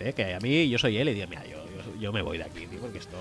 ¿eh? 0.00 0.12
Que 0.12 0.34
a 0.34 0.40
mí, 0.40 0.68
yo 0.68 0.78
soy 0.78 0.98
él 0.98 1.08
y 1.08 1.14
digo, 1.14 1.26
mira, 1.28 1.44
yo, 1.44 1.56
yo, 1.56 2.00
yo 2.00 2.12
me 2.12 2.22
voy 2.22 2.38
de 2.38 2.44
aquí, 2.44 2.66
tío, 2.66 2.80
porque 2.80 2.98
esto... 2.98 3.16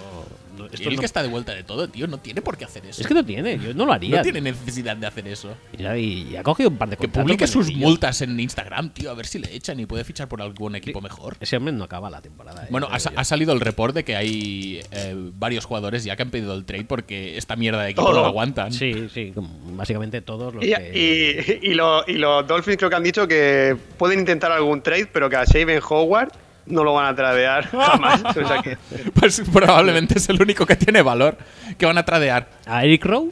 no- 0.57 0.65
Y 0.65 0.75
esto 0.75 0.89
no- 0.91 0.99
que 0.99 1.05
está 1.05 1.21
de 1.21 1.29
vuelta 1.29 1.53
de 1.53 1.63
todo, 1.63 1.87
tío, 1.87 2.07
no 2.07 2.17
tiene 2.17 2.41
por 2.41 2.57
qué 2.57 2.65
hacer 2.65 2.85
eso. 2.85 3.01
Es 3.01 3.07
que 3.07 3.13
no 3.13 3.23
tiene, 3.25 3.57
yo 3.59 3.73
no 3.73 3.85
lo 3.85 3.93
haría. 3.93 4.17
no 4.17 4.21
tiene 4.23 4.41
necesidad 4.41 4.97
de 4.97 5.05
hacer 5.07 5.27
eso. 5.27 5.55
Y, 5.77 6.35
ha 6.35 6.43
cogido 6.43 6.69
un 6.69 6.77
par 6.77 6.89
de 6.89 6.97
Que 6.97 7.07
publique 7.07 7.45
sus 7.47 7.71
multas 7.73 8.21
en 8.21 8.39
Instagram, 8.39 8.89
tío, 8.91 9.11
a 9.11 9.13
ver 9.13 9.25
si 9.27 9.39
le 9.39 9.53
echan 9.55 9.79
y 9.79 9.85
puede 9.85 10.03
fichar 10.03 10.27
por 10.27 10.41
algún 10.41 10.75
equipo 10.75 10.99
mejor. 11.01 11.37
Ese 11.39 11.57
hombre 11.57 11.73
no 11.73 11.83
acaba 11.83 12.09
la 12.09 12.21
temporada. 12.21 12.63
¿eh? 12.63 12.67
Bueno, 12.69 12.87
ha, 12.91 12.95
ha 12.95 13.23
salido 13.23 13.53
el 13.53 13.59
report 13.59 13.93
de 13.95 14.03
que 14.03 14.15
hay 14.15 14.81
eh, 14.91 15.13
varios 15.35 15.65
jugadores 15.65 16.03
ya 16.03 16.15
que 16.15 16.23
han 16.23 16.31
pedido 16.31 16.53
el 16.55 16.65
trade 16.65 16.85
porque 16.85 17.37
esta 17.37 17.55
mierda 17.55 17.83
de 17.83 17.91
equipo 17.91 18.03
Todo. 18.07 18.15
no 18.15 18.21
lo 18.21 18.27
aguantan. 18.27 18.73
Sí, 18.73 19.07
sí, 19.13 19.33
básicamente 19.71 20.21
todos 20.21 20.53
los 20.55 20.63
Y, 20.63 20.73
que... 20.73 21.59
y- 21.61 21.69
y 21.71 21.73
lo- 21.73 22.03
y 22.07 22.13
los 22.13 22.45
Dolphins 22.47 22.77
creo 22.77 22.89
que 22.89 22.95
han 22.95 23.03
dicho 23.03 23.27
que 23.27 23.75
pueden 23.97 24.19
intentar 24.19 24.51
algún 24.51 24.81
trade, 24.81 25.07
pero 25.07 25.29
que 25.29 25.35
a 25.35 25.45
Shaven 25.45 25.79
Howard 25.87 26.31
no 26.67 26.83
lo 26.83 26.93
van 26.93 27.05
a 27.07 27.15
tradear 27.15 27.65
jamás. 27.71 28.23
O 28.23 28.47
sea 28.47 28.61
que 28.61 28.77
Pues 29.13 29.41
probablemente 29.51 30.17
es 30.17 30.29
el 30.29 30.41
único 30.41 30.65
que 30.65 30.75
tiene 30.75 31.01
valor 31.01 31.37
que 31.77 31.85
van 31.85 31.97
a 31.97 32.03
tradear. 32.05 32.47
A 32.65 32.83
Eric 32.83 33.05
Rowe, 33.05 33.31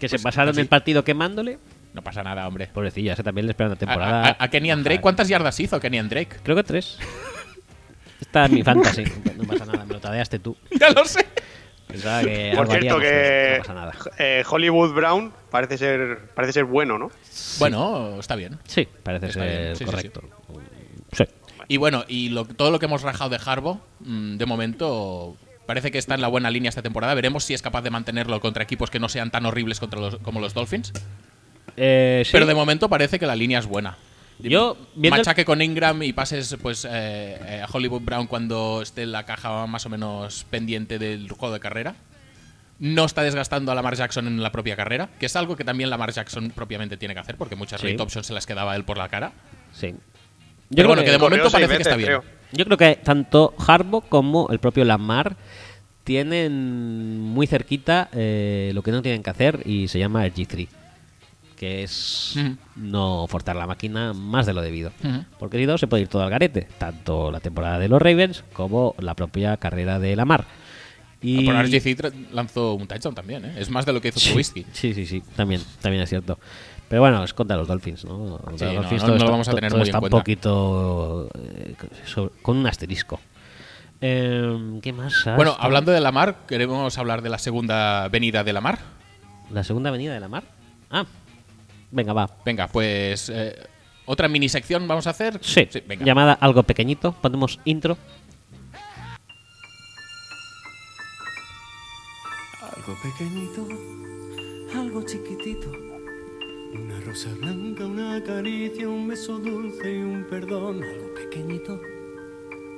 que 0.00 0.08
se 0.08 0.16
Pues, 0.16 0.22
pasaron 0.22 0.50
así. 0.50 0.60
el 0.60 0.66
partido 0.68 1.04
quemándole. 1.04 1.58
No 1.92 2.02
pasa 2.02 2.22
nada, 2.24 2.46
hombre. 2.48 2.68
Pobrecilla, 2.72 3.12
ese 3.12 3.22
también 3.22 3.46
le 3.46 3.52
espera 3.52 3.68
una 3.68 3.76
A, 3.76 3.78
temporada. 3.78 4.28
a- 4.30 4.36
a 4.44 4.48
Kenny 4.48 4.70
Drake, 4.82 5.00
¿cuántas 5.00 5.28
yardas 5.28 5.58
hizo 5.60 5.78
Kenny 5.78 6.00
Drake? 6.00 6.38
Creo 6.42 6.56
que 6.56 6.64
tres. 6.64 6.98
Esta 8.20 8.46
es 8.46 8.50
mi 8.50 8.62
fantasy. 8.62 9.04
No 9.36 9.44
pasa 9.44 9.66
nada, 9.66 9.84
me 9.84 9.92
lo 9.94 10.00
tradeaste 10.00 10.38
tú. 10.38 10.56
Ya 10.80 10.90
lo 10.90 11.04
sé. 11.04 11.26
Pensaba 11.86 12.22
que 12.22 12.52
por 12.56 12.66
cierto 12.66 12.94
haríamos, 12.96 13.02
que 13.02 13.52
no 13.52 13.58
pasa 13.62 13.74
nada. 13.74 13.92
eh, 14.18 14.42
Hollywood 14.48 14.94
Brown 14.94 15.32
parece 15.50 15.76
ser 15.78 16.18
parece 16.34 16.54
ser 16.54 16.64
bueno, 16.64 16.98
¿no? 16.98 17.10
Bueno, 17.58 18.18
está 18.18 18.34
bien. 18.36 18.58
Sí, 18.64 18.88
parece 19.02 19.26
Está 19.26 19.40
ser 19.40 19.48
bien, 19.64 19.76
sí, 19.76 19.78
sí, 19.80 19.84
correcto. 19.84 20.20
Sí. 20.22 20.54
Y 21.74 21.76
bueno, 21.76 22.04
y 22.06 22.28
lo- 22.28 22.44
todo 22.44 22.70
lo 22.70 22.78
que 22.78 22.86
hemos 22.86 23.02
rajado 23.02 23.30
de 23.30 23.40
Harbo, 23.44 23.80
mm, 23.98 24.36
de 24.36 24.46
momento 24.46 25.36
parece 25.66 25.90
que 25.90 25.98
está 25.98 26.14
en 26.14 26.20
la 26.20 26.28
buena 26.28 26.48
línea 26.48 26.68
esta 26.68 26.82
temporada. 26.82 27.14
Veremos 27.14 27.42
si 27.42 27.52
es 27.52 27.62
capaz 27.62 27.82
de 27.82 27.90
mantenerlo 27.90 28.38
contra 28.40 28.62
equipos 28.62 28.90
que 28.90 29.00
no 29.00 29.08
sean 29.08 29.32
tan 29.32 29.44
horribles 29.44 29.80
contra 29.80 29.98
los, 29.98 30.16
como 30.18 30.38
los 30.38 30.54
Dolphins. 30.54 30.92
Eh, 31.76 32.22
sí. 32.24 32.30
Pero 32.30 32.46
de 32.46 32.54
momento 32.54 32.88
parece 32.88 33.18
que 33.18 33.26
la 33.26 33.34
línea 33.34 33.58
es 33.58 33.66
buena. 33.66 33.96
Yo, 34.38 34.76
Machaque 34.94 35.44
con 35.44 35.62
Ingram 35.62 36.00
y 36.04 36.12
pases 36.12 36.56
pues 36.62 36.84
eh, 36.84 36.90
eh, 36.92 37.64
a 37.66 37.68
Hollywood 37.72 38.02
Brown 38.02 38.28
cuando 38.28 38.80
esté 38.82 39.02
en 39.02 39.10
la 39.10 39.24
caja 39.26 39.66
más 39.66 39.84
o 39.86 39.88
menos 39.88 40.46
pendiente 40.48 41.00
del 41.00 41.28
juego 41.32 41.52
de 41.54 41.58
carrera. 41.60 41.96
No 42.78 43.04
está 43.04 43.22
desgastando 43.22 43.72
a 43.72 43.74
Lamar 43.74 43.96
Jackson 43.96 44.28
en 44.28 44.40
la 44.42 44.52
propia 44.52 44.76
carrera, 44.76 45.08
que 45.18 45.26
es 45.26 45.34
algo 45.34 45.56
que 45.56 45.64
también 45.64 45.90
Lamar 45.90 46.12
Jackson 46.12 46.50
propiamente 46.54 46.96
tiene 46.96 47.14
que 47.14 47.20
hacer, 47.20 47.36
porque 47.36 47.56
muchas 47.56 47.80
Sí. 47.80 47.88
rate 47.88 48.00
options 48.02 48.28
se 48.28 48.32
las 48.32 48.46
quedaba 48.46 48.76
él 48.76 48.84
por 48.84 48.96
la 48.98 49.08
cara. 49.08 49.32
Sí. 49.72 49.94
Yo 50.70 50.76
Pero 50.76 50.76
creo 50.76 50.86
bueno, 50.88 51.02
que- 51.02 51.06
que 51.06 51.12
de 51.12 51.18
momento 51.18 51.50
parece 51.50 51.76
que 51.76 51.82
está 51.82 51.96
bien. 51.96 52.06
creo. 52.08 52.24
Yo 52.52 52.64
creo 52.64 52.78
que 52.78 52.96
tanto 53.02 53.54
Harbo 53.66 54.00
como 54.02 54.48
el 54.50 54.58
propio 54.60 54.84
Lamar 54.84 55.36
tienen 56.04 57.20
muy 57.20 57.46
cerquita 57.46 58.08
eh, 58.12 58.70
lo 58.74 58.82
que 58.82 58.90
no 58.92 59.02
tienen 59.02 59.22
que 59.22 59.30
hacer 59.30 59.62
y 59.64 59.88
se 59.88 59.98
llama 59.98 60.24
el 60.26 60.34
G3, 60.34 60.68
que 61.56 61.82
es 61.82 62.36
no 62.76 63.26
forzar 63.28 63.56
la 63.56 63.66
máquina 63.66 64.12
más 64.12 64.46
de 64.46 64.52
lo 64.52 64.60
debido. 64.62 64.92
Porque 65.38 65.58
si 65.58 65.66
no 65.66 65.78
se 65.78 65.86
puede 65.86 66.02
ir 66.02 66.08
todo 66.08 66.22
al 66.22 66.30
garete, 66.30 66.68
tanto 66.78 67.30
la 67.32 67.40
temporada 67.40 67.78
de 67.78 67.88
los 67.88 68.00
Ravens 68.00 68.44
como 68.52 68.94
la 68.98 69.14
propia 69.14 69.56
carrera 69.56 69.98
de 69.98 70.14
Lamar. 70.14 70.44
Y... 71.22 71.46
Por 71.46 71.54
lanzó 72.32 72.74
un 72.74 72.86
touchdown 72.86 73.14
también, 73.14 73.46
¿eh? 73.46 73.54
Es 73.56 73.70
más 73.70 73.86
de 73.86 73.94
lo 73.94 74.00
que 74.02 74.08
hizo 74.08 74.20
Trubisky. 74.20 74.66
Sí, 74.72 74.92
sí, 74.92 75.06
sí, 75.06 75.22
también, 75.34 75.62
también 75.80 76.02
es 76.02 76.10
cierto. 76.10 76.38
Pero 76.88 77.00
bueno, 77.02 77.24
es 77.24 77.32
contra 77.34 77.56
los 77.56 77.66
Dolphins, 77.66 78.04
¿no? 78.04 78.38
Sí, 78.56 78.64
los 78.64 78.74
no, 78.74 78.80
Dolphins 78.82 79.02
no- 79.04 79.16
no 79.18 79.24
lo 79.24 79.30
vamos 79.30 79.48
a 79.48 79.54
tener 79.54 79.72
en 79.72 79.78
un 79.80 79.86
cuenta. 79.86 80.00
poquito 80.10 81.28
eh, 81.34 81.74
sobre- 82.04 82.30
con 82.42 82.56
un 82.58 82.66
asterisco. 82.66 83.18
Eh, 84.00 84.78
¿Qué 84.82 84.92
más? 84.92 85.26
has? 85.26 85.36
Bueno, 85.36 85.56
hablando 85.58 85.90
de 85.92 86.00
Lamar, 86.00 86.46
queremos 86.46 86.96
hablar 86.98 87.22
de 87.22 87.30
la 87.30 87.38
segunda 87.38 88.06
venida 88.08 88.44
de 88.44 88.52
Lamar. 88.52 88.78
¿La 89.50 89.64
segunda 89.64 89.88
avenida 89.90 90.12
de 90.14 90.20
la 90.20 90.28
mar? 90.28 90.44
Ah, 90.90 91.04
venga, 91.90 92.12
va. 92.12 92.28
Venga, 92.44 92.68
pues 92.68 93.30
eh, 93.30 93.56
otra 94.06 94.28
mini 94.28 94.48
sección 94.48 94.86
vamos 94.86 95.06
a 95.06 95.10
hacer. 95.10 95.38
Sí, 95.42 95.66
venga. 95.86 96.04
llamada 96.04 96.34
algo 96.34 96.62
pequeñito. 96.64 97.12
Ponemos 97.12 97.58
intro. 97.64 97.96
Algo 102.76 102.96
pequeñito, 103.02 103.66
algo 104.78 105.02
chiquitito. 105.04 105.70
Una 106.74 107.00
rosa 107.02 107.28
blanca, 107.40 107.86
una 107.86 108.20
caricia, 108.24 108.88
un 108.88 109.06
beso 109.06 109.38
dulce 109.38 109.92
y 109.92 110.02
un 110.02 110.26
perdón. 110.28 110.82
Algo 110.82 111.14
pequeñito, 111.14 111.80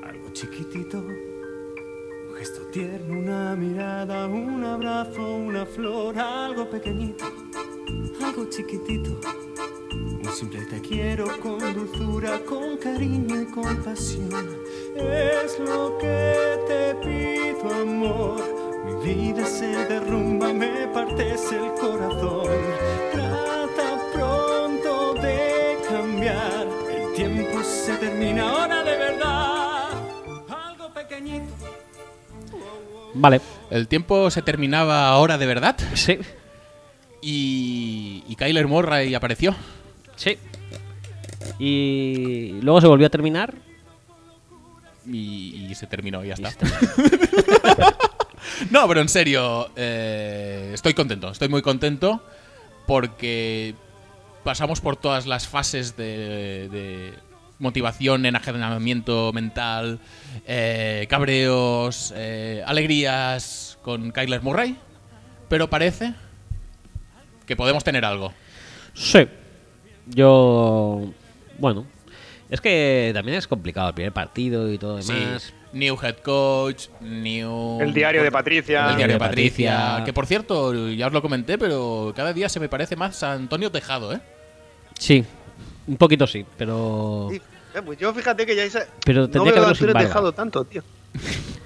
algo 0.03 0.29
chiquitito. 0.35 0.99
Un 0.99 2.35
gesto 2.37 2.61
tierno, 2.67 3.19
una 3.19 3.57
mirada, 3.57 4.27
un 4.27 4.63
abrazo, 4.63 5.37
una 5.37 5.65
flor. 5.65 6.19
Algo 6.19 6.69
pequeñito, 6.69 7.25
algo 8.23 8.45
chiquitito. 8.51 9.19
Un 9.93 10.31
simple 10.31 10.67
te 10.67 10.79
quiero 10.83 11.27
con 11.41 11.59
dulzura, 11.73 12.39
con 12.45 12.77
cariño 12.77 13.41
y 13.41 13.47
compasión. 13.47 14.29
Es 14.95 15.59
lo 15.59 15.97
que 15.97 16.59
te 16.69 16.95
pido, 16.97 17.75
amor. 17.75 18.43
Mi 18.85 19.15
vida 19.15 19.47
se 19.47 19.69
derrumba, 19.87 20.53
me 20.53 20.87
partes 20.89 21.51
el 21.51 21.73
corazón. 21.81 22.96
Termina 28.19 28.49
ahora 28.49 28.83
de 28.83 28.97
verdad. 28.97 29.89
Algo 30.49 30.93
pequeñito. 30.95 31.55
Vale. 33.15 33.41
El 33.71 33.89
tiempo 33.89 34.31
se 34.31 34.43
terminaba 34.43 35.09
ahora 35.09 35.37
de 35.39 35.47
verdad 35.47 35.77
Sí. 35.95 36.19
y, 37.21 38.25
y 38.27 38.37
Kyler 38.37 38.67
Murray 38.67 39.15
apareció. 39.15 39.55
Sí. 40.17 40.39
Y 41.59 42.59
luego 42.63 42.81
se 42.81 42.87
volvió 42.87 43.07
a 43.07 43.11
terminar. 43.11 43.55
y, 45.07 45.67
y 45.71 45.75
se 45.75 45.87
terminó 45.87 46.25
y 46.25 46.29
ya 46.29 46.35
Y 46.39 46.45
está. 46.45 46.67
está. 46.67 47.97
No, 48.71 48.89
pero 48.89 49.01
en 49.03 49.09
serio, 49.09 49.69
eh, 49.77 50.71
estoy 50.73 50.95
contento, 50.95 51.31
estoy 51.31 51.49
muy 51.49 51.61
contento 51.63 52.23
porque 52.87 53.75
pasamos 54.45 54.81
por 54.81 54.97
todas 54.97 55.27
las 55.27 55.47
fases 55.47 55.97
de, 55.97 56.69
de 56.71 57.13
motivación, 57.59 58.27
enajenamiento 58.27 59.33
mental, 59.33 59.99
eh, 60.47 61.07
cabreos, 61.09 62.13
eh, 62.17 62.63
alegrías 62.67 63.79
con 63.83 64.11
Kyler 64.13 64.43
Murray, 64.43 64.77
pero 65.49 65.69
parece 65.71 66.15
que 67.47 67.57
podemos 67.57 67.85
tener 67.85 68.05
algo. 68.05 68.33
Sí. 68.95 69.27
Yo. 70.07 71.11
Bueno. 71.59 71.87
Es 72.49 72.61
que 72.61 73.11
también 73.13 73.39
es 73.39 73.49
complicado 73.49 73.89
el 73.89 73.95
primer 73.95 74.13
partido 74.13 74.73
y 74.73 74.79
todo 74.79 75.03
Sí, 75.03 75.13
demás. 75.13 75.53
new 75.73 75.99
head 76.01 76.19
coach, 76.19 76.87
new... 77.01 77.81
El 77.81 77.93
diario 77.93 78.23
de 78.23 78.31
Patricia. 78.31 78.91
El 78.91 78.97
diario 78.99 79.15
de 79.17 79.19
Patricia. 79.19 80.03
que 80.05 80.13
por 80.13 80.27
cierto, 80.27 80.73
ya 80.93 81.09
os 81.09 81.13
lo 81.13 81.23
comenté, 81.23 81.59
pero 81.59 82.13
cada 82.15 82.33
día 82.33 82.49
se 82.49 82.61
me 82.61 82.69
parece 82.69 82.95
más 82.95 83.21
a 83.25 83.33
Antonio 83.33 83.73
Tejado, 83.73 84.13
¿eh? 84.13 84.21
Sí. 84.97 85.25
Un 85.87 85.97
poquito 85.97 86.27
sí, 86.27 86.45
pero. 86.57 87.29
Sí, 87.31 87.41
eh, 87.75 87.83
pues 87.85 87.99
yo 87.99 88.13
fíjate 88.15 88.45
que 88.47 88.57
ya 88.57 88.65
hice- 88.65 88.87
Pero 89.05 89.23
no 89.23 89.29
tendría 89.31 89.53
que 89.53 89.61
veo 89.61 89.69
a 89.69 89.71
haberlo 89.71 89.93
sin. 89.93 90.07
Tejado 90.07 90.33
tanto, 90.33 90.65
tío. 90.65 90.83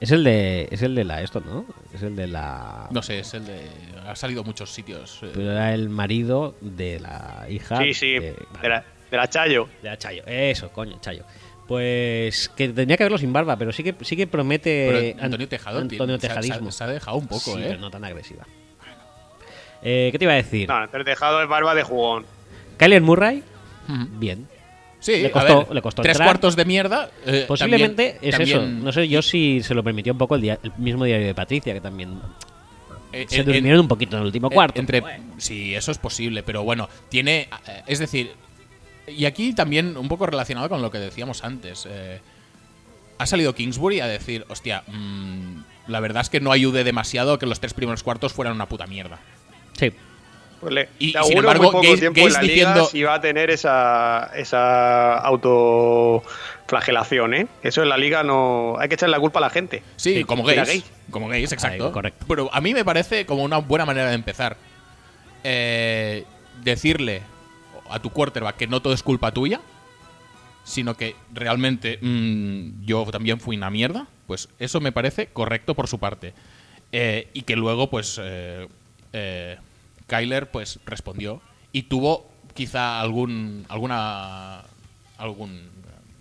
Es 0.00 0.10
el 0.10 0.24
de. 0.24 0.68
Es 0.70 0.82
el 0.82 0.94
de 0.96 1.04
la. 1.04 1.22
Esto, 1.22 1.40
¿no? 1.40 1.64
Es 1.94 2.02
el 2.02 2.16
de 2.16 2.26
la. 2.26 2.88
No 2.90 3.02
sé, 3.02 3.20
es 3.20 3.32
el 3.34 3.46
de... 3.46 3.70
Ha 4.06 4.16
salido 4.16 4.42
muchos 4.42 4.70
sitios. 4.70 5.20
eh. 5.22 5.30
Pero 5.32 5.52
era 5.52 5.72
el 5.72 5.88
marido 5.88 6.56
de 6.60 6.98
la 7.00 7.46
hija. 7.48 7.78
Sí, 7.78 7.94
sí, 7.94 8.12
de- 8.14 8.34
de 8.62 8.68
la, 8.68 8.84
de 9.10 9.16
la 9.16 9.30
Chayo. 9.30 9.68
De 9.82 9.88
la 9.88 9.96
Chayo, 9.96 10.24
eso, 10.26 10.70
coño, 10.70 10.98
Chayo. 11.00 11.24
Pues 11.68 12.48
que 12.50 12.68
tendría 12.68 12.96
que 12.96 13.04
verlo 13.04 13.16
sin 13.16 13.32
barba, 13.32 13.56
pero 13.56 13.72
sí 13.72 13.84
que, 13.84 13.94
sí 14.02 14.16
que 14.16 14.26
promete. 14.26 14.88
Pero 14.90 15.18
an- 15.18 15.24
Antonio 15.26 15.48
Tejado 15.48 15.78
Antonio 15.78 16.18
tiene- 16.18 16.20
se 16.20 16.26
ha- 16.26 16.40
Tejadismo. 16.40 16.72
Se, 16.72 16.84
ha 16.84 16.86
dejado 16.88 17.16
un 17.16 17.28
poco, 17.28 17.54
Sí, 17.54 17.60
¿eh? 17.62 17.64
pero 17.68 17.78
no 17.80 17.90
tan 17.90 18.04
agresiva. 18.04 18.44
Eh, 19.82 20.08
¿Qué 20.10 20.18
te 20.18 20.24
iba 20.24 20.32
a 20.32 20.36
decir? 20.36 20.68
No, 20.68 20.74
Antonio 20.74 21.04
Tejado 21.04 21.42
es 21.42 21.48
barba 21.48 21.74
de 21.74 21.84
jugón. 21.84 22.26
Kyler 22.76 23.02
Murray, 23.02 23.42
Bien. 24.18 24.46
Sí, 24.98 25.18
Le 25.22 25.26
a 25.28 25.30
costó- 25.32 25.58
ver, 25.66 25.74
le 25.74 25.82
costó 25.82 26.02
tres 26.02 26.14
entrar. 26.16 26.26
cuartos 26.28 26.56
de 26.56 26.64
mierda. 26.64 27.10
eh, 27.26 27.44
Posiblemente 27.46 28.12
también- 28.20 28.34
es 28.42 28.48
eso. 28.48 28.62
No 28.66 28.92
sé 28.92 29.06
yo 29.08 29.22
si 29.22 29.62
se 29.62 29.74
lo 29.74 29.84
permitió 29.84 30.12
un 30.12 30.18
poco 30.18 30.34
el, 30.34 30.40
dia- 30.40 30.58
el 30.62 30.72
mismo 30.78 31.04
diario 31.04 31.26
de 31.26 31.34
Patricia, 31.34 31.72
que 31.74 31.80
también 31.80 32.18
eh, 33.12 33.26
se 33.28 33.40
en- 33.40 33.46
durmieron 33.46 33.80
un 33.80 33.88
poquito 33.88 34.16
en 34.16 34.22
el 34.22 34.26
último 34.26 34.48
Eh, 34.48 34.54
cuarto. 34.54 34.80
Entre, 34.80 35.00
Bueno. 35.00 35.24
Sí, 35.38 35.74
eso 35.74 35.92
es 35.92 35.98
posible, 35.98 36.42
pero 36.42 36.64
bueno, 36.64 36.88
tiene. 37.08 37.48
eh, 37.68 37.82
Es 37.86 37.98
decir, 37.98 38.32
y 39.06 39.24
aquí 39.26 39.52
también 39.54 39.96
un 39.96 40.08
poco 40.08 40.26
relacionado 40.26 40.68
con 40.68 40.82
lo 40.82 40.90
que 40.90 40.98
decíamos 40.98 41.44
antes. 41.44 41.86
eh, 41.88 42.20
ha 43.18 43.24
salido 43.26 43.54
Kingsbury 43.54 44.00
a 44.00 44.06
decir, 44.06 44.44
hostia, 44.48 44.82
mm, 44.88 45.62
la 45.88 46.00
verdad 46.00 46.20
es 46.22 46.28
que 46.30 46.40
no 46.40 46.52
ayude 46.52 46.84
demasiado 46.84 47.38
que 47.38 47.46
los 47.46 47.60
tres 47.60 47.72
primeros 47.74 48.02
cuartos 48.02 48.32
fueran 48.34 48.54
una 48.54 48.66
puta 48.66 48.86
mierda. 48.86 49.18
Sí. 49.78 49.92
Pues 50.60 50.72
le, 50.72 50.88
Y- 50.98 51.12
le 51.12 51.20
y 51.20 51.24
sin 51.24 51.38
embargo, 51.38 51.64
muy 51.64 51.72
poco 51.72 51.84
Gaze- 51.84 51.98
tiempo 52.00 52.20
en 52.20 52.32
la 52.32 52.42
liga 52.42 52.54
diciendo- 52.70 52.84
si 52.86 53.02
va 53.02 53.14
a 53.14 53.20
tener 53.20 53.50
esa, 53.50 54.30
esa 54.34 55.18
autoflagelación, 55.18 57.34
¿eh? 57.34 57.46
Eso 57.62 57.82
en 57.82 57.88
la 57.88 57.96
liga 57.96 58.22
no... 58.22 58.76
Hay 58.78 58.88
que 58.88 58.94
echarle 58.94 59.16
la 59.16 59.20
culpa 59.20 59.38
a 59.38 59.42
la 59.42 59.50
gente. 59.50 59.82
Sí, 59.96 60.16
Sí, 60.18 60.24
como 60.24 60.44
gays. 60.44 60.84
Como 61.10 61.28
gays, 61.28 61.52
exacto. 61.52 61.86
Ahí, 61.86 61.92
correcto. 61.92 62.24
Pero 62.28 62.50
a 62.52 62.60
mí 62.60 62.74
me 62.74 62.84
parece 62.84 63.26
como 63.26 63.42
una 63.44 63.58
buena 63.58 63.86
manera 63.86 64.08
de 64.08 64.14
empezar. 64.14 64.56
Eh, 65.44 66.24
decirle 66.64 67.22
a 67.90 68.00
tu 68.00 68.10
quarterback 68.10 68.56
que 68.56 68.66
no 68.66 68.80
todo 68.82 68.92
es 68.92 69.02
culpa 69.02 69.30
tuya, 69.30 69.60
sino 70.64 70.96
que 70.96 71.14
realmente 71.32 71.98
mm, 72.00 72.84
yo 72.84 73.06
también 73.12 73.38
fui 73.38 73.56
una 73.56 73.70
mierda, 73.70 74.06
pues 74.26 74.48
eso 74.58 74.80
me 74.80 74.90
parece 74.90 75.28
correcto 75.28 75.74
por 75.74 75.86
su 75.86 75.98
parte. 76.00 76.34
Eh, 76.92 77.28
y 77.32 77.42
que 77.42 77.56
luego, 77.56 77.88
pues, 77.90 78.18
eh, 78.22 78.66
eh, 79.12 79.56
Kyler, 80.06 80.50
pues, 80.50 80.80
respondió 80.86 81.40
y 81.72 81.84
tuvo 81.84 82.30
quizá 82.54 83.00
algún, 83.00 83.66
alguna, 83.68 84.62
algún, 85.18 85.70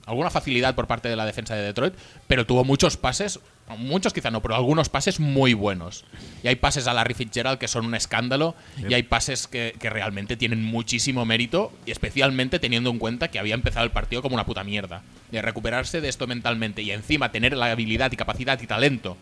alguna 0.06 0.30
facilidad 0.30 0.76
por 0.76 0.88
parte 0.88 1.10
de 1.10 1.16
la 1.16 1.26
defensa 1.26 1.56
de 1.56 1.64
Detroit, 1.64 1.94
pero 2.28 2.46
tuvo 2.46 2.64
muchos 2.64 2.98
pases, 2.98 3.40
muchos 3.78 4.14
quizá 4.14 4.32
no, 4.32 4.42
pero 4.42 4.56
algunos 4.56 4.90
pases 4.90 5.20
muy 5.20 5.54
buenos. 5.54 6.04
Y 6.44 6.48
hay 6.48 6.56
pases 6.56 6.88
a 6.88 6.94
Larry 6.94 7.14
Fitzgerald 7.14 7.58
que 7.58 7.68
son 7.68 7.86
un 7.86 7.96
escándalo, 7.96 8.56
y 8.88 8.94
hay 8.94 9.04
pases 9.04 9.48
que, 9.48 9.76
que 9.80 9.90
realmente 9.90 10.36
tienen 10.36 10.64
muchísimo 10.64 11.26
mérito, 11.26 11.72
y 11.86 11.92
especialmente 11.92 12.60
teniendo 12.60 12.90
en 12.90 13.00
cuenta 13.00 13.30
que 13.30 13.40
había 13.40 13.56
empezado 13.56 13.86
el 13.86 13.92
partido 13.92 14.22
como 14.22 14.36
una 14.36 14.46
puta 14.46 14.64
mierda. 14.64 15.04
De 15.32 15.42
recuperarse 15.42 16.02
de 16.02 16.10
esto 16.10 16.28
mentalmente 16.28 16.82
y 16.82 16.92
encima 16.92 17.32
tener 17.32 17.56
la 17.56 17.72
habilidad 17.72 18.12
y 18.12 18.18
capacidad 18.18 18.62
y 18.62 18.68
talento 18.68 19.18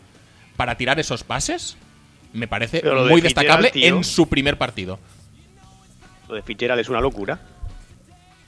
para 0.56 0.76
tirar 0.76 1.00
esos 1.00 1.24
pases, 1.24 1.76
me 2.34 2.46
parece 2.48 2.80
Pero 2.80 3.04
de 3.04 3.10
muy 3.10 3.20
Fitzgerald, 3.22 3.62
destacable 3.62 3.70
tío. 3.70 3.96
en 3.96 4.04
su 4.04 4.28
primer 4.28 4.58
partido. 4.58 4.98
Lo 6.28 6.34
de 6.34 6.42
Fitzgerald 6.42 6.80
es 6.80 6.88
una 6.88 7.00
locura. 7.00 7.38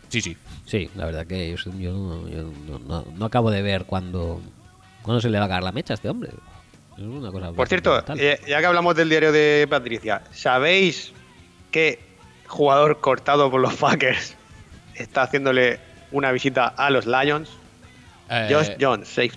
Sí, 0.09 0.21
sí. 0.21 0.37
Sí, 0.67 0.91
la 0.95 1.07
verdad 1.07 1.27
que 1.27 1.51
yo, 1.51 1.57
yo 1.79 1.93
no, 1.93 2.29
yo 2.29 2.43
no- 2.69 2.79
no- 2.79 3.05
no 3.17 3.25
acabo 3.25 3.51
de 3.51 3.63
ver 3.63 3.85
cuándo, 3.85 4.41
cuándo 5.03 5.21
se 5.21 5.31
le 5.31 5.39
va 5.39 5.47
a 5.47 5.49
caer 5.49 5.63
la 5.63 5.73
mecha 5.73 5.95
a 5.95 5.97
este 5.97 6.09
hombre. 6.09 6.31
Es 6.97 7.03
una 7.05 7.31
cosa 7.31 7.53
Por 7.53 7.69
cierto, 7.69 8.03
eh, 8.17 8.41
ya 8.49 8.61
que 8.61 8.67
hablamos 8.67 8.95
del 8.97 9.09
diario 9.11 9.31
de 9.33 9.67
Patricia, 9.69 10.23
¿sabéis 10.33 11.13
qué 11.71 11.99
jugador 12.47 13.01
cortado 13.01 13.51
por 13.51 13.61
los 13.61 13.75
Packers 13.75 14.35
está 14.95 15.23
haciéndole 15.23 15.79
una 16.13 16.33
visita 16.33 16.67
a 16.69 16.89
los 16.91 17.05
Lions? 17.07 17.51
Eh, 18.31 18.49
Josh 18.51 18.71
Jones, 18.81 19.09
safe. 19.09 19.33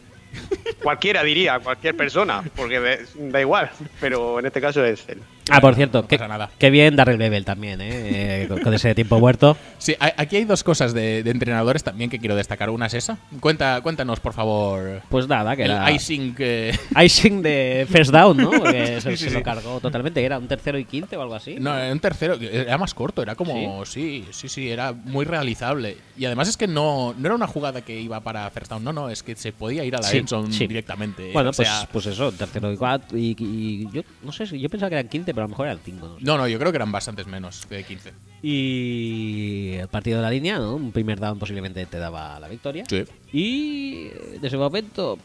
Cualquiera 0.82 1.24
diría, 1.24 1.60
cualquier 1.60 1.96
persona, 1.96 2.44
porque 2.56 3.00
da 3.16 3.42
igual, 3.42 3.70
pero 4.00 4.40
en 4.40 4.46
este 4.46 4.62
caso 4.62 4.84
es 4.84 5.08
él. 5.10 5.22
Ah, 5.50 5.62
por 5.62 5.76
cierto, 5.76 6.02
no 6.04 6.08
qué, 6.08 6.18
nada. 6.18 6.50
qué 6.58 6.70
bien 6.70 6.96
Darrell 6.96 7.18
Bebel 7.18 7.46
también, 7.46 7.82
¿eh? 7.82 8.44
Eh, 8.44 8.48
con, 8.48 8.60
con 8.60 8.74
ese 8.74 8.94
tiempo 8.96 9.20
muerto. 9.20 9.58
Sí, 9.78 9.96
hay- 10.00 10.12
aquí 10.18 10.38
hay 10.38 10.46
dos 10.46 10.64
cosas 10.64 10.94
de, 10.94 11.24
de 11.24 11.32
entrenadores 11.32 11.84
también 11.84 12.10
que 12.10 12.20
quiero 12.20 12.36
destacar. 12.36 12.70
Una 12.70 12.88
es 12.88 12.94
esa. 12.94 13.18
Cuenta, 13.40 13.80
cuéntanos, 13.82 14.20
por 14.20 14.34
favor, 14.34 15.02
Pues 15.10 15.28
nada, 15.28 15.56
que 15.56 15.64
el 15.64 15.72
era 15.72 15.92
icing 15.92 16.36
que... 16.36 16.78
icing 17.04 17.42
de 17.42 17.88
first 17.90 18.12
down, 18.12 18.38
¿no? 18.38 18.52
Porque 18.52 19.02
se, 19.02 19.12
Sí, 19.12 19.18
sí, 19.18 19.24
se 19.26 19.32
lo 19.32 19.40
sí. 19.40 19.44
cargó 19.44 19.80
totalmente. 19.80 20.24
Era 20.24 20.38
un 20.38 20.48
tercero 20.48 20.78
y 20.78 20.86
quince 20.86 21.18
o 21.18 21.22
algo 21.22 21.36
así. 21.36 21.56
No, 21.60 21.78
era 21.78 21.92
un 21.92 22.00
tercero, 22.00 22.36
era 22.40 22.78
más 22.78 22.94
corto, 22.94 23.22
era 23.22 23.36
como... 23.36 23.86
Sí, 23.86 24.26
sí, 24.32 24.50
sí, 24.50 24.70
era 24.70 24.92
muy 24.94 25.26
realizable. 25.26 25.98
Y 26.18 26.26
además 26.26 26.48
es 26.50 26.58
que 26.58 26.68
no, 26.68 27.14
no 27.18 27.26
era 27.26 27.36
una 27.36 27.48
jugada 27.48 27.82
que 27.82 28.00
iba 28.00 28.20
para 28.22 28.50
first 28.52 28.70
down, 28.72 28.84
no, 28.84 28.94
no, 28.94 29.10
es 29.10 29.24
que 29.24 29.36
se 29.36 29.52
podía 29.52 29.84
ir 29.86 29.96
a 29.96 30.00
la 30.02 30.08
Sí, 30.08 30.18
end 30.18 30.28
zone 30.28 30.54
sí. 30.54 30.68
directamente. 30.68 31.32
Bueno, 31.34 31.50
o 31.52 31.54
sea, 31.54 31.88
pues, 31.92 32.06
pues 32.06 32.16
eso, 32.16 32.32
tercero 32.32 32.72
y 32.72 32.78
cuatro. 32.78 33.18
Y, 33.18 33.36
y 33.40 33.88
yo 33.92 34.02
no 34.24 34.32
sé, 34.32 34.46
yo 34.60 34.70
pensaba 34.70 34.90
que 34.90 34.96
eran 34.96 35.08
15, 35.10 35.34
pero 35.40 35.46
a 35.46 35.48
lo 35.48 35.50
mejor 35.50 35.68
eran 35.68 35.80
5. 35.84 36.08
No. 36.08 36.18
No, 36.20 36.38
no, 36.38 36.48
yo 36.48 36.60
creo 36.60 36.72
que 36.72 36.76
eran 36.76 36.92
bastantes 36.92 37.26
menos 37.28 37.68
de 37.70 37.84
15. 37.84 38.14
Y 38.42 39.74
el 39.76 39.88
partido 39.88 40.18
de 40.18 40.24
la 40.24 40.30
línea, 40.32 40.58
¿no? 40.60 40.76
Un 40.76 40.92
primer 40.92 41.20
down 41.20 41.40
posiblemente 41.40 41.86
te 41.86 41.98
daba 41.98 42.40
la 42.40 42.48
victoria. 42.48 42.84
Sí. 42.90 43.04
Y 43.32 44.10
de 44.40 44.48
ese 44.48 44.58
momento 44.58 45.18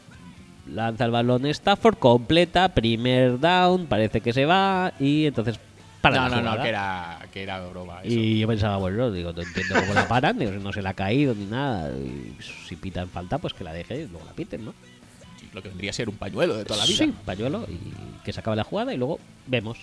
lanza 0.72 1.04
el 1.04 1.10
balón 1.10 1.46
Stafford, 1.46 1.96
completa, 1.98 2.68
primer 2.70 3.38
down, 3.38 3.86
parece 3.86 4.20
que 4.20 4.32
se 4.32 4.46
va 4.46 4.92
y 4.98 5.26
entonces 5.26 5.58
para 6.00 6.28
No, 6.28 6.36
no, 6.36 6.42
no, 6.56 6.62
que 6.62 6.68
era, 6.68 7.18
que 7.32 7.42
era 7.42 7.60
broma. 7.66 8.00
eso. 8.02 8.14
Y 8.14 8.38
yo 8.38 8.46
pensaba, 8.46 8.76
bueno, 8.76 9.10
digo, 9.10 9.32
no 9.32 9.42
entiendo 9.42 9.74
cómo 9.80 9.94
la 9.94 10.06
paran, 10.06 10.38
digo, 10.38 10.52
no 10.52 10.72
se 10.72 10.80
la 10.82 10.90
ha 10.90 10.94
caído 10.94 11.34
ni 11.34 11.46
nada. 11.46 11.90
Y 11.96 12.36
si 12.68 12.76
pitan 12.76 13.08
falta, 13.08 13.38
pues 13.38 13.52
que 13.54 13.64
la 13.64 13.72
deje 13.72 14.02
y 14.02 14.06
luego 14.08 14.24
la 14.26 14.32
piten, 14.32 14.64
¿no? 14.66 14.74
Sí, 15.40 15.48
Lo 15.52 15.62
que 15.62 15.68
vendría 15.68 15.90
a 15.90 15.94
ser 15.94 16.08
un 16.08 16.16
pañuelo 16.16 16.56
de 16.56 16.64
toda 16.64 16.80
la 16.80 16.86
vida. 16.86 16.98
Sí, 17.04 17.14
pañuelo 17.24 17.66
y 17.68 18.22
que 18.22 18.32
se 18.32 18.40
acabe 18.40 18.56
la 18.56 18.64
jugada 18.64 18.92
y 18.92 18.96
luego 18.98 19.18
vemos. 19.46 19.78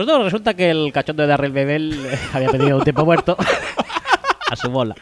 Pues 0.00 0.08
no, 0.08 0.22
resulta 0.24 0.54
que 0.54 0.70
el 0.70 0.94
cachondo 0.94 1.24
de 1.24 1.28
Darrell 1.28 1.52
Bebel 1.52 2.06
eh, 2.06 2.18
había 2.32 2.48
pedido 2.48 2.78
un 2.78 2.84
tiempo 2.84 3.04
muerto 3.04 3.36
a 4.50 4.56
su 4.56 4.70
bola. 4.70 4.94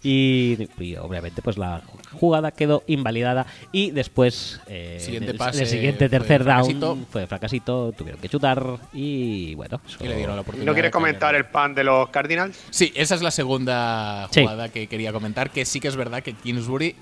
Y, 0.00 0.68
y 0.78 0.94
obviamente 0.94 1.42
pues 1.42 1.58
la 1.58 1.82
jugada 2.12 2.52
quedó 2.52 2.84
invalidada 2.86 3.46
y 3.72 3.90
después 3.90 4.60
eh, 4.68 4.98
Siguiente 5.00 5.30
en 5.30 5.32
el, 5.32 5.38
pase 5.38 5.58
en 5.58 5.62
el 5.64 5.68
siguiente 5.68 6.08
fue 6.08 6.18
tercer 6.20 6.44
fracasito. 6.44 6.78
down 6.86 7.06
fue 7.10 7.26
fracasito, 7.26 7.92
tuvieron 7.98 8.20
que 8.20 8.28
chutar 8.28 8.64
y 8.92 9.56
bueno. 9.56 9.80
eso- 9.84 10.04
Y 10.04 10.06
le 10.06 10.14
dieron 10.14 10.36
la 10.36 10.42
¿Y 10.42 10.42
oportunidad. 10.42 10.66
¿No 10.66 10.72
quieres 10.74 10.92
comentar 10.92 11.34
el 11.34 11.46
pan 11.46 11.74
de 11.74 11.82
los 11.82 12.08
Cardinals? 12.10 12.56
Sí, 12.70 12.92
esa 12.94 13.16
es 13.16 13.22
la 13.22 13.32
segunda 13.32 14.28
Sí. 14.30 14.42
jugada 14.42 14.68
que 14.68 14.86
quería 14.86 15.12
comentar, 15.12 15.50
que 15.50 15.64
sí 15.64 15.80
que 15.80 15.88
es 15.88 15.96
verdad 15.96 16.22
que 16.22 16.34
Kingsbury 16.34 16.94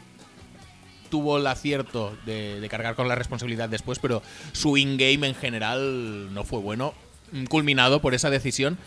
tuvo 1.11 1.37
el 1.37 1.47
acierto 1.47 2.16
de, 2.24 2.61
de 2.61 2.68
cargar 2.70 2.95
con 2.95 3.09
la 3.09 3.14
responsabilidad 3.14 3.68
después, 3.68 3.99
pero 3.99 4.22
su 4.53 4.78
in-game 4.78 5.26
en 5.28 5.34
general 5.34 6.32
no 6.32 6.43
fue 6.43 6.61
bueno, 6.61 6.95
culminado 7.49 8.01
por 8.01 8.14
esa 8.14 8.31
decisión 8.31 8.79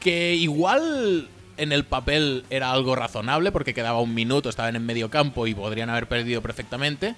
que 0.00 0.34
igual 0.34 1.28
en 1.56 1.72
el 1.72 1.84
papel 1.84 2.44
era 2.50 2.72
algo 2.72 2.94
razonable 2.96 3.52
porque 3.52 3.74
quedaba 3.74 4.00
un 4.00 4.12
minuto, 4.14 4.48
estaban 4.48 4.76
en 4.76 4.84
medio 4.84 5.10
campo 5.10 5.46
y 5.46 5.54
podrían 5.54 5.88
haber 5.90 6.08
perdido 6.08 6.42
perfectamente, 6.42 7.14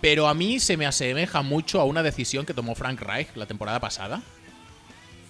pero 0.00 0.28
a 0.28 0.34
mí 0.34 0.60
se 0.60 0.76
me 0.76 0.86
asemeja 0.86 1.42
mucho 1.42 1.80
a 1.80 1.84
una 1.84 2.02
decisión 2.02 2.44
que 2.46 2.52
tomó 2.54 2.74
Frank 2.74 3.00
Reich 3.00 3.28
la 3.36 3.46
temporada 3.46 3.80
pasada 3.80 4.22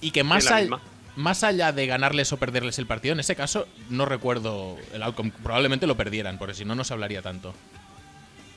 y 0.00 0.10
que 0.10 0.24
más, 0.24 0.44
al- 0.54 0.68
más 1.16 1.44
allá 1.44 1.70
de 1.72 1.86
ganarles 1.86 2.32
o 2.32 2.38
perderles 2.38 2.78
el 2.78 2.86
partido, 2.86 3.12
en 3.12 3.20
ese 3.20 3.36
caso 3.36 3.68
no 3.88 4.04
recuerdo 4.04 4.76
el 4.92 5.02
outcome, 5.04 5.32
probablemente 5.42 5.86
lo 5.86 5.96
perdieran, 5.96 6.38
porque 6.38 6.54
si 6.54 6.64
no, 6.64 6.74
no 6.74 6.82
se 6.82 6.92
hablaría 6.92 7.22
tanto. 7.22 7.54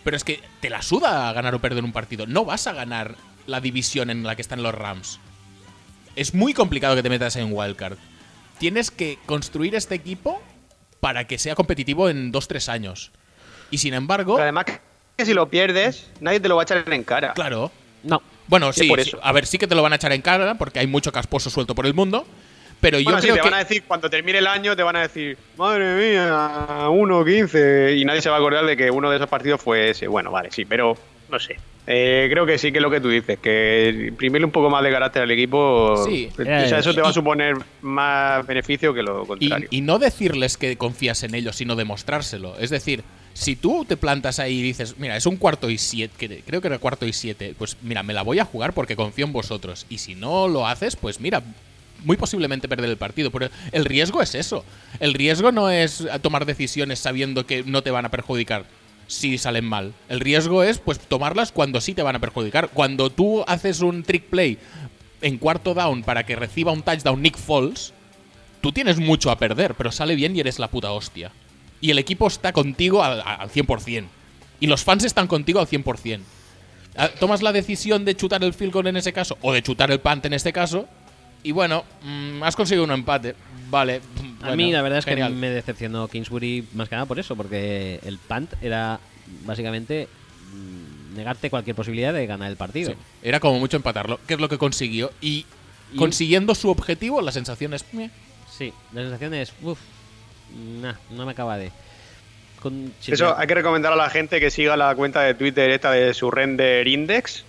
Pero 0.03 0.17
es 0.17 0.23
que 0.23 0.41
te 0.61 0.69
la 0.69 0.81
suda 0.81 1.29
a 1.29 1.33
ganar 1.33 1.53
o 1.53 1.59
perder 1.59 1.83
un 1.83 1.91
partido. 1.91 2.25
No 2.25 2.45
vas 2.45 2.65
a 2.65 2.73
ganar 2.73 3.15
la 3.45 3.59
división 3.61 4.09
en 4.09 4.23
la 4.23 4.35
que 4.35 4.41
están 4.41 4.63
los 4.63 4.73
Rams. 4.73 5.19
Es 6.17 6.33
muy 6.33 6.53
complicado 6.53 6.95
que 6.95 7.03
te 7.03 7.09
metas 7.09 7.35
en 7.35 7.53
Wildcard. 7.53 7.97
Tienes 8.57 8.89
que 8.89 9.19
construir 9.27 9.75
este 9.75 9.93
equipo 9.95 10.41
para 10.99 11.27
que 11.27 11.37
sea 11.37 11.53
competitivo 11.53 12.09
en 12.09 12.33
2-3 12.33 12.69
años. 12.69 13.11
Y 13.69 13.77
sin 13.77 13.93
embargo, 13.93 14.33
Pero 14.33 14.43
además 14.43 14.65
que 14.65 15.25
si 15.25 15.33
lo 15.35 15.47
pierdes, 15.49 16.09
nadie 16.19 16.39
te 16.39 16.47
lo 16.49 16.55
va 16.55 16.63
a 16.63 16.63
echar 16.63 16.83
en 16.91 17.03
cara. 17.03 17.33
claro. 17.33 17.71
No. 18.03 18.21
Bueno, 18.47 18.71
Sí, 18.73 18.87
por 18.87 18.99
eso. 18.99 19.19
a 19.21 19.31
ver, 19.31 19.45
sí 19.45 19.57
que 19.57 19.67
te 19.67 19.75
lo 19.75 19.81
van 19.83 19.93
a 19.93 19.97
echar 19.97 20.11
en 20.13 20.21
cara 20.21 20.55
porque 20.55 20.79
hay 20.79 20.87
mucho 20.87 21.11
casposo 21.11 21.49
suelto 21.49 21.75
por 21.75 21.85
el 21.85 21.93
mundo. 21.93 22.25
Pero 22.79 22.97
Bueno, 22.97 23.11
yo 23.17 23.21
sí, 23.21 23.27
creo 23.27 23.35
te 23.35 23.41
que. 23.41 23.49
van 23.49 23.53
a 23.59 23.63
decir, 23.63 23.83
cuando 23.87 24.09
termine 24.09 24.37
el 24.39 24.47
año, 24.47 24.75
te 24.75 24.83
van 24.83 24.95
a 24.95 25.01
decir, 25.01 25.37
madre 25.57 25.95
mía, 25.95 26.87
1-15. 26.89 27.97
Y 27.99 28.05
nadie 28.05 28.21
se 28.21 28.29
va 28.29 28.35
a 28.37 28.39
acordar 28.39 28.65
de 28.65 28.75
que 28.77 28.89
uno 28.91 29.09
de 29.09 29.17
esos 29.17 29.27
partidos 29.29 29.61
fue 29.61 29.89
ese. 29.91 30.07
Bueno, 30.07 30.31
vale, 30.31 30.49
sí, 30.51 30.63
pero 30.65 30.97
no 31.29 31.39
sé. 31.39 31.57
Eh, 31.89 32.27
creo 32.29 32.45
que 32.45 32.57
sí 32.57 32.71
que 32.71 32.79
es 32.79 32.81
lo 32.81 32.89
que 32.91 32.99
tú 32.99 33.07
dices, 33.09 33.39
que 33.39 34.07
imprimirle 34.09 34.45
un 34.45 34.51
poco 34.51 34.69
más 34.69 34.83
de 34.83 34.91
carácter 34.91 35.23
al 35.23 35.31
equipo. 35.31 35.95
Sí. 36.05 36.29
o 36.37 36.43
sea, 36.43 36.79
eso 36.79 36.93
te 36.93 36.99
Y- 36.99 37.03
va 37.03 37.09
a 37.09 37.13
suponer 37.13 37.55
más 37.81 38.45
beneficio 38.45 38.93
que 38.93 39.01
lo 39.03 39.23
Y, 39.23 39.27
contrario. 39.27 39.67
y 39.71 39.81
no 39.81 39.97
decirles 39.99 40.57
que 40.57 40.75
confías 40.77 41.23
en 41.23 41.33
ellos, 41.35 41.55
sino 41.55 41.75
demostrárselo. 41.75 42.57
Es 42.59 42.69
decir, 42.69 43.03
si 43.33 43.55
tú 43.55 43.85
te 43.87 43.95
plantas 43.95 44.39
ahí 44.39 44.59
y 44.59 44.61
dices, 44.63 44.95
mira, 44.97 45.15
es 45.15 45.25
un 45.25 45.37
cuarto 45.37 45.69
y 45.69 45.77
siete, 45.77 46.13
que 46.17 46.41
creo 46.41 46.59
que 46.59 46.67
era 46.67 46.79
cuarto 46.79 47.05
y 47.05 47.13
siete, 47.13 47.53
pues 47.57 47.77
mira, 47.81 48.03
me 48.03 48.13
la 48.13 48.23
voy 48.23 48.39
a 48.39 48.45
jugar 48.45 48.73
porque 48.73 48.95
confío 48.97 49.25
en 49.25 49.31
vosotros. 49.31 49.85
Y 49.89 49.99
si 49.99 50.15
no 50.15 50.47
lo 50.49 50.67
haces, 50.67 50.95
pues 50.97 51.21
mira, 51.21 51.41
muy 52.03 52.17
posiblemente 52.17 52.67
perder 52.67 52.89
el 52.89 52.97
partido. 52.97 53.31
Pero 53.31 53.49
el 53.71 53.85
riesgo 53.85 54.21
es 54.21 54.35
eso. 54.35 54.65
El 54.99 55.13
riesgo 55.13 55.51
no 55.51 55.69
es 55.69 56.05
tomar 56.21 56.45
decisiones 56.45 56.99
sabiendo 56.99 57.45
que 57.45 57.63
no 57.63 57.81
te 57.81 57.91
van 57.91 58.05
a 58.05 58.09
perjudicar 58.09 58.65
si 59.07 59.37
salen 59.37 59.65
mal. 59.65 59.93
El 60.09 60.19
riesgo 60.19 60.63
es 60.63 60.77
pues 60.79 60.99
tomarlas 60.99 61.51
cuando 61.51 61.81
sí 61.81 61.93
te 61.93 62.03
van 62.03 62.15
a 62.15 62.19
perjudicar. 62.19 62.69
Cuando 62.69 63.09
tú 63.09 63.43
haces 63.47 63.81
un 63.81 64.03
trick 64.03 64.23
play 64.23 64.57
en 65.21 65.37
cuarto 65.37 65.73
down 65.73 66.03
para 66.03 66.25
que 66.25 66.35
reciba 66.35 66.71
un 66.71 66.83
touchdown 66.83 67.21
Nick 67.21 67.37
Foles, 67.37 67.93
tú 68.61 68.71
tienes 68.71 68.99
mucho 68.99 69.31
a 69.31 69.37
perder, 69.37 69.75
pero 69.75 69.91
sale 69.91 70.15
bien 70.15 70.35
y 70.35 70.41
eres 70.41 70.59
la 70.59 70.67
puta 70.67 70.91
hostia. 70.91 71.31
Y 71.81 71.91
el 71.91 71.99
equipo 71.99 72.27
está 72.27 72.53
contigo 72.53 73.03
al, 73.03 73.21
al 73.25 73.49
100%. 73.49 74.05
Y 74.59 74.67
los 74.67 74.83
fans 74.83 75.03
están 75.03 75.27
contigo 75.27 75.59
al 75.59 75.67
100%. 75.67 76.21
Ah, 76.95 77.09
Tomas 77.19 77.43
la 77.43 77.51
decisión 77.51 78.05
de 78.05 78.15
chutar 78.15 78.43
el 78.43 78.53
field 78.53 78.73
goal 78.73 78.87
en 78.87 78.97
ese 78.97 79.13
caso, 79.13 79.37
o 79.41 79.53
de 79.53 79.61
chutar 79.61 79.91
el 79.91 79.99
punt 79.99 80.25
en 80.25 80.33
este 80.33 80.51
caso, 80.51 80.87
y 81.43 81.51
bueno, 81.51 81.85
mm, 82.01 82.41
has 82.41 82.55
conseguido 82.55 82.83
un 82.83 82.91
empate. 82.91 83.35
Vale. 83.69 84.01
a 84.41 84.45
bueno, 84.47 84.55
mí 84.55 84.71
la 84.71 84.81
verdad 84.81 84.99
es 84.99 85.05
genial. 85.05 85.29
que 85.33 85.35
me 85.39 85.49
decepcionó 85.49 86.07
Kingsbury 86.07 86.67
más 86.73 86.89
que 86.89 86.95
nada 86.95 87.05
por 87.05 87.19
eso, 87.19 87.35
porque 87.35 87.99
el 88.03 88.17
punt 88.17 88.53
era 88.61 88.99
básicamente 89.45 90.07
mm, 90.53 91.15
negarte 91.17 91.49
cualquier 91.49 91.75
posibilidad 91.75 92.13
de 92.13 92.25
ganar 92.27 92.49
el 92.49 92.57
partido. 92.57 92.91
Sí, 92.91 92.97
Era 93.23 93.39
como 93.39 93.59
mucho 93.59 93.77
empatarlo, 93.77 94.19
que 94.27 94.35
es 94.35 94.39
lo 94.39 94.47
que 94.49 94.57
consiguió. 94.57 95.11
Y, 95.21 95.45
Y- 95.93 95.97
consiguiendo 95.97 96.55
su 96.55 96.69
objetivo, 96.69 97.21
la 97.21 97.31
sensación 97.31 97.73
es. 97.73 97.83
Sí, 98.49 98.73
la 98.93 99.01
sensación 99.01 99.33
es, 99.33 99.53
uff, 99.61 99.79
nah, 100.81 100.93
no 101.11 101.25
me 101.25 101.31
acaba 101.33 101.57
de... 101.57 101.71
Con, 102.61 102.91
Eso 103.05 103.37
hay 103.37 103.45
que 103.45 103.53
recomendar 103.53 103.93
a 103.93 103.95
la 103.95 104.09
gente 104.09 104.39
que 104.39 104.49
siga 104.49 104.75
la 104.75 104.95
cuenta 104.95 105.21
de 105.21 105.35
Twitter 105.35 105.69
esta 105.69 105.91
de 105.91 106.13
su 106.15 106.31
render 106.31 106.87
index, 106.87 107.43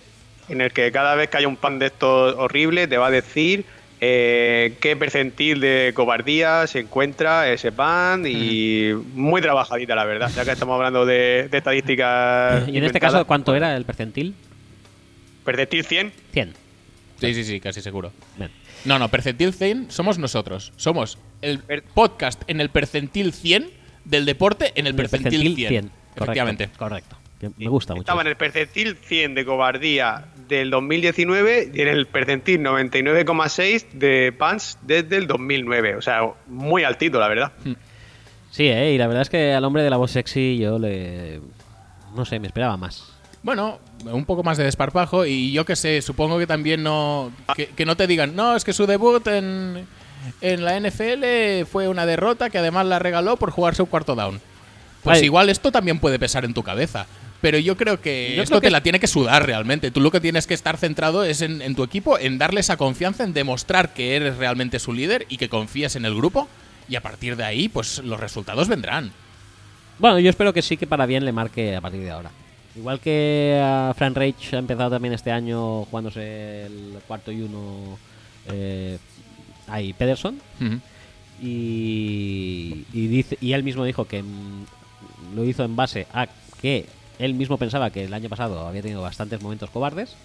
en 0.49 0.61
el 0.61 0.71
que 0.71 0.91
cada 0.91 1.15
vez 1.15 1.29
que 1.29 1.37
haya 1.37 1.47
un 1.47 1.55
pan 1.57 1.79
de 1.79 1.87
estos 1.87 2.35
horrible 2.37 2.87
te 2.87 2.97
va 2.97 3.07
a 3.07 3.11
decir 3.11 3.65
eh, 4.01 4.75
qué 4.79 4.95
percentil 4.95 5.59
de 5.59 5.91
cobardía 5.93 6.65
se 6.67 6.79
encuentra 6.79 7.51
ese 7.51 7.71
pan 7.71 8.23
y 8.25 8.91
muy 9.13 9.41
trabajadita 9.41 9.95
la 9.95 10.05
verdad, 10.05 10.31
ya 10.33 10.45
que 10.45 10.51
estamos 10.51 10.75
hablando 10.75 11.05
de, 11.05 11.47
de 11.49 11.57
estadísticas. 11.57 12.67
y 12.69 12.77
en 12.77 12.83
este 12.85 12.99
caso, 12.99 13.25
¿cuánto 13.27 13.55
era 13.55 13.75
el 13.75 13.85
percentil? 13.85 14.35
Percentil 15.43 15.83
100. 15.83 16.13
100. 16.31 16.53
Sí, 17.19 17.33
sí, 17.33 17.43
sí, 17.43 17.59
casi 17.59 17.81
seguro. 17.81 18.11
Bien. 18.37 18.49
No, 18.85 18.97
no, 18.97 19.09
percentil 19.09 19.53
100 19.53 19.91
somos 19.91 20.17
nosotros. 20.17 20.71
Somos 20.77 21.17
el 21.41 21.59
Per- 21.59 21.83
podcast 21.83 22.41
en 22.47 22.61
el 22.61 22.69
percentil 22.69 23.33
100 23.33 23.69
del 24.05 24.25
deporte 24.25 24.71
en 24.75 24.87
el 24.87 24.95
percentil, 24.95 25.55
100. 25.55 25.67
Correcto, 25.69 25.91
Efectivamente. 26.23 26.69
Correcto. 26.77 27.17
Me 27.57 27.67
gusta 27.67 27.93
mucho. 27.93 28.01
Estaba 28.03 28.21
en 28.21 28.27
el 28.27 28.35
percentil 28.35 28.95
100 28.95 29.35
de 29.35 29.45
cobardía 29.45 30.25
del 30.49 30.69
2019 30.71 31.71
y 31.73 31.81
en 31.81 31.87
el 31.87 32.07
percentil 32.07 32.61
99,6 32.61 33.91
de 33.93 34.33
pants 34.37 34.77
desde 34.81 35.17
el 35.17 35.27
2009. 35.27 35.95
O 35.95 36.01
sea, 36.01 36.23
muy 36.47 36.83
altito, 36.83 37.19
la 37.19 37.29
verdad. 37.29 37.51
Sí, 38.51 38.67
eh, 38.67 38.93
y 38.93 38.97
la 38.97 39.07
verdad 39.07 39.21
es 39.21 39.29
que 39.29 39.53
al 39.53 39.63
hombre 39.63 39.83
de 39.83 39.89
la 39.89 39.97
voz 39.97 40.11
sexy 40.11 40.57
yo 40.57 40.79
le... 40.79 41.39
No 42.15 42.25
sé, 42.25 42.39
me 42.39 42.47
esperaba 42.47 42.75
más. 42.75 43.13
Bueno, 43.43 43.79
un 44.05 44.25
poco 44.25 44.43
más 44.43 44.57
de 44.57 44.63
desparpajo 44.63 45.25
y 45.25 45.51
yo 45.51 45.63
que 45.63 45.75
sé, 45.75 46.01
supongo 46.01 46.39
que 46.39 46.47
también 46.47 46.83
no. 46.83 47.31
Que, 47.55 47.67
que 47.67 47.85
no 47.85 47.95
te 47.95 48.07
digan, 48.07 48.35
no, 48.35 48.55
es 48.55 48.65
que 48.65 48.73
su 48.73 48.85
debut 48.85 49.25
en, 49.27 49.87
en 50.41 50.65
la 50.65 50.77
NFL 50.79 51.65
fue 51.71 51.87
una 51.87 52.05
derrota 52.05 52.49
que 52.49 52.57
además 52.57 52.87
la 52.87 52.99
regaló 52.99 53.37
por 53.37 53.51
jugarse 53.51 53.81
un 53.81 53.87
cuarto 53.87 54.15
down. 54.15 54.41
Pues 55.03 55.19
Ay. 55.19 55.25
igual 55.25 55.49
esto 55.49 55.71
también 55.71 55.99
puede 55.99 56.19
pesar 56.19 56.43
en 56.43 56.53
tu 56.53 56.63
cabeza. 56.63 57.05
Pero 57.41 57.57
yo 57.57 57.77
creo 57.77 58.01
que 58.01 58.33
Yo 58.35 58.43
esto 58.43 58.53
creo 58.53 58.61
que 58.61 58.67
te 58.67 58.71
la 58.71 58.83
tiene 58.83 58.99
que 58.99 59.07
sudar 59.07 59.45
realmente. 59.45 59.91
Tú 59.91 60.01
lo 60.01 60.11
que 60.11 60.19
tienes 60.19 60.45
que 60.45 60.53
estar 60.53 60.77
centrado 60.77 61.23
es 61.23 61.41
en, 61.41 61.61
en 61.61 61.75
tu 61.75 61.83
equipo, 61.83 62.19
en 62.19 62.37
darle 62.37 62.59
esa 62.59 62.75
confianza, 62.75 63.23
en 63.23 63.33
demostrar 63.33 63.93
que 63.93 64.15
eres 64.15 64.37
realmente 64.37 64.79
su 64.79 64.91
líder 64.91 65.25
y 65.29 65.37
que 65.37 65.47
confías 65.47 65.95
en 65.95 66.05
el 66.05 66.15
grupo. 66.15 66.47
Y 66.89 66.95
a 66.95 67.01
partir 67.01 67.35
de 67.35 67.45
ahí, 67.45 67.69
pues 67.69 67.99
los 67.99 68.19
resultados 68.19 68.67
vendrán. 68.67 69.11
Bueno, 69.99 70.19
yo 70.19 70.29
espero 70.29 70.53
que 70.53 70.61
sí 70.61 70.77
que 70.77 70.87
para 70.87 71.05
bien 71.05 71.23
le 71.23 71.31
marque 71.31 71.75
a 71.75 71.81
partir 71.81 72.01
de 72.01 72.11
ahora. 72.11 72.31
Igual 72.75 72.99
que 72.99 73.59
a 73.61 73.93
Fran 73.97 74.15
Reich 74.15 74.53
ha 74.53 74.57
empezado 74.57 74.91
también 74.91 75.13
este 75.13 75.31
año 75.31 75.85
jugándose 75.85 76.65
el 76.65 76.99
cuarto 77.07 77.31
y 77.31 77.41
uno 77.41 77.97
eh, 78.47 78.97
ahí 79.67 79.91
Pederson 79.93 80.39
y, 81.41 82.85
y 82.93 83.07
dice 83.07 83.37
y 83.41 83.53
él 83.53 83.63
mismo 83.63 83.83
dijo 83.83 84.05
que 84.05 84.23
mm, 84.23 84.65
lo 85.35 85.43
hizo 85.43 85.63
en 85.63 85.75
base 85.75 86.07
a 86.13 86.27
que 86.61 86.85
él 87.19 87.33
mismo 87.35 87.57
pensaba 87.57 87.89
que 87.91 88.05
el 88.05 88.13
año 88.13 88.29
pasado 88.29 88.67
había 88.67 88.81
tenido 88.81 89.01
bastantes 89.01 89.41
momentos 89.41 89.69
cobardes. 89.69 90.15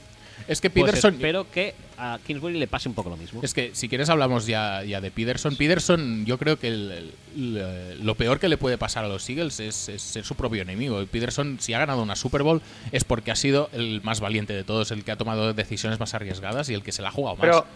Es 0.49 0.61
que 0.61 0.69
Pues 0.69 0.87
Peterson. 0.87 1.15
espero 1.15 1.49
que 1.49 1.75
a 1.97 2.19
Kingsbury 2.27 2.59
le 2.59 2.67
pase 2.67 2.89
un 2.89 2.95
poco 2.97 3.09
lo 3.09 3.17
mismo. 3.17 3.41
Es 3.45 3.55
que 3.55 3.71
si 3.73 3.89
quieres 3.89 4.09
hablamos 4.11 4.47
ya, 4.47 4.83
ya 4.83 5.01
de 5.01 5.13
Peterson. 5.13 5.55
Peterson, 5.57 6.27
yo 6.27 6.39
creo 6.39 6.59
que 6.59 6.69
el- 6.69 7.13
el- 7.37 8.05
lo 8.05 8.15
peor 8.17 8.41
que 8.41 8.49
le 8.49 8.57
puede 8.57 8.77
pasar 8.77 9.05
a 9.05 9.09
los 9.09 9.29
Eagles 9.31 9.61
es, 9.61 9.89
es 9.89 10.03
ser 10.03 10.25
su 10.25 10.35
propio 10.35 10.63
enemigo. 10.63 11.01
Y 11.01 11.07
Peterson, 11.07 11.59
si 11.61 11.73
ha 11.73 11.79
ganado 11.79 12.03
una 12.03 12.17
Super 12.17 12.43
Bowl, 12.43 12.63
es 12.91 13.05
porque 13.05 13.31
ha 13.31 13.37
sido 13.37 13.71
el 13.73 14.01
más 14.03 14.19
valiente 14.21 14.53
de 14.55 14.65
todos, 14.65 14.91
el 14.91 15.05
que 15.05 15.13
ha 15.13 15.17
tomado 15.17 15.55
decisiones 15.55 16.01
más 16.01 16.15
arriesgadas 16.15 16.69
y 16.69 16.75
el 16.75 16.83
que 16.83 16.91
se 16.91 17.01
la 17.03 17.09
ha 17.09 17.13
jugado 17.13 17.37
más. 17.37 17.43
Pero 17.47 17.67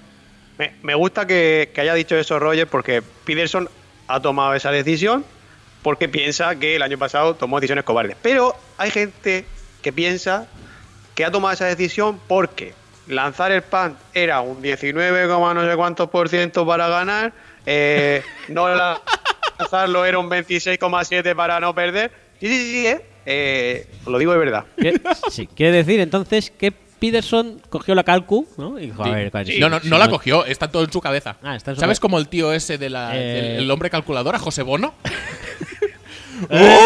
me, 0.58 0.72
me 0.82 0.94
gusta 0.96 1.28
que, 1.28 1.70
que 1.72 1.80
haya 1.80 1.94
dicho 1.94 2.16
eso 2.16 2.40
Roger 2.40 2.66
porque 2.66 3.02
Peterson 3.24 3.68
ha 4.08 4.20
tomado 4.20 4.54
esa 4.54 4.72
decisión 4.72 5.24
porque 5.82 6.08
piensa 6.08 6.56
que 6.56 6.76
el 6.76 6.82
año 6.82 6.98
pasado 6.98 7.34
tomó 7.34 7.58
decisiones 7.60 7.84
cobardes. 7.84 8.16
Pero 8.22 8.54
hay 8.76 8.90
gente 8.90 9.44
que 9.82 9.92
piensa 9.92 10.46
que 11.14 11.24
ha 11.24 11.30
tomado 11.30 11.54
esa 11.54 11.66
decisión 11.66 12.20
porque 12.28 12.74
lanzar 13.06 13.52
el 13.52 13.62
pan 13.62 13.96
era 14.14 14.40
un 14.40 14.60
19, 14.62 15.28
coma 15.28 15.54
no 15.54 15.68
sé 15.68 15.76
cuántos 15.76 16.10
por 16.10 16.28
ciento 16.28 16.66
para 16.66 16.88
ganar, 16.88 17.32
eh, 17.66 18.22
no 18.48 18.66
lanzarlo 19.58 20.04
era 20.04 20.18
un 20.18 20.28
26,7 20.28 21.34
para 21.34 21.58
no 21.60 21.74
perder. 21.74 22.10
Sí, 22.40 22.46
sí, 22.48 22.70
sí, 22.72 22.86
eh. 22.86 23.04
Eh, 23.30 23.86
os 24.04 24.12
lo 24.12 24.18
digo 24.18 24.32
de 24.32 24.38
verdad. 24.38 24.64
¿Qué- 24.80 25.00
sí, 25.30 25.46
quiere 25.48 25.72
decir 25.72 26.00
entonces 26.00 26.50
que 26.50 26.72
Peterson 26.72 27.60
cogió 27.68 27.94
la 27.94 28.02
calcu, 28.02 28.48
¿no? 28.56 28.78
Y 28.78 28.86
dijo, 28.86 29.04
Sí. 29.04 29.10
a 29.10 29.14
ver, 29.14 29.46
Sí. 29.46 29.58
no, 29.60 29.68
no, 29.68 29.80
no 29.84 29.98
la 29.98 30.08
cogió, 30.08 30.44
está 30.46 30.70
todo 30.70 30.82
en 30.84 30.90
su 30.92 31.00
cabeza. 31.00 31.36
Ah, 31.42 31.54
está 31.54 31.70
en 31.72 31.76
su 31.76 31.80
¿Sabes 31.80 32.00
como 32.00 32.18
el 32.18 32.28
tío 32.28 32.52
ese 32.52 32.78
de 32.78 32.90
la, 32.90 33.10
Eh. 33.16 33.58
el 33.58 33.70
hombre 33.70 33.90
calculadora, 33.90 34.38
José 34.38 34.62
Bono? 34.62 34.94
Eh, 36.50 36.78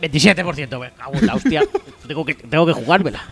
27%, 0.00 0.80
me 0.80 0.90
cago 0.92 1.14
en 1.14 1.26
la 1.26 1.34
hostia. 1.34 1.62
tengo, 2.08 2.24
que, 2.24 2.34
tengo 2.34 2.66
que 2.66 2.72
jugármela. 2.72 3.22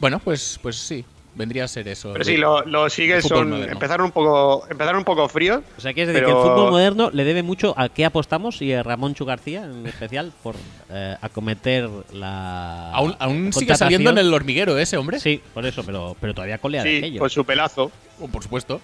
Bueno, 0.00 0.18
pues, 0.18 0.58
pues 0.60 0.76
sí, 0.76 1.04
vendría 1.34 1.64
a 1.64 1.68
ser 1.68 1.88
eso. 1.88 2.12
Pero 2.12 2.24
sí, 2.24 2.36
lo- 2.36 2.62
los 2.66 2.98
Eagles 2.98 3.22
fútbol 3.22 3.38
son, 3.38 3.50
moderno. 3.50 3.72
empezaron 3.72 4.06
un 4.06 4.12
poco 4.12 4.66
empezaron 4.68 4.98
un 4.98 5.04
poco 5.04 5.28
fríos. 5.28 5.62
O 5.78 5.80
sea, 5.80 5.94
quieres 5.94 6.08
decir 6.12 6.24
Pero- 6.26 6.42
que 6.42 6.48
el 6.48 6.52
fútbol 6.54 6.70
moderno 6.72 7.10
le 7.12 7.24
debe 7.24 7.42
mucho 7.42 7.74
a 7.78 7.88
qué 7.88 8.04
apostamos 8.04 8.60
y 8.60 8.72
a 8.72 8.82
Ramón 8.82 9.14
Chu 9.14 9.24
García 9.24 9.64
en 9.64 9.86
especial 9.86 10.32
por 10.42 10.56
eh, 10.90 11.16
acometer 11.22 11.88
la. 12.12 12.90
Aún, 12.92 13.16
aún 13.18 13.52
sigue 13.52 13.74
saliendo 13.76 14.10
en 14.10 14.18
el 14.18 14.34
hormiguero 14.34 14.76
ese 14.78 14.96
hombre. 14.96 15.20
Sí, 15.20 15.40
por 15.54 15.64
eso, 15.64 15.84
pero, 15.84 16.16
pero 16.20 16.34
todavía 16.34 16.58
colea 16.58 16.82
de 16.82 16.90
Sí, 16.90 16.96
aquello. 16.98 17.20
con 17.20 17.30
su 17.30 17.44
pelazo. 17.44 17.90
Oh, 18.20 18.28
por 18.28 18.42
supuesto. 18.42 18.80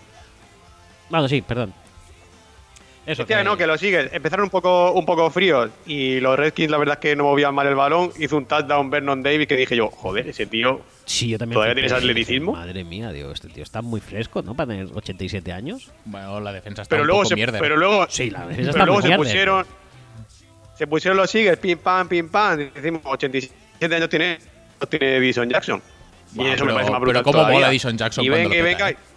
Bueno, 1.11 1.29
sí, 1.29 1.43
perdón. 1.43 1.75
Eso. 3.11 3.23
Hostia, 3.23 3.43
no, 3.43 3.57
que 3.57 3.67
los 3.67 3.83
Eagles 3.83 4.11
empezaron 4.13 4.45
un 4.45 4.51
poco, 4.51 4.93
un 4.93 5.05
poco 5.05 5.31
fríos 5.31 5.71
y 5.87 6.21
los 6.21 6.39
Redskins 6.39 6.71
la 6.71 6.79
verdad 6.79 6.95
es 6.95 7.01
que 7.01 7.17
no 7.17 7.25
movían 7.25 7.55
mal 7.55 7.67
el 7.67 7.75
balón. 7.75 8.11
Hizo 8.19 8.37
un 8.37 8.47
touchdown 8.47 8.89
Vernon 8.91 9.23
Davis 9.23 9.47
que 9.49 9.57
dije 9.57 9.75
yo, 9.77 9.89
joder, 9.89 10.29
ese 10.29 10.47
tío 10.47 10.81
Sí, 11.07 11.29
yo 11.29 11.39
también. 11.39 11.55
¿Todavía 11.55 11.75
tienes 11.75 11.93
atleticismo? 11.93 12.53
Madre 12.53 12.85
mía, 12.85 13.11
digo, 13.11 13.33
este 13.33 13.49
tío 13.49 13.65
está 13.65 13.83
muy 13.83 14.01
fresco, 14.01 14.43
¿no? 14.43 14.55
Para 14.55 14.69
tener 14.69 14.87
87 14.95 15.53
años. 15.53 15.91
Bueno, 16.05 16.39
la 16.41 16.53
defensa 16.53 16.83
está 16.83 16.91
Pero 16.95 17.03
un 17.03 17.07
luego 17.09 17.21
poco 17.23 17.29
se, 17.31 17.35
mierda. 17.35 17.59
pero 17.59 17.77
luego, 17.77 18.07
Sí, 18.09 18.31
la 18.31 18.47
defensa 18.47 18.57
pero 18.57 18.71
está 18.71 18.85
luego 18.87 18.93
muy 18.95 19.03
se 19.03 19.09
mierda. 19.09 19.25
pusieron 19.25 19.67
se 20.77 20.87
pusieron 20.87 21.17
los 21.19 21.35
Eagles, 21.35 21.59
pim 21.59 21.79
pam, 21.79 22.09
pim 22.09 22.29
pam, 22.29 22.61
y 22.61 22.65
decimos 22.71 23.03
87 23.05 23.95
años 23.95 24.09
tiene, 24.09 24.39
no 24.81 24.87
tiene 24.87 25.21
Dison 25.21 25.49
Jackson. 25.51 25.83
y 26.35 26.47
eso 26.47 26.65
me 26.65 26.71
pero- 26.71 26.75
parece 26.75 26.91
más 26.93 27.01
pero 27.01 27.01
brutal 27.01 27.23
cómo 27.25 27.33
todavía. 27.39 27.55
mola 27.59 27.69
Dishon 27.71 27.99
Jackson 27.99 28.25
Y 28.25 28.29
cuando 28.29 28.49
venga, 28.49 28.55
y 28.55 28.59
lo 28.61 28.65
peta, 28.65 28.85
venga, 28.87 28.91
¿eh? 28.91 29.10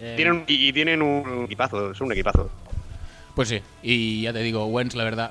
Eh, 0.00 0.14
tienen, 0.16 0.44
y, 0.46 0.68
y 0.68 0.72
tienen 0.72 1.02
un 1.02 1.44
equipazo, 1.44 1.90
es 1.92 2.00
un 2.00 2.12
equipazo. 2.12 2.50
Pues 3.34 3.48
sí, 3.48 3.60
y 3.82 4.22
ya 4.22 4.32
te 4.32 4.40
digo, 4.40 4.66
Wentz, 4.66 4.94
la 4.94 5.04
verdad. 5.04 5.30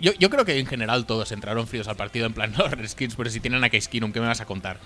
Yo, 0.00 0.12
yo 0.18 0.30
creo 0.30 0.44
que 0.44 0.58
en 0.58 0.66
general 0.66 1.06
todos 1.06 1.32
entraron 1.32 1.66
fríos 1.66 1.88
al 1.88 1.96
partido, 1.96 2.26
en 2.26 2.32
plan, 2.34 2.52
no, 2.58 2.68
Redskins, 2.68 3.14
pero 3.16 3.30
si 3.30 3.40
tienen 3.40 3.62
a 3.64 3.70
Case 3.70 3.88
Keenum, 3.90 4.12
¿qué 4.12 4.20
me 4.20 4.26
vas 4.26 4.40
a 4.40 4.46
contar? 4.46 4.78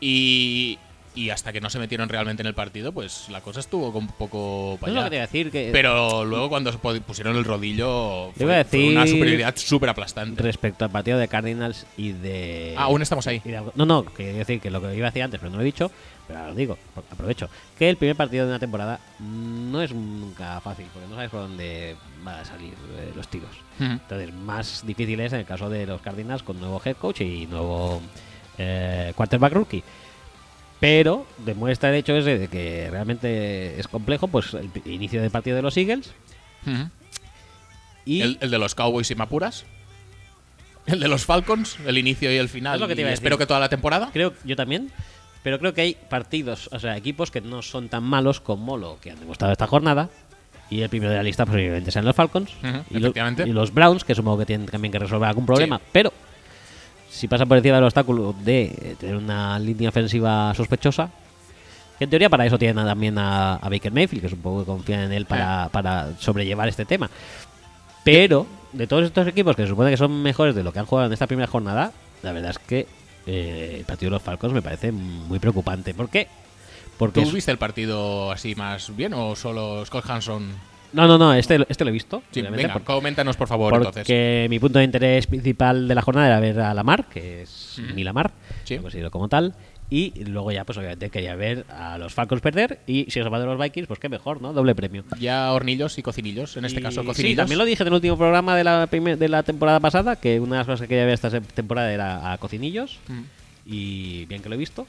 Y, 0.00 0.78
y 1.14 1.30
hasta 1.30 1.52
que 1.52 1.60
no 1.60 1.68
se 1.68 1.78
metieron 1.78 2.08
realmente 2.08 2.42
en 2.42 2.46
el 2.46 2.54
partido, 2.54 2.92
pues 2.92 3.28
la 3.30 3.40
cosa 3.42 3.60
estuvo 3.60 3.88
un 3.90 4.08
poco 4.08 4.74
es 4.74 4.80
para 4.80 4.92
lo 4.92 5.00
que 5.00 5.00
allá. 5.02 5.10
te 5.10 5.16
iba 5.16 5.24
a 5.24 5.26
decir, 5.26 5.50
que 5.50 5.68
Pero 5.72 6.24
luego 6.24 6.48
cuando 6.48 6.72
se 6.72 6.78
pusieron 6.78 7.36
el 7.36 7.44
rodillo, 7.44 8.30
iba 8.38 8.60
a 8.60 8.64
fue, 8.64 8.80
fue 8.80 8.88
una 8.88 9.04
decir- 9.04 9.16
superioridad 9.18 9.56
súper 9.56 9.90
aplastante. 9.90 10.42
respecto 10.42 10.84
al 10.84 10.90
partido 10.90 11.18
de 11.18 11.28
Cardinals 11.28 11.86
y 11.98 12.12
de... 12.12 12.74
Ah, 12.78 12.84
aún 12.84 13.02
estamos 13.02 13.26
ahí. 13.26 13.40
de- 13.44 13.60
no, 13.74 13.84
no, 13.84 14.04
quería 14.04 14.32
decir 14.34 14.60
que 14.60 14.70
lo 14.70 14.80
que 14.80 14.94
iba 14.96 15.06
a 15.08 15.10
decir 15.10 15.22
antes, 15.22 15.38
pero 15.40 15.50
no 15.50 15.56
lo 15.56 15.62
he 15.62 15.66
dicho, 15.66 15.90
pero 16.30 16.38
ahora 16.38 16.52
lo 16.52 16.56
digo, 16.56 16.78
aprovecho. 17.10 17.50
Que 17.76 17.90
el 17.90 17.96
primer 17.96 18.14
partido 18.14 18.44
de 18.44 18.52
una 18.52 18.60
temporada 18.60 19.00
no 19.18 19.82
es 19.82 19.92
nunca 19.92 20.60
fácil, 20.60 20.86
porque 20.92 21.08
no 21.08 21.16
sabes 21.16 21.28
por 21.30 21.40
dónde 21.40 21.96
van 22.22 22.36
a 22.38 22.44
salir 22.44 22.72
eh, 22.98 23.10
los 23.16 23.26
tiros. 23.26 23.50
Entonces, 23.80 24.32
más 24.32 24.86
difícil 24.86 25.18
es 25.18 25.32
en 25.32 25.40
el 25.40 25.44
caso 25.44 25.68
de 25.68 25.86
los 25.86 26.00
Cardinals 26.00 26.44
con 26.44 26.60
nuevo 26.60 26.80
head 26.84 26.94
coach 26.96 27.22
y 27.22 27.48
nuevo 27.48 28.00
eh, 28.58 29.12
quarterback 29.16 29.52
rookie. 29.54 29.82
Pero 30.78 31.26
demuestra 31.38 31.88
el 31.88 31.96
hecho 31.96 32.14
ese 32.16 32.38
de 32.38 32.46
que 32.46 32.88
realmente 32.88 33.80
es 33.80 33.88
complejo, 33.88 34.28
pues 34.28 34.54
el 34.54 34.70
inicio 34.86 35.20
del 35.20 35.32
partido 35.32 35.56
de 35.56 35.62
los 35.62 35.76
Eagles 35.76 36.12
y 38.04 38.20
El, 38.20 38.38
el 38.40 38.50
de 38.52 38.58
los 38.58 38.76
Cowboys 38.76 39.10
y 39.10 39.16
Mapuras. 39.16 39.64
El 40.86 41.00
de 41.00 41.08
los 41.08 41.24
Falcons, 41.24 41.76
el 41.86 41.98
inicio 41.98 42.32
y 42.32 42.36
el 42.36 42.48
final. 42.48 42.76
Es 42.76 42.80
lo 42.80 42.88
que 42.88 42.94
te 42.94 43.00
y 43.00 43.02
iba 43.02 43.10
a 43.10 43.14
espero 43.14 43.36
decir. 43.36 43.44
que 43.44 43.48
toda 43.48 43.60
la 43.60 43.68
temporada. 43.68 44.10
creo 44.12 44.32
yo 44.44 44.56
también, 44.56 44.90
pero 45.42 45.58
creo 45.58 45.72
que 45.74 45.80
hay 45.82 45.96
partidos, 46.08 46.68
o 46.72 46.78
sea, 46.78 46.96
equipos 46.96 47.30
que 47.30 47.40
no 47.40 47.62
son 47.62 47.88
tan 47.88 48.02
malos 48.02 48.40
como 48.40 48.76
lo 48.76 48.98
que 49.00 49.10
han 49.10 49.18
demostrado 49.20 49.52
esta 49.52 49.66
jornada. 49.66 50.08
Y 50.68 50.82
el 50.82 50.88
primero 50.88 51.10
de 51.10 51.16
la 51.16 51.22
lista 51.24 51.44
posiblemente 51.46 51.90
sean 51.90 52.04
los 52.04 52.14
Falcons 52.14 52.50
Ujú, 52.62 52.68
y, 52.90 52.94
lo- 53.00 53.06
efectivamente. 53.08 53.42
y 53.48 53.52
los 53.52 53.74
Browns, 53.74 54.04
que 54.04 54.14
supongo 54.14 54.38
que 54.38 54.46
tienen 54.46 54.66
también 54.68 54.92
que 54.92 55.00
resolver 55.00 55.28
algún 55.28 55.44
problema. 55.44 55.80
Pero 55.90 56.12
si 57.10 57.26
pasa 57.26 57.44
por 57.44 57.56
encima 57.56 57.74
del 57.76 57.84
obstáculo 57.84 58.32
de 58.44 58.62
eh, 58.66 58.96
tener 58.98 59.16
una 59.16 59.58
línea 59.58 59.88
ofensiva 59.88 60.54
sospechosa, 60.54 61.10
que 61.98 62.04
en 62.04 62.10
teoría 62.10 62.30
para 62.30 62.46
eso 62.46 62.56
tienen 62.56 62.84
también 62.86 63.18
a, 63.18 63.56
a 63.56 63.68
Baker 63.68 63.90
Mayfield, 63.92 64.20
que 64.20 64.26
es 64.28 64.32
un 64.32 64.42
poco 64.42 64.60
que 64.60 64.66
confían 64.66 65.00
en 65.00 65.12
él 65.12 65.26
para, 65.26 65.68
para 65.72 66.12
sobrellevar 66.20 66.68
este 66.68 66.84
tema. 66.84 67.10
Pero 68.04 68.46
de 68.72 68.86
todos 68.86 69.04
estos 69.04 69.26
equipos 69.26 69.56
que 69.56 69.62
se 69.62 69.68
supone 69.68 69.90
que 69.90 69.96
son 69.96 70.22
mejores 70.22 70.54
de 70.54 70.62
lo 70.62 70.72
que 70.72 70.78
han 70.78 70.86
jugado 70.86 71.08
en 71.08 71.12
esta 71.12 71.26
primera 71.26 71.48
jornada, 71.48 71.92
la 72.22 72.32
verdad 72.32 72.50
es 72.52 72.58
que 72.60 72.86
eh, 73.26 73.76
el 73.78 73.84
partido 73.84 74.10
de 74.10 74.14
los 74.16 74.22
Falcons 74.22 74.52
me 74.52 74.62
parece 74.62 74.92
muy 74.92 75.38
preocupante. 75.38 75.94
¿Por 75.94 76.08
qué? 76.08 76.28
Porque 76.98 77.20
¿Tú 77.22 77.28
es- 77.28 77.32
viste 77.34 77.50
el 77.50 77.58
partido 77.58 78.30
así 78.30 78.54
más 78.54 78.94
bien 78.96 79.14
o 79.14 79.34
solo 79.36 79.84
Scott 79.86 80.04
Hanson? 80.08 80.70
no, 80.92 81.06
no, 81.06 81.16
no, 81.18 81.32
este, 81.34 81.64
este 81.68 81.84
lo 81.84 81.90
he 81.90 81.92
visto. 81.92 82.22
Sí, 82.32 82.42
venga, 82.42 82.72
por- 82.72 82.82
coméntanos 82.84 83.36
por 83.36 83.46
favor 83.48 83.72
porque 83.72 84.00
entonces. 84.00 84.50
mi 84.50 84.58
punto 84.58 84.78
de 84.80 84.84
interés 84.84 85.26
principal 85.26 85.86
de 85.88 85.94
la 85.94 86.02
jornada 86.02 86.26
era 86.26 86.40
ver 86.40 86.60
a 86.60 86.74
Lamar, 86.74 87.06
que 87.08 87.42
es 87.42 87.78
Ujú. 87.78 87.94
mi 87.94 88.04
Lamar, 88.04 88.32
Sí. 88.64 88.76
lo 88.76 88.82
considero 88.82 89.10
como 89.10 89.28
tal. 89.28 89.54
Y 89.90 90.24
luego 90.24 90.52
ya, 90.52 90.64
pues 90.64 90.78
obviamente 90.78 91.10
quería 91.10 91.34
ver 91.34 91.66
a 91.68 91.98
los 91.98 92.14
Falcons 92.14 92.40
perder. 92.40 92.78
Y 92.86 93.06
si 93.10 93.18
os 93.20 93.32
va 93.32 93.40
de 93.40 93.46
los 93.46 93.58
Vikings, 93.60 93.88
pues 93.88 93.98
qué 93.98 94.08
mejor, 94.08 94.40
¿no? 94.40 94.52
Doble 94.52 94.74
premio. 94.76 95.02
Ya 95.18 95.52
hornillos 95.52 95.98
y 95.98 96.02
cocinillos, 96.02 96.56
en 96.56 96.64
este 96.64 96.78
Y- 96.78 96.82
caso 96.82 97.00
Sí, 97.00 97.06
cocinillos. 97.08 97.36
también 97.38 97.58
lo 97.58 97.64
dije 97.64 97.82
en 97.82 97.88
el 97.88 97.94
último 97.94 98.16
programa 98.16 98.54
de 98.56 98.62
la, 98.64 98.86
primer- 98.86 99.18
de 99.18 99.28
la 99.28 99.42
temporada 99.42 99.80
pasada, 99.80 100.14
que 100.16 100.38
una 100.38 100.52
de 100.52 100.58
las 100.58 100.66
cosas 100.66 100.80
que 100.82 100.88
quería 100.88 101.04
ver 101.06 101.14
esta 101.14 101.28
temporada 101.40 101.92
era 101.92 102.32
a 102.32 102.38
cocinillos. 102.38 102.98
Y 103.66 104.24
bien 104.26 104.42
que 104.42 104.48
lo 104.48 104.54
he 104.54 104.58
visto. 104.58 104.86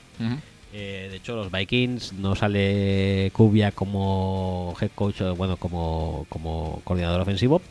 Eh, 0.73 1.07
de 1.09 1.17
hecho, 1.17 1.35
los 1.35 1.51
Vikings 1.51 2.13
no 2.13 2.35
sale 2.35 3.29
Kubia 3.33 3.71
como 3.71 4.73
head 4.79 4.91
coach, 4.95 5.21
bueno, 5.35 5.57
como, 5.57 6.25
como 6.29 6.79
coordinador 6.85 7.19
ofensivo, 7.21 7.61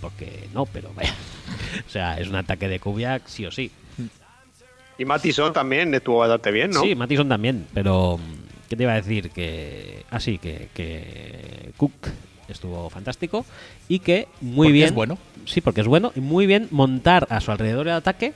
porque 0.00 0.46
no, 0.54 0.64
pero 0.66 0.92
vaya. 0.94 1.12
o 1.86 1.90
sea, 1.90 2.18
es 2.20 2.28
un 2.28 2.36
ataque 2.36 2.68
de 2.68 2.78
Kubia 2.80 3.20
sí 3.26 3.46
o 3.46 3.50
sí. 3.50 3.70
Y 4.98 5.04
Mattison 5.04 5.52
también 5.52 5.92
estuvo 5.94 6.18
bastante 6.18 6.50
bien, 6.50 6.70
¿no? 6.70 6.80
Sí, 6.82 6.94
Mattison 6.94 7.28
también, 7.28 7.66
pero 7.74 8.18
mm, 8.18 8.68
¿qué 8.68 8.76
te 8.76 8.82
iba 8.84 8.92
a 8.92 8.96
decir? 8.96 9.30
Que 9.30 10.04
así, 10.10 10.38
que, 10.38 10.68
que 10.74 11.70
Cook 11.76 11.92
estuvo 12.48 12.88
fantástico 12.90 13.44
y 13.88 13.98
que 13.98 14.28
muy 14.40 14.68
Porque 14.68 14.72
bien. 14.72 14.86
es 14.86 14.94
bueno. 14.94 15.18
Sí, 15.44 15.60
porque 15.60 15.80
es 15.82 15.86
bueno 15.86 16.12
y 16.16 16.20
muy 16.20 16.46
bien 16.46 16.68
montar 16.70 17.26
a 17.30 17.40
su 17.40 17.50
alrededor 17.52 17.88
el 17.88 17.94
ataque 17.94 18.32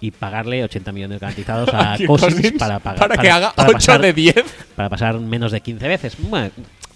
y 0.00 0.10
pagarle 0.10 0.62
80 0.64 0.92
millones 0.92 1.20
garantizados 1.20 1.70
a 1.72 1.96
Cousins, 2.06 2.52
para 2.58 2.78
pagar 2.80 2.98
para 3.08 3.16
que 3.22 3.30
haga 3.30 3.52
para 3.52 3.68
8 3.70 3.78
pasar- 3.78 4.00
de 4.02 4.12
10. 4.12 4.34
para 4.74 4.88
pasar 4.90 5.18
menos 5.20 5.52
de 5.52 5.60
15 5.60 5.88
veces. 5.88 6.16
Bueno, 6.18 6.50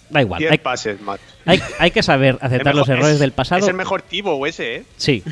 da 0.09 0.21
igual. 0.21 0.39
10 0.39 0.51
Hay, 0.51 0.57
pases, 0.59 1.01
Matt. 1.01 1.19
hay- 1.45 1.61
hay 1.79 1.91
que 1.91 2.03
saber 2.03 2.37
aceptar 2.41 2.73
El 2.73 2.77
los 2.79 2.87
mejor- 2.87 2.99
errores 2.99 3.13
es- 3.15 3.19
del 3.21 3.31
pasado. 3.31 3.61
Es 3.61 3.67
el 3.67 3.73
mejor 3.75 4.01
Tivo 4.01 4.45
ese, 4.45 4.75
¿eh? 4.77 4.83
Sí. 4.97 5.23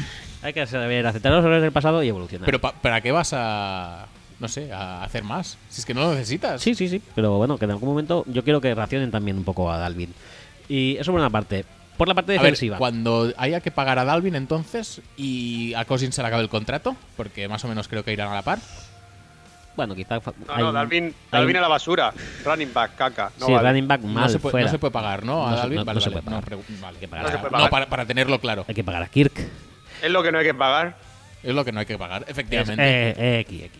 Hay 0.41 0.53
que 0.53 0.65
saber 0.67 1.05
aceptar 1.05 1.31
los 1.33 1.43
errores 1.43 1.61
del 1.61 1.71
pasado 1.71 2.01
y 2.03 2.07
evolucionar. 2.09 2.45
Pero 2.45 2.59
pa- 2.61 2.73
¿para 2.73 3.01
qué 3.01 3.11
vas 3.11 3.33
a, 3.33 4.05
no 4.39 4.47
sé, 4.47 4.71
a 4.71 5.03
hacer 5.03 5.23
más? 5.23 5.57
Si 5.69 5.81
es 5.81 5.85
que 5.85 5.93
no 5.93 6.01
lo 6.01 6.13
necesitas. 6.13 6.61
Sí, 6.61 6.75
sí, 6.75 6.87
sí. 6.87 7.01
Pero 7.15 7.37
bueno, 7.37 7.57
que 7.57 7.65
en 7.65 7.71
algún 7.71 7.89
momento 7.89 8.23
yo 8.27 8.43
quiero 8.43 8.61
que 8.61 8.73
racionen 8.73 9.11
también 9.11 9.37
un 9.37 9.43
poco 9.43 9.69
a 9.71 9.77
Dalvin. 9.77 10.13
Y 10.69 10.95
eso 10.97 11.11
por 11.11 11.19
una 11.19 11.29
parte. 11.29 11.65
Por 11.97 12.07
la 12.07 12.13
parte 12.13 12.31
A 12.31 12.35
ver, 12.35 12.51
defensiva. 12.51 12.77
cuando 12.77 13.33
haya 13.35 13.59
que 13.59 13.71
pagar 13.71 13.99
a 13.99 14.05
Dalvin 14.05 14.35
entonces 14.35 15.01
y 15.17 15.73
a 15.73 15.83
Cousins 15.83 16.15
se 16.15 16.21
le 16.21 16.29
acabe 16.29 16.43
el 16.43 16.47
contrato, 16.49 16.95
porque 17.17 17.49
más 17.49 17.65
o 17.65 17.67
menos 17.67 17.89
creo 17.89 18.05
que 18.05 18.13
irán 18.13 18.29
a 18.29 18.35
la 18.35 18.41
par. 18.41 18.59
Bueno, 19.75 19.95
quizá. 19.95 20.15
No, 20.15 20.31
hay- 20.47 20.63
no, 20.63 20.71
Dalvin, 20.71 21.03
hay- 21.05 21.13
Dalvin 21.31 21.57
a 21.57 21.61
la 21.61 21.67
basura. 21.67 22.13
Running 22.45 22.73
back, 22.73 22.95
caca. 22.95 23.31
No 23.39 23.45
sí, 23.47 23.51
vale. 23.51 23.67
running 23.69 23.87
back 23.89 24.01
mal. 24.01 24.23
no, 24.23 24.29
se 24.29 24.39
puede, 24.39 24.51
fuera. 24.51 24.65
no 24.67 24.71
se 24.71 24.79
puede 24.79 24.91
pagar, 24.91 25.25
¿no? 25.25 25.45
A 25.47 25.55
Dalvin. 25.55 25.79
no- 25.79 25.85
vale, 25.85 25.95
no 25.95 26.01
se 26.01 26.11
puede 26.11 26.23
pagar. 26.23 26.43
No 27.51 27.69
para 27.89 28.05
tenerlo 28.05 28.39
claro. 28.39 28.63
Hay 28.67 28.75
que 28.75 28.83
pagar 28.85 29.03
a 29.03 29.07
Kirk. 29.07 29.33
Es 30.01 30.11
lo 30.11 30.23
que 30.23 30.31
no 30.31 30.37
hay 30.39 30.45
que 30.45 30.53
pagar. 30.53 30.95
Es 31.43 31.53
lo 31.53 31.63
que 31.63 31.71
no 31.71 31.79
hay 31.79 31.85
que 31.85 31.97
pagar, 31.97 32.23
Es- 32.23 32.29
efectivamente. 32.29 32.81
eh, 32.83 33.15
eh, 33.17 33.39
aquí, 33.45 33.63
aquí. 33.63 33.79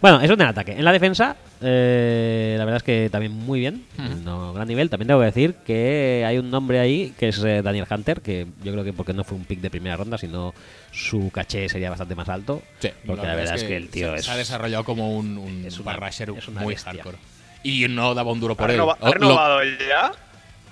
Bueno, 0.00 0.20
eso 0.20 0.34
en 0.34 0.40
el 0.42 0.46
ataque. 0.46 0.72
En 0.72 0.84
la 0.84 0.92
defensa, 0.92 1.34
eh, 1.60 2.54
la 2.56 2.64
verdad 2.64 2.76
es 2.76 2.82
que 2.84 3.08
también 3.10 3.32
muy 3.32 3.58
bien. 3.58 3.84
Ujú. 3.98 4.14
No, 4.22 4.52
gran 4.52 4.68
nivel. 4.68 4.88
También 4.90 5.08
tengo 5.08 5.18
que 5.18 5.26
decir 5.26 5.54
que 5.66 6.22
hay 6.24 6.38
un 6.38 6.52
nombre 6.52 6.78
ahí 6.78 7.12
que 7.18 7.28
es 7.30 7.42
eh, 7.42 7.62
Daniel 7.62 7.84
Hunter, 7.90 8.20
que 8.20 8.46
yo 8.62 8.70
creo 8.70 8.84
que 8.84 8.92
porque 8.92 9.12
no 9.12 9.24
fue 9.24 9.36
un 9.36 9.44
pick 9.44 9.60
de 9.60 9.70
primera 9.70 9.96
ronda, 9.96 10.16
sino 10.16 10.54
su 10.92 11.30
caché 11.32 11.68
sería 11.68 11.90
bastante 11.90 12.14
más 12.14 12.28
alto. 12.28 12.62
Sí, 12.78 12.90
porque 13.06 13.26
la 13.26 13.34
verdad 13.34 13.56
es 13.56 13.64
que, 13.64 13.76
el 13.76 13.88
tío 13.88 14.12
se, 14.12 14.18
es. 14.20 14.24
se 14.26 14.30
ha 14.30 14.36
desarrollado 14.36 14.84
como 14.84 15.16
un, 15.16 15.36
un 15.36 15.64
es 15.66 15.76
una- 15.80 15.86
barrasher 15.86 16.30
es 16.30 16.46
una 16.46 16.60
muy 16.60 16.74
bestia. 16.74 16.92
hardcore. 16.92 17.18
Y 17.64 17.88
no 17.88 18.14
daba 18.14 18.30
un 18.30 18.38
duro 18.38 18.54
¿Ha, 18.54 18.56
por 18.56 18.70
él. 18.70 18.76
renova- 18.78 18.98
ha 19.00 19.04
O- 19.04 19.06
lo- 19.08 19.12
renovado 19.14 19.60
él 19.62 19.78
ya? 19.80 20.12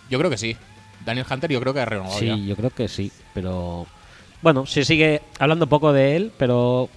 yo 0.09 0.19
creo 0.21 0.31
que 0.31 0.39
sí. 0.39 0.57
Daniel 1.05 1.27
Hunter 1.29 1.51
yo 1.51 1.61
creo 1.61 1.75
que 1.75 1.81
ha 1.81 1.85
renovado 1.85 2.17
Sí, 2.17 2.27
ya. 2.27 2.37
yo 2.37 2.55
creo 2.55 2.71
que 2.71 2.87
sí, 2.87 3.11
pero 3.35 3.89
bueno, 4.43 4.67
se 4.67 4.85
sigue 4.85 5.23
hablando 5.39 5.67
poco 5.67 5.93
de 5.93 6.17
él, 6.17 6.33
pero 6.39 6.89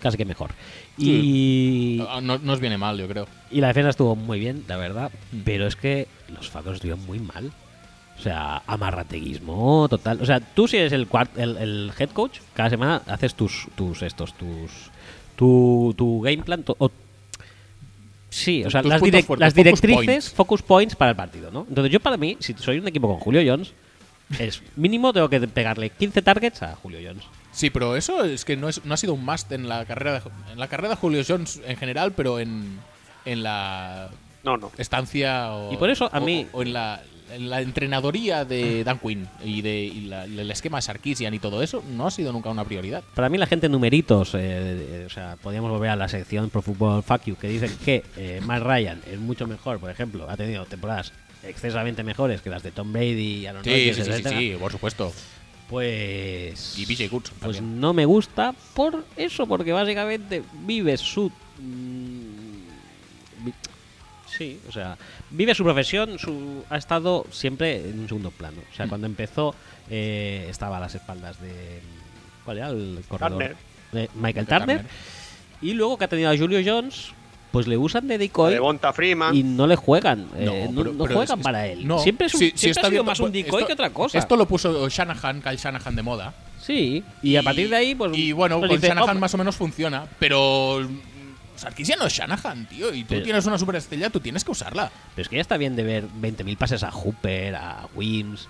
casi 0.00 0.16
que 0.16 0.24
mejor. 0.24 0.50
Y, 0.96 2.00
Ah, 2.08 2.20
No, 2.22 2.38
no 2.38 2.52
os 2.52 2.60
viene 2.60 2.78
mal, 2.78 2.96
yo 2.98 3.08
creo. 3.08 3.26
y 3.50 3.60
la 3.60 3.68
defensa 3.68 3.90
estuvo 3.90 4.14
muy 4.16 4.38
bien, 4.38 4.64
la 4.68 4.76
verdad, 4.76 5.10
Mm. 5.32 5.38
pero 5.44 5.66
es 5.66 5.76
que 5.76 6.06
los 6.28 6.48
Falcons 6.48 6.76
estuvieron 6.76 7.04
muy 7.06 7.18
mal. 7.18 7.52
O 8.16 8.22
sea, 8.22 8.62
amarrateguismo 8.68 9.88
total. 9.88 10.20
O 10.22 10.26
sea, 10.26 10.38
tú 10.38 10.68
si 10.68 10.76
eres 10.76 10.92
el, 10.92 11.08
el, 11.36 11.56
el 11.56 11.92
head 11.98 12.10
coach, 12.10 12.38
cada 12.54 12.70
semana 12.70 13.02
haces 13.08 13.34
tus 13.34 13.66
tus 13.74 14.02
estos 14.02 14.34
tus 14.34 14.70
tu, 15.36 15.92
tu 15.98 16.20
game 16.20 16.42
plan 16.44 16.64
o- 16.78 16.90
Sí, 18.30 18.64
o 18.64 18.70
sea, 18.70 18.82
las, 18.82 19.00
puntos 19.00 19.20
direc- 19.20 19.24
fuertes, 19.26 19.40
las 19.40 19.52
focus 19.52 19.64
directrices, 19.64 20.06
points. 20.06 20.30
focus 20.32 20.62
points 20.62 20.96
para 20.96 21.10
el 21.10 21.16
partido, 21.16 21.50
¿no? 21.52 21.66
Entonces 21.68 21.92
yo 21.92 22.00
para 22.00 22.16
mí, 22.16 22.36
si 22.40 22.52
soy 22.54 22.78
un 22.78 22.88
equipo 22.88 23.08
con 23.08 23.18
Julio 23.18 23.40
Jones, 23.46 23.72
es 24.38 24.62
mínimo 24.76 25.12
tengo 25.12 25.28
que 25.28 25.40
pegarle 25.40 25.90
15 25.90 26.22
targets 26.22 26.62
a 26.62 26.74
Julio 26.76 26.98
Jones. 27.04 27.24
Sí, 27.52 27.70
pero 27.70 27.96
eso 27.96 28.24
es 28.24 28.44
que 28.44 28.56
no, 28.56 28.68
es, 28.68 28.84
no 28.84 28.94
ha 28.94 28.96
sido 28.96 29.14
un 29.14 29.24
must 29.24 29.50
en 29.52 29.68
la 29.68 29.84
carrera 29.84 30.18
de, 30.20 30.52
en 30.52 30.58
la 30.58 30.66
carrera 30.68 30.88
de 30.90 30.96
Julio 30.96 31.22
Jones 31.26 31.60
en 31.64 31.76
general, 31.76 32.12
pero 32.12 32.40
en, 32.40 32.78
en 33.24 33.42
la 33.42 34.10
No, 34.42 34.56
no. 34.56 34.72
estancia 34.78 35.52
o, 35.52 35.72
Y 35.72 35.76
por 35.76 35.88
eso 35.90 36.10
a 36.12 36.18
mí- 36.20 36.46
o 36.52 36.62
en 36.62 36.72
la, 36.72 37.00
la 37.38 37.60
entrenadoría 37.60 38.44
de 38.44 38.84
Dan 38.84 38.98
Quinn 38.98 39.28
y, 39.44 39.62
de, 39.62 39.76
y 39.84 40.00
la- 40.02 40.24
el 40.24 40.50
esquema 40.50 40.80
Sarkisian 40.80 41.32
y 41.34 41.38
todo 41.38 41.62
eso 41.62 41.82
no 41.96 42.06
ha 42.06 42.10
sido 42.10 42.32
nunca 42.32 42.50
una 42.50 42.64
prioridad. 42.64 43.02
Para 43.14 43.28
mí 43.28 43.38
la 43.38 43.46
gente 43.46 43.68
numeritos, 43.68 44.34
eh, 44.34 44.38
eh, 44.40 45.04
o 45.06 45.10
sea, 45.10 45.36
podríamos 45.42 45.70
volver 45.70 45.90
a 45.90 45.96
la 45.96 46.08
sección 46.08 46.50
Pro 46.50 46.62
Football 46.62 47.02
Fuck 47.02 47.24
You, 47.26 47.36
que 47.36 47.48
dicen 47.48 47.70
que 47.84 48.02
eh, 48.16 48.40
Matt 48.44 48.62
Ryan 48.62 49.00
es 49.10 49.18
mucho 49.18 49.46
mejor, 49.46 49.78
por 49.80 49.90
ejemplo, 49.90 50.28
ha 50.28 50.36
tenido 50.36 50.64
temporadas 50.66 51.12
excesivamente 51.42 52.02
mejores 52.02 52.40
que 52.40 52.50
las 52.50 52.62
de 52.62 52.70
Tom 52.72 52.92
Brady, 52.92 53.46
Aaron 53.46 53.64
Sí, 53.64 53.70
Rodgers, 53.70 53.96
sí, 54.16 54.22
sí, 54.22 54.28
sí, 54.52 54.56
por 54.58 54.72
supuesto. 54.72 55.12
Pues... 55.68 56.78
Y 56.78 56.84
BJ 56.86 57.08
Goods 57.08 57.30
Pues 57.40 57.56
también. 57.56 57.80
no 57.80 57.92
me 57.94 58.04
gusta 58.04 58.54
por 58.74 59.04
eso, 59.16 59.46
porque 59.46 59.72
básicamente 59.72 60.42
vive 60.66 60.96
su... 60.96 61.30
mm, 61.58 63.48
Sí, 64.36 64.58
o 64.68 64.72
sea, 64.72 64.96
vive 65.30 65.54
su 65.54 65.62
profesión, 65.64 66.18
su 66.18 66.64
ha 66.70 66.76
estado 66.76 67.26
siempre 67.30 67.88
en 67.88 68.00
un 68.00 68.08
segundo 68.08 68.30
plano. 68.30 68.58
O 68.72 68.74
sea, 68.76 68.88
cuando 68.88 69.06
empezó 69.06 69.54
eh, 69.90 70.46
estaba 70.50 70.78
a 70.78 70.80
las 70.80 70.94
espaldas 70.94 71.40
de 71.40 71.80
¿cuál 72.44 72.58
era 72.58 72.68
el 72.70 73.02
corredor? 73.08 73.32
Turner. 73.32 73.56
De 73.92 74.10
Michael 74.14 74.46
Turner. 74.46 74.84
Y 75.62 75.74
luego 75.74 75.96
que 75.96 76.04
ha 76.04 76.08
tenido 76.08 76.30
a 76.30 76.36
Julio 76.36 76.60
Jones, 76.64 77.12
pues 77.52 77.66
le 77.68 77.76
usan 77.76 78.08
de 78.08 78.18
decoy 78.18 78.54
De 78.54 78.60
y 79.32 79.42
no 79.44 79.66
le 79.68 79.76
juegan, 79.76 80.26
eh, 80.36 80.44
no, 80.70 80.82
pero- 80.82 80.92
no 80.92 81.04
pero 81.04 81.14
juegan 81.14 81.38
es- 81.38 81.44
para 81.44 81.66
él. 81.68 81.86
no, 81.86 82.00
siempre 82.00 82.26
es 82.26 82.34
un- 82.34 82.40
sí- 82.40 82.50
sí 82.50 82.58
siempre 82.58 82.70
está 82.70 82.80
ha 82.88 82.90
sido 82.90 83.02
bien, 83.02 83.06
más 83.06 83.20
un 83.20 83.30
pues, 83.30 83.44
decoy 83.44 83.58
esto- 83.60 83.66
que 83.68 83.72
otra 83.74 83.90
cosa. 83.90 84.18
Esto 84.18 84.36
lo 84.36 84.46
puso 84.48 84.88
Shanahan, 84.88 85.40
Kyle 85.40 85.56
Shanahan 85.56 85.94
de 85.94 86.02
moda. 86.02 86.34
Sí, 86.60 87.04
y, 87.22 87.36
a 87.36 87.42
partir 87.42 87.68
de 87.68 87.76
ahí, 87.76 87.94
pues. 87.94 88.16
Y 88.16 88.32
bueno, 88.32 88.58
pues 88.58 88.70
con 88.70 88.76
dice, 88.78 88.88
Shanahan 88.88 89.16
"Oh, 89.16 89.20
más 89.20 89.32
o 89.34 89.38
menos 89.38 89.54
funciona, 89.54 90.06
pero. 90.18 90.80
Sarkisian 91.64 91.98
no 91.98 92.06
es 92.06 92.12
Shanahan, 92.12 92.66
tío. 92.68 92.92
Y 92.94 93.02
tú 93.02 93.08
Pero- 93.10 93.22
tienes 93.24 93.46
una 93.46 93.58
superestrella, 93.58 94.10
tú 94.10 94.20
tienes 94.20 94.44
que 94.44 94.50
usarla. 94.52 94.90
Pero 95.14 95.22
es 95.22 95.28
que 95.28 95.36
ya 95.36 95.42
está 95.42 95.56
bien 95.56 95.74
de 95.76 95.82
ver 95.82 96.04
20.000 96.20 96.56
pases 96.56 96.82
a 96.82 96.90
Hooper, 96.92 97.54
a 97.56 97.88
Wims, 97.94 98.48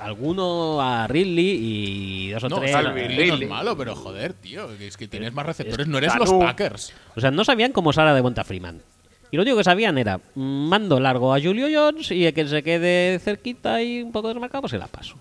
alguno 0.00 0.80
a 0.80 1.06
Ridley 1.06 1.58
y 1.60 2.30
dos 2.30 2.44
o 2.44 2.48
No, 2.48 2.58
tres. 2.60 2.76
Ridley 2.76 2.92
no 3.28 3.34
Ridley. 3.34 3.42
es 3.44 3.48
malo, 3.50 3.76
pero 3.76 3.94
joder, 3.94 4.32
tío. 4.34 4.70
Es 4.72 4.96
que 4.96 5.08
tienes 5.08 5.32
más 5.32 5.46
receptores. 5.46 5.86
es 5.86 5.90
No 5.90 5.98
eres 5.98 6.14
los 6.16 6.32
Packers. 6.32 6.92
O 7.16 7.20
sea, 7.20 7.30
no 7.30 7.44
sabían 7.44 7.72
cómo 7.72 7.92
Sara 7.92 8.14
de 8.14 8.20
Bonta 8.20 8.44
Freeman. 8.44 8.82
Y 9.30 9.36
lo 9.36 9.42
único 9.42 9.56
que 9.56 9.64
sabían 9.64 9.98
era, 9.98 10.18
mm, 10.34 10.68
mando 10.68 11.00
largo 11.00 11.34
a 11.34 11.40
Julio 11.40 11.66
Jones 11.72 12.10
y 12.12 12.24
el 12.26 12.34
que 12.34 12.46
se 12.46 12.62
quede 12.62 13.18
cerquita 13.18 13.82
y 13.82 14.02
un 14.02 14.12
poco 14.12 14.28
desmarcado, 14.28 14.62
pues 14.62 14.70
se 14.72 14.78
la 14.78 14.86
paso. 14.86 15.16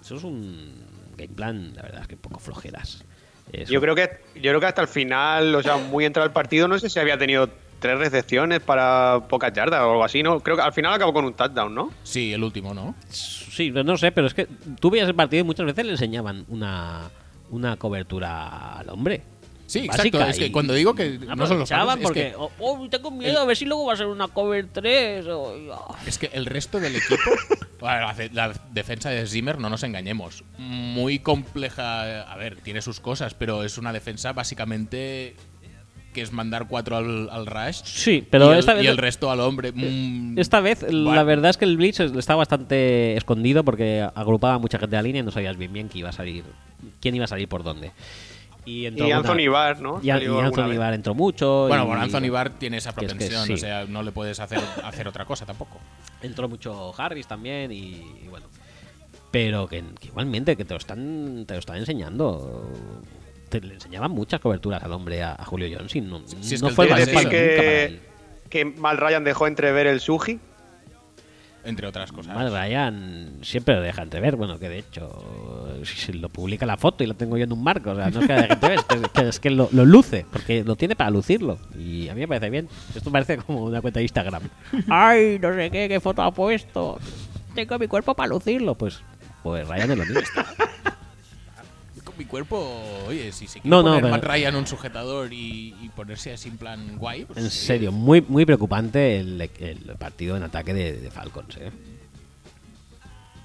Eso 0.00 0.16
es 0.16 0.24
un 0.24 0.72
game 1.16 1.34
plan, 1.34 1.72
la 1.76 1.82
verdad 1.82 2.02
es 2.02 2.08
que 2.08 2.14
un 2.16 2.20
poco 2.22 2.40
flojeras. 2.40 3.04
Eso. 3.62 3.72
Yo 3.72 3.80
creo 3.80 3.94
que 3.94 4.10
yo 4.36 4.50
creo 4.50 4.60
que 4.60 4.66
hasta 4.66 4.82
el 4.82 4.88
final, 4.88 5.54
o 5.54 5.62
sea, 5.62 5.76
muy 5.76 6.04
entrado 6.04 6.26
el 6.26 6.32
partido, 6.32 6.68
no 6.68 6.78
sé 6.78 6.90
si 6.90 6.98
había 6.98 7.16
tenido 7.18 7.48
tres 7.78 7.98
recepciones 7.98 8.60
para 8.60 9.20
pocas 9.28 9.52
yardas 9.52 9.80
o 9.82 9.90
algo 9.92 10.04
así, 10.04 10.22
¿no? 10.22 10.40
Creo 10.40 10.56
que 10.56 10.62
al 10.62 10.72
final 10.72 10.92
acabó 10.94 11.12
con 11.12 11.24
un 11.24 11.34
touchdown, 11.34 11.74
¿no? 11.74 11.92
Sí, 12.02 12.32
el 12.32 12.42
último, 12.42 12.72
¿no? 12.74 12.94
Sí, 13.10 13.70
no 13.70 13.82
no 13.84 13.96
sé, 13.96 14.12
pero 14.12 14.26
es 14.26 14.34
que 14.34 14.46
tú 14.80 14.90
veías 14.90 15.08
el 15.08 15.14
partido 15.14 15.40
y 15.42 15.44
muchas 15.44 15.66
veces 15.66 15.84
le 15.84 15.92
enseñaban 15.92 16.44
una, 16.48 17.10
una 17.50 17.76
cobertura 17.76 18.78
al 18.78 18.88
hombre. 18.90 19.22
Sí, 19.66 19.80
exacto. 19.80 20.20
Es 20.24 20.38
que 20.38 20.52
cuando 20.52 20.74
digo 20.74 20.94
que 20.94 21.18
no 21.18 21.46
son 21.46 21.58
los 21.58 21.70
aprovechaban 21.72 21.98
Packers, 22.00 22.00
es 22.00 22.02
porque, 22.06 22.30
que, 22.30 22.34
oh, 22.36 22.50
oh, 22.60 22.88
tengo 22.88 23.10
miedo, 23.10 23.40
a 23.40 23.44
ver 23.44 23.56
si 23.56 23.64
luego 23.64 23.86
va 23.86 23.94
a 23.94 23.96
ser 23.96 24.06
una 24.06 24.28
cover 24.28 24.68
3. 24.72 25.26
o- 25.26 25.54
oh. 25.72 25.96
es 26.06 26.18
que 26.18 26.30
el 26.32 26.46
resto 26.46 26.78
del 26.78 26.94
equipo. 26.96 27.16
Bueno, 27.80 28.00
la, 28.06 28.14
de- 28.14 28.30
la 28.30 28.52
defensa 28.72 29.10
de 29.10 29.26
Zimmer, 29.26 29.58
no 29.58 29.68
nos 29.70 29.82
engañemos. 29.82 30.44
Muy 30.58 31.18
compleja. 31.18 32.22
A 32.22 32.36
ver, 32.36 32.56
tiene 32.60 32.80
sus 32.82 33.00
cosas, 33.00 33.34
pero 33.34 33.62
es 33.64 33.78
una 33.78 33.92
defensa 33.92 34.32
básicamente 34.32 35.36
que 36.14 36.22
es 36.22 36.32
mandar 36.32 36.66
cuatro 36.66 36.96
al, 36.96 37.28
al 37.30 37.44
rush. 37.44 37.82
Sí, 37.84 38.26
pero 38.30 38.48
y 38.48 38.52
el, 38.54 38.58
esta 38.60 38.72
vez 38.72 38.84
y 38.84 38.86
el 38.86 38.96
resto 38.96 39.30
al 39.30 39.40
hombre. 39.40 39.72
Mm, 39.72 40.38
Esta 40.38 40.60
vez, 40.60 40.82
la 40.90 41.22
verdad 41.24 41.50
es 41.50 41.58
que 41.58 41.66
el 41.66 41.76
Blitz 41.76 42.00
está 42.00 42.34
bastante 42.34 43.14
escondido 43.18 43.64
porque 43.64 44.08
agrupaba 44.14 44.58
mucha 44.58 44.78
gente 44.78 44.96
a 44.96 45.00
la 45.00 45.02
línea 45.02 45.20
y 45.20 45.24
no 45.24 45.30
sabías 45.30 45.58
bien 45.58 45.74
bien 45.74 45.88
quién 45.88 46.00
iba 46.00 46.08
a 46.08 46.12
salir, 46.12 46.44
quién 47.02 47.14
iba 47.16 47.26
a 47.26 47.28
salir 47.28 47.48
por 47.48 47.62
dónde. 47.64 47.92
Y, 48.66 48.84
entró 48.86 49.06
Y 49.06 49.12
Anthony 49.12 49.48
Barr, 49.50 49.80
¿no? 49.80 50.00
y, 50.02 50.08
y 50.08 50.10
Anthony. 50.10 50.76
Barr 50.76 50.92
entró 50.94 51.14
mucho. 51.14 51.66
Bueno, 51.68 51.84
y- 51.84 51.86
bueno, 51.86 52.02
Anthony 52.02 52.30
Barr 52.30 52.50
tiene 52.50 52.76
esa 52.78 52.92
que 52.94 53.06
es 53.06 53.12
que 53.12 53.18
propensión, 53.18 53.46
sí. 53.46 53.52
o 53.54 53.56
sea, 53.56 53.84
no 53.86 54.02
le 54.02 54.10
puedes 54.12 54.38
hacer, 54.40 54.58
hacer 54.84 55.06
otra 55.08 55.24
cosa 55.24 55.46
tampoco. 55.46 55.78
Entró 56.20 56.48
mucho 56.48 56.92
Harris 57.00 57.26
también 57.26 57.70
y, 57.72 57.76
y 58.24 58.26
bueno. 58.28 58.46
Pero 59.30 59.66
que, 59.68 59.82
que 60.00 60.08
igualmente, 60.08 60.56
que 60.56 60.64
te 60.64 60.74
lo 60.74 60.78
están, 60.78 61.44
te 61.46 61.54
lo 61.54 61.60
están 61.60 61.76
enseñando. 61.76 62.70
Te 63.48 63.60
le 63.60 63.74
enseñaban 63.74 64.10
muchas 64.10 64.40
coberturas 64.40 64.82
al 64.82 64.92
hombre 64.92 65.22
a, 65.22 65.34
a 65.38 65.44
Julio 65.44 65.68
Jones 65.72 65.94
y 65.94 66.00
no, 66.00 66.22
si 66.26 66.56
no 66.58 66.68
que 66.68 66.74
fue 66.74 66.86
el 66.86 66.94
tema 66.94 66.96
¿Quieres 66.96 67.08
es 67.08 67.14
balón 67.14 67.30
decir 67.30 67.48
nunca 67.50 67.56
para 67.56 67.68
que, 67.70 67.84
él. 67.84 68.00
que 68.50 68.64
Mal 68.64 68.96
Ryan 68.98 69.22
dejó 69.24 69.46
entrever 69.46 69.86
el 69.86 70.00
Suji? 70.00 70.40
Entre 71.66 71.86
otras 71.86 72.12
cosas. 72.12 72.34
Matt 72.34 72.52
Ryan 72.52 73.38
siempre 73.42 73.74
lo 73.74 73.82
deja 73.82 74.02
entrever, 74.02 74.36
bueno, 74.36 74.58
que 74.58 74.68
de 74.68 74.78
hecho 74.78 75.76
si 75.84 75.96
se 75.96 76.14
lo 76.14 76.28
publica 76.28 76.64
la 76.64 76.76
foto 76.76 77.04
y 77.04 77.06
la 77.06 77.14
tengo 77.14 77.36
yo 77.36 77.44
en 77.44 77.52
un 77.52 77.62
marco, 77.62 77.90
o 77.90 77.96
sea, 77.96 78.10
no 78.10 78.20
es 78.20 78.26
que 78.26 78.32
la 78.32 78.42
deje 78.42 78.52
entrever, 78.54 78.78
es 78.78 78.84
que, 78.84 79.20
que 79.20 79.28
es 79.28 79.40
que 79.40 79.50
lo, 79.50 79.68
lo 79.72 79.84
luce, 79.84 80.26
porque 80.32 80.64
lo 80.64 80.76
tiene 80.76 80.96
para 80.96 81.10
lucirlo. 81.10 81.58
Y 81.78 82.08
a 82.08 82.14
mí 82.14 82.20
me 82.20 82.28
parece 82.28 82.50
bien. 82.50 82.68
Esto 82.94 83.10
parece 83.10 83.38
como 83.38 83.64
una 83.64 83.80
cuenta 83.80 83.98
de 83.98 84.04
Instagram. 84.04 84.42
¡Ay, 84.88 85.38
no 85.40 85.52
sé 85.54 85.70
qué, 85.70 85.88
qué 85.88 86.00
foto 86.00 86.22
ha 86.22 86.32
puesto! 86.32 86.98
Tengo 87.54 87.78
mi 87.78 87.88
cuerpo 87.88 88.14
para 88.14 88.28
lucirlo. 88.28 88.74
Pues, 88.74 89.00
pues 89.42 89.66
Ryan 89.66 89.90
es 89.92 89.98
lo 89.98 90.04
mismo. 90.04 90.20
Mi 92.18 92.24
cuerpo, 92.24 93.04
oye, 93.06 93.30
si 93.32 93.46
se 93.46 93.60
quiere 93.60 93.68
No, 93.68 93.82
no, 93.82 93.94
poner 93.96 94.10
Matt 94.10 94.24
Ryan 94.24 94.56
un 94.56 94.66
sujetador 94.66 95.32
y, 95.32 95.74
y 95.82 95.88
ponerse 95.94 96.32
así 96.32 96.48
en 96.48 96.56
plan 96.56 96.96
guay, 96.96 97.24
pues 97.26 97.38
En 97.38 97.50
sí. 97.50 97.66
serio, 97.66 97.92
muy, 97.92 98.22
muy 98.22 98.46
preocupante 98.46 99.18
el, 99.20 99.40
el 99.60 99.78
partido 99.98 100.36
en 100.36 100.42
ataque 100.42 100.72
de, 100.72 100.94
de 100.98 101.10
Falcons, 101.10 101.56
¿eh? 101.58 101.70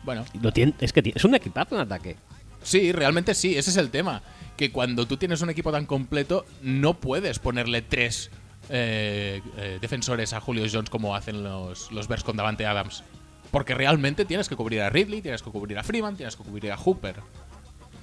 Bueno, 0.03 0.25
Lo 0.41 0.51
tiene, 0.51 0.73
es 0.79 0.93
que 0.93 1.01
tiene- 1.01 1.17
es 1.17 1.25
un 1.25 1.35
equipazo 1.35 1.75
en 1.75 1.81
ataque. 1.81 2.15
sí, 2.63 2.91
realmente 2.91 3.35
sí, 3.35 3.57
ese 3.57 3.69
es 3.69 3.77
el 3.77 3.89
tema. 3.89 4.21
Que 4.57 4.71
cuando 4.71 5.05
tú 5.07 5.17
tienes 5.17 5.41
un 5.41 5.49
equipo 5.49 5.71
tan 5.71 5.85
completo, 5.85 6.45
no 6.61 6.95
puedes 6.95 7.39
ponerle 7.39 7.81
tres 7.81 8.31
eh, 8.69 9.41
eh, 9.57 9.77
defensores 9.81 10.33
a 10.33 10.39
Julio 10.39 10.65
Jones 10.71 10.89
como 10.89 11.15
hacen 11.15 11.43
los, 11.43 11.91
los 11.91 12.07
Bears 12.07 12.23
con 12.23 12.37
Davante 12.37 12.65
Adams. 12.65 13.03
Porque 13.51 13.73
realmente 13.75 14.23
tienes 14.25 14.47
que 14.49 14.55
cubrir 14.55 14.81
a 14.81 14.89
Ridley, 14.89 15.21
tienes 15.21 15.41
que 15.41 15.51
cubrir 15.51 15.77
a 15.77 15.83
Freeman, 15.83 16.15
tienes 16.15 16.35
que 16.35 16.43
cubrir 16.43 16.71
a 16.71 16.77
Hooper. 16.77 17.17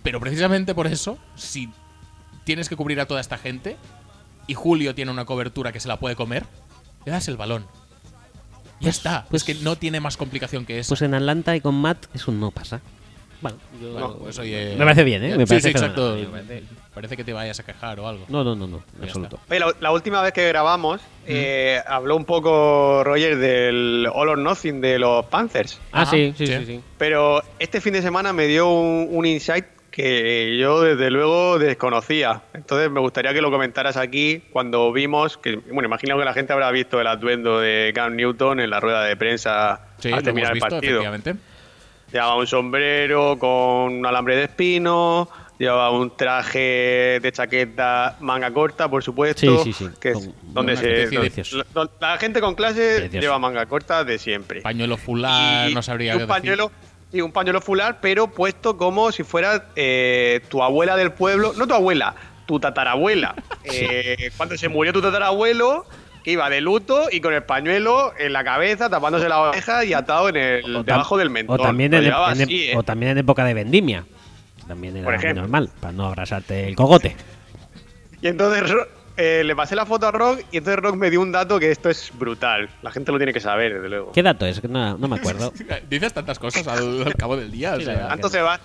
Pero 0.02 0.20
precisamente 0.20 0.74
por 0.74 0.86
eso, 0.86 1.18
si 1.34 1.70
tienes 2.44 2.68
que 2.68 2.76
cubrir 2.76 3.00
a 3.00 3.06
toda 3.06 3.20
esta 3.20 3.36
gente 3.38 3.76
y 4.46 4.54
Julio 4.54 4.94
tiene 4.94 5.10
una 5.10 5.24
cobertura 5.24 5.72
que 5.72 5.80
se 5.80 5.88
la 5.88 5.98
puede 5.98 6.16
comer, 6.16 6.44
le 7.04 7.12
das 7.12 7.28
el 7.28 7.36
balón. 7.36 7.66
Ya 8.80 8.90
está. 8.90 9.26
pues- 9.28 9.42
es 9.42 9.46
que 9.56 9.62
no 9.64 9.76
tiene 9.76 10.00
más 10.00 10.16
complicación 10.16 10.64
que 10.64 10.78
eso. 10.78 10.90
Pues 10.90 11.02
en 11.02 11.12
Atlanta 11.14 11.56
y 11.56 11.60
con 11.60 11.74
Matt 11.74 12.06
eso 12.14 12.30
no 12.32 12.50
pasa. 12.52 12.80
Bueno, 13.40 13.56
yo- 13.80 13.92
Bueno, 13.92 14.16
pues, 14.18 14.36
oye, 14.40 14.74
me 14.76 14.84
parece 14.84 15.04
bien, 15.04 15.22
¿eh? 15.22 15.36
Me 15.36 15.46
sí, 15.46 15.50
parece 15.50 15.68
sí, 15.68 15.70
exacto. 15.70 16.16
me 16.16 16.24
parece- 16.26 16.62
Parece 16.92 17.16
que 17.16 17.22
te 17.22 17.32
vayas 17.32 17.60
a 17.60 17.62
quejar 17.64 18.00
o 18.00 18.08
algo. 18.08 18.24
No, 18.28 18.42
no, 18.42 18.56
no, 18.56 18.66
no, 18.66 18.82
en 18.96 19.04
absoluto. 19.04 19.38
Oye, 19.48 19.60
la, 19.60 19.72
la 19.78 19.92
última 19.92 20.20
vez 20.20 20.32
que 20.32 20.48
grabamos, 20.48 21.00
eh, 21.26 21.80
habló 21.86 22.16
un 22.16 22.24
poco 22.24 23.04
Roger 23.04 23.36
del 23.36 24.08
All 24.12 24.28
or 24.30 24.38
Nothing 24.38 24.80
de 24.80 24.98
los 24.98 25.24
Panthers. 25.26 25.78
Ah, 25.92 26.02
Ajá, 26.02 26.10
sí, 26.10 26.34
sí, 26.36 26.46
sí. 26.48 26.54
sí, 26.58 26.66
sí. 26.66 26.80
Pero 26.98 27.40
este 27.60 27.80
fin 27.80 27.92
de 27.92 28.02
semana 28.02 28.32
me 28.32 28.48
dio 28.48 28.68
un, 28.68 29.06
un 29.12 29.26
insight 29.26 29.66
que 30.02 30.56
yo 30.56 30.80
desde 30.80 31.10
luego 31.10 31.58
desconocía. 31.58 32.42
Entonces 32.54 32.88
me 32.88 33.00
gustaría 33.00 33.34
que 33.34 33.40
lo 33.40 33.50
comentaras 33.50 33.96
aquí 33.96 34.44
cuando 34.52 34.92
vimos, 34.92 35.36
que 35.38 35.56
bueno, 35.56 35.88
imagino 35.88 36.16
que 36.16 36.24
la 36.24 36.32
gente 36.34 36.52
habrá 36.52 36.70
visto 36.70 37.00
el 37.00 37.08
atuendo 37.08 37.58
de 37.58 37.90
Cam 37.92 38.14
Newton 38.14 38.60
en 38.60 38.70
la 38.70 38.78
rueda 38.78 39.02
de 39.02 39.16
prensa 39.16 39.80
Sí, 39.98 40.06
al 40.06 40.12
lo 40.12 40.16
hemos 40.18 40.24
terminar 40.24 40.50
el 40.52 40.54
visto, 40.54 40.68
partido. 40.68 41.00
efectivamente. 41.02 41.34
Llevaba 42.12 42.36
un 42.36 42.46
sombrero 42.46 43.36
con 43.40 43.50
un 43.98 44.06
alambre 44.06 44.36
de 44.36 44.44
espino, 44.44 45.28
llevaba 45.58 45.90
un 45.90 46.16
traje 46.16 47.18
de 47.20 47.32
chaqueta 47.32 48.16
manga 48.20 48.52
corta, 48.52 48.88
por 48.88 49.02
supuesto. 49.02 49.64
Sí, 49.64 49.72
sí, 49.72 49.84
sí, 49.86 49.90
Que 50.00 50.10
es 50.10 50.14
con- 50.14 50.32
donde 50.54 50.76
se, 50.76 51.06
donde- 51.08 51.90
la 52.00 52.16
gente 52.18 52.40
con 52.40 52.54
clase 52.54 52.98
Precioso. 52.98 53.20
lleva 53.20 53.38
manga 53.40 53.66
corta 53.66 54.04
de 54.04 54.16
siempre. 54.18 54.60
Pañuelo 54.62 54.96
fular, 54.96 55.68
Y- 55.68 55.74
no 55.74 55.82
sabría 55.82 56.12
y 56.12 56.14
un 56.14 56.20
qué 56.20 56.26
decir. 56.26 56.40
Y 57.12 57.20
un 57.22 57.32
pañuelo 57.32 57.60
fular, 57.60 58.00
pero 58.00 58.28
puesto 58.28 58.76
como 58.76 59.12
si 59.12 59.22
fuera 59.24 59.68
eh, 59.76 60.40
tu 60.48 60.62
abuela 60.62 60.96
del 60.96 61.12
pueblo, 61.12 61.52
no 61.56 61.66
tu 61.66 61.74
abuela, 61.74 62.14
tu 62.46 62.60
tatarabuela. 62.60 63.34
Eh, 63.64 64.30
cuando 64.36 64.56
se 64.56 64.68
murió 64.68 64.92
tu 64.92 65.00
tatarabuelo, 65.00 65.86
que 66.24 66.32
iba 66.32 66.50
de 66.50 66.60
luto 66.60 67.08
y 67.10 67.20
con 67.20 67.32
el 67.32 67.42
pañuelo 67.44 68.12
en 68.18 68.32
la 68.32 68.44
cabeza, 68.44 68.90
tapándose 68.90 69.28
la 69.28 69.38
oreja 69.40 69.84
y 69.84 69.94
atado 69.94 70.28
en 70.28 70.36
el 70.36 70.76
O 70.76 70.82
debajo 70.82 71.16
del 71.16 71.30
mentón. 71.30 71.58
O 71.58 71.62
también, 71.62 71.92
Lo 71.92 71.98
en, 71.98 72.04
llevaba 72.04 72.32
en- 72.32 72.42
así, 72.42 72.70
¿eh? 72.70 72.76
o 72.76 72.82
también 72.82 73.12
en 73.12 73.18
época 73.18 73.44
de 73.44 73.54
vendimia. 73.54 74.04
También 74.66 74.96
era 74.96 75.04
Por 75.04 75.14
muy 75.14 75.18
ejemplo. 75.24 75.42
normal, 75.42 75.70
para 75.80 75.92
no 75.92 76.06
abrasarte 76.06 76.68
el 76.68 76.76
cogote. 76.76 77.16
Y 78.20 78.26
entonces 78.28 78.70
eh, 79.18 79.42
le 79.44 79.54
pasé 79.56 79.74
la 79.76 79.84
foto 79.84 80.06
a 80.06 80.10
Rock 80.12 80.40
y 80.52 80.58
entonces 80.58 80.80
Rock 80.82 80.94
me 80.96 81.10
dio 81.10 81.20
un 81.20 81.32
dato 81.32 81.58
que 81.60 81.70
esto 81.70 81.90
es 81.90 82.10
brutal. 82.18 82.70
La 82.82 82.90
gente 82.90 83.12
lo 83.12 83.18
tiene 83.18 83.32
que 83.34 83.40
saber, 83.40 83.74
desde 83.74 83.88
luego. 83.88 84.12
¿Qué 84.12 84.22
dato 84.22 84.46
es? 84.46 84.62
No, 84.64 84.96
no 84.96 85.08
me 85.08 85.16
acuerdo. 85.20 85.52
Dices 85.90 86.12
tantas 86.14 86.38
cosas 86.38 86.66
al, 86.68 87.02
al 87.06 87.14
cabo 87.14 87.36
del 87.36 87.50
día. 87.50 87.72
o 87.74 87.76
Sí, 87.76 87.80
la 87.80 87.84
sea, 87.84 87.94
verdad. 87.94 88.08
Tanto 88.08 88.28
se 88.30 88.40
va. 88.40 88.58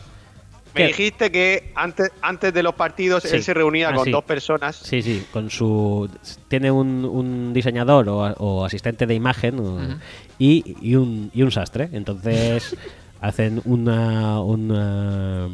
Me 0.76 0.82
¿Qué? 0.82 0.88
dijiste 0.88 1.32
que 1.32 1.72
antes, 1.76 2.12
antes 2.22 2.52
de 2.52 2.64
los 2.64 2.74
partidos 2.74 3.22
Sí. 3.24 3.36
él 3.36 3.44
se 3.44 3.54
reunía 3.54 3.90
Ah, 3.90 3.94
con 3.94 4.06
sí. 4.06 4.12
dos 4.12 4.24
personas. 4.24 4.76
Sí, 4.76 5.02
sí, 5.04 5.24
con 5.32 5.50
su. 5.52 6.10
Tiene 6.48 6.72
un, 6.72 7.06
un 7.06 7.54
diseñador 7.54 8.10
o, 8.10 8.18
o 8.22 8.66
asistente 8.66 9.06
de 9.06 9.14
imagen 9.14 9.60
o- 9.60 10.00
y, 10.40 10.76
y 10.82 10.96
un, 10.96 11.30
y 11.34 11.44
un 11.44 11.52
sastre. 11.52 11.90
Entonces 11.94 12.76
hacen 13.22 13.62
una. 13.66 14.40
una 14.42 15.48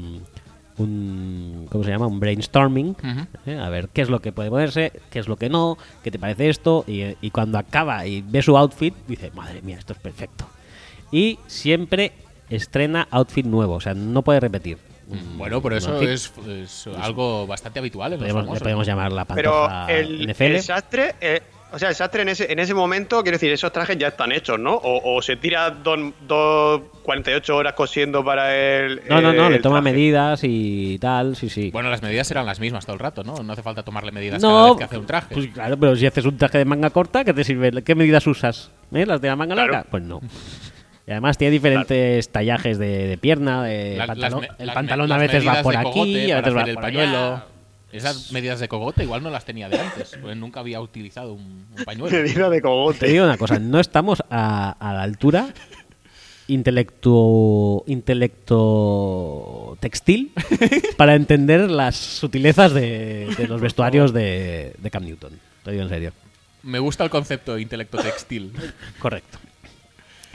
un, 0.80 1.68
¿Cómo 1.72 1.84
se 1.84 1.90
llama? 1.92 2.08
Un 2.08 2.20
brainstorming. 2.20 2.96
¿eh? 3.46 3.58
A 3.58 3.70
ver 3.70 3.90
qué 3.90 4.02
es 4.02 4.10
lo 4.10 4.22
que 4.22 4.32
puede 4.32 4.50
ponerse, 4.50 4.92
qué 5.10 5.20
es 5.20 5.28
lo 5.28 5.36
que 5.38 5.50
no, 5.50 5.78
qué 6.04 6.12
te 6.12 6.20
parece 6.20 6.50
esto. 6.50 6.84
Y, 6.88 7.16
y 7.22 7.32
cuando 7.32 7.58
acaba 7.58 8.06
y 8.06 8.22
ve 8.22 8.42
su 8.42 8.58
outfit, 8.58 8.94
dice: 9.08 9.32
Madre 9.36 9.62
mía, 9.62 9.78
esto 9.78 9.94
es 9.94 10.00
perfecto. 10.00 10.46
Y 11.12 11.40
siempre 11.48 12.14
estrena 12.50 13.08
outfit 13.12 13.46
nuevo, 13.46 13.76
o 13.76 13.80
sea, 13.82 13.94
no 13.94 14.22
puede 14.22 14.40
repetir. 14.40 14.78
un- 15.10 15.38
Bueno, 15.38 15.62
pero 15.62 15.76
eso 15.78 16.00
es, 16.02 16.32
es 16.48 16.88
algo 17.00 17.46
bastante 17.48 17.80
habitual 17.80 18.14
en 18.14 18.20
los 18.20 18.24
Podemos, 18.26 18.42
le 18.44 18.46
famosos. 18.48 18.64
podemos 18.64 18.88
llamar 18.88 19.12
la 19.12 19.26
Pero 19.26 19.52
pantoja 19.52 19.92
el, 19.92 20.28
NFL. 20.32 20.44
el 20.56 20.62
sastre, 20.62 21.16
eh, 21.22 21.42
O 21.72 21.78
sea, 21.78 21.90
el 21.90 21.96
sastre 21.96 22.24
en 22.24 22.30
ese, 22.30 22.52
en 22.52 22.58
ese 22.58 22.74
momento, 22.74 23.22
quiero 23.22 23.36
decir, 23.36 23.52
esos 23.52 23.72
trajes 23.72 23.96
ya 23.98 24.08
están 24.08 24.32
hechos, 24.32 24.60
¿no? 24.60 24.74
O, 24.74 25.16
o 25.18 25.22
se 25.22 25.36
tira 25.36 25.70
dos, 25.70 26.00
dos 26.28 26.82
48 27.04 27.56
horas 27.56 27.74
cosiendo 27.74 28.26
para 28.26 28.56
el. 28.56 29.02
No, 29.08 29.22
no, 29.22 29.32
no, 29.34 29.48
el 29.48 29.54
le 29.54 29.60
toma 29.60 29.80
traje. 29.82 29.94
medidas 29.96 30.40
y 30.44 30.98
tal, 31.00 31.36
sí, 31.36 31.48
sí. 31.48 31.70
Bueno, 31.72 31.92
las 31.92 32.02
medidas 32.02 32.26
serán 32.28 32.48
las 32.48 32.60
mismas 32.60 32.86
todo 32.88 32.96
el 32.96 33.00
rato, 33.00 33.24
¿no? 33.24 33.36
No 33.44 33.54
hace 33.54 33.62
falta 33.62 33.84
tomarle 33.84 34.12
medidas 34.12 34.42
no, 34.42 34.50
cada 34.50 34.68
vez 34.70 34.78
que 34.78 34.84
hace 34.86 34.98
un 34.98 35.06
traje. 35.06 35.34
Pues 35.36 35.48
claro, 35.48 35.78
pero 35.78 35.96
si 35.96 36.08
haces 36.08 36.26
un 36.26 36.38
traje 36.38 36.58
de 36.58 36.66
manga 36.66 36.90
corta, 36.90 37.24
¿qué 37.24 37.34
te 37.34 37.44
sirve? 37.44 37.84
¿Qué 37.84 37.94
medidas 37.94 38.26
usas? 38.26 38.72
¿Eh? 38.92 39.06
¿Las 39.06 39.22
de 39.22 39.28
la 39.28 39.36
manga 39.36 39.54
Claro. 39.54 39.72
larga? 39.74 39.88
Pues 39.92 40.02
no. 40.04 40.22
Y 41.06 41.12
además 41.12 41.38
tiene 41.38 41.52
diferentes 41.52 42.30
tallajes 42.30 42.78
de, 42.78 43.08
de 43.08 43.18
pierna, 43.18 43.64
de 43.64 43.96
La- 43.98 44.08
pantalón. 44.08 44.42
me- 44.42 44.50
el 44.64 44.72
pantalón 44.74 45.10
me- 45.10 45.16
a 45.16 45.18
veces 45.18 45.48
va 45.48 45.62
por 45.62 45.76
aquí, 45.76 46.32
a 46.32 46.38
veces 46.38 46.56
va 46.56 46.62
el 46.62 46.74
por 46.76 46.84
pañuelo. 46.84 47.18
allá. 47.18 47.44
Esas 47.92 48.32
medidas 48.32 48.60
de 48.60 48.68
cogote 48.68 49.04
igual 49.04 49.24
no 49.24 49.30
las 49.30 49.46
tenía 49.46 49.68
de 49.70 49.80
antes, 49.80 50.18
pues 50.22 50.38
nunca 50.38 50.60
había 50.60 50.80
utilizado 50.80 51.34
un, 51.34 51.66
un 51.78 51.84
pañuelo. 51.86 52.18
Medida 52.18 52.50
de 52.50 52.58
Te 52.58 52.62
cogote. 52.62 53.08
digo 53.08 53.26
una 53.26 53.38
cosa, 53.38 53.58
no 53.60 53.80
estamos 53.80 54.22
a, 54.30 54.72
a 54.80 54.94
la 54.94 55.02
altura 55.04 55.54
intelecto 56.48 57.84
intelecto 57.88 59.78
textil 59.80 60.32
para 60.98 61.16
entender 61.16 61.70
las 61.70 61.96
sutilezas 61.96 62.74
de, 62.74 63.34
de 63.38 63.48
los 63.48 63.62
vestuarios 63.62 64.14
de, 64.14 64.74
de 64.78 64.92
Cam 64.92 65.04
Newton. 65.06 65.32
Te 65.64 65.72
digo 65.72 65.84
en 65.84 65.90
serio. 65.90 66.12
Me 66.64 66.80
gusta 66.80 67.04
el 67.04 67.10
concepto 67.10 67.56
de 67.56 67.62
intelecto 67.62 67.98
textil. 68.00 68.52
Correcto. 69.00 69.38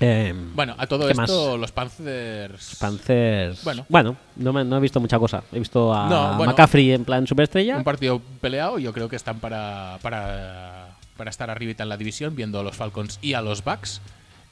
Eh, 0.01 0.35
Bueno, 0.55 0.75
a 0.77 0.87
todo 0.87 1.07
¿Qué 1.07 1.13
esto, 1.13 1.51
más? 1.53 1.61
los 1.61 1.73
Panthers. 1.73 2.77
Panthers. 2.81 3.63
Bueno. 3.65 3.87
Bueno, 3.89 4.17
no, 4.37 4.53
me- 4.53 4.65
no 4.65 4.77
he 4.77 4.81
visto 4.81 5.01
mucha 5.01 5.19
cosa. 5.19 5.45
He 5.53 5.59
visto 5.59 5.95
a 5.95 6.09
No, 6.09 6.37
bueno. 6.37 6.53
McCaffrey 6.53 6.93
en 6.93 7.05
plan 7.05 7.27
superestrella. 7.27 7.77
Un 7.77 7.85
partido 7.85 8.21
peleado, 8.41 8.79
yo 8.79 8.93
creo 8.93 9.09
que 9.09 9.17
están 9.17 9.39
para, 9.39 9.99
para, 10.03 10.89
para 11.17 11.31
estar 11.31 11.49
arribita 11.51 11.83
en 11.85 11.89
la 11.89 11.97
división, 11.97 12.35
viendo 12.35 12.59
a 12.61 12.63
los 12.63 12.77
Falcons 12.77 13.19
y 13.23 13.35
a 13.35 13.41
los 13.43 13.63
Bucks. 13.63 14.01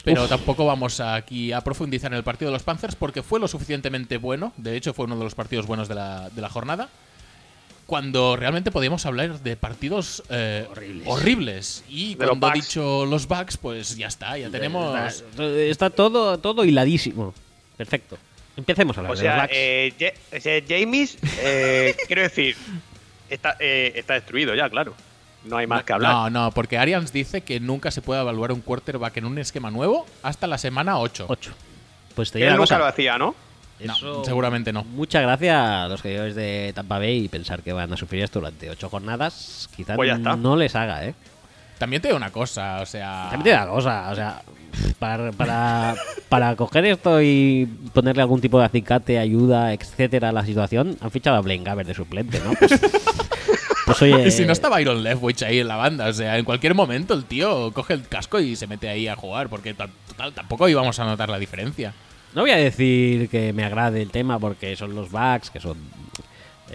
Pero 0.05 0.27
tampoco 0.27 0.65
vamos 0.65 0.99
aquí 0.99 1.53
a 1.53 1.61
profundizar 1.61 2.11
en 2.11 2.17
el 2.17 2.23
partido 2.25 2.51
de 2.51 2.53
los 2.55 2.63
Panthers 2.63 2.95
porque 2.95 3.23
fue 3.23 3.39
lo 3.39 3.47
suficientemente 3.47 4.17
bueno. 4.17 4.51
De 4.57 4.75
hecho, 4.75 4.93
fue 4.93 5.05
uno 5.05 5.17
de 5.17 5.23
los 5.23 5.33
partidos 5.35 5.65
buenos 5.65 5.87
de 5.87 5.95
la, 5.95 6.29
de 6.29 6.41
la 6.41 6.49
jornada. 6.49 6.89
Cuando 7.85 8.35
realmente 8.37 8.71
podíamos 8.71 9.05
hablar 9.05 9.39
de 9.41 9.55
partidos 9.57 10.23
eh, 10.29 10.67
horribles. 11.05 11.83
Y 11.89 12.15
De 12.15 12.25
cuando 12.25 12.47
he 12.47 12.51
Bucks. 12.51 12.65
dicho 12.67 13.05
los 13.05 13.27
Bucks, 13.27 13.57
pues 13.57 13.97
ya 13.97 14.07
está, 14.07 14.37
ya 14.37 14.49
tenemos. 14.49 14.97
Está, 15.13 15.43
está 15.45 15.89
todo, 15.89 16.37
todo 16.39 16.63
hiladísimo. 16.65 17.33
Perfecto. 17.77 18.17
Empecemos 18.55 18.95
a 18.97 19.01
hablar 19.01 19.11
O 19.13 19.15
de 19.19 19.23
los 19.27 19.35
Bucks. 19.35 19.49
eh, 19.53 19.93
Ja- 19.99 20.37
o 20.37 20.39
sea, 20.41 20.61
James, 20.67 21.17
eh, 21.39 21.95
quiero 22.07 22.21
decir, 22.21 22.55
está, 23.29 23.57
eh, 23.59 23.91
está 23.95 24.13
destruido 24.13 24.55
ya, 24.55 24.69
claro. 24.69 24.93
No 25.43 25.57
hay 25.57 25.67
más 25.67 25.83
que 25.83 25.91
hablar. 25.91 26.13
No, 26.13 26.29
no, 26.29 26.51
porque 26.51 26.77
Arians 26.77 27.11
dice 27.11 27.41
que 27.41 27.59
nunca 27.59 27.91
se 27.91 28.01
puede 28.01 28.21
evaluar 28.21 28.53
un 28.53 28.61
quarterback 28.61 29.17
en 29.17 29.25
un 29.25 29.37
esquema 29.39 29.71
nuevo 29.71 30.05
hasta 30.21 30.47
la 30.47 30.57
semana 30.57 30.99
8. 30.99 31.25
8. 31.27 31.51
Pues 32.15 32.31
te 32.31 32.39
Él 32.41 32.51
nunca 32.51 32.59
cosa. 32.59 32.77
lo 32.77 32.85
hacía, 32.85 33.17
¿no? 33.17 33.35
No, 33.87 34.23
seguramente 34.23 34.71
no. 34.73 34.83
Muchas 34.83 35.21
gracias 35.23 35.55
a 35.55 35.87
los 35.87 35.99
seguidores 36.01 36.35
de 36.35 36.71
Tampa 36.75 36.99
Bay 36.99 37.25
y 37.25 37.27
pensar 37.27 37.61
que 37.61 37.73
van 37.73 37.91
a 37.91 37.97
sufrir 37.97 38.23
esto 38.23 38.39
durante 38.39 38.69
ocho 38.69 38.89
jornadas. 38.89 39.69
Quizás 39.75 39.95
Pues 39.95 40.17
no 40.19 40.55
les 40.55 40.75
haga, 40.75 41.05
¿eh? 41.05 41.13
También 41.77 42.01
te 42.01 42.07
digo 42.07 42.17
una 42.17 42.31
cosa, 42.31 42.79
o 42.81 42.85
sea. 42.85 43.27
También 43.31 43.43
te 43.43 43.49
digo 43.49 43.61
una 43.63 43.71
cosa, 43.71 44.09
o 44.11 44.15
sea, 44.15 44.41
para, 44.99 45.31
para, 45.31 45.95
para 46.29 46.55
coger 46.55 46.85
esto 46.85 47.21
y 47.21 47.67
ponerle 47.93 48.21
algún 48.21 48.39
tipo 48.39 48.57
de 48.59 48.65
acicate, 48.65 49.19
ayuda, 49.19 49.73
etcétera 49.73 50.29
a 50.29 50.31
la 50.31 50.45
situación, 50.45 50.95
han 51.01 51.11
fichado 51.11 51.35
a 51.35 51.41
Blaine 51.41 51.63
Gabbert 51.63 51.87
de 51.87 51.93
suplente, 51.93 52.39
¿no? 52.39 52.53
Pues, 52.53 52.79
pues, 53.85 54.01
oye, 54.01 54.27
Y 54.27 54.31
si 54.31 54.45
no 54.45 54.53
está 54.53 54.69
Byron 54.69 55.03
Leftwich 55.03 55.43
ahí 55.43 55.59
en 55.59 55.67
la 55.67 55.75
banda, 55.75 56.07
o 56.07 56.13
sea, 56.13 56.37
en 56.37 56.45
cualquier 56.45 56.73
momento 56.73 57.13
el 57.15 57.25
tío 57.25 57.71
coge 57.73 57.93
el 57.95 58.07
casco 58.07 58.39
y 58.39 58.55
se 58.55 58.67
mete 58.67 58.87
ahí 58.87 59.07
a 59.09 59.15
jugar, 59.17 59.49
porque 59.49 59.73
ta- 59.73 59.89
total, 60.07 60.31
tampoco 60.33 60.69
íbamos 60.69 60.97
a 60.99 61.05
notar 61.05 61.27
la 61.29 61.39
diferencia. 61.39 61.93
No 62.35 62.41
voy 62.41 62.51
a 62.51 62.57
decir 62.57 63.29
que 63.29 63.53
me 63.53 63.63
agrade 63.63 64.01
el 64.01 64.09
tema 64.11 64.39
porque 64.39 64.75
son 64.75 64.95
los 64.95 65.11
Bucks, 65.11 65.49
que 65.49 65.59
son 65.59 65.77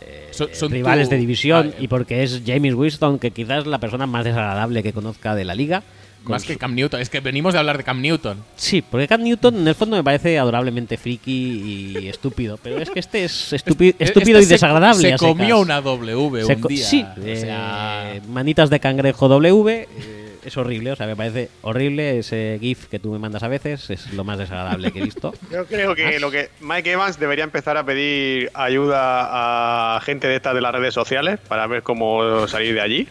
eh, 0.00 0.28
Son- 0.30 0.48
son 0.52 0.70
rivales 0.70 1.08
tu- 1.08 1.14
de 1.14 1.20
división 1.20 1.72
Ah, 1.72 1.76
eh. 1.78 1.82
y 1.84 1.88
porque 1.88 2.22
es 2.22 2.42
James 2.46 2.74
Winston, 2.74 3.18
que 3.18 3.30
quizás 3.32 3.60
es 3.60 3.66
la 3.66 3.78
persona 3.78 4.06
más 4.06 4.24
desagradable 4.24 4.82
que 4.82 4.92
conozca 4.92 5.34
de 5.34 5.44
la 5.44 5.54
liga. 5.54 5.82
Más 6.24 6.44
que 6.44 6.56
Cam 6.58 6.74
Newton, 6.74 7.00
es 7.00 7.08
que 7.08 7.20
venimos 7.20 7.54
de 7.54 7.58
hablar 7.60 7.78
de 7.78 7.84
Cam 7.84 8.02
Newton. 8.02 8.36
Sí, 8.54 8.82
porque 8.82 9.08
Cam 9.08 9.22
Newton 9.22 9.56
en 9.56 9.68
el 9.68 9.74
fondo 9.74 9.96
me 9.96 10.04
parece 10.04 10.38
adorablemente 10.38 10.98
friki 10.98 11.94
y 12.02 12.08
estúpido, 12.08 12.58
pero 12.62 12.78
es 12.78 12.90
que 12.90 13.00
este 13.00 13.24
es 13.24 13.52
estúpido, 13.54 13.92
Este 13.92 14.04
estúpido 14.04 14.38
y 14.38 14.42
se- 14.42 14.50
desagradable. 14.54 15.00
Se, 15.00 15.06
secas. 15.08 15.20
comió 15.20 15.58
una 15.60 15.80
W 15.80 16.44
Se 16.44 16.54
un 16.56 16.62
día. 16.62 16.84
Sí, 16.86 17.02
o 17.02 17.22
eh, 17.24 17.36
sea, 17.36 18.20
manitas 18.28 18.68
de 18.68 18.78
cangrejo 18.78 19.28
W. 19.28 19.88
eh, 19.90 20.27
es 20.48 20.56
horrible, 20.56 20.92
o 20.92 20.96
sea, 20.96 21.06
me 21.06 21.16
parece 21.16 21.50
horrible 21.62 22.18
ese 22.18 22.58
GIF 22.60 22.86
que 22.86 22.98
tú 22.98 23.12
me 23.12 23.18
mandas 23.18 23.42
a 23.42 23.48
veces, 23.48 23.88
es 23.90 24.12
lo 24.12 24.24
más 24.24 24.38
desagradable 24.38 24.92
que 24.92 24.98
he 24.98 25.04
visto. 25.04 25.32
Yo 25.52 25.66
creo 25.66 25.94
que 25.94 26.18
lo 26.20 26.30
que 26.30 26.50
Mike 26.60 26.92
Evans 26.92 27.18
debería 27.18 27.44
empezar 27.44 27.76
a 27.76 27.84
pedir 27.84 28.50
ayuda 28.54 29.96
a 29.96 30.00
gente 30.00 30.28
de 30.28 30.36
estas 30.36 30.54
de 30.54 30.60
las 30.60 30.72
redes 30.72 30.94
sociales 30.94 31.38
para 31.48 31.66
ver 31.66 31.82
cómo 31.82 32.46
salir 32.48 32.74
de 32.74 32.80
allí. 32.80 33.08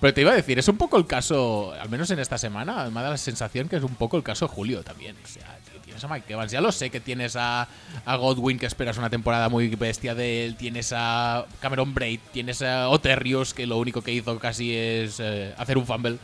Pero 0.00 0.14
te 0.14 0.22
iba 0.22 0.32
a 0.32 0.34
decir, 0.34 0.58
es 0.58 0.66
un 0.68 0.78
poco 0.78 0.96
el 0.96 1.06
caso, 1.06 1.74
al 1.78 1.90
menos 1.90 2.10
en 2.10 2.18
esta 2.18 2.38
semana, 2.38 2.88
me 2.88 3.02
da 3.02 3.10
la 3.10 3.18
sensación 3.18 3.68
que 3.68 3.76
es 3.76 3.82
un 3.82 3.94
poco 3.94 4.16
el 4.16 4.22
caso 4.22 4.46
de 4.46 4.54
Julio 4.54 4.82
también. 4.82 5.14
O 5.22 5.28
sea, 5.28 5.58
tienes 5.84 6.04
a 6.04 6.08
Mike 6.08 6.32
Evans, 6.32 6.52
ya 6.52 6.60
lo 6.60 6.72
sé 6.72 6.88
que 6.88 7.00
tienes 7.00 7.36
a, 7.36 7.68
a 8.06 8.16
Godwin 8.16 8.58
que 8.58 8.66
esperas 8.66 8.96
una 8.96 9.10
temporada 9.10 9.48
muy 9.50 9.68
bestia 9.68 10.14
de 10.14 10.46
él, 10.46 10.56
tienes 10.56 10.94
a 10.96 11.44
Cameron 11.60 11.92
Braid, 11.92 12.20
tienes 12.32 12.62
a 12.62 12.88
Oterrios 12.88 13.52
que 13.52 13.66
lo 13.66 13.76
único 13.76 14.00
que 14.00 14.12
hizo 14.12 14.38
casi 14.38 14.74
es 14.74 15.20
eh, 15.20 15.52
hacer 15.58 15.76
un 15.76 15.86
fumble. 15.86 16.18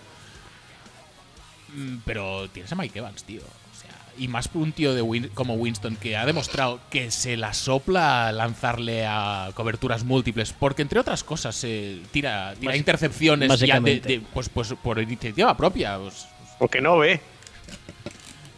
Mm, 1.77 1.99
Pero 2.05 2.49
tienes 2.51 2.73
a 2.73 2.75
Mike 2.75 2.99
Evans, 2.99 3.23
tío. 3.25 3.41
O 3.43 3.79
sea, 3.81 3.91
y 4.19 4.29
más 4.29 4.49
un 4.55 4.73
tío 4.73 4.95
de 4.95 5.03
Win- 5.03 5.29
como 5.35 5.55
Winston 5.55 5.95
que 5.97 6.17
ha 6.17 6.25
demostrado 6.27 6.81
que 6.91 7.11
se 7.11 7.37
la 7.37 7.53
sopla 7.55 8.33
lanzarle 8.33 9.05
a 9.07 9.51
coberturas 9.55 10.03
múltiples, 10.05 10.53
porque 10.53 10.83
entre 10.83 10.99
otras 11.01 11.23
cosas 11.23 11.55
se 11.55 12.01
tira, 12.13 12.55
intercepciones 12.79 13.49
ya 13.67 13.75
de, 13.81 14.21
pues, 14.33 14.49
pues 14.49 14.75
por 14.83 15.01
iniciativa 15.01 15.57
propia. 15.57 15.99
pues. 15.99 16.27
Porque 16.59 16.81
no 16.81 16.97
ve. 16.99 17.21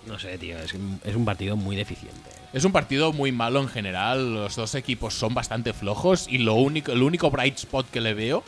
No 0.07 0.19
sé, 0.19 0.39
tío, 0.39 0.59
es, 0.59 0.73
un- 0.75 1.01
es 1.05 1.15
un 1.17 1.25
partido 1.25 1.57
muy 1.57 1.77
deficiente. 1.77 2.31
Es 2.53 2.65
un 2.65 2.73
partido 2.73 3.13
muy 3.13 3.31
malo 3.33 3.61
en 3.61 3.69
general. 3.69 4.33
Los 4.33 4.57
dos 4.57 4.75
equipos 4.75 5.13
son 5.15 5.35
bastante 5.35 5.73
flojos 5.75 6.27
y 6.31 6.39
lo 6.39 6.55
único, 6.55 6.93
el 6.93 7.03
único 7.03 7.31
bright 7.31 7.57
spot 7.59 7.91
que 7.91 8.01
le 8.01 8.15
veo 8.15 8.43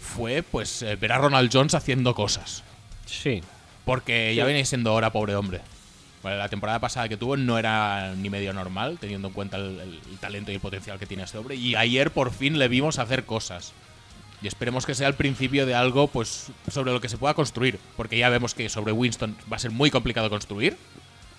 fue 0.00 0.42
pues 0.42 0.82
eh, 0.82 0.96
ver 0.96 1.12
a 1.12 1.18
Ronald 1.18 1.50
Jones 1.52 1.74
haciendo 1.74 2.14
cosas. 2.14 2.62
Sí. 3.06 3.42
Porque 3.84 4.34
ya 4.34 4.44
viene 4.44 4.64
siendo 4.64 4.94
hora, 4.94 5.10
pobre 5.12 5.34
hombre. 5.34 5.60
La 6.22 6.48
temporada 6.48 6.78
pasada 6.78 7.08
que 7.08 7.16
tuvo 7.16 7.36
no 7.36 7.58
era 7.58 8.14
ni 8.14 8.30
medio 8.30 8.52
normal, 8.52 8.98
teniendo 9.00 9.28
en 9.28 9.34
cuenta 9.34 9.56
el, 9.56 9.80
el- 9.80 10.00
el 10.10 10.18
talento 10.20 10.52
y 10.52 10.54
el 10.54 10.60
potencial 10.60 10.98
que 10.98 11.06
tiene 11.06 11.24
este 11.24 11.36
hombre. 11.38 11.56
Y 11.56 11.74
ayer 11.74 12.12
por 12.12 12.30
fin 12.32 12.58
le 12.60 12.68
vimos 12.68 12.98
hacer 13.00 13.24
cosas. 13.24 13.72
Y 14.40 14.46
esperemos 14.46 14.86
que 14.86 14.94
sea 14.94 15.08
el 15.08 15.14
principio 15.14 15.66
de 15.66 15.74
algo 15.74 16.06
pues 16.06 16.48
sobre 16.70 16.92
lo 16.92 17.00
que 17.00 17.08
se 17.08 17.16
pueda 17.18 17.34
construir. 17.34 17.78
Porque 17.96 18.16
ya 18.18 18.28
vemos 18.28 18.54
que 18.54 18.68
sobre 18.68 18.92
Winston 18.92 19.36
va 19.52 19.56
a 19.56 19.60
ser 19.60 19.72
muy 19.72 19.90
complicado 19.90 20.30
construir. 20.30 20.76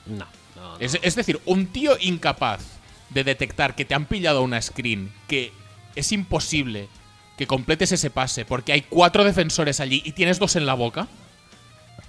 No, 0.06 0.26
no, 0.56 0.74
no. 0.74 0.78
Es, 0.80 0.99
es 1.02 1.15
decir, 1.15 1.40
un 1.45 1.68
tío 1.68 1.95
incapaz 2.02 2.61
de 3.10 3.24
detectar 3.24 3.76
que 3.76 3.86
te 3.86 3.94
han 3.94 4.06
pillado 4.06 4.41
una 4.41 4.61
screen, 4.61 5.14
que 5.30 5.53
es 5.95 6.11
imposible 6.11 6.90
que 7.38 7.48
completes 7.48 7.91
ese 7.94 8.10
pase 8.10 8.44
porque 8.45 8.74
hay 8.74 8.82
cuatro 8.82 9.24
defensores 9.24 9.80
allí 9.80 10.02
y 10.06 10.11
tienes 10.11 10.40
dos 10.40 10.56
en 10.57 10.65
la 10.65 10.74
boca. 10.74 11.07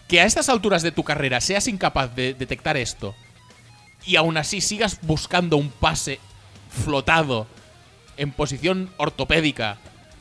Que 0.09 0.20
a 0.20 0.24
estas 0.24 0.48
alturas 0.48 0.82
de 0.82 0.93
tu 0.93 1.02
carrera 1.02 1.40
seas 1.40 1.66
incapaz 1.68 2.14
de 2.14 2.35
detectar 2.35 2.76
esto 2.76 3.14
y 4.06 4.16
aún 4.16 4.36
así 4.36 4.60
sigas 4.60 4.98
buscando 5.02 5.56
un 5.56 5.70
pase 5.70 6.20
flotado 6.68 7.47
en 8.16 8.31
posición 8.31 8.90
ortopédica 8.98 9.78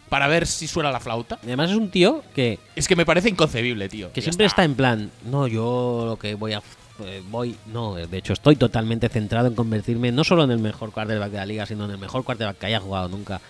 para 0.10 0.27
ver 0.27 0.47
si 0.47 0.68
suena 0.68 0.91
la 0.91 0.99
flauta. 0.99 1.39
Y 1.43 1.47
Además 1.47 1.72
es 1.72 1.76
un 1.76 1.89
tío 1.89 2.23
que, 2.35 2.60
Es 2.76 2.88
que 2.88 2.95
me 2.95 3.05
parece 3.05 3.30
inconcebible, 3.30 3.89
tío. 3.89 4.11
que 4.14 4.22
Ya 4.22 4.26
siempre 4.26 4.45
está 4.45 4.64
en 4.64 4.76
plan, 4.76 5.11
no, 5.26 5.47
yo 5.47 6.03
lo 6.05 6.18
que 6.18 6.35
voy 6.35 6.53
a... 6.53 6.61
eh, 7.03 7.22
voy, 7.30 7.55
no, 7.65 7.95
de 7.95 8.18
hecho 8.18 8.34
estoy 8.34 8.55
totalmente 8.55 9.10
centrado 9.10 9.47
en 9.47 9.55
convertirme 9.55 10.11
no 10.11 10.23
solo 10.23 10.43
en 10.43 10.51
el 10.51 10.60
mejor 10.60 10.91
quarterback 10.91 11.31
de 11.31 11.38
la 11.38 11.45
liga, 11.45 11.65
sino 11.65 11.85
en 11.85 11.91
el 11.91 11.97
mejor 11.97 12.23
quarterback 12.23 12.57
que 12.60 12.65
haya 12.68 12.80
jugado 12.80 13.10
nunca. 13.10 13.41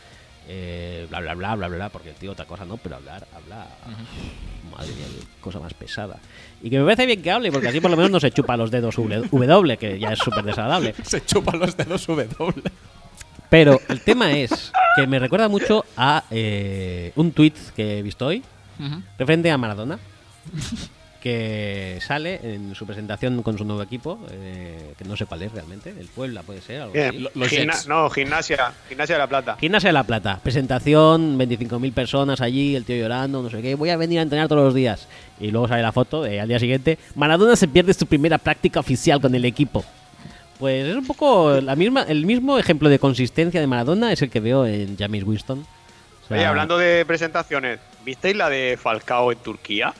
Eh, 0.48 1.06
bla, 1.10 1.20
bla, 1.20 1.36
bla, 1.36 1.56
bla, 1.56 1.68
bla, 1.68 1.78
bla, 1.78 1.90
porque 1.90 2.10
el 2.10 2.16
tío 2.16 2.32
otra 2.32 2.46
cosa 2.46 2.66
no, 2.66 2.78
pero 2.78 2.96
hablar, 2.96 3.28
habla... 3.36 3.68
Madre 4.78 4.92
mía, 4.94 5.06
qué 5.36 5.42
cosa 5.42 5.60
más 5.60 5.74
pesada. 5.74 6.18
Y 6.62 6.70
que 6.70 6.80
me 6.80 6.86
parece 6.86 7.06
bien 7.06 7.22
que 7.22 7.32
hable, 7.32 7.52
porque 7.52 7.68
así 7.68 7.80
por 7.82 7.92
lo 7.92 7.98
menos 7.98 8.12
no 8.12 8.20
se 8.20 8.32
chupa 8.32 8.56
los 8.58 8.72
dedos 8.72 8.96
W, 8.96 9.78
que 9.78 10.00
ya 10.00 10.10
es 10.14 10.20
súper 10.20 10.44
desagradable. 10.44 10.94
Se 11.04 11.24
chupa 11.26 11.56
los 11.56 11.76
dedos 11.76 12.06
W. 12.08 12.30
Pero 13.50 13.80
el 13.90 14.02
tema 14.02 14.32
es 14.32 14.72
que 14.96 15.06
me 15.06 15.20
recuerda 15.20 15.48
mucho 15.50 15.86
a 15.98 16.24
eh, 16.32 17.12
un 17.16 17.32
tweet 17.32 17.54
que 17.76 18.00
he 18.00 18.02
visto 18.02 18.26
hoy, 18.28 18.42
Ujú. 18.80 19.02
referente 19.20 19.52
a 19.52 19.58
Maradona, 19.58 20.00
que 21.24 22.00
sale 22.06 22.38
en 22.44 22.76
su 22.76 22.86
presentación 22.86 23.42
con 23.44 23.58
su 23.58 23.64
nuevo 23.64 23.82
equipo, 23.82 24.20
eh, 24.30 24.94
que 24.98 25.06
no 25.06 25.16
sé 25.16 25.26
cuál 25.26 25.42
es 25.44 25.54
realmente, 25.54 25.92
el 25.98 26.08
Puebla 26.08 26.44
puede 26.44 26.60
ser, 26.60 26.82
algo 26.82 26.92
Bien. 26.94 27.24
los 27.34 27.48
Gimna- 27.50 27.74
Jets. 27.76 27.88
no, 27.88 28.10
gimnasia, 28.10 28.74
gimnasia 28.90 29.16
de 29.16 29.20
la 29.20 29.28
plata. 29.28 29.56
Gimnasia 29.58 29.88
de 29.88 29.94
la 29.94 30.04
Plata, 30.04 30.42
presentación, 30.44 31.38
25.000 31.38 31.94
personas 31.94 32.42
allí, 32.42 32.76
el 32.76 32.84
tío 32.84 32.98
llorando, 32.98 33.42
no 33.42 33.50
sé 33.50 33.62
qué, 33.62 33.76
voy 33.76 33.90
a 33.90 33.96
venir 33.96 34.20
a 34.20 34.24
entrenar 34.24 34.50
todos 34.50 34.66
los 34.66 34.74
días. 34.74 35.08
Y 35.40 35.50
luego 35.52 35.70
sale 35.70 35.82
la 35.82 35.94
foto 35.94 36.24
de 36.24 36.42
al 36.42 36.50
día 36.50 36.60
siguiente, 36.60 36.98
Maradona 37.16 37.56
se 37.56 37.70
pierde 37.70 37.94
su 37.94 38.06
primera 38.06 38.38
práctica 38.38 38.82
oficial 38.82 39.22
con 39.22 39.34
el 39.34 39.46
equipo. 39.46 39.86
Pues 40.60 40.86
es 40.86 40.96
un 40.98 41.08
poco 41.08 41.62
la 41.62 41.78
misma, 41.78 42.02
el 42.04 42.26
mismo 42.26 42.60
ejemplo 42.60 42.90
de 42.90 43.00
consistencia 43.00 43.62
de 43.62 43.68
Maradona 43.68 44.12
es 44.12 44.22
el 44.22 44.30
que 44.30 44.42
veo 44.42 44.66
en 44.66 44.98
James 44.98 45.24
Winston. 45.24 45.60
O 46.26 46.28
sea, 46.28 46.36
Oye, 46.38 46.46
hablando 46.46 46.78
de 46.78 47.06
presentaciones, 47.06 47.80
¿visteis 48.04 48.36
la 48.36 48.50
de 48.50 48.78
Falcao 48.82 49.32
en 49.32 49.38
Turquía? 49.40 49.94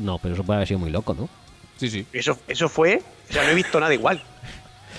No, 0.00 0.18
pero 0.18 0.34
eso 0.34 0.42
puede 0.44 0.56
haber 0.58 0.68
sido 0.68 0.80
muy 0.80 0.90
loco, 0.90 1.14
¿no? 1.14 1.28
Sí, 1.76 1.88
sí. 1.88 2.06
Eso, 2.12 2.38
eso 2.48 2.68
fue, 2.68 3.02
o 3.28 3.32
sea, 3.32 3.44
no 3.44 3.50
he 3.50 3.54
visto 3.54 3.78
nada 3.80 3.92
igual. 3.94 4.22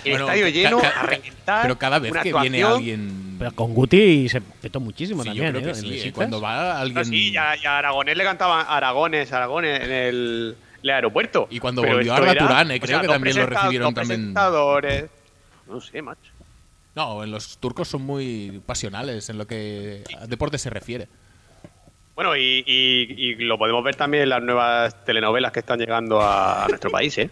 El 0.04 0.12
Bueno, 0.14 0.26
estadio 0.26 0.48
lleno, 0.48 0.80
a 0.80 1.04
reventar. 1.04 1.62
Pero 1.64 1.78
cada 1.78 2.00
vez 2.00 2.12
una 2.12 2.24
que 2.24 2.34
viene 2.34 2.64
alguien. 2.64 3.36
Pero 3.38 3.52
con 3.54 3.74
Guti 3.74 4.28
se 4.30 4.42
petó 4.42 4.80
muchísimo 4.80 5.22
Sí, 5.24 5.30
yo 5.30 5.44
también, 5.44 5.64
creo 5.64 5.76
¿eh? 5.76 5.76
Sí. 5.76 6.08
eh. 6.08 6.12
Cuando 6.14 6.42
va 6.42 6.80
alguien. 6.80 6.96
No, 6.98 7.06
sí, 7.06 7.32
ya, 7.32 7.52
Aragonés 7.78 8.18
le 8.18 8.24
cantaban 8.24 8.66
Aragones, 8.68 9.32
Aragones 9.32 9.80
en 9.84 9.92
el, 9.92 10.58
el 10.82 10.90
aeropuerto. 10.90 11.48
Y 11.52 11.60
cuando 11.60 11.82
Pero 11.84 11.96
volvió 11.96 12.14
Arda 12.16 12.32
era- 12.32 12.48
Turán, 12.48 12.72
eh, 12.72 12.78
o 12.78 12.80
creo 12.80 12.88
sea, 12.88 13.02
que 13.02 13.08
los 13.08 13.14
también 13.16 13.36
lo 13.38 13.46
recibieron 13.46 13.86
los 13.86 13.94
también. 13.94 14.20
presentadores. 14.20 15.06
No 15.68 15.82
sé, 15.82 16.02
macho. 16.02 16.32
No, 16.96 17.24
en 17.24 17.32
los 17.32 17.58
turcos 17.60 17.88
son 17.88 18.02
muy 18.02 18.62
pasionales 18.66 19.30
en 19.30 19.38
lo 19.38 19.46
que 19.46 20.04
a 20.20 20.26
deporte 20.26 20.58
se 20.58 20.70
refiere. 20.72 21.08
Bueno, 22.22 22.36
y, 22.38 22.64
y- 22.68 23.08
y 23.18 23.36
lo 23.38 23.58
podemos 23.58 23.84
ver 23.84 23.96
también 23.96 24.22
en 24.22 24.30
las 24.30 24.44
nuevas 24.44 25.04
telenovelas 25.06 25.52
que 25.52 25.62
están 25.62 25.80
llegando 25.80 26.22
a, 26.22 26.66
a 26.66 26.68
nuestro 26.68 26.92
país, 26.92 27.18
¿eh? 27.18 27.32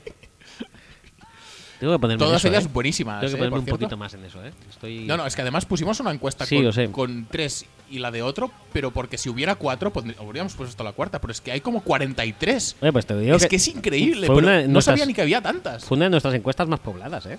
Tengo 1.80 1.94
que 1.94 2.00
ponerme 2.00 2.24
en 2.24 2.28
Todas 2.28 2.42
eso, 2.42 2.48
ellas 2.48 2.66
¿eh? 2.66 2.70
buenísimas. 2.74 3.20
Tengo 3.22 3.30
que 3.34 3.36
eh, 3.36 3.38
ponerme 3.38 3.52
por 3.52 3.60
un 3.60 3.66
cierto. 3.66 3.80
poquito 3.82 3.98
más 3.98 4.16
en 4.16 4.26
eso, 4.26 4.44
¿eh? 4.44 4.52
Estoy... 4.68 5.06
No, 5.06 5.16
no, 5.16 5.28
es 5.28 5.36
que 5.36 5.44
además 5.44 5.68
pusimos 5.68 6.00
una 6.00 6.10
encuesta 6.12 6.44
Sí, 6.48 6.60
con, 6.92 7.28
tres 7.30 7.68
y 7.92 8.00
la 8.00 8.10
de 8.10 8.24
otro, 8.24 8.52
pero 8.74 8.90
porque 8.90 9.20
si 9.20 9.30
hubiera 9.30 9.54
cuatro, 9.54 9.94
habríamos 10.20 10.56
puesto 10.56 10.84
la 10.84 10.94
cuarta, 10.94 11.22
pero 11.22 11.34
es 11.34 11.40
que 11.40 11.52
hay 11.52 11.62
como 11.62 11.82
43. 11.84 12.78
Oye, 12.82 12.92
pues 12.92 13.06
te 13.06 13.16
digo 13.16 13.36
es 13.38 13.46
que, 13.46 13.58
es 13.58 13.68
increíble, 13.68 14.26
pero 14.28 14.68
no 14.68 14.82
sabía 14.82 15.06
ni 15.06 15.14
que 15.14 15.22
había 15.22 15.40
tantas. 15.40 15.86
fue 15.86 15.98
una 15.98 16.06
de 16.06 16.10
nuestras 16.10 16.34
encuestas 16.34 16.68
más 16.68 16.80
pobladas, 16.80 17.28
¿eh? 17.28 17.38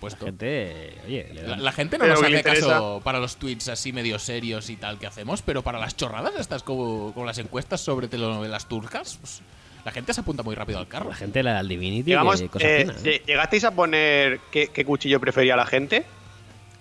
Por 0.00 0.10
La 0.10 0.16
supuesto. 0.16 0.24
gente, 0.24 0.94
oye, 1.06 1.28
le 1.34 1.42
La, 1.42 1.56
la 1.58 1.72
gente 1.72 1.98
no 1.98 2.04
Pero 2.04 2.14
nos 2.14 2.22
hace 2.24 2.42
caso 2.42 3.00
para 3.04 3.18
los 3.20 3.36
tweets 3.36 3.68
así 3.68 3.92
medio 3.92 4.18
serios 4.18 4.70
y 4.70 4.76
tal 4.76 4.98
que 4.98 5.06
hacemos, 5.06 5.42
pero 5.42 5.62
para 5.62 5.78
las 5.78 5.94
chorradas 5.96 6.32
estas 6.38 6.62
como, 6.62 7.12
como 7.12 7.26
las 7.26 7.36
encuestas 7.38 7.82
sobre 7.82 8.08
telenovelas 8.08 8.66
turcas, 8.66 9.18
pues, 9.20 9.42
la 9.84 9.92
gente 9.92 10.14
se 10.14 10.22
apunta 10.22 10.42
muy 10.42 10.54
rápido 10.54 10.78
al 10.78 10.88
carro. 10.88 11.10
la 11.10 11.14
gente 11.16 11.42
le 11.42 11.50
da 11.50 11.58
al 11.58 11.68
Divinity 11.68 12.10
Llegamos, 12.10 12.40
que 12.40 12.48
cosa 12.48 12.66
eh, 12.66 12.80
fina, 12.80 12.94
¿eh? 12.94 13.02
lle- 13.02 13.26
¿Llegasteis 13.26 13.64
a 13.64 13.70
poner 13.72 14.40
qué, 14.50 14.68
qué 14.68 14.84
cuchillo 14.86 15.20
prefería 15.20 15.54
la 15.56 15.66
gente? 15.66 16.04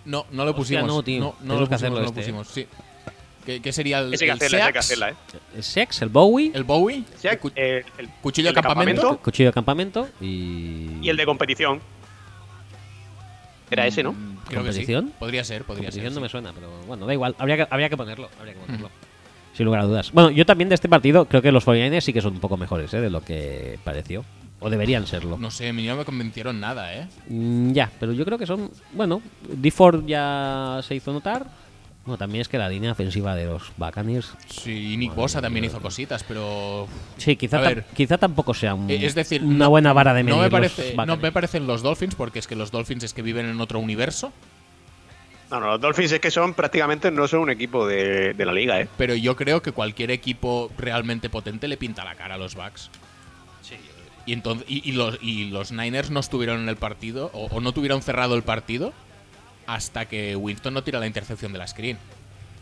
No, 0.05 0.25
no 0.31 0.45
lo 0.45 0.51
Hostia, 0.51 0.79
pusimos. 0.81 0.87
no, 0.87 1.03
tío. 1.03 1.19
No, 1.19 1.27
lo 1.27 1.35
que 1.35 1.43
pusimos, 1.59 1.71
hacerlo 1.73 1.95
no 1.97 2.01
lo 2.03 2.07
este, 2.07 2.21
pusimos, 2.21 2.47
sí. 2.47 2.67
¿Qué, 3.45 3.61
qué 3.61 3.73
sería 3.73 3.99
el, 3.99 4.13
Ese 4.13 4.25
que 4.25 4.31
el 4.31 4.37
hacerla, 4.37 4.71
que 4.71 4.79
hacerla, 4.79 5.09
¿eh? 5.09 5.15
El 5.55 5.63
Sex, 5.63 6.01
el 6.03 6.09
Bowie, 6.09 6.51
el 6.53 6.63
Bowie, 6.63 7.03
el 7.23 7.39
cu- 7.39 7.51
eh, 7.55 7.83
el, 7.97 8.09
cuchillo 8.21 8.49
de 8.49 8.53
campamento. 8.53 9.17
cuchillo 9.17 9.49
de 9.49 9.53
campamento 9.53 10.07
y... 10.21 10.99
y 11.01 11.09
el 11.09 11.17
de 11.17 11.25
competición. 11.25 11.81
Era 13.71 13.87
ese, 13.87 14.03
¿no? 14.03 14.13
Mm, 14.13 14.37
Creo 14.47 14.63
que 14.63 14.73
sí. 14.73 14.79
¿Competición? 14.79 15.13
Podría 15.19 15.43
ser, 15.43 15.63
podría 15.63 15.91
ser. 15.91 16.01
Competición 16.01 16.13
no 16.13 16.19
sí. 16.19 16.23
me 16.23 16.29
suena, 16.29 16.51
pero 16.53 16.69
bueno, 16.87 17.05
da 17.05 17.13
igual. 17.13 17.35
Habría 17.37 17.57
que, 17.57 17.67
habría 17.69 17.89
que 17.89 17.97
ponerlo. 17.97 18.29
Habría 18.39 18.53
que 18.53 18.59
ponerlo. 18.59 18.89
Sin 19.53 19.65
lugar 19.65 19.81
a 19.81 19.85
dudas. 19.85 20.11
Bueno, 20.11 20.31
yo 20.31 20.45
también 20.45 20.69
de 20.69 20.75
este 20.75 20.89
partido 20.89 21.25
creo 21.25 21.41
que 21.41 21.51
los 21.51 21.65
49ers 21.65 22.01
sí 22.01 22.13
que 22.13 22.21
son 22.21 22.33
un 22.33 22.39
poco 22.39 22.57
mejores 22.57 22.93
¿eh? 22.93 23.01
de 23.01 23.09
lo 23.09 23.21
que 23.21 23.77
pareció. 23.83 24.23
O 24.61 24.69
deberían 24.69 25.07
serlo. 25.07 25.37
No 25.37 25.51
sé, 25.51 25.69
a 25.69 25.73
mí 25.73 25.85
no 25.85 25.95
me 25.95 26.03
convencieron 26.03 26.59
nada, 26.59 26.93
¿eh? 26.93 27.07
Mm, 27.29 27.71
ya, 27.71 27.89
pero 27.99 28.11
yo 28.11 28.25
creo 28.25 28.37
que 28.37 28.45
son. 28.45 28.69
Bueno, 28.93 29.21
D4 29.49 30.05
ya 30.05 30.81
se 30.83 30.95
hizo 30.95 31.13
notar. 31.13 31.45
Bueno, 32.05 32.17
también 32.17 32.41
es 32.41 32.47
que 32.47 32.57
la 32.57 32.69
línea 32.69 32.91
ofensiva 32.93 33.35
de 33.35 33.45
los 33.45 33.71
Buccaneers. 33.77 34.33
Sí, 34.49 34.93
y 34.93 34.97
Nick 34.97 35.09
Madre 35.09 35.21
Bosa 35.21 35.41
también 35.41 35.65
hizo 35.65 35.79
cositas, 35.81 36.23
pero. 36.23 36.87
Sí, 37.17 37.35
quizá, 37.35 37.59
ver. 37.59 37.85
quizá 37.95 38.17
tampoco 38.17 38.53
sea 38.53 38.73
un- 38.73 38.89
Es 38.89 39.13
decir, 39.15 39.43
una 39.43 39.65
no- 39.65 39.69
buena 39.69 39.93
vara 39.93 40.13
de 40.13 40.23
medir. 40.23 40.35
No 40.35 40.41
me, 40.41 40.49
los 40.49 40.51
parece, 40.71 40.95
no 40.95 41.17
me 41.17 41.31
parecen 41.31 41.67
los 41.67 41.83
Dolphins, 41.83 42.15
porque 42.15 42.39
es 42.39 42.47
que 42.47 42.55
los 42.55 42.71
Dolphins 42.71 43.03
es 43.03 43.13
que 43.13 43.21
viven 43.21 43.45
en 43.45 43.61
otro 43.61 43.79
universo. 43.79 44.31
No, 45.51 45.59
no, 45.59 45.67
los 45.67 45.81
Dolphins 45.81 46.11
es 46.11 46.19
que 46.19 46.31
son 46.31 46.53
prácticamente 46.53 47.09
no 47.11 47.27
son 47.27 47.41
un 47.41 47.49
equipo 47.49 47.85
de, 47.87 48.33
de 48.33 48.45
la 48.45 48.53
liga, 48.53 48.79
¿eh? 48.81 48.87
Pero 48.97 49.13
yo 49.15 49.35
creo 49.35 49.61
que 49.61 49.71
cualquier 49.71 50.09
equipo 50.11 50.71
realmente 50.77 51.29
potente 51.29 51.67
le 51.67 51.75
pinta 51.77 52.03
la 52.05 52.15
cara 52.15 52.35
a 52.35 52.37
los 52.37 52.55
Bucks. 52.55 52.89
Y, 54.25 54.33
entonces, 54.33 54.65
y, 54.69 54.87
y 54.87 54.91
los, 54.91 55.17
y 55.23 55.45
los 55.49 55.71
Niners 55.71 56.11
no 56.11 56.19
estuvieron 56.19 56.59
en 56.61 56.69
el 56.69 56.75
partido, 56.75 57.31
o, 57.33 57.47
o 57.47 57.61
no 57.61 57.71
tuvieron 57.71 58.03
cerrado 58.03 58.35
el 58.35 58.43
partido, 58.43 58.93
hasta 59.73 60.05
que 60.07 60.35
Winston 60.35 60.73
no 60.73 60.83
tira 60.83 60.99
la 60.99 61.07
intercepción 61.07 61.51
de 61.53 61.59
la 61.59 61.67
screen. 61.67 61.97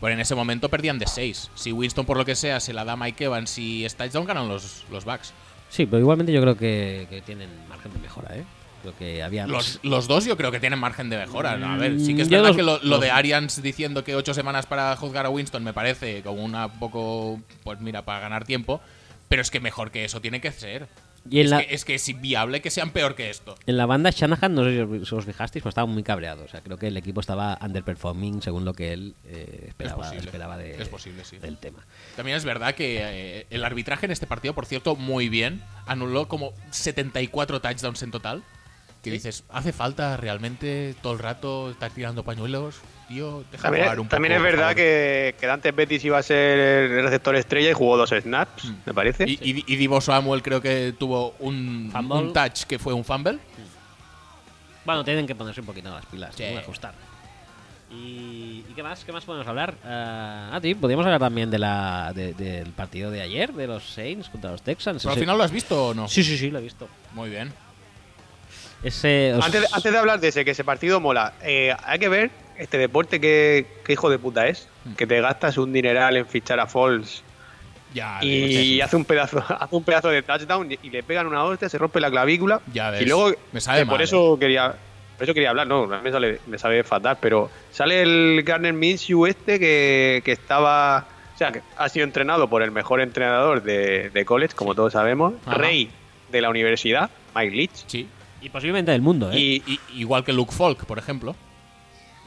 Pero 0.00 0.12
en 0.14 0.20
ese 0.20 0.34
momento 0.34 0.68
perdían 0.68 0.98
de 0.98 1.06
6. 1.06 1.50
Si 1.54 1.72
Winston, 1.72 2.06
por 2.06 2.16
lo 2.16 2.24
que 2.24 2.36
sea, 2.36 2.60
se 2.60 2.72
la 2.72 2.84
da 2.84 2.96
Mike 2.96 3.24
Evans 3.24 3.58
y 3.58 3.84
es 3.84 3.96
touchdown, 3.96 4.26
ganan 4.26 4.48
los, 4.48 4.84
los 4.90 5.04
Bucks. 5.04 5.32
Sí, 5.70 5.86
pero 5.86 5.98
igualmente 6.00 6.32
yo 6.32 6.40
creo 6.40 6.56
que, 6.56 7.06
que 7.10 7.20
tienen 7.20 7.48
margen 7.68 7.92
de 7.92 7.98
mejora, 7.98 8.36
¿eh? 8.36 8.44
Creo 8.82 8.96
que 8.96 9.22
había. 9.24 9.46
Los, 9.48 9.80
los 9.82 10.06
dos 10.06 10.24
yo 10.24 10.36
creo 10.36 10.52
que 10.52 10.60
tienen 10.60 10.78
margen 10.78 11.10
de 11.10 11.16
mejora. 11.18 11.52
A 11.54 11.76
ver, 11.76 11.98
sí 11.98 12.14
que 12.14 12.22
es 12.22 12.28
Mm, 12.28 12.30
yo 12.30 12.36
verdad 12.38 12.48
los- 12.50 12.56
que 12.56 12.62
lo, 12.62 12.78
lo 12.84 12.98
de 13.00 13.10
Arians 13.10 13.60
diciendo 13.60 14.04
que 14.04 14.14
ocho 14.14 14.34
semanas 14.34 14.66
para 14.66 14.94
juzgar 14.94 15.26
a 15.26 15.30
Winston 15.30 15.64
me 15.64 15.72
parece 15.72 16.22
como 16.22 16.44
una 16.44 16.68
poco, 16.68 17.40
pues 17.64 17.80
mira, 17.80 18.02
para 18.02 18.20
ganar 18.20 18.44
tiempo. 18.44 18.80
Pero 19.28 19.42
es 19.42 19.50
que 19.50 19.58
mejor 19.58 19.90
que 19.90 20.04
eso 20.04 20.20
tiene 20.20 20.40
que 20.40 20.52
ser. 20.52 20.86
Y 21.30 21.40
es, 21.40 21.50
la- 21.50 21.64
que, 21.66 21.74
es 21.74 21.84
que 21.84 21.94
es 21.94 22.08
inviable 22.08 22.60
que 22.60 22.70
sean 22.70 22.90
peor 22.90 23.14
que 23.14 23.30
esto. 23.30 23.56
En 23.66 23.76
la 23.76 23.86
banda 23.86 24.10
Shanahan, 24.10 24.54
no 24.54 24.64
sé 24.64 24.86
si 25.04 25.14
os- 25.14 25.24
fijasteis, 25.24 25.62
pero 25.62 25.68
estaba 25.70 25.86
muy 25.86 26.02
cabreado. 26.02 26.44
O 26.44 26.48
sea, 26.48 26.60
creo 26.62 26.76
que 26.78 26.88
el 26.88 26.96
equipo 26.96 27.20
estaba 27.20 27.58
underperforming 27.60 28.42
según 28.42 28.64
lo 28.64 28.72
que 28.74 28.92
él 28.92 29.14
eh, 29.26 29.64
esperaba, 29.68 30.04
posible, 30.04 30.24
esperaba 30.24 30.56
de- 30.56 30.80
es 30.82 30.88
posible, 30.88 31.24
sí. 31.24 31.38
del 31.38 31.58
tema. 31.58 31.84
También 32.16 32.36
es 32.36 32.44
verdad 32.44 32.74
que 32.74 32.98
eh, 33.00 33.46
el 33.50 33.64
arbitraje 33.64 34.06
en 34.06 34.12
este 34.12 34.26
partido, 34.26 34.54
por 34.54 34.66
cierto, 34.66 34.96
muy 34.96 35.28
bien. 35.28 35.62
Anuló 35.86 36.28
como 36.28 36.52
74 36.70 37.60
touchdowns 37.60 38.02
en 38.02 38.10
total. 38.10 38.42
Que 39.08 39.14
dices, 39.14 39.44
¿hace 39.50 39.72
falta 39.72 40.16
realmente 40.16 40.94
todo 41.02 41.12
el 41.14 41.18
rato 41.18 41.70
estar 41.70 41.90
tirando 41.90 42.22
pañuelos? 42.24 42.76
Tío, 43.08 43.42
deja 43.50 43.62
También, 43.62 43.84
jugar 43.84 44.00
un 44.00 44.08
también 44.08 44.34
poco, 44.34 44.46
es 44.46 44.52
verdad 44.52 44.74
que, 44.76 45.34
que 45.40 45.46
Dante 45.46 45.72
Betis 45.72 46.04
iba 46.04 46.18
a 46.18 46.22
ser 46.22 46.58
el 46.90 47.02
receptor 47.04 47.34
estrella 47.36 47.70
y 47.70 47.72
jugó 47.72 47.96
dos 47.96 48.10
snaps, 48.10 48.64
Mm. 48.66 48.74
me 48.86 48.94
parece. 48.94 49.24
Y, 49.26 49.38
y, 49.42 49.64
y 49.66 49.76
Divo 49.76 50.00
Samuel 50.00 50.42
creo 50.42 50.60
que 50.60 50.94
tuvo 50.98 51.34
un, 51.38 51.90
un 52.10 52.32
touch 52.34 52.64
que 52.64 52.78
fue 52.78 52.92
un 52.92 53.04
fumble. 53.04 53.38
Bueno, 54.84 55.04
tienen 55.04 55.26
que 55.26 55.34
ponerse 55.34 55.60
un 55.60 55.66
poquito 55.66 55.90
las 55.90 56.04
pilas, 56.06 56.34
Sí. 56.34 56.44
ajustar. 56.44 56.92
¿Y, 57.90 58.64
y 58.68 58.72
qué 58.76 58.82
más? 58.82 59.02
¿Qué 59.04 59.12
más 59.12 59.24
podemos 59.24 59.46
hablar? 59.48 59.74
Ah, 59.82 60.50
ah, 60.52 60.60
sí, 60.62 60.74
podríamos 60.74 61.06
hablar 61.06 61.20
también 61.20 61.50
de 61.50 61.58
la, 61.58 62.12
de- 62.14 62.34
del 62.34 62.70
partido 62.72 63.10
de 63.10 63.22
ayer, 63.22 63.52
de 63.54 63.66
los 63.66 63.82
Saints 63.88 64.28
contra 64.28 64.50
los 64.50 64.60
Texans. 64.60 65.02
¿Pero 65.02 65.14
al 65.14 65.18
final 65.20 65.38
lo 65.38 65.44
has 65.44 65.50
visto 65.50 65.88
o 65.88 65.94
no? 65.94 66.06
Sí, 66.08 66.22
sí, 66.22 66.36
sí, 66.36 66.50
lo 66.50 66.58
he 66.58 66.62
visto. 66.62 66.86
Muy 67.14 67.30
bien. 67.30 67.50
Ese, 68.82 69.34
os- 69.34 69.44
Antes, 69.44 69.62
de, 69.62 69.66
antes 69.72 69.92
de 69.92 69.98
hablar 69.98 70.20
de 70.20 70.28
ese, 70.28 70.44
que 70.44 70.52
ese 70.52 70.64
partido 70.64 71.00
mola, 71.00 71.32
eh, 71.42 71.74
hay 71.84 71.98
que 71.98 72.08
ver 72.08 72.30
este 72.56 72.78
deporte 72.78 73.20
que, 73.20 73.66
hijo 73.88 74.10
de 74.10 74.18
puta 74.18 74.46
es. 74.46 74.68
Mm. 74.84 74.92
Que 74.94 75.06
te 75.06 75.20
gastas 75.20 75.58
un 75.58 75.72
dineral 75.72 76.16
en 76.16 76.26
fichar 76.26 76.60
a 76.60 76.66
Falls 76.66 77.22
Ya, 77.94 78.22
y 78.22 78.80
hace 78.80 78.96
un 78.96 79.04
pedazo 79.04 79.38
hace 79.60 79.74
un 79.74 79.82
pedazo 79.84 80.08
de 80.08 80.22
touchdown 80.22 80.70
y, 80.70 80.90
le 80.90 81.02
pegan 81.02 81.26
una 81.26 81.44
hostia, 81.44 81.68
se 81.68 81.78
rompe 81.78 82.00
la 82.00 82.10
clavícula. 82.10 82.60
Ya 82.72 82.90
ves. 82.90 83.02
Y 83.02 83.06
luego, 83.06 83.32
Me 83.52 83.60
sabe 83.60 83.80
que 83.80 83.86
por 83.86 83.94
mal, 83.94 84.02
eso 84.02 84.36
quería 84.38 84.74
por 85.16 85.24
eso 85.24 85.34
quería 85.34 85.50
hablar, 85.50 85.66
no, 85.66 85.82
a 85.92 85.96
mí 85.96 86.02
me, 86.04 86.12
sale, 86.12 86.38
me 86.46 86.58
sabe 86.58 86.84
fatal, 86.84 87.18
pero 87.20 87.50
sale 87.72 88.02
el 88.02 88.40
Garner 88.44 88.72
Minshew 88.72 89.26
este 89.26 89.58
que, 89.58 90.22
que 90.24 90.30
estaba, 90.30 91.08
o 91.34 91.38
sea, 91.38 91.50
que 91.50 91.60
ha 91.76 91.88
sido 91.88 92.04
entrenado 92.04 92.48
por 92.48 92.62
el 92.62 92.70
mejor 92.70 93.00
entrenador 93.00 93.64
de, 93.64 94.10
de 94.10 94.24
college, 94.24 94.54
como 94.54 94.76
todos 94.76 94.92
sabemos, 94.92 95.34
Ajá. 95.44 95.56
rey 95.58 95.90
de 96.30 96.40
la 96.40 96.50
universidad, 96.50 97.10
Mike 97.34 97.56
Leach, 97.56 97.84
Sí. 97.88 98.06
Y 98.40 98.48
posiblemente 98.50 98.90
del 98.92 99.02
mundo, 99.02 99.30
¿eh? 99.32 99.38
y, 99.38 99.62
Y- 99.66 99.80
igual 100.00 100.24
que 100.24 100.32
Luke 100.32 100.52
Falk, 100.52 100.84
por 100.86 100.98
ejemplo. 100.98 101.34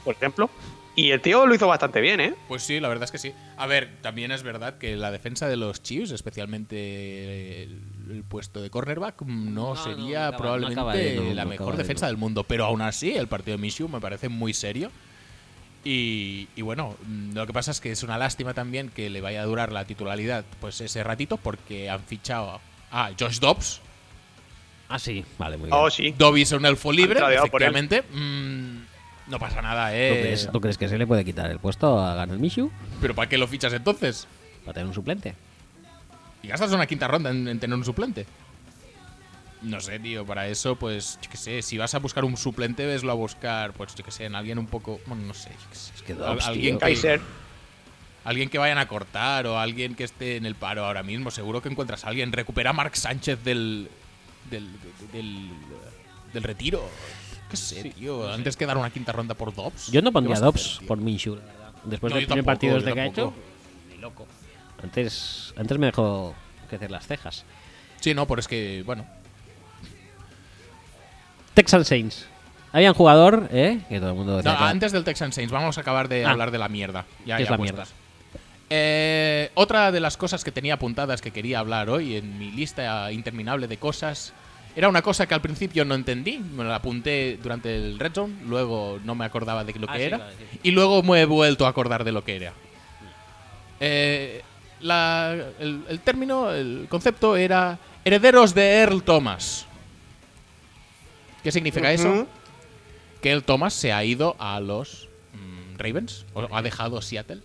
por 0.03 0.15
ejemplo, 0.15 0.49
y 0.95 1.11
el 1.11 1.21
tío 1.21 1.45
lo 1.45 1.55
hizo 1.55 1.67
bastante 1.67 2.01
bien, 2.01 2.19
¿eh? 2.19 2.33
Pues 2.47 2.63
sí, 2.63 2.79
la 2.79 2.87
verdad 2.89 3.05
es 3.05 3.11
que 3.11 3.17
sí. 3.17 3.31
A 3.57 3.65
ver, 3.65 3.97
también 4.01 4.31
es 4.31 4.43
verdad 4.43 4.77
que 4.77 4.95
la 4.97 5.09
defensa 5.11 5.47
de 5.47 5.55
los 5.55 5.81
Chiefs, 5.81 6.11
especialmente 6.11 7.63
el, 7.63 7.79
el 8.11 8.23
puesto 8.23 8.61
de 8.61 8.69
cornerback, 8.69 9.21
no, 9.21 9.33
No, 9.51 9.51
no, 9.51 9.75
sería 9.75 10.19
no 10.23 10.25
acaba- 10.27 10.37
probablemente 10.37 10.75
no 10.75 10.81
acaba 10.81 10.95
de- 10.95 11.15
no, 11.15 11.33
la 11.33 11.43
no 11.45 11.49
mejor 11.49 11.71
de- 11.77 11.83
defensa 11.83 12.07
del 12.07 12.17
mundo. 12.17 12.43
Pero 12.43 12.65
aún 12.65 12.81
así, 12.81 13.11
el 13.13 13.27
partido 13.27 13.55
de 13.57 13.61
Minshew 13.61 13.87
me 13.87 14.01
parece 14.01 14.27
muy 14.27 14.53
serio. 14.53 14.91
Y, 15.83 16.47
y 16.55 16.61
bueno, 16.61 16.95
mm, 17.07 17.33
lo 17.33 17.47
que 17.47 17.53
pasa 17.53 17.71
es 17.71 17.79
que 17.79 17.91
es 17.91 18.03
una 18.03 18.17
lástima 18.17 18.53
también 18.53 18.89
que 18.89 19.09
le 19.09 19.21
vaya 19.21 19.41
a 19.41 19.45
durar 19.45 19.71
la 19.71 19.85
titularidad 19.85 20.45
pues 20.59 20.79
ese 20.81 21.03
ratito 21.03 21.37
porque 21.37 21.89
han 21.89 22.01
fichado 22.03 22.59
a 22.91 23.11
Josh 23.19 23.39
Dobbs. 23.39 23.81
Ah, 24.93 24.99
sí, 24.99 25.23
vale, 25.37 25.57
muy 25.57 25.67
bien. 25.67 25.79
Oh, 25.79 25.89
sí. 25.89 26.13
Dobbs 26.17 26.41
es 26.41 26.51
un 26.51 26.65
elfo 26.65 26.91
libre, 26.91 27.19
efectivamente. 27.35 28.01
Mm, 28.11 28.77
no 29.27 29.39
pasa 29.39 29.61
nada, 29.61 29.89
¿Tú, 29.89 29.95
¿eh? 29.95 30.17
crees, 30.21 30.49
tú 30.51 30.59
crees 30.59 30.77
que 30.77 30.89
se 30.89 30.97
le 30.97 31.07
puede 31.07 31.23
quitar 31.23 31.49
el 31.49 31.59
puesto 31.59 31.97
a 31.99 32.13
Garner 32.15 32.37
Minshew 32.37 32.69
Pero 32.99 33.15
¿para 33.15 33.29
qué 33.29 33.37
lo 33.37 33.47
fichas 33.47 33.71
entonces? 33.73 34.27
para 34.65 34.73
tener 34.73 34.87
un 34.87 34.93
suplente? 34.93 35.33
Y 36.43 36.47
gastas 36.49 36.71
una 36.73 36.87
quinta 36.87 37.07
ronda 37.07 37.29
en, 37.29 37.47
en 37.47 37.59
tener 37.59 37.77
un 37.77 37.85
suplente. 37.85 38.25
No 39.61 39.79
sé, 39.79 39.99
tío, 39.99 40.25
para 40.25 40.47
eso, 40.47 40.75
pues, 40.75 41.19
yo 41.21 41.29
qué 41.29 41.37
sé, 41.37 41.61
si 41.61 41.77
vas 41.77 41.93
a 41.93 41.99
buscar 41.99 42.25
un 42.25 42.35
suplente, 42.35 42.85
veslo 42.85 43.11
a 43.11 43.15
buscar, 43.15 43.73
pues, 43.73 43.93
yo 43.95 44.03
qué 44.03 44.09
sé, 44.11 44.25
en 44.25 44.33
alguien 44.35 44.57
un 44.57 44.65
poco, 44.65 44.99
bueno, 45.05 45.23
no 45.23 45.33
sé, 45.35 45.49
yo 45.51 45.69
qué 45.69 45.75
sé. 45.75 45.91
Es 45.95 46.01
que 46.01 46.13
Dobbs, 46.15 46.47
alguien 46.47 46.73
tío. 46.73 46.79
que- 46.79 46.85
Kaiser. 46.85 47.21
Alguien 48.23 48.49
que 48.49 48.57
vayan 48.59 48.77
a 48.77 48.87
cortar 48.87 49.47
o 49.47 49.57
alguien 49.59 49.95
que 49.95 50.03
esté 50.03 50.35
en 50.35 50.45
el 50.45 50.53
paro 50.55 50.85
ahora 50.85 51.01
mismo, 51.01 51.31
seguro 51.31 51.61
que 51.61 51.69
encuentras 51.69 52.05
a 52.05 52.09
alguien. 52.09 52.31
Recupera 52.31 52.69
a 52.71 52.73
Mark 52.73 52.95
Sánchez 52.95 53.43
del. 53.43 53.89
Del. 54.49 54.67
del, 55.11 55.49
del 56.33 56.43
retiro. 56.43 56.83
¿Qué 57.49 57.57
sé, 57.57 57.83
tío? 57.91 58.31
Antes 58.31 58.55
que 58.55 58.65
dar 58.65 58.77
una 58.77 58.89
quinta 58.89 59.11
ronda 59.11 59.33
por 59.35 59.53
Dobbs. 59.53 59.91
Yo 59.91 60.01
no 60.01 60.09
¿Qué 60.09 60.13
pondría 60.13 60.39
Dobbs 60.39 60.79
por 60.87 60.97
Minshew, 60.97 61.35
la 61.35 61.41
verdad. 61.41 61.71
Después 61.83 62.11
No, 62.11 62.15
del 62.15 62.25
yo 62.25 62.27
primer 62.27 62.27
tampoco, 62.27 62.45
partido 62.45 62.73
yo 62.73 62.77
este 62.79 62.93
que 62.93 62.99
ha 63.01 63.05
hecho, 63.05 63.33
ni 63.89 63.97
loco. 63.97 64.25
Antes, 64.81 65.53
antes 65.57 65.77
me 65.77 65.87
dejó 65.87 66.33
crecer 66.69 66.89
las 66.91 67.05
cejas. 67.07 67.43
Sí, 67.99 68.13
no, 68.13 68.25
pero 68.25 68.39
es 68.39 68.47
que, 68.47 68.83
bueno. 68.85 69.05
Texan 71.53 71.83
Saints. 71.85 72.27
Había 72.71 72.89
un 72.91 72.95
jugador, 72.95 73.49
¿eh? 73.51 73.81
Que 73.89 73.99
todo 73.99 74.11
el 74.11 74.15
mundo 74.15 74.37
No, 74.37 74.57
que- 74.57 74.63
antes 74.63 74.91
del 74.93 75.03
Texan 75.03 75.33
Saints, 75.33 75.51
vamos 75.51 75.77
a 75.77 75.81
acabar 75.81 76.07
de 76.07 76.25
Ah. 76.25 76.31
hablar 76.31 76.51
de 76.51 76.57
la 76.57 76.69
mierda. 76.69 77.05
Ya, 77.25 77.35
¿Qué 77.37 77.43
es 77.43 77.47
ya 77.49 77.51
la 77.51 77.57
puestas. 77.57 77.89
mierda? 77.89 78.00
Eh, 78.73 79.51
otra 79.55 79.91
de 79.91 79.99
las 79.99 80.15
cosas 80.15 80.43
que 80.45 80.51
tenía 80.51 80.75
apuntadas 80.75 81.21
que 81.21 81.31
quería 81.31 81.59
hablar 81.59 81.89
hoy 81.89 82.15
en 82.15 82.39
mi 82.39 82.51
lista 82.51 83.11
interminable 83.11 83.67
de 83.67 83.75
cosas 83.77 84.31
era 84.77 84.87
una 84.87 85.01
cosa 85.01 85.27
que 85.27 85.33
al 85.33 85.41
principio 85.41 85.83
no 85.83 85.93
entendí, 85.93 86.37
me 86.37 86.63
la 86.63 86.75
apunté 86.75 87.37
durante 87.43 87.75
el 87.75 87.99
Red 87.99 88.13
Zone, 88.13 88.35
luego 88.45 88.99
no 89.03 89.13
me 89.13 89.25
acordaba 89.25 89.65
de 89.65 89.73
lo 89.73 89.89
Ah, 89.89 89.93
que 89.93 89.99
sí, 89.99 90.05
era 90.05 90.29
y 90.63 90.71
luego 90.71 91.03
me 91.03 91.19
he 91.21 91.25
vuelto 91.25 91.65
a 91.65 91.69
acordar 91.69 92.05
de 92.05 92.13
lo 92.13 92.23
que 92.23 92.37
era. 92.37 92.53
Eh, 93.81 94.41
la- 94.79 95.35
el, 95.59 95.83
el 95.89 95.99
término, 95.99 96.51
el 96.51 96.85
concepto 96.89 97.35
era 97.35 97.77
herederos 98.05 98.53
de 98.55 98.75
Earl 98.79 99.03
Thomas. 99.03 99.65
¿Qué 101.43 101.51
significa 101.51 101.91
eso? 101.91 102.27
Que 103.21 103.31
el 103.33 103.43
Thomas 103.43 103.73
se 103.73 103.91
ha 103.91 104.03
ido 104.05 104.35
a 104.39 104.59
los 104.61 105.09
mm, 105.33 105.77
Ravens, 105.77 106.25
o 106.33 106.47
ha 106.55 106.61
dejado 106.61 107.01
Seattle. 107.01 107.41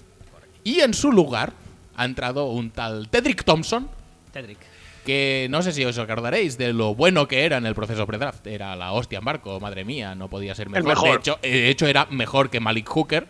Y 0.66 0.80
en 0.80 0.94
su 0.94 1.12
lugar 1.12 1.52
ha 1.96 2.04
entrado 2.04 2.46
un 2.46 2.70
tal 2.70 3.08
Tedrick 3.08 3.44
Thompson, 3.44 3.88
Tedrick. 4.32 4.58
que 5.04 5.46
no 5.48 5.62
sé 5.62 5.70
si 5.70 5.84
os 5.84 5.96
acordaréis 5.96 6.58
de 6.58 6.72
lo 6.72 6.94
bueno 6.96 7.28
que 7.28 7.44
era 7.44 7.56
en 7.58 7.66
el 7.66 7.74
proceso 7.76 8.04
pre-draft. 8.04 8.44
Era 8.48 8.74
la 8.74 8.90
hostia 8.92 9.20
en 9.20 9.24
barco, 9.24 9.60
madre 9.60 9.84
mía, 9.84 10.16
no 10.16 10.28
podía 10.28 10.56
ser 10.56 10.68
mejor. 10.68 10.88
mejor. 10.88 11.10
De, 11.10 11.16
hecho, 11.18 11.38
eh, 11.42 11.50
de 11.50 11.70
hecho, 11.70 11.86
era 11.86 12.06
mejor 12.06 12.50
que 12.50 12.58
Malik 12.58 12.88
Hooker, 12.88 13.28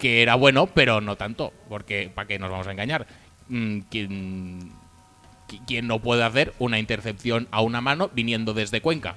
que 0.00 0.20
era 0.20 0.34
bueno, 0.34 0.66
pero 0.66 1.00
no 1.00 1.14
tanto, 1.14 1.52
porque 1.68 2.10
¿para 2.12 2.26
qué 2.26 2.40
nos 2.40 2.50
vamos 2.50 2.66
a 2.66 2.72
engañar? 2.72 3.06
Mm, 3.48 3.78
¿Quién, 3.88 4.72
qui- 5.48 5.60
quién 5.64 5.86
no 5.86 6.00
puede 6.00 6.24
hacer 6.24 6.54
una 6.58 6.80
intercepción 6.80 7.46
a 7.52 7.60
una 7.60 7.80
mano 7.80 8.10
viniendo 8.12 8.52
desde 8.52 8.80
Cuenca? 8.80 9.14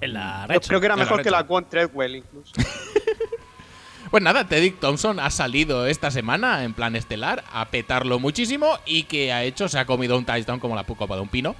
En 0.00 0.14
la 0.14 0.42
Yo 0.42 0.54
red 0.54 0.62
creo 0.66 0.80
que 0.80 0.86
era 0.86 0.96
la 0.96 1.02
mejor 1.04 1.18
red 1.18 1.24
que 1.24 1.30
la 1.30 1.38
zone. 1.38 1.48
Quan 1.48 1.68
Treadwell, 1.68 2.16
incluso. 2.16 2.52
Pues 4.10 4.22
nada, 4.22 4.48
Tedrick 4.48 4.80
Thompson 4.80 5.20
ha 5.20 5.30
salido 5.30 5.86
esta 5.86 6.10
semana 6.10 6.64
en 6.64 6.72
plan 6.72 6.96
estelar 6.96 7.44
a 7.52 7.66
petarlo 7.66 8.18
muchísimo 8.18 8.78
y 8.86 9.02
que 9.04 9.32
ha 9.32 9.44
hecho, 9.44 9.68
se 9.68 9.78
ha 9.78 9.84
comido 9.84 10.16
un 10.16 10.24
touchdown 10.24 10.60
como 10.60 10.74
la 10.74 10.84
copa 10.84 11.14
de 11.14 11.22
un 11.22 11.28
pino. 11.28 11.54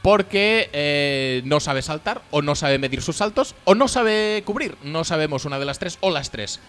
Porque 0.00 0.70
eh, 0.72 1.42
no 1.44 1.60
sabe 1.60 1.82
saltar, 1.82 2.22
o 2.30 2.42
no 2.42 2.54
sabe 2.54 2.78
medir 2.78 3.02
sus 3.02 3.16
saltos, 3.16 3.54
o 3.64 3.74
no 3.74 3.88
sabe 3.88 4.42
cubrir. 4.44 4.76
No 4.82 5.04
sabemos 5.04 5.44
una 5.44 5.58
de 5.58 5.64
las 5.64 5.78
tres, 5.78 5.98
o 6.00 6.10
las 6.10 6.30
tres. 6.30 6.60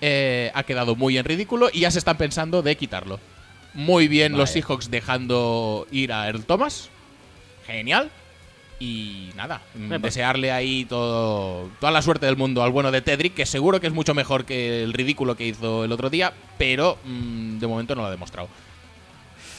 Eh, 0.00 0.50
ha 0.54 0.62
quedado 0.64 0.94
muy 0.94 1.18
en 1.18 1.24
ridículo 1.24 1.70
y 1.72 1.80
ya 1.80 1.90
se 1.90 1.98
están 1.98 2.18
pensando 2.18 2.62
de 2.62 2.76
quitarlo. 2.76 3.20
Muy 3.74 4.06
bien 4.06 4.36
los. 4.36 4.50
Seahawks 4.50 4.90
dejando 4.90 5.86
ir 5.90 6.12
a 6.12 6.26
Earl 6.26 6.44
Thomas. 6.44 6.90
Genial. 7.66 8.10
Y 8.82 9.30
nada, 9.36 9.60
mm, 9.76 9.94
desearle 10.00 10.50
ahí 10.50 10.84
todo, 10.86 11.70
toda 11.78 11.92
la 11.92 12.02
suerte 12.02 12.26
del 12.26 12.36
mundo 12.36 12.64
al 12.64 12.72
bueno 12.72 12.90
de 12.90 13.00
Tedrick, 13.00 13.32
que 13.32 13.46
seguro 13.46 13.80
que 13.80 13.86
es 13.86 13.92
mucho 13.92 14.12
mejor 14.12 14.44
que 14.44 14.82
el 14.82 14.92
ridículo 14.92 15.36
que 15.36 15.46
hizo 15.46 15.84
el 15.84 15.92
otro 15.92 16.10
día, 16.10 16.32
pero 16.58 16.98
mm, 17.04 17.60
de 17.60 17.66
momento 17.68 17.94
no 17.94 18.00
lo 18.00 18.08
ha 18.08 18.10
demostrado. 18.10 18.48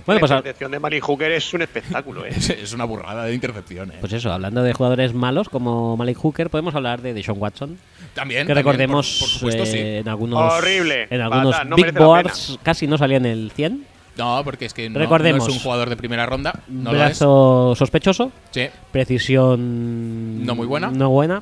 Bueno, 0.06 0.20
pues, 0.20 0.30
la 0.30 0.38
intercepción 0.38 0.72
de 0.72 0.80
Malik 0.80 1.06
Hooker 1.06 1.32
es 1.32 1.54
un 1.54 1.62
espectáculo, 1.62 2.26
¿eh? 2.26 2.32
Es, 2.36 2.50
es 2.50 2.74
una 2.74 2.84
burrada 2.84 3.24
de 3.24 3.34
intercepción, 3.34 3.92
¿eh? 3.92 3.98
pues 4.02 4.12
eso, 4.12 4.30
hablando 4.30 4.62
de 4.62 4.74
jugadores 4.74 5.14
malos 5.14 5.48
como 5.48 5.96
Malik 5.96 6.18
Hooker, 6.18 6.50
podemos 6.50 6.76
hablar 6.76 7.02
de 7.02 7.14
Deshaun 7.14 7.40
Watson. 7.40 7.78
también. 8.14 8.46
Que 8.46 8.54
también, 8.54 8.58
recordemos 8.58 9.08
por, 9.08 9.30
por 9.30 9.30
supuesto, 9.30 9.64
eh, 9.64 9.68
sí. 9.68 9.80
en 9.80 10.10
algunos, 10.10 10.54
Horrible, 10.54 11.08
en 11.10 11.22
algunos 11.22 11.66
no 11.66 11.78
big 11.78 11.94
boards 11.94 12.60
casi 12.62 12.88
no 12.88 12.98
salía 12.98 13.18
en 13.18 13.26
el 13.26 13.52
100. 13.52 13.93
No, 14.18 14.42
porque 14.44 14.66
es 14.66 14.74
que 14.74 14.90
no, 14.90 15.00
Recordemos. 15.00 15.40
no 15.40 15.48
es 15.50 15.54
un 15.58 15.60
jugador 15.64 15.90
de 15.90 15.98
primera 15.98 16.26
ronda. 16.26 16.62
No 16.68 16.92
lo 16.92 16.98
es. 17.00 17.06
Brazo 17.20 17.74
sospechoso, 17.76 18.32
Sí. 18.52 18.68
precisión 18.92 20.46
No 20.46 20.56
muy 20.56 20.68
buena. 20.68 20.92
No 20.92 21.10
buena. 21.10 21.42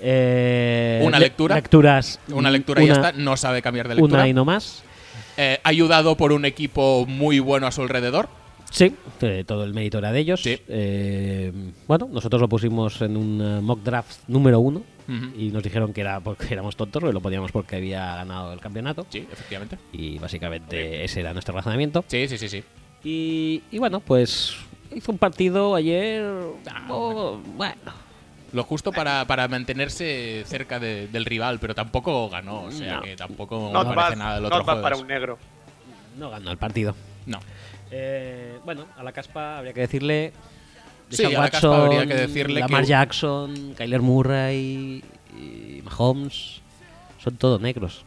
Eh, 0.00 1.00
Una 1.04 1.18
le- 1.18 1.26
lectura. 1.26 1.54
Lecturas. 1.56 2.18
Una 2.32 2.50
lectura 2.50 2.82
y 2.82 2.86
ya 2.86 2.94
está. 2.94 3.12
No 3.12 3.36
sabe 3.36 3.62
cambiar 3.62 3.88
de 3.88 3.94
lectura. 3.96 4.14
Una 4.20 4.28
y 4.28 4.32
no 4.32 4.44
más. 4.44 4.82
Eh, 5.36 5.58
ayudado 5.64 6.16
por 6.16 6.32
un 6.32 6.44
equipo 6.44 7.06
muy 7.06 7.38
bueno 7.40 7.66
a 7.66 7.72
su 7.72 7.82
alrededor. 7.82 8.28
Sí, 8.70 8.94
todo 9.46 9.64
el 9.64 9.74
mérito 9.74 9.98
era 9.98 10.12
de 10.12 10.20
ellos. 10.20 10.40
Sí. 10.42 10.58
Eh, 10.68 11.52
bueno, 11.86 12.08
nosotros 12.10 12.40
lo 12.40 12.48
pusimos 12.48 13.00
en 13.02 13.16
un 13.16 13.62
mock 13.64 13.80
draft 13.82 14.20
número 14.28 14.60
uno 14.60 14.82
Ujú. 15.08 15.32
y 15.36 15.50
nos 15.50 15.62
dijeron 15.62 15.92
que 15.92 16.00
era 16.00 16.20
porque 16.20 16.46
éramos 16.52 16.76
tontos, 16.76 17.02
que 17.02 17.12
lo 17.12 17.20
poníamos 17.20 17.50
porque 17.52 17.76
había 17.76 18.16
ganado 18.16 18.52
el 18.52 18.60
campeonato. 18.60 19.06
Sí, 19.10 19.26
efectivamente. 19.30 19.78
Y 19.92 20.18
básicamente 20.18 21.04
ese 21.04 21.20
era 21.20 21.32
nuestro 21.32 21.54
razonamiento. 21.54 22.04
Sí, 22.08 22.28
sí, 22.28 22.38
sí, 22.38 22.48
sí. 22.48 22.64
Y, 23.04 23.62
y 23.70 23.78
bueno, 23.78 24.00
pues 24.00 24.54
hizo 24.94 25.10
un 25.12 25.18
partido 25.18 25.74
ayer. 25.74 26.24
oh, 26.88 27.40
bueno, 27.56 27.92
Lo 28.52 28.62
justo 28.64 28.92
para, 28.92 29.24
para 29.26 29.48
mantenerse 29.48 30.44
cerca 30.46 30.78
de- 30.78 31.08
del 31.08 31.24
rival, 31.24 31.58
pero 31.58 31.74
tampoco 31.74 32.28
ganó. 32.28 32.62
O 32.64 32.70
sea 32.70 32.96
No. 32.96 33.02
que 33.02 33.16
tampoco 33.16 33.72
bad, 33.72 33.94
parece 33.94 34.16
nada 34.16 34.34
del 34.36 34.44
otro 34.44 34.62
jueves. 34.64 34.82
para 34.82 34.96
un 34.96 35.06
negro. 35.06 35.38
no 36.18 36.30
ganó 36.30 36.50
el 36.50 36.58
partido. 36.58 36.94
No. 37.26 37.40
Eh, 37.90 38.58
bueno, 38.64 38.86
a 38.96 39.02
la 39.02 39.12
caspa 39.12 39.58
habría 39.58 39.72
que 39.72 39.80
decirle. 39.80 40.32
Sí, 41.16 41.26
Watson, 41.26 41.80
habría 41.80 42.06
que 42.06 42.14
decirle 42.14 42.60
Lamar 42.60 42.82
que- 42.82 42.88
Jackson, 42.88 43.74
Kyler 43.76 44.00
Murray 44.02 45.02
y 45.38 45.82
Mahomes 45.82 46.60
son 47.22 47.36
todos 47.36 47.60
negros. 47.60 48.04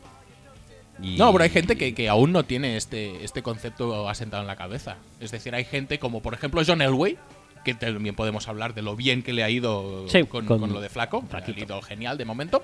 Y- 1.01 1.17
No, 1.17 1.31
pero 1.31 1.43
hay 1.43 1.49
gente 1.49 1.75
que, 1.77 1.93
que 1.93 2.07
aún 2.09 2.31
no 2.31 2.43
tiene 2.45 2.77
este, 2.77 3.23
este 3.23 3.41
concepto 3.43 4.07
asentado 4.09 4.41
en 4.41 4.47
la 4.47 4.55
cabeza. 4.55 4.97
Es 5.19 5.31
decir, 5.31 5.53
hay 5.55 5.65
gente 5.65 5.99
como, 5.99 6.21
por 6.21 6.33
ejemplo, 6.33 6.61
John 6.65 6.81
Elway, 6.81 7.17
que 7.63 7.73
también 7.73 8.15
podemos 8.15 8.47
hablar 8.47 8.73
de 8.73 8.81
lo 8.81 8.95
bien 8.95 9.21
que 9.23 9.33
le 9.33 9.43
ha 9.43 9.49
ido 9.49 10.07
Sí, 10.07 10.23
con, 10.23 10.45
con- 10.45 10.59
con 10.59 10.71
lo 10.73 10.79
de 10.81 10.89
Flaco. 10.89 11.23
Le 11.31 11.37
ha 11.37 11.59
ido 11.65 11.81
genial 11.81 12.17
de 12.17 12.25
momento. 12.25 12.63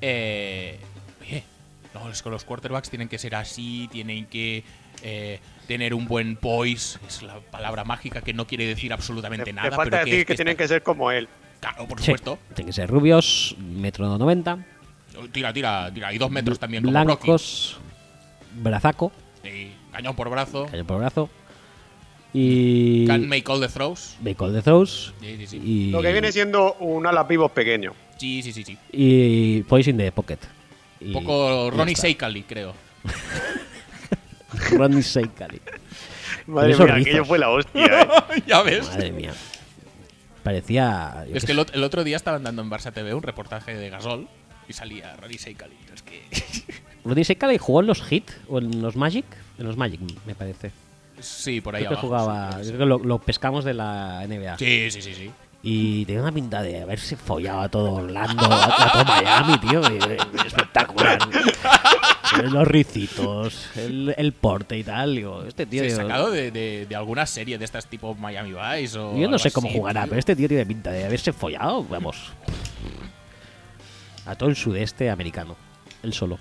Eh, 0.00 0.78
oye, 1.22 1.44
no, 1.94 2.10
es 2.10 2.22
que 2.22 2.30
los 2.30 2.44
quarterbacks 2.44 2.90
tienen 2.90 3.08
que 3.08 3.18
ser 3.18 3.34
así, 3.34 3.88
tienen 3.90 4.26
que 4.26 4.64
eh, 5.02 5.38
tener 5.66 5.94
un 5.94 6.06
buen 6.06 6.36
poise. 6.36 6.98
Es 7.06 7.22
la 7.22 7.40
palabra 7.40 7.84
mágica 7.84 8.20
que 8.20 8.32
no 8.34 8.46
quiere 8.46 8.66
decir 8.66 8.92
absolutamente 8.92 9.46
Le, 9.46 9.52
nada. 9.54 9.70
le 9.70 9.76
falta 9.76 9.90
pero 9.98 10.04
decir 10.06 10.20
es 10.20 10.26
que, 10.26 10.34
tienen 10.34 10.52
está- 10.52 10.64
que 10.64 10.68
ser 10.68 10.82
como 10.82 11.10
él. 11.10 11.28
Claro, 11.60 11.86
por 11.88 11.98
Sí, 11.98 12.06
supuesto. 12.06 12.38
tienen 12.54 12.66
que 12.66 12.72
ser 12.74 12.90
rubios, 12.90 13.56
metro 13.58 14.18
90, 14.18 14.58
Tira, 15.32 15.52
tira, 15.52 15.90
tira. 15.94 16.12
Y 16.12 16.18
dos 16.18 16.30
metros 16.30 16.58
también, 16.58 16.82
como 16.82 16.92
Rocky. 16.98 17.04
blancos, 17.26 17.78
brazaco, 18.60 19.12
Sí, 19.44 19.72
cañón 19.92 20.16
por 20.16 20.28
brazo. 20.28 20.66
cañón 20.66 20.86
por 20.86 20.98
brazo. 20.98 21.30
Y. 22.32 23.06
Can 23.06 23.28
make 23.28 23.44
all 23.46 23.60
the 23.60 23.68
throws. 23.68 24.16
Make 24.20 24.42
all 24.42 24.52
the 24.52 24.60
throws. 24.60 25.14
Sí, 25.20 25.36
sí, 25.38 25.46
sí. 25.46 25.56
Y, 25.64 25.90
Lo 25.92 26.02
que 26.02 26.10
viene 26.12 26.32
siendo 26.32 26.74
un 26.80 27.06
ala 27.06 27.28
pivot 27.28 27.52
pequeño. 27.52 27.92
Sí, 28.18 28.42
sí, 28.42 28.52
sí, 28.52 28.64
sí. 28.64 28.76
y 28.92 29.62
Poise 29.62 29.90
in 29.90 29.98
the 29.98 30.10
Pocket. 30.10 30.38
Y- 31.00 31.06
Un 31.06 31.12
poco 31.12 31.70
Ronnie. 31.70 31.94
Seikali, 31.94 32.42
creo. 32.42 32.74
Ronnie 34.72 35.02
Seikali. 35.02 35.60
Madre 36.46 36.76
mía, 36.76 36.86
rizos. 36.86 37.08
aquello 37.08 37.24
fue 37.24 37.38
la 37.38 37.50
hostia, 37.50 37.84
¿eh? 38.36 38.42
ya 38.46 38.62
ves. 38.62 38.86
Madre 38.88 39.12
mía. 39.12 39.32
Parecía. 40.42 41.24
Es 41.32 41.44
que 41.44 41.52
el, 41.52 41.84
otro 41.84 42.04
día 42.04 42.16
estaban 42.16 42.42
dando 42.42 42.62
en 42.62 42.70
Barça 42.70 42.92
TV 42.92 43.14
un 43.14 43.22
reportaje 43.22 43.74
de 43.74 43.88
Gasol 43.88 44.28
y 44.68 44.72
salía 44.74 45.16
Ronnie 45.16 45.38
Seikali. 45.38 45.76
Es 45.94 46.02
que. 46.02 47.24
Seikali 47.24 47.58
jugó 47.58 47.80
en 47.80 47.86
los 47.86 48.02
Hit 48.02 48.30
o 48.48 48.58
en 48.58 48.82
los 48.82 48.96
Magic. 48.96 49.24
En 49.58 49.66
los 49.66 49.76
Magic, 49.76 50.00
me 50.26 50.34
parece. 50.34 50.70
sí, 51.20 51.60
por 51.60 51.76
ahí 51.76 51.84
Creo 51.86 51.98
que 51.98 52.06
jugaba. 52.06 52.52
sí, 52.62 52.68
creo 52.68 52.78
que 52.78 52.86
lo, 52.86 52.98
lo 52.98 53.18
pescamos 53.18 53.64
de 53.64 53.74
la 53.74 54.26
NBA. 54.26 54.58
Sí, 54.58 54.90
sí, 54.90 55.00
sí, 55.00 55.14
sí. 55.14 55.30
Y 55.66 56.04
tenía 56.04 56.20
una 56.20 56.30
pinta 56.32 56.60
de 56.62 56.82
haberse 56.82 57.16
follado 57.16 57.60
a 57.62 57.68
todo 57.70 57.94
Orlando, 57.94 58.44
a 58.44 58.92
todo 58.92 59.04
Miami, 59.06 59.58
tío. 59.58 59.80
Espectacular. 60.44 61.18
Los 62.42 62.68
ricitos, 62.68 63.70
el, 63.76 64.14
el 64.18 64.32
porte 64.34 64.76
y 64.76 64.84
tal. 64.84 65.14
Digo, 65.14 65.42
este 65.44 65.64
tío. 65.64 65.82
Sí, 65.82 65.88
digo, 65.88 66.02
sacado 66.02 66.30
de, 66.30 66.50
de, 66.50 66.84
de 66.86 66.96
alguna 66.96 67.24
serie 67.24 67.56
de 67.56 67.64
estas 67.64 67.86
tipo 67.86 68.14
Miami 68.14 68.52
Vice 68.52 68.98
o. 68.98 69.16
yo 69.16 69.26
no 69.28 69.38
sé 69.38 69.50
cómo 69.52 69.68
así, 69.68 69.78
jugará, 69.78 70.02
tío. 70.02 70.10
pero 70.10 70.18
este 70.18 70.36
tío 70.36 70.48
tiene 70.48 70.66
pinta 70.66 70.90
de 70.90 71.04
haberse 71.06 71.32
follado, 71.32 71.82
vamos. 71.84 72.32
A 74.26 74.34
todo 74.34 74.48
el 74.50 74.56
sudeste 74.56 75.08
americano. 75.10 75.56
Él 76.02 76.12
solo. 76.12 76.38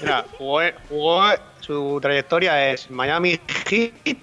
Mira, 0.00 0.24
jugó, 0.38 0.60
jugó- 0.88 1.34
su 1.60 1.98
trayectoria 2.00 2.70
es 2.72 2.90
Miami 2.90 3.38
Heat, 3.68 4.16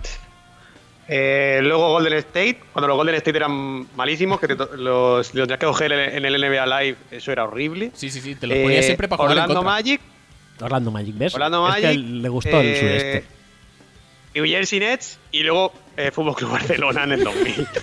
Eh, 1.16 1.60
luego 1.62 1.90
Golden 1.92 2.14
State, 2.14 2.60
cuando 2.72 2.88
los 2.88 2.98
Golden 2.98 3.14
State 3.16 3.38
eran 3.38 3.86
malísimos, 3.96 4.40
que 4.40 4.48
te 4.48 4.56
to- 4.56 4.76
los, 4.76 5.32
los 5.36 5.48
tenías 5.48 5.60
que 5.60 5.66
coger 5.68 5.92
en 5.92 6.26
el 6.26 6.42
NBA 6.42 6.66
Live, 6.66 6.98
eso 7.12 7.32
era 7.32 7.44
horrible. 7.44 7.92
Sí, 7.94 8.10
sí, 8.10 8.20
sí, 8.20 8.34
te 8.34 8.48
lo 8.48 8.56
ponía 8.56 8.80
Eh, 8.80 8.84
siempre 8.84 9.08
para 9.08 9.18
jugar 9.18 9.32
en 9.34 9.38
Orlando 9.44 9.54
contra. 9.60 9.72
Magic, 9.74 10.02
Orlando 10.60 10.90
Magic, 10.92 11.16
¿ves? 11.18 11.34
Orlando 11.36 11.70
es 11.70 11.76
que 11.76 11.82
Magic. 11.84 12.02
le 12.04 12.30
gustó 12.30 12.62
el 12.62 12.68
eh, 12.68 12.80
sureste. 12.80 13.24
New 14.34 14.46
Jersey 14.46 14.80
Nets 14.80 15.20
y 15.32 15.44
luego 15.44 15.72
eh, 15.98 16.10
Fútbol 16.10 16.36
Club 16.36 16.50
Barcelona 16.52 17.04
en 17.04 17.12
el 17.12 17.24
2000. 17.24 17.68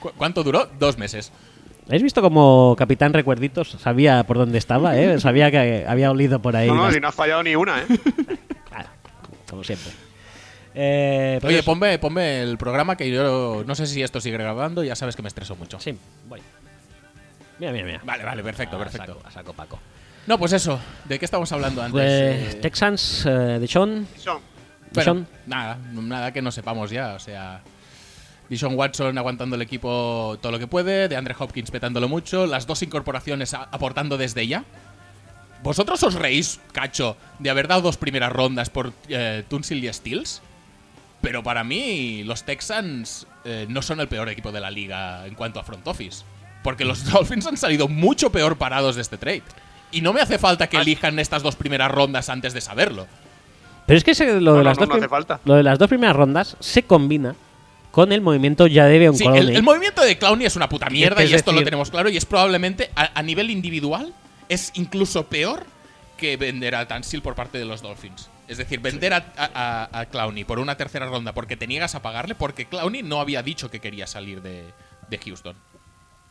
¿Cu- 0.00 0.12
¿Cuánto 0.16 0.42
duró? 0.42 0.68
Dos 0.80 0.98
meses. 0.98 1.30
¿Habéis 1.86 2.02
visto 2.02 2.20
como 2.20 2.74
Capitán 2.76 3.12
Recuerditos 3.12 3.76
sabía 3.80 4.24
por 4.24 4.36
dónde 4.38 4.58
estaba, 4.58 4.98
eh? 4.98 5.20
Sabía 5.20 5.52
que 5.52 5.84
había 5.86 6.10
olido 6.10 6.40
por 6.42 6.56
ahí. 6.56 6.66
no, 6.66 6.74
no, 6.74 6.86
las- 6.86 6.94
si 6.94 6.98
no 7.00 7.06
has 7.08 7.14
fallado 7.14 7.44
ni 7.44 7.54
una, 7.54 7.82
¿eh? 7.82 7.86
Claro, 8.68 8.88
como 9.48 9.62
siempre. 9.62 9.92
Eh, 10.78 11.40
Oye, 11.42 11.58
eso- 11.60 11.64
ponme, 11.64 11.98
ponme 11.98 12.42
el 12.42 12.58
programa 12.58 12.96
que 12.96 13.10
yo 13.10 13.64
no 13.66 13.74
sé 13.74 13.86
si 13.86 14.02
esto 14.02 14.20
sigue 14.20 14.36
grabando, 14.36 14.84
ya 14.84 14.94
sabes 14.94 15.16
que 15.16 15.22
me 15.22 15.28
estreso 15.28 15.56
mucho. 15.56 15.80
Sí, 15.80 15.98
voy. 16.28 16.40
Mira, 17.58 17.72
mira, 17.72 17.84
mira. 17.86 18.00
Vale, 18.04 18.22
vale, 18.24 18.42
perfecto, 18.42 18.76
A 18.76 18.78
perfecto. 18.80 19.14
saco, 19.14 19.26
a 19.26 19.30
saco, 19.30 19.52
Paco. 19.54 19.78
No, 20.26 20.38
pues 20.38 20.52
eso, 20.52 20.78
¿de 21.06 21.18
qué 21.18 21.24
estábamos 21.24 21.50
hablando 21.52 21.80
antes? 21.80 21.92
Pues 21.92 22.54
Eh, 22.54 22.58
Texans, 22.60 23.24
eh, 23.24 23.30
de 23.30 23.66
Sean. 23.66 24.06
Son. 24.18 24.40
bueno, 24.92 25.14
Dishon. 25.14 25.28
nada, 25.46 25.78
nada 25.92 26.32
que 26.32 26.42
no 26.42 26.52
sepamos 26.52 26.90
ya, 26.90 27.14
o 27.14 27.18
sea... 27.18 27.62
Dishon 28.48 28.74
Watson 28.76 29.16
aguantando 29.18 29.56
el 29.56 29.62
equipo 29.62 30.38
todo 30.40 30.52
lo 30.52 30.58
que 30.60 30.68
puede, 30.68 31.08
de 31.08 31.16
Andre 31.16 31.34
Hopkins 31.36 31.70
petándolo 31.72 32.08
mucho, 32.08 32.46
las 32.46 32.64
dos 32.66 32.80
incorporaciones 32.82 33.54
aportando 33.54 34.16
desde 34.18 34.46
ya. 34.46 34.62
¿Vosotros 35.64 36.00
os 36.04 36.14
reís, 36.14 36.60
cacho, 36.70 37.16
de 37.40 37.50
haber 37.50 37.66
dado 37.66 37.80
dos 37.80 37.96
primeras 37.96 38.30
rondas 38.30 38.70
por 38.70 38.92
eh, 39.08 39.42
Tunsil 39.48 39.82
y 39.84 39.92
Steels? 39.92 40.42
Pero 41.26 41.42
para 41.42 41.64
mí, 41.64 42.22
los 42.22 42.44
Texans 42.44 43.26
eh, 43.44 43.66
no 43.68 43.82
son 43.82 43.98
el 43.98 44.06
peor 44.06 44.28
equipo 44.28 44.52
de 44.52 44.60
la 44.60 44.70
liga 44.70 45.26
en 45.26 45.34
cuanto 45.34 45.58
a 45.58 45.64
front 45.64 45.84
office. 45.88 46.24
Porque 46.62 46.84
los 46.84 47.04
Dolphins 47.10 47.44
han 47.48 47.56
salido 47.56 47.88
mucho 47.88 48.30
peor 48.30 48.56
parados 48.58 48.94
de 48.94 49.02
este 49.02 49.18
trade. 49.18 49.42
Y 49.90 50.02
no 50.02 50.12
me 50.12 50.20
hace 50.20 50.38
falta 50.38 50.68
que 50.68 50.76
elijan 50.76 51.18
estas 51.18 51.42
dos 51.42 51.56
primeras 51.56 51.90
rondas 51.90 52.28
antes 52.28 52.52
de 52.54 52.60
saberlo. 52.60 53.08
Pero 53.86 53.98
es 53.98 54.04
que 54.04 54.14
lo, 54.40 54.52
No, 54.52 54.58
de 54.58 54.64
las 54.64 54.78
no, 54.78 54.86
dos 54.86 55.00
no 55.00 55.08
falta. 55.08 55.40
lo 55.44 55.54
de 55.54 55.64
las 55.64 55.80
dos 55.80 55.88
primeras 55.88 56.14
rondas 56.14 56.56
se 56.60 56.84
combina 56.84 57.34
con 57.90 58.12
el 58.12 58.20
movimiento 58.20 58.68
ya 58.68 58.84
de 58.84 59.10
Sí, 59.12 59.24
Colony. 59.24 59.38
el, 59.40 59.56
el 59.56 59.62
movimiento 59.64 60.02
de 60.02 60.18
Clowney 60.18 60.46
es 60.46 60.54
una 60.54 60.68
puta 60.68 60.88
mierda 60.90 61.24
Es 61.24 61.30
y 61.32 61.34
esto 61.34 61.50
lo 61.50 61.64
tenemos 61.64 61.90
claro. 61.90 62.08
Y 62.08 62.16
es 62.16 62.24
probablemente, 62.24 62.90
a, 62.94 63.18
a 63.18 63.22
nivel 63.24 63.50
individual, 63.50 64.14
es 64.48 64.70
incluso 64.74 65.26
peor 65.26 65.66
que 66.16 66.36
vender 66.36 66.76
a 66.76 66.86
Tansil 66.86 67.20
por 67.20 67.34
parte 67.34 67.58
de 67.58 67.64
los 67.64 67.82
Dolphins. 67.82 68.28
Es 68.48 68.58
decir, 68.58 68.80
vender 68.80 69.12
a, 69.12 69.32
a, 69.36 69.88
a- 69.92 70.00
a 70.00 70.06
Clowney 70.06 70.44
por 70.44 70.58
una 70.58 70.76
tercera 70.76 71.06
ronda 71.06 71.32
porque 71.34 71.56
te 71.56 71.66
niegas 71.66 71.94
a 71.94 72.02
pagarle, 72.02 72.34
porque 72.34 72.66
Clowney 72.66 73.02
no 73.02 73.20
había 73.20 73.42
dicho 73.42 73.70
que 73.70 73.80
quería 73.80 74.06
salir 74.06 74.40
de, 74.42 74.64
de 75.10 75.18
Houston. 75.18 75.56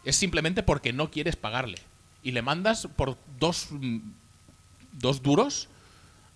Es 0.04 0.16
simplemente 0.16 0.64
porque 0.64 0.94
no 0.94 1.12
quieres 1.12 1.36
pagarle. 1.36 1.78
Y 2.24 2.32
le 2.32 2.42
mandas 2.42 2.88
por 2.96 3.18
dos, 3.40 3.68
mm, 3.72 3.98
dos 4.94 5.22
duros 5.22 5.68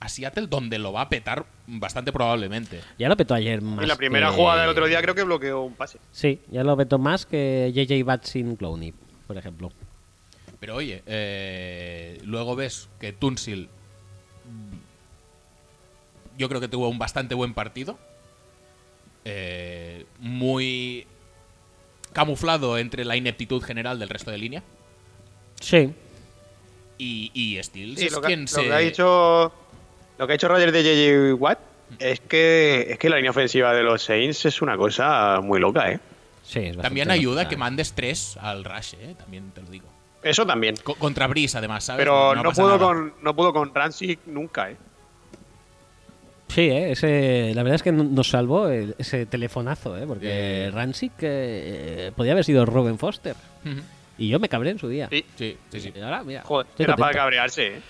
a 0.02 0.08
Seattle, 0.10 0.48
donde 0.48 0.80
lo 0.80 0.94
va 0.94 1.02
a 1.02 1.10
petar 1.10 1.46
bastante 1.68 2.12
probablemente. 2.14 2.82
Ya 2.98 3.10
lo 3.10 3.18
petó 3.18 3.34
ayer 3.34 3.62
más. 3.62 3.84
Y 3.84 3.88
la 3.88 3.96
primera 3.96 4.30
que- 4.30 4.36
jugada 4.36 4.62
del 4.62 4.70
otro 4.70 4.86
día 4.88 5.02
creo 5.02 5.14
que 5.16 5.24
bloqueó 5.24 5.62
un 5.62 5.74
pase. 5.76 6.00
Sí, 6.12 6.40
ya 6.52 6.64
lo 6.64 6.76
petó 6.78 6.98
más 7.00 7.26
que 7.26 7.72
JJ 7.74 8.04
Watt 8.04 8.24
sin 8.26 8.56
Clowney, 8.56 8.94
por 9.28 9.38
ejemplo. 9.38 9.72
Pero 10.60 10.76
oye, 10.76 11.04
eh, 11.06 12.20
luego 12.24 12.56
ves 12.56 12.90
que 13.00 13.14
Tunsil 13.14 13.70
yo 16.40 16.50
creo 16.50 16.60
que 16.60 16.68
tuvo 16.68 16.90
un 16.90 16.98
bastante 16.98 17.36
buen 17.36 17.54
partido. 17.54 18.00
Eh, 19.26 20.06
muy 20.20 21.06
camuflado 22.14 22.78
entre 22.78 23.06
la 23.06 23.16
ineptitud 23.16 23.62
general 23.62 24.00
del 24.00 24.10
resto 24.10 24.32
de 24.32 24.38
línea. 24.40 24.64
Sí. 25.60 25.94
Y, 26.98 27.32
y 27.34 27.62
Steels 27.62 28.00
Sí, 28.00 28.08
es 28.08 28.12
lo, 28.14 28.22
que, 28.22 28.36
lo 28.36 28.74
ha 28.76 28.80
dicho 28.80 29.54
lo 30.18 30.26
que 30.28 30.34
ha 30.34 30.36
hecho 30.36 30.48
Roger 30.48 30.72
de 30.72 30.84
JJ 30.84 31.34
Watt 31.40 31.60
es 32.00 32.20
que 32.22 32.88
es 32.90 32.98
que 33.00 33.10
la 33.10 33.18
línea 33.18 33.32
ofensiva 33.32 33.74
de 33.74 33.84
los 33.84 34.04
Saints 34.04 34.46
es 34.46 34.62
una 34.62 34.78
cosa 34.78 35.40
muy 35.42 35.60
loca, 35.60 35.92
¿eh? 35.92 36.00
Sí, 36.44 36.60
es 36.60 36.78
También 36.78 37.10
ayuda 37.12 37.44
loca. 37.44 37.50
que 37.50 37.58
mandes 37.58 37.94
tres 37.94 38.38
al 38.38 38.64
rush, 38.64 38.96
eh, 39.00 39.16
también 39.18 39.52
te 39.52 39.62
lo 39.62 39.70
digo. 39.70 39.88
Eso 40.24 40.46
también. 40.46 40.76
Co- 40.84 40.96
contra 40.96 41.28
Breeze, 41.28 41.58
además, 41.58 41.84
¿sabes? 41.86 42.02
Pero 42.02 42.36
no, 42.36 42.52
puedo 42.52 42.70
nada. 42.78 42.80
con 42.80 43.14
no 43.22 43.36
pudo 43.36 43.54
con 43.54 43.74
Rancic 43.74 44.20
nunca, 44.26 44.72
¿eh? 44.72 44.78
Sí, 46.50 46.62
eh, 46.62 46.92
ese, 46.92 47.54
la 47.56 47.64
verdad 47.64 47.76
es 47.76 47.84
que 47.84 47.92
no- 47.92 48.04
nos 48.04 48.30
salvó 48.30 48.68
el- 48.70 48.96
ese 48.98 49.26
telefonazo, 49.26 49.98
¿eh? 49.98 50.06
porque 50.08 50.66
Eh. 50.66 50.72
Rancic 50.72 51.14
eh, 51.22 52.12
podía 52.16 52.32
haber 52.34 52.44
sido 52.44 52.66
Robin 52.66 52.98
Foster. 52.98 53.36
Y 54.18 54.28
yo 54.28 54.40
me 54.40 54.50
cabré 54.50 54.72
en 54.72 54.80
su 54.80 54.90
día. 54.90 55.08
Sí. 55.12 55.24
Sí, 55.38 55.58
sí, 55.72 55.80
sí. 55.80 55.94
Y 55.96 56.00
ahora, 56.02 56.24
mira, 56.24 56.42
Joder, 56.44 56.68
era 56.78 56.96
para 56.98 57.14
cabrearse, 57.14 57.78
¿eh? 57.78 57.82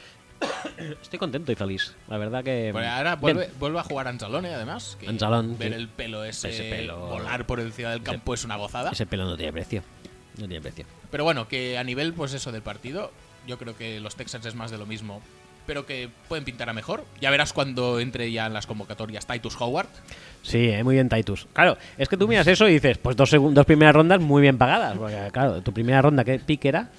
estoy 1.02 1.18
contento 1.20 1.52
y 1.52 1.56
feliz. 1.56 1.96
La 2.08 2.18
verdad 2.18 2.44
que. 2.44 2.72
Bueno, 2.72 2.88
ahora 2.90 3.16
bien. 3.16 3.22
vuelve, 3.22 3.50
vuelve 3.60 3.80
a 3.80 3.84
jugar 3.84 4.08
Anzalone, 4.08 4.54
además. 4.54 4.96
que 5.00 5.08
Anzalone, 5.08 5.56
Ver 5.58 5.70
sí. 5.74 5.80
el 5.80 5.88
pelo 5.90 6.24
ese, 6.24 6.50
Ese 6.50 6.70
pelo- 6.70 6.98
volar 7.10 7.46
por 7.46 7.60
encima 7.60 7.90
del 7.92 8.04
campo 8.04 8.34
es 8.34 8.46
una 8.46 8.56
gozada. 8.58 8.92
Ese 8.92 9.06
pelo 9.06 9.26
no 9.26 9.36
tiene 9.38 9.52
precio. 9.54 9.84
No 10.38 10.48
tiene 10.48 10.62
precio. 10.62 10.86
Pero 11.12 11.24
bueno, 11.24 11.48
que 11.48 11.78
a 11.78 11.84
nivel, 11.84 12.14
pues 12.14 12.34
eso, 12.34 12.52
del 12.52 12.62
partido, 12.62 13.12
yo 13.48 13.58
creo 13.58 13.76
que 13.76 14.00
los 14.00 14.16
Texans 14.16 14.46
es 14.46 14.56
más 14.56 14.70
de 14.72 14.78
lo 14.78 14.86
mismo. 14.86 15.22
Pero 15.70 15.86
que 15.86 16.10
pueden 16.28 16.44
pintar 16.44 16.68
a 16.68 16.74
mejor. 16.74 17.06
Ya 17.22 17.30
verás 17.30 17.54
cuando 17.54 18.00
entre 18.00 18.32
ya 18.32 18.48
en 18.48 18.54
las 18.54 18.66
convocatorias 18.66 19.28
Titus 19.28 19.56
Howard. 19.62 19.86
Sí, 20.42 20.68
eh, 20.68 20.84
muy 20.84 20.96
bien 20.96 21.10
Titus. 21.10 21.46
Claro, 21.54 21.78
es 21.96 22.10
que 22.10 22.18
tú 22.18 22.28
miras 22.28 22.48
eso 22.48 22.68
y 22.68 22.74
dices, 22.74 22.98
pues 22.98 23.16
dos, 23.16 23.30
dos 23.30 23.66
primeras 23.68 23.94
rondas 23.94 24.20
muy 24.20 24.42
bien 24.42 24.58
pagadas. 24.58 24.98
Porque, 24.98 25.30
claro, 25.32 25.62
tu 25.62 25.72
primera 25.72 26.02
ronda, 26.02 26.24
¿qué 26.24 26.40
pick 26.40 26.66
era? 26.66 26.90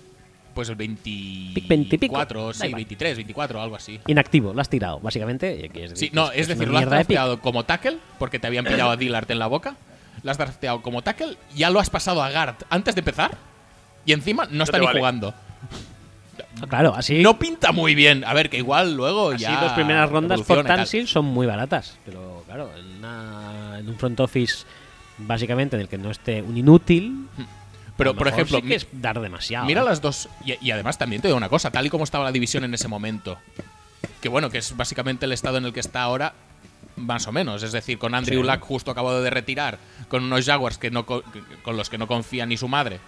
Pues 0.54 0.68
el 0.68 0.76
24, 0.76 1.68
20 1.68 1.96
y 1.96 1.98
pico. 1.98 2.16
Da 2.16 2.28
sí, 2.54 2.66
igual. 2.68 2.74
23, 2.76 3.16
24, 3.16 3.60
algo 3.60 3.74
así. 3.74 3.98
Inactivo, 4.06 4.54
lo 4.54 4.60
has 4.60 4.68
tirado, 4.68 5.00
básicamente. 5.00 5.68
es- 5.74 5.98
Sí, 5.98 6.10
no, 6.12 6.30
es 6.30 6.46
decir, 6.46 6.68
lo 6.68 6.78
has 6.78 6.84
de 6.84 6.90
drafteado 6.90 7.40
como 7.40 7.64
tackle, 7.64 7.98
porque 8.20 8.38
te 8.38 8.46
habían 8.46 8.64
pillado 8.64 8.90
a 8.92 8.96
Dillard 8.96 9.28
en 9.32 9.40
la 9.40 9.48
boca. 9.48 9.74
Lo 10.22 10.30
has 10.30 10.38
drafteado 10.38 10.80
como 10.80 11.02
tackle, 11.02 11.36
ya 11.56 11.70
lo 11.70 11.80
has 11.80 11.90
pasado 11.90 12.22
a 12.22 12.30
guard 12.30 12.54
antes 12.70 12.94
de 12.94 13.00
empezar. 13.00 13.36
Y 14.06 14.12
encima 14.12 14.46
no 14.48 14.62
está 14.62 14.76
te 14.76 14.78
ni 14.78 14.86
vale. 14.86 15.00
jugando. 15.00 15.34
Ah, 16.60 16.66
Claro, 16.68 16.94
así, 16.94 17.22
No 17.22 17.38
pinta 17.38 17.72
muy 17.72 17.94
bien. 17.94 18.24
A 18.24 18.34
ver, 18.34 18.50
que 18.50 18.56
igual 18.58 18.94
luego 18.94 19.30
así 19.30 19.42
ya. 19.42 19.60
dos 19.60 19.72
primeras 19.72 20.10
rondas 20.10 20.40
por. 20.42 20.64
Tansil 20.64 21.06
son 21.06 21.24
muy 21.26 21.46
baratas. 21.46 21.96
Pero 22.04 22.42
claro, 22.46 22.70
en, 22.76 22.96
una- 22.98 23.78
en 23.78 23.88
un 23.88 23.96
front 23.96 24.18
office, 24.20 24.64
básicamente, 25.18 25.76
en 25.76 25.82
el 25.82 25.88
que 25.88 25.98
no 25.98 26.10
esté 26.10 26.42
un 26.42 26.56
inútil. 26.56 27.28
Pero, 27.96 28.10
a 28.10 28.12
lo 28.14 28.18
por 28.18 28.28
ejemplo, 28.28 28.58
sí 28.60 28.66
que 28.66 28.74
es 28.76 28.86
dar 28.92 29.20
demasiado. 29.20 29.66
Mira 29.66 29.82
¿eh? 29.82 29.84
las 29.84 30.00
dos. 30.00 30.28
Y, 30.44 30.54
y 30.66 30.70
además 30.70 30.96
también 30.98 31.20
te 31.22 31.28
digo 31.28 31.36
una 31.36 31.48
cosa, 31.50 31.70
tal 31.70 31.86
y 31.86 31.90
como 31.90 32.04
estaba 32.04 32.24
la 32.24 32.32
división 32.32 32.64
en 32.64 32.72
ese 32.74 32.88
momento, 32.88 33.38
que 34.22 34.28
bueno, 34.28 34.48
que 34.50 34.58
es 34.58 34.76
básicamente 34.76 35.26
el 35.26 35.32
estado 35.32 35.58
en 35.58 35.66
el 35.66 35.72
que 35.72 35.80
está 35.80 36.02
ahora, 36.02 36.32
más 36.96 37.26
o 37.26 37.32
menos. 37.32 37.62
Es 37.62 37.72
decir, 37.72 37.98
con 37.98 38.14
Andrew 38.14 38.42
Sí. 38.42 38.48
Luck 38.50 38.60
justo 38.62 38.90
acabado 38.90 39.22
de 39.22 39.30
retirar, 39.30 39.78
con 40.08 40.24
unos 40.24 40.44
Jaguars 40.46 40.78
que 40.78 40.90
no 40.90 41.04
con 41.06 41.22
los 41.76 41.90
que 41.90 41.98
no 41.98 42.06
confía 42.06 42.44
ni 42.46 42.56
su 42.56 42.68
madre, 42.68 43.00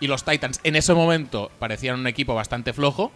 y 0.00 0.06
los 0.06 0.24
Titans 0.24 0.60
en 0.64 0.76
ese 0.76 0.94
momento 0.94 1.50
parecían 1.58 1.98
un 1.98 2.06
equipo 2.06 2.34
bastante 2.34 2.72
flojo. 2.72 3.12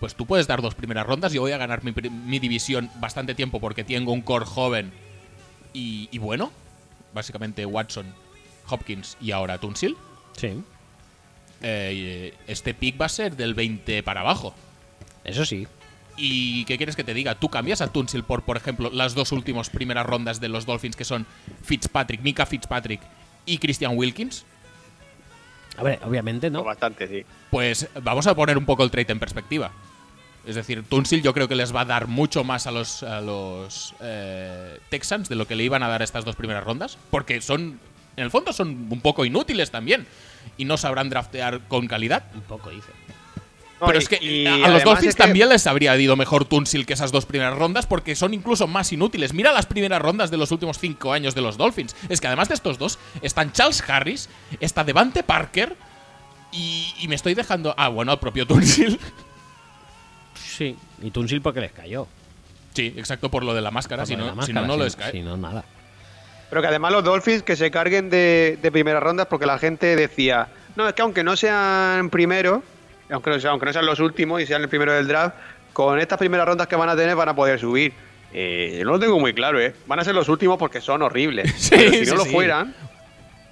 Pues 0.00 0.14
tú 0.14 0.26
puedes 0.26 0.46
dar 0.46 0.60
dos 0.60 0.74
primeras 0.74 1.06
rondas. 1.06 1.32
Yo 1.32 1.40
voy 1.40 1.52
a 1.52 1.58
ganar 1.58 1.82
mi, 1.82 2.38
división 2.38 2.90
bastante 3.00 3.34
tiempo 3.34 3.60
porque 3.60 3.82
tengo 3.82 4.12
un 4.12 4.20
core 4.20 4.44
joven 4.44 4.92
y, 5.72 6.08
y 6.10 6.18
bueno. 6.18 6.52
Básicamente 7.14 7.64
Watson, 7.64 8.06
Hopkins 8.68 9.16
y 9.22 9.30
ahora 9.30 9.56
Tunsil 9.56 9.96
Sí, 10.36 10.62
eh, 11.62 12.34
este 12.46 12.74
pick 12.74 13.00
va 13.00 13.06
a 13.06 13.10
ser 13.10 13.36
del 13.36 13.54
20 13.54 14.02
para 14.02 14.20
abajo. 14.20 14.54
eso 15.24 15.44
sí. 15.44 15.66
¿Y 16.18 16.64
qué 16.64 16.78
quieres 16.78 16.96
que 16.96 17.04
te 17.04 17.12
diga? 17.12 17.34
Tú 17.34 17.50
cambias 17.50 17.82
a 17.82 17.92
Tunsil 17.92 18.22
por, 18.22 18.42
por 18.42 18.56
ejemplo, 18.56 18.90
las 18.90 19.14
dos 19.14 19.32
últimas 19.32 19.68
primeras 19.68 20.06
rondas 20.06 20.40
de 20.40 20.48
los 20.48 20.64
Dolphins, 20.64 20.96
que 20.96 21.04
son 21.04 21.26
Fitzpatrick, 21.62 22.22
Mika 22.22 22.46
Fitzpatrick 22.46 23.00
y 23.44 23.58
Christian 23.58 23.96
Wilkins. 23.96 24.44
A 25.76 25.82
ver, 25.82 26.00
obviamente 26.04 26.50
no. 26.50 26.60
Pues 26.62 26.74
bastante, 26.74 27.08
sí. 27.08 27.24
Pues 27.50 27.88
vamos 28.02 28.26
a 28.26 28.34
poner 28.34 28.56
un 28.56 28.64
poco 28.64 28.82
el 28.84 28.90
trade 28.90 29.12
en 29.12 29.18
perspectiva. 29.18 29.70
Es 30.46 30.54
decir, 30.54 30.84
Tunsil 30.84 31.22
yo 31.22 31.34
creo 31.34 31.48
que 31.48 31.56
les 31.56 31.74
va 31.74 31.80
a 31.80 31.84
dar 31.84 32.06
mucho 32.06 32.44
más 32.44 32.66
a 32.66 32.70
los, 32.70 33.02
a 33.02 33.20
los 33.20 33.94
eh, 34.00 34.78
Texans 34.90 35.28
de 35.28 35.34
lo 35.34 35.46
que 35.46 35.56
le 35.56 35.64
iban 35.64 35.82
a 35.82 35.88
dar 35.88 36.02
estas 36.02 36.24
dos 36.24 36.36
primeras 36.36 36.62
rondas. 36.62 36.98
Porque 37.10 37.40
son, 37.40 37.80
en 38.16 38.24
el 38.24 38.30
fondo, 38.30 38.52
son 38.52 38.86
un 38.90 39.00
poco 39.00 39.24
inútiles 39.24 39.70
también. 39.70 40.06
Y 40.56 40.64
no 40.64 40.76
sabrán 40.76 41.10
draftear 41.10 41.66
con 41.66 41.88
calidad. 41.88 42.24
Un 42.34 42.42
poco 42.42 42.70
dice. 42.70 42.92
No, 43.80 43.86
Pero 43.88 43.98
y- 43.98 44.02
es 44.02 44.08
que 44.08 44.18
y 44.24 44.46
a- 44.46 44.68
los 44.68 44.84
Dolphins 44.84 45.08
es 45.10 45.14
que- 45.16 45.22
también 45.22 45.48
les 45.50 45.66
habría 45.66 45.94
ido 45.98 46.16
mejor 46.16 46.46
Tunsil 46.46 46.86
que 46.86 46.94
esas 46.94 47.12
dos 47.12 47.26
primeras 47.26 47.56
rondas 47.58 47.86
porque 47.86 48.14
son 48.16 48.32
incluso 48.32 48.66
más 48.66 48.90
inútiles. 48.92 49.34
Mira 49.34 49.52
las 49.52 49.66
primeras 49.66 50.00
rondas 50.00 50.30
de 50.30 50.38
los 50.38 50.50
últimos 50.50 50.78
cinco 50.78 51.12
años 51.12 51.34
de 51.34 51.42
los 51.42 51.58
Dolphins. 51.58 51.94
Es 52.08 52.20
que 52.22 52.26
además 52.26 52.48
de 52.48 52.54
estos 52.54 52.78
dos 52.78 52.98
están 53.20 53.52
Charles 53.52 53.82
Harris, 53.86 54.30
está 54.60 54.82
Devante 54.82 55.22
Parker 55.22 55.76
y, 56.52 56.94
y 57.00 57.08
me 57.08 57.14
estoy 57.16 57.34
dejando... 57.34 57.74
Ah, 57.76 57.88
bueno, 57.88 58.12
el 58.12 58.18
propio 58.18 58.46
Tunsil. 58.46 58.98
Sí, 60.34 60.76
y 61.02 61.10
Tunsil 61.10 61.42
porque 61.42 61.60
les 61.60 61.72
cayó. 61.72 62.06
Sí, 62.74 62.94
exacto, 62.96 63.30
por 63.30 63.42
lo 63.44 63.54
de 63.54 63.60
la 63.60 63.70
máscara. 63.70 64.06
Si 64.06 64.16
no, 64.16 64.34
la 64.34 64.42
si 64.46 64.52
no, 64.52 64.62
no 64.66 64.76
lo 64.76 64.84
si- 64.84 64.88
es 64.88 64.96
cae. 64.96 65.12
Si 65.12 65.20
no, 65.22 65.36
nada. 65.36 65.64
Pero 66.48 66.60
que 66.62 66.68
además 66.68 66.92
los 66.92 67.04
Dolphins 67.04 67.42
que 67.42 67.56
se 67.56 67.70
carguen 67.70 68.08
de, 68.08 68.58
de 68.62 68.72
primeras 68.72 69.02
rondas 69.02 69.26
porque 69.28 69.46
la 69.46 69.58
gente 69.58 69.96
decía, 69.96 70.48
no, 70.76 70.86
es 70.88 70.94
que 70.94 71.02
aunque 71.02 71.24
no 71.24 71.36
sean 71.36 72.08
primeros, 72.10 72.60
aunque 73.10 73.30
no, 73.30 73.40
sean, 73.40 73.52
aunque 73.52 73.66
no 73.66 73.72
sean 73.72 73.86
los 73.86 74.00
últimos 74.00 74.40
y 74.40 74.46
sean 74.46 74.62
el 74.62 74.68
primero 74.68 74.92
del 74.92 75.06
draft, 75.06 75.36
con 75.72 75.98
estas 75.98 76.18
primeras 76.18 76.46
rondas 76.46 76.66
que 76.66 76.76
van 76.76 76.88
a 76.88 76.96
tener 76.96 77.14
van 77.16 77.28
a 77.28 77.36
poder 77.36 77.58
subir. 77.58 77.92
Eh, 78.32 78.76
yo 78.78 78.84
no 78.84 78.92
lo 78.92 78.98
tengo 78.98 79.18
muy 79.20 79.32
claro, 79.32 79.60
¿eh? 79.60 79.74
Van 79.86 79.98
a 79.98 80.04
ser 80.04 80.14
los 80.14 80.28
últimos 80.28 80.58
porque 80.58 80.80
son 80.80 81.02
horribles. 81.02 81.52
Sí, 81.56 81.70
Pero 81.76 81.92
si 81.92 82.04
sí, 82.04 82.10
no 82.10 82.16
lo 82.16 82.24
sí. 82.24 82.30
fueran, 82.30 82.74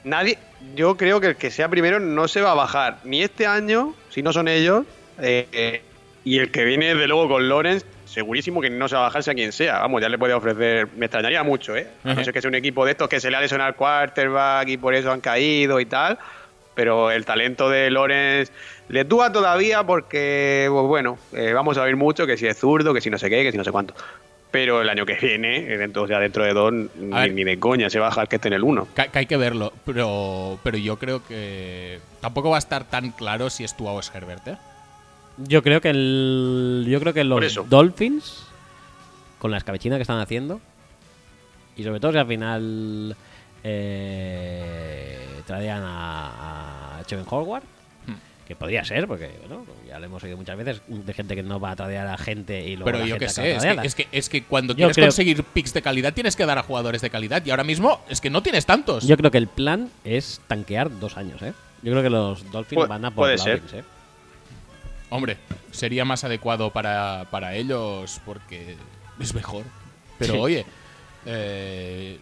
nadie, 0.04 0.38
yo 0.74 0.96
creo 0.96 1.20
que 1.20 1.28
el 1.28 1.36
que 1.36 1.50
sea 1.50 1.68
primero 1.68 2.00
no 2.00 2.28
se 2.28 2.40
va 2.40 2.52
a 2.52 2.54
bajar 2.54 2.98
ni 3.04 3.22
este 3.22 3.46
año, 3.46 3.94
si 4.10 4.22
no 4.22 4.32
son 4.32 4.48
ellos, 4.48 4.84
eh, 5.20 5.82
y 6.24 6.38
el 6.38 6.50
que 6.50 6.64
viene 6.64 6.94
de 6.94 7.06
luego 7.06 7.28
con 7.28 7.48
Lawrence, 7.48 7.86
segurísimo 8.06 8.60
que 8.60 8.70
no 8.70 8.88
se 8.88 8.94
va 8.94 9.02
a 9.02 9.04
bajarse 9.04 9.30
a 9.30 9.34
quien 9.34 9.52
sea. 9.52 9.80
Vamos, 9.80 10.00
ya 10.00 10.08
le 10.08 10.18
puede 10.18 10.32
ofrecer, 10.34 10.88
me 10.96 11.06
extrañaría 11.06 11.42
mucho, 11.42 11.76
¿eh? 11.76 11.88
A 12.04 12.14
no 12.14 12.24
ser 12.24 12.32
que 12.32 12.40
sea 12.40 12.48
un 12.48 12.54
equipo 12.54 12.84
de 12.84 12.92
estos 12.92 13.08
que 13.08 13.20
se 13.20 13.30
le 13.30 13.36
ha 13.36 13.40
lesionado 13.40 13.68
al 13.68 13.76
quarterback 13.76 14.68
y 14.68 14.76
por 14.76 14.94
eso 14.94 15.12
han 15.12 15.20
caído 15.20 15.80
y 15.80 15.86
tal. 15.86 16.18
Pero 16.74 17.10
el 17.10 17.24
talento 17.24 17.70
de 17.70 17.90
Lawrence 17.90 18.52
le 18.88 19.04
dúa 19.04 19.30
todavía 19.30 19.84
porque, 19.84 20.66
pues 20.70 20.86
bueno, 20.86 21.18
eh, 21.32 21.52
vamos 21.52 21.78
a 21.78 21.84
ver 21.84 21.96
mucho 21.96 22.26
que 22.26 22.36
si 22.36 22.46
es 22.46 22.58
zurdo, 22.58 22.92
que 22.92 23.00
si 23.00 23.10
no 23.10 23.18
sé 23.18 23.30
qué, 23.30 23.42
que 23.42 23.52
si 23.52 23.58
no 23.58 23.64
sé 23.64 23.70
cuánto. 23.70 23.94
Pero 24.50 24.82
el 24.82 24.88
año 24.88 25.04
que 25.04 25.14
viene, 25.14 25.62
dentro, 25.76 26.02
o 26.02 26.06
sea, 26.06 26.20
dentro 26.20 26.44
de 26.44 26.52
dos, 26.52 26.72
ni, 26.72 27.44
de 27.44 27.58
coña 27.58 27.90
se 27.90 27.98
baja 27.98 28.22
el 28.22 28.28
que 28.28 28.36
esté 28.36 28.48
en 28.48 28.54
el 28.54 28.62
1. 28.62 28.88
Que, 28.94 29.08
que 29.08 29.18
hay 29.18 29.26
que 29.26 29.36
verlo, 29.36 29.72
pero, 29.84 30.60
pero 30.62 30.78
yo 30.78 30.96
creo 30.96 31.24
que 31.26 31.98
tampoco 32.20 32.50
va 32.50 32.56
a 32.56 32.60
estar 32.60 32.84
tan 32.84 33.10
claro 33.10 33.50
si 33.50 33.64
es 33.64 33.76
Tua 33.76 33.92
o 33.92 34.00
es 34.00 34.14
Herbert, 34.14 34.46
¿eh? 34.46 34.56
Yo 35.38 35.64
creo 35.64 35.80
que 35.80 35.90
el, 35.90 36.86
yo 36.88 37.00
creo 37.00 37.12
que 37.12 37.24
los 37.24 37.44
eso. 37.44 37.66
Dolphins, 37.68 38.46
con 39.40 39.50
la 39.50 39.56
escabechina 39.56 39.96
que 39.96 40.02
están 40.02 40.20
haciendo, 40.20 40.60
y 41.76 41.82
sobre 41.82 41.98
todo 41.98 42.12
si 42.12 42.18
al 42.18 42.26
final 42.28 43.16
eh, 43.64 45.18
traían 45.46 45.82
a, 45.82 46.28
a 46.28 46.63
Cheven 47.06 47.24
Howard, 47.28 47.62
Hmm. 48.06 48.14
que 48.46 48.54
podría 48.56 48.84
ser, 48.84 49.06
porque 49.06 49.30
bueno, 49.46 49.64
ya 49.88 49.98
lo 49.98 50.04
hemos 50.06 50.22
oído 50.22 50.36
muchas 50.36 50.56
veces 50.56 50.82
de 50.86 51.14
gente 51.14 51.34
que 51.34 51.42
no 51.42 51.58
va 51.60 51.70
a 51.70 51.76
tradear 51.76 52.06
a 52.06 52.18
gente 52.18 52.60
y 52.66 52.76
luego 52.76 52.84
Pero 52.86 52.98
la 52.98 53.06
yo 53.06 53.14
gente 53.16 53.26
qué 53.26 53.30
acaba 53.30 53.60
sé, 53.60 53.68
es 53.68 53.80
que, 53.80 53.86
es, 53.86 53.94
que, 53.94 54.18
es 54.18 54.28
que 54.28 54.42
cuando 54.44 54.72
Yo 54.74 54.76
quieres 54.76 54.96
creo- 54.96 55.06
conseguir 55.06 55.42
picks 55.44 55.72
de 55.72 55.80
calidad 55.82 56.12
tienes 56.12 56.36
que 56.36 56.44
dar 56.44 56.58
a 56.58 56.62
jugadores 56.62 57.00
de 57.00 57.08
calidad 57.10 57.42
y 57.46 57.50
ahora 57.50 57.64
mismo 57.64 58.00
es 58.10 58.20
que 58.20 58.28
no 58.30 58.42
tienes 58.42 58.66
tantos. 58.66 59.06
Yo 59.06 59.16
creo 59.16 59.30
que 59.30 59.38
el 59.38 59.46
plan 59.48 59.90
es 60.04 60.40
tanquear 60.48 60.98
dos 61.00 61.16
años, 61.16 61.40
¿eh? 61.42 61.52
Yo 61.82 61.92
creo 61.92 62.02
que 62.02 62.10
los 62.10 62.50
Dolphins 62.52 62.82
Pu- 62.84 62.88
van 62.88 63.04
a 63.04 63.10
por 63.10 63.24
puede 63.24 63.38
ser. 63.38 63.58
Lawrence, 63.60 63.78
¿eh? 63.78 63.84
Hombre, 65.10 65.36
sería 65.70 66.04
más 66.04 66.24
adecuado 66.24 66.70
para, 66.70 67.26
para 67.30 67.54
ellos 67.54 68.20
porque 68.26 68.76
es 69.20 69.34
mejor. 69.34 69.64
Pero 70.18 70.34
Sí. 70.34 70.38
oye, 70.40 70.66
eh, 71.26 72.18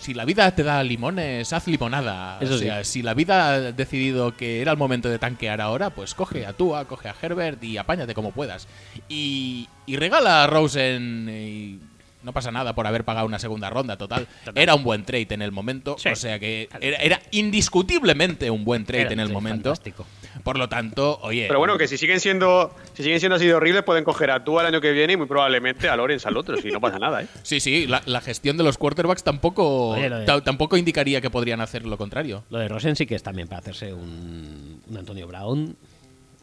si 0.00 0.14
la 0.14 0.24
vida 0.24 0.54
te 0.54 0.62
da 0.62 0.82
limones, 0.82 1.52
haz 1.52 1.66
limonada. 1.66 2.38
Eso 2.40 2.54
o 2.54 2.58
sí. 2.58 2.64
sea, 2.64 2.82
si 2.84 3.02
la 3.02 3.14
vida 3.14 3.52
ha 3.52 3.60
decidido 3.72 4.36
que 4.36 4.60
era 4.60 4.72
el 4.72 4.78
momento 4.78 5.08
de 5.08 5.18
tanquear 5.18 5.60
ahora, 5.60 5.90
pues 5.90 6.14
coge 6.14 6.46
a 6.46 6.52
Tua, 6.52 6.86
coge 6.86 7.08
a 7.08 7.14
Herbert 7.20 7.62
y 7.62 7.76
apáñate 7.76 8.14
como 8.14 8.32
puedas. 8.32 8.66
Y, 9.08 9.68
y 9.86 9.96
regala 9.96 10.44
a 10.44 10.46
Rosen 10.46 11.28
y 11.30 11.78
no 12.22 12.32
pasa 12.32 12.50
nada 12.50 12.74
por 12.74 12.86
haber 12.86 13.04
pagado 13.04 13.26
una 13.26 13.38
segunda 13.38 13.70
ronda, 13.70 13.96
total. 13.96 14.26
Era 14.54 14.74
un 14.74 14.84
buen 14.84 15.04
trade 15.04 15.28
en 15.30 15.42
el 15.42 15.52
momento, 15.52 15.96
Sí. 15.98 16.10
o 16.10 16.16
sea 16.16 16.38
que 16.38 16.68
era, 16.80 16.98
era 16.98 17.20
indiscutiblemente 17.30 18.50
un 18.50 18.64
buen 18.64 18.84
trade 18.84 19.02
Era 19.04 19.12
en 19.12 19.20
el 19.20 19.30
momento. 19.30 19.70
fantástico. 19.70 20.06
Por 20.44 20.58
lo 20.58 20.68
tanto, 20.68 21.18
oye, 21.22 21.46
Pero 21.48 21.58
bueno, 21.58 21.76
que 21.76 21.88
si 21.88 21.98
siguen 21.98 22.20
siendo 22.20 22.74
si 22.94 23.02
siguen 23.02 23.18
siendo 23.20 23.36
así 23.36 23.46
de 23.46 23.54
horribles, 23.54 23.82
pueden 23.82 24.04
coger 24.04 24.30
a 24.30 24.44
tú 24.44 24.58
al 24.58 24.66
año 24.66 24.80
que 24.80 24.92
viene 24.92 25.14
y 25.14 25.16
muy 25.16 25.26
probablemente 25.26 25.88
a 25.88 25.96
Lorenz 25.96 26.24
al 26.26 26.36
otro, 26.36 26.56
si 26.56 26.68
no 26.68 26.80
pasa 26.80 26.98
nada, 26.98 27.22
¿eh? 27.22 27.26
Sí, 27.42 27.60
sí, 27.60 27.86
la, 27.86 28.02
la 28.06 28.20
gestión 28.20 28.56
de 28.56 28.64
los 28.64 28.78
quarterbacks 28.78 29.24
tampoco, 29.24 29.90
Oye, 29.90 30.08
lo 30.08 30.18
de- 30.20 30.26
ta- 30.26 30.40
tampoco 30.42 30.76
indicaría 30.76 31.20
que 31.20 31.30
podrían 31.30 31.60
hacer 31.60 31.84
lo 31.84 31.98
contrario. 31.98 32.44
Lo 32.50 32.58
de 32.58 32.68
Rosen 32.68 32.96
sí 32.96 33.06
que 33.06 33.14
es 33.16 33.22
también 33.22 33.48
para 33.48 33.60
hacerse 33.60 33.92
un, 33.92 34.80
un 34.88 34.96
Antonio 34.96 35.26
Brown. 35.26 35.76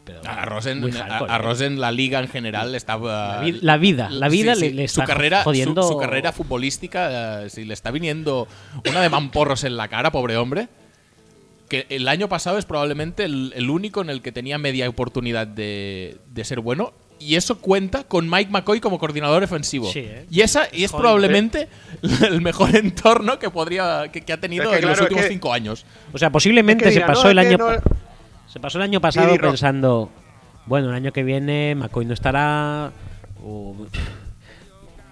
Pero 0.04 0.20
A 0.24 0.46
Rosen, 0.46 0.80
muy 0.80 0.90
a, 0.92 1.04
hardcore, 1.06 1.30
a 1.32 1.36
¿eh? 1.36 1.38
Rosen, 1.38 1.80
la 1.80 1.92
liga 1.92 2.18
en 2.20 2.28
general 2.28 2.74
estaba. 2.74 3.36
La 3.36 3.40
vi- 3.42 3.58
la 3.60 3.76
vida, 3.76 4.08
la 4.10 4.28
vida 4.30 4.54
le- 4.54 4.70
le 4.72 4.88
su 4.88 5.00
está 5.00 5.04
carrera, 5.12 5.42
su- 5.44 5.50
jodiendo- 5.50 5.82
Su, 5.86 5.98
carrera 5.98 6.32
futbolística, 6.32 7.42
eh, 7.44 7.50
si 7.50 7.64
le 7.66 7.74
está 7.74 7.90
viniendo 7.90 8.48
una 8.88 9.02
de 9.02 9.10
mamporros 9.10 9.64
en 9.64 9.76
la 9.76 9.88
cara, 9.88 10.10
pobre 10.10 10.36
hombre. 10.38 10.68
Que 11.68 11.86
el 11.90 12.08
año 12.08 12.28
pasado 12.28 12.56
es 12.58 12.64
probablemente 12.64 13.24
el, 13.24 13.52
el 13.54 13.68
único 13.70 14.00
en 14.00 14.08
el 14.10 14.22
que 14.22 14.32
tenía 14.32 14.56
media 14.58 14.88
oportunidad 14.88 15.46
de, 15.46 16.16
de 16.30 16.44
ser 16.44 16.60
bueno. 16.60 16.92
Y 17.20 17.34
eso 17.34 17.58
cuenta 17.60 18.04
con 18.04 18.30
Mike 18.30 18.50
McCoy 18.50 18.80
como 18.80 18.98
coordinador 18.98 19.42
ofensivo. 19.42 19.90
Sí, 19.90 20.00
¿eh? 20.04 20.24
Y 20.30 20.40
esa 20.42 20.68
y 20.72 20.84
es 20.84 20.92
Joder. 20.92 21.02
probablemente 21.02 21.68
el 22.26 22.40
mejor 22.40 22.74
entorno 22.76 23.38
que 23.38 23.50
podría 23.50 24.08
que, 24.12 24.20
que 24.22 24.32
ha 24.32 24.40
tenido 24.40 24.64
Es 24.64 24.70
que 24.70 24.76
en 24.84 24.88
los 24.88 24.98
es 24.98 25.02
últimos 25.02 25.24
que- 25.24 25.28
cinco 25.30 25.52
años. 25.52 25.84
O 26.12 26.18
sea, 26.18 26.30
posiblemente 26.30 26.84
Es 26.88 26.94
que 26.94 27.00
se 27.00 27.06
pasó 27.06 27.24
no, 27.24 27.30
el 27.30 27.38
año 27.40 27.58
no- 27.58 27.70
se 28.46 28.60
pasó 28.60 28.78
el 28.78 28.84
año 28.84 29.00
pasado 29.00 29.36
pensando, 29.36 30.10
bueno, 30.66 30.88
el 30.90 30.94
año 30.94 31.12
que 31.12 31.22
viene 31.24 31.74
McCoy 31.74 32.04
no 32.06 32.14
estará. 32.14 32.92
o- 33.44 33.74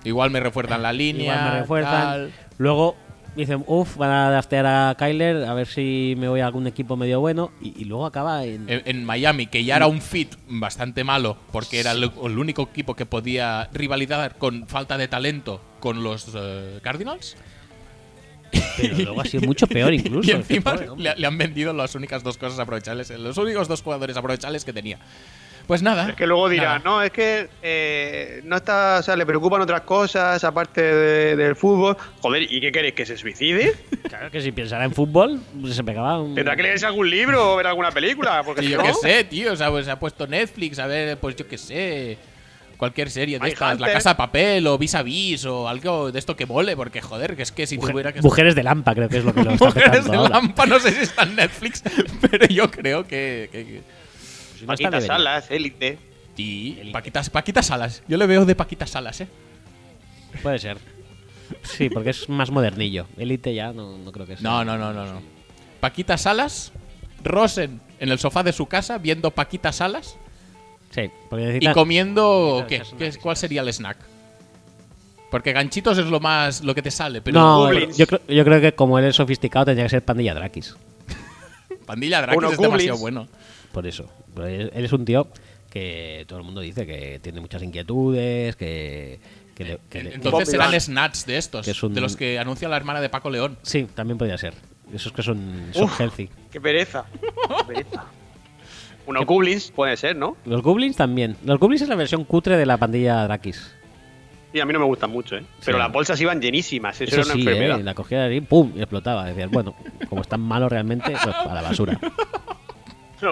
Igual 0.05 0.31
me 0.31 0.41
refuerzan 0.41 0.83
la 0.83 0.93
línea. 0.93 1.35
igual 1.35 1.53
me 1.53 1.61
refuerzan. 1.61 1.93
tal. 1.93 2.33
Luego 2.59 2.97
dicen, 3.37 3.65
uff, 3.67 3.97
van 3.97 4.11
a 4.11 4.31
draftear 4.31 4.67
a 4.67 4.95
Kyler, 4.99 5.45
a 5.45 5.55
ver 5.55 5.67
si 5.67 6.15
me 6.17 6.29
voy 6.29 6.41
a 6.41 6.47
algún 6.47 6.67
equipo 6.67 6.97
medio 6.97 7.21
bueno. 7.21 7.53
Y, 7.61 7.83
y 7.83 7.85
luego 7.85 8.07
acaba 8.07 8.45
en. 8.45 8.69
en, 8.69 8.83
en 8.85 9.05
Miami, 9.05 9.47
que 9.47 9.65
ya 9.65 9.77
era 9.77 9.87
un 9.87 10.01
fit 10.01 10.35
bastante 10.49 11.05
malo, 11.05 11.37
porque 11.53 11.81
era 11.81 11.93
el, 11.93 12.05
el 12.05 12.39
único 12.39 12.63
equipo 12.63 12.95
que 12.95 13.07
podía 13.07 13.69
rivalizar 13.73 14.37
con 14.37 14.67
falta 14.67 14.97
de 14.99 15.09
talento 15.09 15.61
con 15.81 16.03
los 16.03 16.29
eh, 16.35 16.81
Cardinals. 16.83 17.37
pero 18.77 18.97
luego 18.97 19.21
ha 19.21 19.25
sido 19.25 19.43
mucho 19.47 19.67
peor 19.67 19.93
incluso. 19.93 20.31
y 20.31 20.35
encima 20.35 20.75
le 20.97 21.27
han 21.27 21.39
vendido 21.39 21.73
las 21.73 21.95
únicas 21.95 22.23
dos 22.23 22.39
cosas 22.39 22.59
aprovechables, 22.59 23.11
los 23.11 23.37
únicos 23.39 23.69
dos 23.69 23.83
jugadores 23.83 24.17
aprovechables 24.17 24.65
que 24.65 24.73
tenía. 24.73 24.99
Pues 25.67 25.83
nada. 25.83 26.11
Es 26.11 26.15
que 26.15 26.27
luego 26.29 26.49
dirán, 26.49 26.67
nada. 26.67 26.81
no, 26.85 27.03
es 27.03 27.11
que 27.11 27.49
eh, 27.63 28.41
no 28.45 28.57
está, 28.57 28.99
o 29.01 29.03
sea, 29.03 29.17
le 29.17 29.27
preocupan 29.27 29.61
otras 29.61 29.81
cosas 29.81 30.43
aparte 30.45 30.81
de- 30.81 31.35
del 31.37 31.57
fútbol. 31.57 31.97
Joder, 32.21 32.43
¿y 32.43 32.61
qué 32.61 32.71
queréis? 32.71 32.95
¿Que 32.95 33.05
se 33.07 33.17
suicide? 33.17 33.75
Claro 34.09 34.31
que 34.31 34.41
si 34.41 34.53
pensara 34.53 34.85
en 34.85 34.93
fútbol, 34.93 35.41
se 35.73 35.83
pegaba 35.83 36.21
un. 36.21 36.35
¿Tendrá 36.37 36.55
que 36.55 36.63
leerse 36.63 36.87
algún 36.87 37.11
libro 37.11 37.53
o 37.55 37.57
ver 37.57 37.67
alguna 37.67 37.91
película? 37.91 38.43
Porque 38.45 38.63
si 38.63 38.69
yo 38.69 38.79
no, 38.79 38.85
qué 38.85 38.95
sé, 38.95 39.25
tío, 39.25 39.53
o 39.53 39.57
sea, 39.57 39.69
pues, 39.71 39.85
se 39.87 39.91
ha 39.91 39.99
puesto 39.99 40.27
Netflix, 40.29 40.79
a 40.79 40.87
ver, 40.87 41.19
pues 41.19 41.35
yo 41.35 41.49
qué 41.49 41.59
sé. 41.59 42.17
Cualquier 42.77 43.11
serie 43.11 43.39
de 43.39 43.45
Hay 43.47 43.53
estas, 43.53 43.69
La 43.81 43.87
Hunter. 43.87 43.93
Casa 43.95 44.11
de 44.11 44.15
Papel 44.17 44.67
o 44.67 44.77
Vis 44.77 44.95
a 44.95 45.03
Vis 45.03 45.47
o 45.47 45.67
algo 45.67 46.13
de 46.13 46.19
esto 46.19 46.37
que 46.37 46.45
mole, 46.45 46.77
porque 46.77 47.01
joder, 47.01 47.35
que 47.35 47.43
es 47.43 47.51
que 47.51 47.67
si 47.67 47.77
Mujer- 47.79 47.91
tuviera 47.93 48.13
que. 48.13 48.21
Mujeres 48.23 48.55
de 48.55 48.63
Lampa, 48.63 48.95
creo 48.95 49.09
que 49.09 49.17
es 49.17 49.25
lo 49.25 49.33
que 49.35 49.43
lo 49.43 49.51
está 49.53 49.65
Mujeres 49.65 50.05
de 50.05 50.15
ahora. 50.17 50.29
Lampa, 50.29 50.67
no 50.67 50.79
sé 50.79 50.93
si 50.93 51.01
está 51.03 51.23
en 51.23 51.37
Netflix, 51.37 51.83
pero 52.31 52.47
yo 52.47 52.71
creo 52.71 53.07
que. 53.07 53.49
que- 53.51 53.81
está, 54.61 54.91
Paquita. 54.91 55.01
Salas, 55.01 55.51
élite. 55.51 55.99
Sí, 56.37 56.91
Paquita, 56.93 57.23
Paquita 57.25 57.63
Salas. 57.63 58.03
Yo 58.09 58.17
le 58.17 58.27
veo 58.27 58.45
de 58.45 58.55
Paquita 58.55 58.87
Salas, 58.87 59.21
¿eh? 59.23 59.29
Puede 60.43 60.59
ser. 60.59 60.79
Sí, 61.63 61.89
porque 61.89 62.11
es 62.11 62.29
más 62.29 62.51
modernillo. 62.51 63.07
Elite 63.17 63.55
ya 63.55 63.73
no, 63.73 63.97
no 63.99 64.13
creo 64.13 64.27
que 64.27 64.37
sea. 64.37 64.43
No, 64.43 64.65
no, 64.65 64.77
no, 64.77 64.93
no, 64.93 65.07
no. 65.07 65.23
Paquita 65.81 66.19
Salas, 66.19 66.73
Rosen 67.23 67.81
en 68.01 68.11
el 68.11 68.19
sofá 68.19 68.43
de 68.43 68.53
su 68.53 68.67
casa 68.67 68.99
viendo 68.99 69.31
Paquita 69.31 69.73
Salas 69.73 70.19
Sí, 70.91 71.11
porque 71.29 71.59
y 71.61 71.73
comiendo. 71.73 72.65
¿Qué? 72.69 72.83
¿Qué 72.99 73.09
es-. 73.09 73.19
¿Cuál 73.19 73.37
sería 73.37 73.63
el 73.63 73.69
snack? 73.73 73.99
Porque 75.31 75.53
ganchitos 75.53 75.99
es 75.99 76.07
lo 76.07 76.21
más. 76.21 76.63
lo 76.63 76.75
que 76.75 76.83
te 76.83 76.91
sale, 76.91 77.21
pero. 77.21 77.39
no, 77.39 77.73
yo 77.73 78.07
creo, 78.07 78.21
yo 78.29 78.45
creo 78.45 78.61
que 78.61 78.75
como 78.75 78.99
él 78.99 79.07
es 79.07 79.17
sofisticado, 79.17 79.67
tendría 79.67 79.87
que 79.87 79.91
ser 79.91 80.05
pandilla 80.05 80.35
Drakis. 80.35 80.77
Pandilla 81.87 82.23
Drakis 82.23 82.53
es 82.53 82.59
demasiado 82.59 82.99
bueno. 82.99 83.29
Por 83.77 83.87
eso. 83.87 84.09
Pero 84.35 84.47
él, 84.47 84.71
él 84.75 84.85
es 84.87 84.93
un 84.95 85.05
tío 85.05 85.29
que 85.69 86.25
todo 86.27 86.39
el 86.39 86.47
mundo 86.47 86.63
dice 86.63 86.87
que 86.87 87.21
tiene 87.23 87.43
muchas 87.43 87.63
inquietudes, 87.63 88.57
que. 88.57 89.21
que 89.55 89.65
le- 89.65 89.79
que 89.91 90.03
le- 90.03 90.15
Entonces 90.15 90.33
Bob 90.33 90.45
serán 90.47 90.81
snacks 90.81 91.27
de 91.27 91.37
estos, 91.37 91.63
Que 91.67 91.73
es 91.73 91.83
un- 91.83 91.93
de 91.93 92.01
los 92.01 92.17
que 92.17 92.39
anuncia 92.39 92.71
la 92.71 92.79
hermana 92.79 93.03
de 93.03 93.11
Paco 93.11 93.29
León. 93.29 93.59
sí, 93.61 93.87
también 93.95 94.17
podría 94.17 94.39
ser. 94.39 94.55
Esos 94.95 95.13
que 95.13 95.23
son, 95.23 95.69
son 95.73 95.85
Uf. 95.85 96.01
healthy. 96.01 96.31
Qué 96.51 96.59
pereza. 96.59 97.05
Qué 97.21 97.75
pereza. 97.75 98.07
Unos 99.07 99.27
goblins 99.27 99.71
puede 99.73 99.95
ser, 99.99 100.17
¿no? 100.17 100.39
Los 100.47 100.63
Goblins 100.63 100.97
también. 100.97 101.37
Los 101.45 101.61
Goblins 101.61 101.83
es 101.83 101.89
la 101.91 101.97
versión 101.97 102.25
cutre 102.25 102.57
de 102.57 102.65
la 102.65 102.79
pandilla 102.79 103.23
Drakis. 103.25 103.73
Y 104.55 104.61
a 104.61 104.65
mí 104.65 104.73
no 104.73 104.79
me 104.79 104.87
gustan 104.87 105.11
mucho, 105.11 105.37
¿eh? 105.37 105.45
Pero 105.65 105.77
Sí. 105.77 105.83
las 105.83 105.93
bolsas 105.93 106.19
iban 106.21 106.41
llenísimas, 106.41 106.99
eso, 107.01 107.05
Eso 107.05 107.17
era 107.17 107.25
una 107.27 107.35
sí, 107.35 107.41
enfermedad. 107.41 107.81
¿eh? 107.81 107.83
la 107.85 107.95
cogía 107.95 108.33
y 108.33 108.41
¡pum! 108.41 108.73
y 108.75 108.79
explotaba. 108.79 109.27
Decías, 109.27 109.51
bueno, 109.51 109.77
como 110.09 110.23
es 110.23 110.29
tan 110.29 110.41
malo 110.41 110.69
realmente, 110.71 111.11
pues 111.11 111.27
a 111.37 111.53
la 111.55 111.61
basura. 111.63 112.01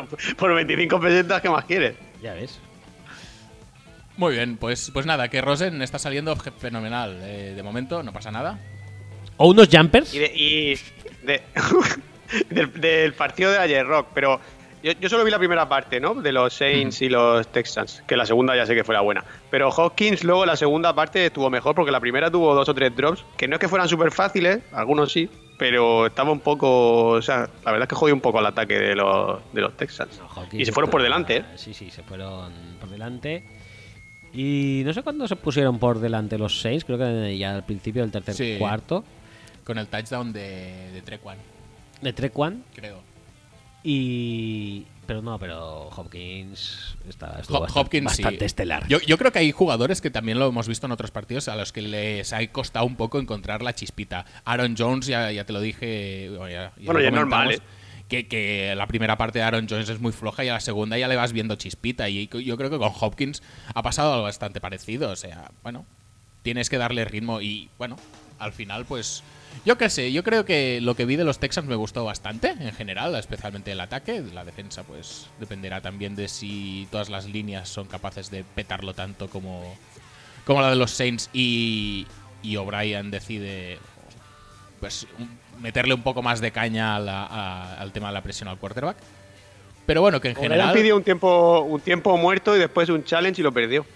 Por 0.37 0.55
25 0.55 1.01
pesetas, 1.01 1.41
¿qué 1.43 1.51
más 1.51 1.65
quieres? 1.65 1.95
Ya 2.23 2.35
ves. 2.35 2.61
Muy 4.17 4.35
bien, 4.35 4.57
pues, 4.57 4.91
pues 4.93 5.07
nada, 5.07 5.29
que 5.29 5.41
Rosen 5.41 5.83
está 5.83 5.99
saliendo 5.99 6.37
fenomenal. 6.37 7.19
Eh, 7.23 7.53
de 7.57 7.63
momento 7.63 8.03
no 8.03 8.13
pasa 8.13 8.31
nada. 8.31 8.59
O 9.37 9.49
unos 9.49 9.69
jumpers. 9.71 10.15
Y, 10.15 10.19
de- 10.21 10.33
y 10.37 10.81
de- 11.27 11.43
del, 12.51 12.81
del 12.81 13.13
partido 13.15 13.51
de 13.51 13.59
ayer, 13.59 13.85
Rock, 13.85 14.09
pero 14.15 14.41
Yo, 14.85 14.93
yo 14.93 15.09
solo 15.09 15.25
vi 15.25 15.31
la 15.31 15.39
primera 15.39 15.67
parte, 15.69 15.99
¿no? 15.99 16.15
De 16.15 16.31
los 16.31 16.53
Saints 16.53 17.01
y 17.01 17.09
los 17.09 17.49
Texans, 17.49 18.03
que 18.07 18.17
la 18.19 18.27
segunda 18.27 18.55
ya 18.55 18.67
sé 18.67 18.75
que 18.75 18.85
fue 18.85 18.95
la 18.95 19.01
buena. 19.01 19.25
Pero 19.51 19.71
Hopkins 19.71 20.23
luego 20.25 20.45
la 20.45 20.57
segunda 20.57 20.95
parte 20.95 21.25
estuvo 21.27 21.49
mejor 21.49 21.75
porque 21.75 21.91
la 21.91 22.01
primera 22.01 22.31
tuvo 22.31 22.55
dos 22.55 22.69
o 22.69 22.75
tres 22.75 22.95
drops, 22.95 23.25
que 23.39 23.49
no 23.49 23.57
es 23.57 23.61
que 23.61 23.69
fueran 23.69 23.89
súper 23.89 24.11
fáciles, 24.13 24.59
algunos 24.73 25.11
sí, 25.11 25.31
pero 25.59 26.05
estaba 26.07 26.31
un 26.33 26.41
poco, 26.41 27.07
o 27.09 27.23
sea, 27.23 27.49
la 27.65 27.73
verdad 27.73 27.85
es 27.85 27.89
que 27.89 27.95
jodió 27.95 28.15
un 28.15 28.21
poco 28.21 28.41
al 28.41 28.47
ataque 28.47 28.75
de 28.79 28.95
los, 28.95 29.41
de 29.55 29.63
los 29.63 29.75
Texans. 29.77 30.19
No, 30.19 30.29
Hawkins 30.29 30.61
y 30.63 30.65
se 30.67 30.73
fueron 30.73 30.91
por 30.91 31.03
delante, 31.03 31.37
¿eh? 31.39 31.45
Sí, 31.57 31.73
sí, 31.73 31.91
se 31.91 32.03
fueron 32.03 32.53
por 32.79 32.91
delante. 32.91 33.43
Y 34.35 34.83
no 34.85 34.93
sé 34.93 35.03
cuándo 35.03 35.27
se 35.29 35.37
pusieron 35.37 35.79
por 35.79 35.99
delante 36.01 36.37
los 36.37 36.61
seis, 36.61 36.85
creo 36.85 36.99
que 36.99 37.39
ya 37.39 37.55
al 37.55 37.65
principio 37.65 38.03
del 38.03 38.11
tercer 38.11 38.35
Sí. 38.35 38.57
cuarto. 38.59 39.03
Con 39.65 39.79
el 39.79 39.87
touchdown 39.87 40.33
de, 40.33 40.91
de 40.93 41.01
Trequan, 41.01 41.39
De 42.03 42.13
Trequan. 42.13 42.65
creo. 42.75 42.99
Y. 43.85 44.87
Pero 45.07 45.21
no, 45.21 45.39
pero 45.39 45.89
Hopkins 45.91 46.97
está 47.07 47.27
bastante, 47.27 47.79
Hopkins 47.79 48.13
sí. 48.13 48.23
estelar. 48.41 48.89
Yo, 48.89 48.99
yo 49.01 49.19
creo 49.19 49.31
que 49.33 49.41
hay 49.41 49.53
jugadores 49.53 50.01
que 50.01 50.11
también 50.11 50.39
lo 50.39 50.49
hemos 50.49 50.67
visto 50.67 50.87
en 50.87 50.93
otros 50.93 51.11
partidos 51.11 51.47
a 51.49 51.57
los 51.57 51.73
que 51.75 51.83
les 51.83 52.33
ha 52.33 52.45
costado 52.51 52.87
un 52.87 52.97
poco 52.97 53.19
encontrar 53.21 53.61
la 53.63 53.75
chispita. 53.75 54.25
Aaron 54.47 54.75
Jones, 54.79 55.07
ya, 55.07 55.31
ya 55.31 55.45
te 55.45 55.53
lo 55.53 55.61
dije. 55.61 56.31
o 56.39 56.49
ya- 56.49 56.73
ya 56.79 56.85
Bueno, 56.87 56.95
lo 56.95 57.01
ya 57.03 57.09
es 57.09 57.15
normal, 57.15 57.43
comentamos, 57.49 57.71
Que, 58.09 58.27
que 58.29 58.75
la 58.75 58.87
primera 58.87 59.19
parte 59.19 59.41
de 59.41 59.45
Aaron 59.45 59.67
Jones 59.69 59.91
es 59.91 60.01
muy 60.01 60.13
floja 60.13 60.43
y 60.43 60.49
a 60.49 60.55
la 60.55 60.61
segunda 60.61 60.97
ya 60.97 61.07
le 61.07 61.17
vas 61.17 61.35
viendo 61.35 61.55
chispita. 61.57 62.09
Y 62.09 62.27
yo 62.29 62.57
creo 62.57 62.71
que 62.71 62.79
con 62.79 62.91
Hopkins 62.99 63.43
ha 63.75 63.83
pasado 63.83 64.13
algo 64.15 64.25
bastante 64.25 64.59
parecido. 64.63 65.11
O 65.11 65.17
sea, 65.17 65.51
bueno, 65.63 65.85
tienes 66.43 66.71
que 66.71 66.79
darle 66.79 67.05
ritmo 67.05 67.43
y, 67.43 67.69
bueno, 67.79 67.97
al 68.39 68.55
final, 68.55 68.87
pues. 68.87 69.23
Yo 69.65 69.79
qué 69.79 69.89
sé, 69.89 70.13
yo 70.13 70.23
creo 70.23 70.45
que 70.45 70.81
lo 70.83 70.95
que 70.95 71.05
vi 71.07 71.17
de 71.17 71.25
los 71.25 71.39
Texans 71.39 71.67
me 71.67 71.75
gustó 71.77 72.05
bastante 72.05 72.49
en 72.51 72.73
general, 72.75 73.15
especialmente 73.15 73.73
el 73.73 73.81
ataque. 73.81 74.23
La 74.35 74.45
defensa, 74.45 74.83
pues 74.83 75.29
dependerá 75.41 75.81
también 75.81 76.17
de 76.17 76.29
si 76.29 76.87
todas 76.91 77.09
las 77.09 77.27
líneas 77.27 77.69
son 77.69 77.87
capaces 77.87 78.31
de 78.31 78.45
petarlo 78.45 78.93
tanto 78.95 79.29
como, 79.29 79.75
como 80.45 80.61
la 80.61 80.71
de 80.71 80.77
los 80.77 80.91
Saints 80.91 81.31
y, 81.33 82.07
y 82.43 82.57
O'Brien 82.57 83.11
decide 83.11 83.79
pues 84.81 85.07
meterle 85.61 85.95
un 85.95 86.03
poco 86.03 86.21
más 86.21 86.41
de 86.41 86.51
caña 86.51 86.97
a 86.97 86.99
la- 87.01 87.25
a- 87.25 87.75
al 87.81 87.91
tema 87.93 88.09
de 88.09 88.15
la 88.15 88.23
presión 88.23 88.49
al 88.49 88.59
quarterback. 88.59 88.97
Pero 89.87 90.01
bueno, 90.03 90.21
que 90.21 90.29
en 90.29 90.37
O'Brien 90.37 90.53
general. 90.53 90.75
pidió 90.75 90.97
un 90.97 91.03
tiempo, 91.05 91.61
un 91.61 91.81
tiempo 91.81 92.17
muerto 92.19 92.55
y 92.55 92.59
después 92.59 92.89
un 92.91 93.03
challenge 93.05 93.41
y 93.41 93.45
lo 93.45 93.53
perdió. 93.53 93.87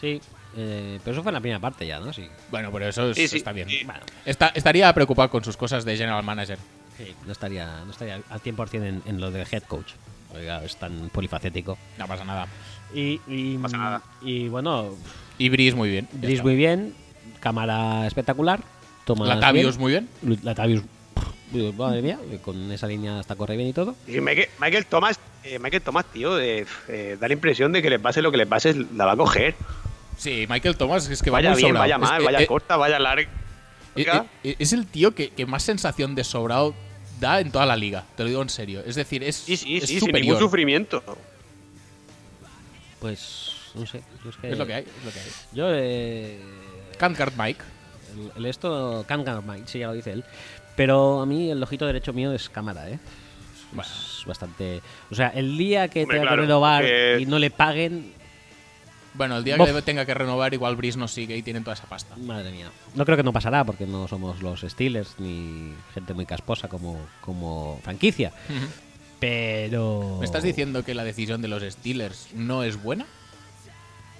Sí, 0.00 0.20
eh, 0.56 0.98
pero 1.04 1.12
eso 1.14 1.22
fue 1.22 1.30
en 1.30 1.34
la 1.34 1.40
primera 1.40 1.60
parte 1.60 1.86
ya, 1.86 2.00
¿no? 2.00 2.12
Sí. 2.12 2.28
Bueno, 2.50 2.70
pero 2.72 2.88
eso 2.88 3.10
es- 3.10 3.16
Sí, 3.16 3.28
sí, 3.28 3.36
está 3.38 3.52
bien. 3.52 3.68
sí. 3.68 3.80
Bueno, 3.84 4.00
Está- 4.24 4.48
estaría 4.54 4.92
preocupado 4.92 5.30
con 5.30 5.42
sus 5.44 5.56
cosas 5.56 5.84
de 5.84 5.96
general 5.96 6.22
manager. 6.24 6.58
sí, 6.98 7.14
no 7.26 7.32
estaría, 7.32 7.82
no 7.84 7.90
estaría 7.90 8.20
al 8.28 8.40
100% 8.40 8.84
en, 8.86 9.02
en 9.06 9.20
lo 9.20 9.30
de 9.30 9.46
head 9.50 9.62
coach. 9.64 9.92
Oiga, 10.34 10.62
es 10.64 10.76
tan 10.76 11.10
polifacético. 11.10 11.76
No 11.98 12.06
pasa 12.06 12.24
nada. 12.24 12.46
Y, 12.94 13.20
y, 13.26 13.58
pasa 13.58 13.76
nada. 13.76 14.02
y 14.22 14.48
bueno, 14.48 14.94
Y 15.38 15.48
Brice 15.48 15.74
muy 15.76 15.88
bien. 15.90 16.08
Brice 16.12 16.34
está. 16.34 16.42
muy 16.44 16.56
bien, 16.56 16.94
cámara 17.40 18.06
espectacular. 18.06 18.60
Thomas 19.04 19.28
Latavius 19.28 19.76
bien. 19.78 20.08
muy 20.22 20.28
bien. 20.30 20.40
Latavius, 20.44 20.82
pff, 21.14 21.74
madre 21.76 22.02
mía, 22.02 22.18
con 22.42 22.70
esa 22.70 22.86
línea 22.86 23.18
hasta 23.18 23.34
corre 23.36 23.56
bien 23.56 23.68
y 23.68 23.72
todo. 23.72 23.94
Y 24.06 24.20
Michael, 24.20 24.48
Michael 24.60 24.86
Thomas, 24.86 25.18
eh, 25.44 25.58
Michael 25.58 25.82
Thomas, 25.82 26.04
tío, 26.12 26.38
eh, 26.38 26.64
eh, 26.88 27.16
da 27.20 27.26
la 27.28 27.34
impresión 27.34 27.72
de 27.72 27.82
que 27.82 27.90
le 27.90 27.98
pase 27.98 28.22
lo 28.22 28.30
que 28.30 28.36
le 28.38 28.46
pase, 28.46 28.74
la 28.94 29.04
va 29.06 29.12
a 29.12 29.16
coger. 29.16 29.54
Sí, 30.16 30.46
Michael 30.48 30.76
Thomas 30.76 31.08
es 31.08 31.22
que 31.22 31.30
va 31.30 31.38
vaya 31.38 31.50
muy 31.50 31.56
bien, 31.58 31.68
sobrado. 31.70 31.82
vaya 31.82 31.94
Es 31.96 32.00
mal, 32.00 32.18
que, 32.20 32.24
vaya 32.26 32.40
eh, 32.42 32.46
corta, 32.46 32.76
vaya 32.76 32.98
larga. 32.98 33.28
eh, 33.96 34.06
eh, 34.44 34.56
es 34.58 34.72
el 34.72 34.86
tío 34.86 35.14
que, 35.14 35.30
que 35.30 35.46
más 35.46 35.62
sensación 35.62 36.14
de 36.14 36.24
sobrado 36.24 36.74
da 37.20 37.40
en 37.40 37.50
toda 37.50 37.66
la 37.66 37.76
liga. 37.76 38.04
Te 38.16 38.22
lo 38.22 38.28
digo 38.28 38.42
en 38.42 38.48
serio. 38.48 38.82
Es 38.86 38.94
decir, 38.94 39.22
es, 39.24 39.36
Sí, 39.36 39.56
sí, 39.56 39.76
es 39.76 39.84
sí, 39.84 40.00
sin 40.00 40.06
ningún 40.06 40.08
superior. 40.08 40.38
sufrimiento. 40.38 41.02
Pues, 43.00 43.52
no 43.74 43.86
sé. 43.86 44.02
yo 44.24 44.30
es, 44.30 44.36
que- 44.36 44.50
Es 44.52 44.58
lo 44.58 44.66
que 44.66 44.74
hay. 44.74 44.82
Es 44.84 45.04
lo 45.04 45.10
que 45.12 45.18
hay. 45.20 45.26
Yo, 45.52 45.66
eh, 45.72 46.40
Can't 46.98 47.16
guard 47.16 47.32
Mike. 47.36 47.60
el, 48.14 48.32
el 48.36 48.46
esto, 48.46 49.04
can 49.08 49.24
Guard 49.24 49.42
Mike, 49.44 49.64
sí, 49.66 49.78
ya 49.80 49.88
lo 49.88 49.94
dice 49.94 50.12
él. 50.12 50.24
Pero 50.76 51.20
a 51.20 51.26
mí 51.26 51.50
el 51.50 51.62
ojito 51.62 51.86
derecho 51.86 52.12
mío 52.12 52.32
es 52.32 52.48
cámara, 52.48 52.88
¿eh? 52.88 52.98
Bueno. 53.72 53.90
Es 53.90 54.24
bastante. 54.26 54.80
O 55.10 55.14
sea, 55.14 55.28
el 55.28 55.56
día 55.58 55.88
que 55.88 56.02
Hombre, 56.02 56.18
tenga 56.18 56.28
claro, 56.28 56.42
que 56.42 56.46
renovar 56.46 56.84
que- 56.84 57.18
y 57.20 57.26
no 57.26 57.38
le 57.38 57.50
paguen, 57.50 58.12
Bueno, 59.14 59.36
el 59.36 59.44
día 59.44 59.56
Bof. 59.56 59.70
que 59.70 59.82
tenga 59.82 60.06
que 60.06 60.14
renovar, 60.14 60.54
igual 60.54 60.74
Brice 60.76 60.98
no 60.98 61.06
sigue 61.08 61.36
y 61.36 61.42
tienen 61.42 61.64
toda 61.64 61.74
esa 61.74 61.84
pasta. 61.86 62.16
madre 62.16 62.50
mía. 62.50 62.70
No 62.94 63.04
creo 63.04 63.16
que 63.16 63.22
no 63.22 63.32
pasará 63.32 63.64
porque 63.64 63.86
no 63.86 64.08
somos 64.08 64.40
los 64.42 64.60
Steelers 64.62 65.16
ni 65.18 65.74
gente 65.94 66.14
muy 66.14 66.24
casposa 66.26 66.68
como, 66.68 66.98
como 67.20 67.78
franquicia. 67.82 68.32
Pero. 69.20 70.16
¿Me 70.18 70.24
estás 70.24 70.42
diciendo 70.42 70.84
que 70.84 70.94
la 70.94 71.04
decisión 71.04 71.42
de 71.42 71.48
los 71.48 71.62
Steelers 71.62 72.28
no 72.34 72.64
es 72.64 72.82
buena? 72.82 73.06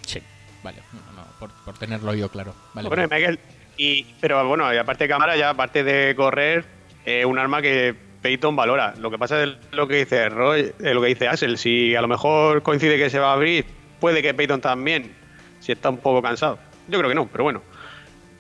Sí. 0.06 0.20
Vale, 0.62 0.78
no, 0.92 1.12
no, 1.20 1.26
por, 1.40 1.50
por 1.64 1.76
tenerlo 1.78 2.14
yo 2.14 2.28
claro. 2.28 2.54
Vale, 2.74 2.88
Bueno, 2.88 3.02
y 3.04 3.08
Michael, 3.08 3.38
y, 3.76 4.04
pero 4.20 4.46
bueno, 4.46 4.72
y 4.72 4.76
aparte 4.76 5.04
de 5.04 5.08
cámara, 5.08 5.36
ya 5.36 5.50
aparte 5.50 5.82
de 5.82 6.14
correr, 6.14 6.64
eh, 7.04 7.24
un 7.24 7.38
arma 7.38 7.60
que 7.60 7.96
Peyton 8.22 8.54
valora. 8.54 8.94
Lo 8.98 9.10
que 9.10 9.18
pasa 9.18 9.42
es 9.42 9.50
lo 9.72 9.88
que 9.88 9.96
dice 9.96 10.28
Roy, 10.28 10.72
eh, 10.78 10.94
lo 10.94 11.00
que 11.02 11.08
dice 11.08 11.26
Axel. 11.26 11.58
Si 11.58 11.96
a 11.96 12.00
lo 12.00 12.06
mejor 12.06 12.62
coincide 12.62 12.96
que 12.96 13.10
se 13.10 13.18
va 13.18 13.30
a 13.30 13.32
abrir, 13.34 13.64
puede 14.02 14.20
que 14.20 14.34
Peyton 14.34 14.60
también, 14.60 15.14
si 15.60 15.70
está 15.70 15.88
un 15.88 15.98
poco 15.98 16.20
cansado. 16.20 16.58
Yo 16.88 16.98
creo 16.98 17.08
que 17.08 17.14
no, 17.14 17.28
pero 17.28 17.44
bueno. 17.44 17.62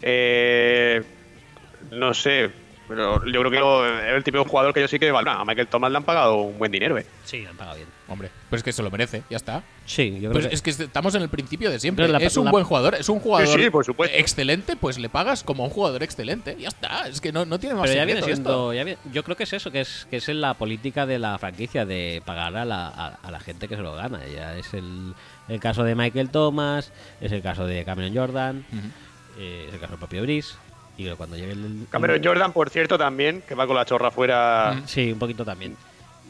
Eh, 0.02 1.02
no 1.92 2.12
sé, 2.14 2.50
pero 2.88 3.24
yo 3.24 3.40
creo 3.40 3.50
que 3.50 3.58
lo- 3.60 3.86
es 4.00 4.14
el 4.16 4.24
tipo 4.24 4.38
de 4.38 4.44
jugador 4.44 4.74
que 4.74 4.80
yo 4.80 4.88
sí 4.88 4.98
que 4.98 5.10
valora. 5.12 5.40
A 5.40 5.44
Michael 5.44 5.68
Thomas 5.68 5.90
le 5.92 5.98
han 5.98 6.04
pagado 6.04 6.36
un 6.42 6.58
buen 6.58 6.72
dinero, 6.72 6.98
¿eh? 6.98 7.06
Sí, 7.24 7.46
han 7.46 7.56
pagado 7.56 7.76
bien. 7.76 7.88
Hombre, 8.08 8.30
pues 8.50 8.60
es 8.60 8.64
que 8.64 8.72
se 8.72 8.82
lo 8.82 8.90
merece, 8.90 9.22
ya 9.30 9.36
está. 9.36 9.62
Sí, 9.86 10.14
yo 10.20 10.30
creo 10.30 10.32
Pues 10.32 10.46
que. 10.48 10.54
es 10.54 10.62
que 10.62 10.70
estamos 10.70 11.14
en 11.14 11.22
el 11.22 11.28
principio 11.28 11.70
de 11.70 11.78
siempre. 11.80 12.04
Pero 12.06 12.18
la- 12.18 12.24
es 12.24 12.36
un 12.36 12.44
la- 12.46 12.50
buen 12.50 12.64
jugador, 12.64 12.94
es 12.96 13.08
un 13.08 13.20
jugador 13.20 13.46
Sí, 13.56 13.64
sí, 13.64 13.70
por 13.70 13.84
supuesto. 13.86 14.14
excelente, 14.18 14.76
pues 14.76 14.98
le 14.98 15.08
pagas 15.08 15.42
como 15.44 15.64
un 15.64 15.70
jugador 15.70 16.02
excelente. 16.02 16.56
Ya 16.58 16.68
está, 16.68 17.06
es 17.08 17.20
que 17.20 17.32
no, 17.32 17.46
no 17.46 17.58
tiene 17.58 17.74
más 17.76 17.84
Pero 17.88 17.94
ya 17.94 18.04
viene 18.04 18.20
esto. 18.20 18.72
ya 18.74 18.84
viene- 18.84 18.98
yo 19.12 19.22
creo 19.24 19.36
que 19.36 19.44
es 19.44 19.52
eso, 19.54 19.70
que 19.70 19.80
es, 19.80 20.06
que 20.10 20.16
es 20.16 20.28
la 20.28 20.54
política 20.54 21.06
de 21.06 21.18
la 21.20 21.38
franquicia 21.38 21.86
de 21.86 22.20
pagar 22.26 22.54
a 22.56 22.64
la, 22.66 22.88
a, 22.88 23.06
a 23.22 23.30
la 23.30 23.40
gente 23.40 23.66
que 23.68 23.76
se 23.76 23.82
lo 23.82 23.94
gana. 23.94 24.20
Ya 24.26 24.56
es 24.58 24.74
el, 24.74 25.14
el 25.48 25.60
caso 25.60 25.84
de 25.84 25.94
Michael 25.94 26.30
Thomas, 26.30 26.92
es 27.20 27.32
el 27.32 27.42
caso 27.42 27.66
de 27.66 27.84
Cameron 27.84 28.14
Jordan, 28.16 28.64
eh, 29.38 29.64
es 29.68 29.74
el 29.74 29.80
caso 29.80 29.92
del 29.92 29.98
propio 29.98 30.22
Brice. 30.22 30.54
Y 30.98 31.08
cuando 31.10 31.36
llegue 31.36 31.52
el. 31.52 31.86
Cameron 31.90 32.20
Jordan, 32.22 32.52
por 32.52 32.68
cierto, 32.70 32.98
también, 32.98 33.42
que 33.48 33.54
va 33.54 33.66
con 33.66 33.76
la 33.76 33.84
chorra 33.86 34.10
fuera. 34.10 34.82
Sí, 34.86 35.12
un 35.12 35.18
poquito 35.18 35.44
también. 35.44 35.74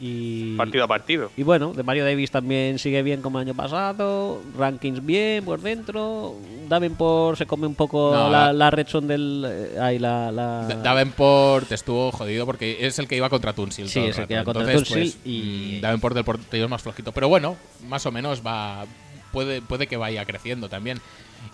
Y, 0.01 0.55
partido 0.57 0.83
a 0.83 0.87
partido. 0.87 1.31
y 1.37 1.43
bueno, 1.43 1.71
de 1.71 1.83
Mario 1.83 2.03
Davis 2.03 2.31
también 2.31 2.79
sigue 2.79 3.03
bien 3.03 3.21
como 3.21 3.39
el 3.39 3.47
año 3.47 3.55
pasado. 3.55 4.41
Rankings 4.57 5.05
bien 5.05 5.45
por 5.45 5.61
dentro. 5.61 6.35
Davenport 6.67 7.37
se 7.37 7.45
come 7.45 7.67
un 7.67 7.75
poco 7.75 8.11
No, 8.13 8.29
la, 8.29 8.47
la- 8.47 8.53
la 8.53 8.71
red 8.71 8.87
zone 8.87 9.07
del. 9.07 9.45
eh, 9.47 9.79
ahí 9.79 9.99
la. 9.99 10.31
la- 10.31 10.67
Davenport 10.81 11.71
estuvo 11.71 12.11
jodido 12.11 12.45
porque 12.45 12.85
es 12.87 12.97
el 12.99 13.07
que 13.07 13.15
iba 13.17 13.29
contra 13.29 13.53
Tunsil. 13.53 13.87
Sí, 13.87 13.95
todo 13.95 14.03
el 14.05 14.09
es 14.11 14.17
el 14.17 14.27
que 14.27 14.33
iba 14.33 14.43
contra 14.43 14.63
Entonces, 14.63 14.87
Tunsil 14.89 15.11
pues, 15.21 15.25
y- 15.25 15.75
mm, 15.77 15.81
Davenport 15.81 16.15
del 16.15 16.25
portero 16.25 16.63
es 16.65 16.69
más 16.71 16.81
flojito. 16.81 17.11
Pero 17.11 17.27
bueno, 17.29 17.55
más 17.87 18.05
o 18.05 18.11
menos 18.11 18.41
va 18.45 18.85
puede, 19.33 19.61
puede 19.61 19.87
que 19.87 19.97
vaya 19.97 20.23
creciendo 20.23 20.69
también. 20.69 21.01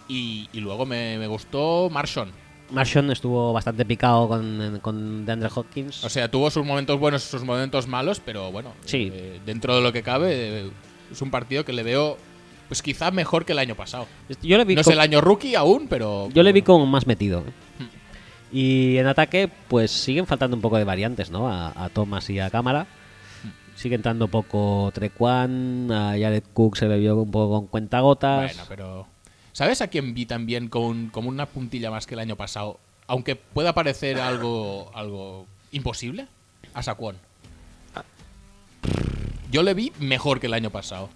Y, 0.07 0.47
y 0.53 0.59
luego 0.59 0.85
me, 0.85 1.17
me 1.17 1.25
gustó 1.25 1.89
Marshon. 1.91 2.29
Marshon 2.69 3.09
estuvo 3.11 3.51
bastante 3.51 3.83
picado 3.85 4.27
con, 4.27 4.77
con 4.83 5.25
DeAndre 5.25 5.49
Hopkins. 5.55 6.03
O 6.03 6.09
sea, 6.09 6.29
tuvo 6.29 6.51
sus 6.51 6.63
momentos 6.63 6.99
buenos 6.99 7.25
y 7.25 7.29
sus 7.29 7.43
momentos 7.43 7.87
malos, 7.87 8.21
pero 8.23 8.51
bueno, 8.51 8.73
Sí. 8.85 9.09
eh, 9.11 9.39
dentro 9.43 9.75
de 9.75 9.81
lo 9.81 9.91
que 9.91 10.03
cabe, 10.03 10.29
eh, 10.67 10.69
es 11.11 11.21
un 11.23 11.31
partido 11.31 11.65
que 11.65 11.73
le 11.73 11.81
veo, 11.81 12.17
pues 12.67 12.83
quizá 12.83 13.09
mejor 13.09 13.45
que 13.45 13.53
el 13.53 13.59
año 13.59 13.73
pasado. 13.73 14.05
yo 14.43 14.57
le 14.59 14.65
vi 14.65 14.75
No 14.75 14.81
es 14.81 14.87
el 14.87 14.99
año 14.99 15.19
rookie 15.21 15.55
aún, 15.55 15.87
pero. 15.89 16.29
Yo 16.31 16.43
le 16.43 16.53
vi 16.53 16.61
como 16.61 16.85
más 16.85 17.07
metido. 17.07 17.43
Y 18.51 18.97
en 18.97 19.07
ataque, 19.07 19.49
pues 19.67 19.89
siguen 19.91 20.25
faltando 20.27 20.55
un 20.55 20.61
poco 20.61 20.77
de 20.77 20.83
variantes, 20.83 21.29
¿no? 21.31 21.49
A, 21.51 21.71
a 21.85 21.89
Thomas 21.89 22.29
y 22.29 22.39
a 22.39 22.49
Cámara. 22.49 22.87
Sigue 23.79 23.95
entrando 23.95 24.27
poco 24.27 24.91
Trequan, 24.93 25.89
a 25.89 26.09
Jared 26.09 26.43
Cook 26.53 26.75
se 26.75 26.89
le 26.89 26.99
vio 26.99 27.15
un 27.15 27.31
poco 27.31 27.61
con 27.61 27.67
cuentagotas. 27.67 28.53
Bueno, 28.53 28.63
pero. 28.67 29.07
¿Sabes 29.53 29.79
a 29.81 29.87
quién 29.87 30.13
vi 30.13 30.25
también 30.25 30.67
con, 30.67 31.07
como 31.07 31.29
una 31.29 31.45
puntilla 31.45 31.89
más 31.89 32.05
que 32.05 32.15
el 32.15 32.19
año 32.19 32.35
pasado? 32.35 32.77
Aunque 33.07 33.37
pueda 33.37 33.73
parecer 33.73 34.19
algo, 34.19 34.91
algo 34.93 35.47
imposible, 35.71 36.27
a 36.73 36.83
Saquon. 36.83 37.15
Yo 39.49 39.63
le 39.63 39.73
vi 39.73 39.93
mejor 39.97 40.41
que 40.41 40.47
el 40.47 40.55
año 40.55 40.71
pasado. 40.71 41.09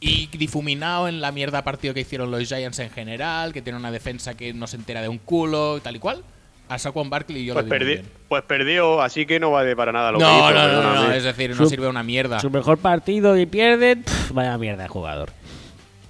Y 0.00 0.26
difuminado 0.36 1.08
en 1.08 1.22
la 1.22 1.32
mierda 1.32 1.64
partido 1.64 1.94
que 1.94 2.00
hicieron 2.00 2.30
los 2.30 2.46
Giants 2.46 2.78
en 2.80 2.90
general, 2.90 3.54
que 3.54 3.62
tiene 3.62 3.78
una 3.78 3.90
defensa 3.90 4.34
que 4.34 4.52
no 4.52 4.66
se 4.66 4.76
entera 4.76 5.00
de 5.00 5.08
un 5.08 5.16
culo 5.16 5.78
y 5.78 5.80
tal 5.80 5.96
y 5.96 5.98
cual. 5.98 6.22
A 6.68 6.78
Saquon 6.78 7.10
Barkley 7.10 7.44
yo 7.44 7.52
Pues, 7.54 7.66
lo 7.66 7.68
muy 7.70 7.78
perdi- 7.78 7.86
bien. 7.86 8.10
pues 8.28 8.42
perdió, 8.44 9.02
así 9.02 9.26
que 9.26 9.38
no 9.38 9.50
vale 9.50 9.76
para 9.76 9.92
nada 9.92 10.12
lo 10.12 10.18
que 10.18 10.24
No, 10.24 10.38
hizo, 10.50 10.50
no, 10.58 10.82
no, 10.82 10.94
no, 11.08 11.12
es 11.12 11.22
decir, 11.24 11.50
no 11.50 11.56
Su- 11.56 11.66
sirve 11.66 11.88
una 11.88 12.02
mierda. 12.02 12.40
Su 12.40 12.50
mejor 12.50 12.78
partido 12.78 13.36
y 13.36 13.44
pierden. 13.46 14.02
pff, 14.02 14.30
vaya 14.32 14.56
mierda 14.56 14.82
de 14.84 14.88
jugador. 14.88 15.30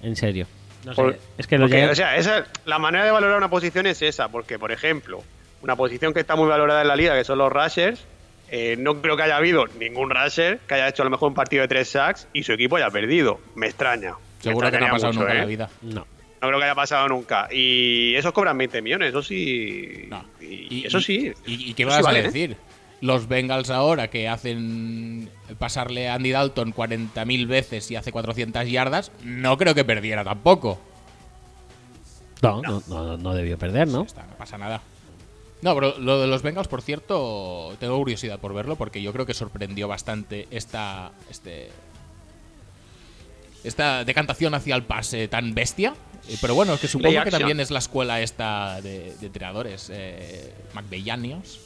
En 0.01 0.15
serio. 0.15 0.47
No 0.85 0.93
sé, 0.93 1.01
Por- 1.01 1.17
es 1.37 1.47
que 1.47 1.57
los 1.57 1.69
porque, 1.69 1.87
o 1.87 1.95
sea, 1.95 2.15
esa, 2.15 2.45
la 2.65 2.79
manera 2.79 3.03
de 3.05 3.11
valorar 3.11 3.37
una 3.37 3.49
posición 3.49 3.85
es 3.87 4.01
esa, 4.01 4.29
porque, 4.29 4.57
por 4.57 4.71
ejemplo, 4.71 5.23
una 5.61 5.75
posición 5.75 6.13
que 6.13 6.19
está 6.21 6.35
muy 6.35 6.47
valorada 6.47 6.81
en 6.83 6.87
la 6.87 6.95
liga, 6.95 7.15
que 7.15 7.23
son 7.23 7.37
los 7.39 7.51
rushers, 7.51 8.05
eh, 8.49 8.75
no 8.77 9.01
creo 9.01 9.17
que 9.17 9.23
haya 9.23 9.37
habido 9.37 9.65
ningún 9.79 10.09
rusher 10.11 10.59
que 10.67 10.75
haya 10.75 10.87
hecho 10.87 11.01
a 11.01 11.05
lo 11.05 11.09
mejor 11.11 11.29
un 11.29 11.33
partido 11.35 11.63
de 11.63 11.67
tres 11.67 11.89
sacks 11.89 12.27
y 12.31 12.43
su 12.43 12.53
equipo 12.53 12.75
haya 12.77 12.89
perdido. 12.91 13.39
Me 13.55 13.65
extraña. 13.65 14.11
Me 14.11 14.43
Seguro 14.51 14.69
que 14.71 14.79
no 14.79 14.85
ha 14.85 14.89
pasado 14.91 15.07
mucho, 15.13 15.19
nunca 15.21 15.31
en 15.33 15.37
¿eh? 15.37 15.41
la 15.41 15.47
vida. 15.47 15.69
No. 15.81 16.05
No 16.45 16.49
creo 16.49 16.59
que 16.59 16.65
haya 16.65 16.75
pasado 16.75 17.07
nunca. 17.07 17.47
Y 17.51 18.15
esos 18.15 18.31
cobran 18.31 18.57
20 18.57 18.81
millones, 18.81 19.09
eso 19.09 19.21
sí. 19.21 20.05
No. 20.09 20.23
Y, 20.39 20.85
eso 20.85 21.01
sí. 21.01 21.33
¿Y, 21.45 21.71
y 21.71 21.73
qué 21.73 21.85
vas 21.85 21.97
sí 21.97 22.03
vale, 22.03 22.19
a 22.19 22.21
¿eh? 22.21 22.25
decir? 22.25 22.57
Los 23.01 23.27
Bengals 23.27 23.69
ahora 23.69 24.09
que 24.09 24.27
hacen 24.29 25.29
pasarle 25.59 26.07
a 26.09 26.15
Andy 26.15 26.31
Dalton 26.31 26.73
40.000 26.73 27.47
veces 27.47 27.91
y 27.91 27.95
hace 27.95 28.11
400 28.11 28.67
yardas, 28.69 29.11
no 29.23 29.57
creo 29.57 29.75
que 29.75 29.83
perdiera 29.83 30.23
tampoco. 30.23 30.79
No, 32.41 32.61
no, 32.61 32.83
no, 32.87 33.17
no 33.17 33.33
debió 33.33 33.57
perder, 33.57 33.87
¿no? 33.87 34.03
Está, 34.03 34.25
no 34.25 34.35
pasa 34.35 34.57
nada. 34.57 34.81
No, 35.61 35.73
pero 35.73 35.97
lo 35.99 36.21
de 36.21 36.27
los 36.27 36.41
Bengals, 36.41 36.67
por 36.67 36.81
cierto, 36.81 37.75
tengo 37.79 37.97
curiosidad 37.97 38.39
por 38.39 38.53
verlo 38.53 38.75
porque 38.75 39.01
yo 39.01 39.11
creo 39.13 39.25
que 39.25 39.33
sorprendió 39.33 39.87
bastante 39.87 40.47
esta 40.51 41.11
este 41.29 41.69
esta 43.63 44.03
decantación 44.03 44.53
hacia 44.53 44.75
el 44.75 44.83
pase 44.83 45.27
tan 45.27 45.55
bestia. 45.55 45.95
Eh, 46.27 46.37
Pero 46.41 46.55
bueno, 46.55 46.73
es 46.73 46.79
que 46.79 46.87
supongo 46.87 47.23
que 47.23 47.31
también 47.31 47.59
es 47.59 47.69
la 47.71 47.79
escuela 47.79 48.21
esta 48.21 48.81
de, 48.81 49.13
de 49.19 49.25
entrenadores, 49.27 49.89
eh, 49.93 50.53
McVeighianios. 50.73 51.59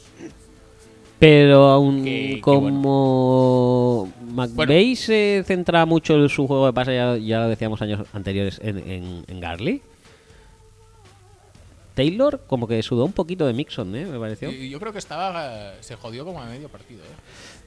Pero 1.18 1.68
aún 1.68 2.02
Que- 2.04 2.34
que 2.36 2.40
como 2.40 4.10
McVeigh 4.32 4.96
se 4.96 5.44
centra 5.46 5.84
mucho 5.86 6.14
en 6.14 6.28
su 6.30 6.46
juego 6.46 6.66
de 6.66 6.72
pase, 6.72 6.94
ya, 6.94 7.16
ya 7.18 7.40
lo 7.40 7.48
decíamos 7.48 7.82
años 7.82 8.06
anteriores, 8.14 8.58
en, 8.62 8.78
en, 8.78 9.24
en 9.28 9.40
Garley. 9.40 9.82
Taylor 11.94 12.40
como 12.46 12.66
que 12.66 12.82
sudó 12.82 13.04
un 13.04 13.12
poquito 13.12 13.46
de 13.46 13.52
Mixon, 13.52 13.94
¿eh? 13.94 14.06
Me 14.06 14.18
pareció. 14.18 14.50
Yo 14.50 14.78
creo 14.80 14.92
que 14.92 14.98
estaba 14.98 15.74
se 15.80 15.96
jodió 15.96 16.24
como 16.24 16.40
a 16.40 16.46
medio 16.46 16.68
partido. 16.68 17.02
¿eh? 17.02 17.06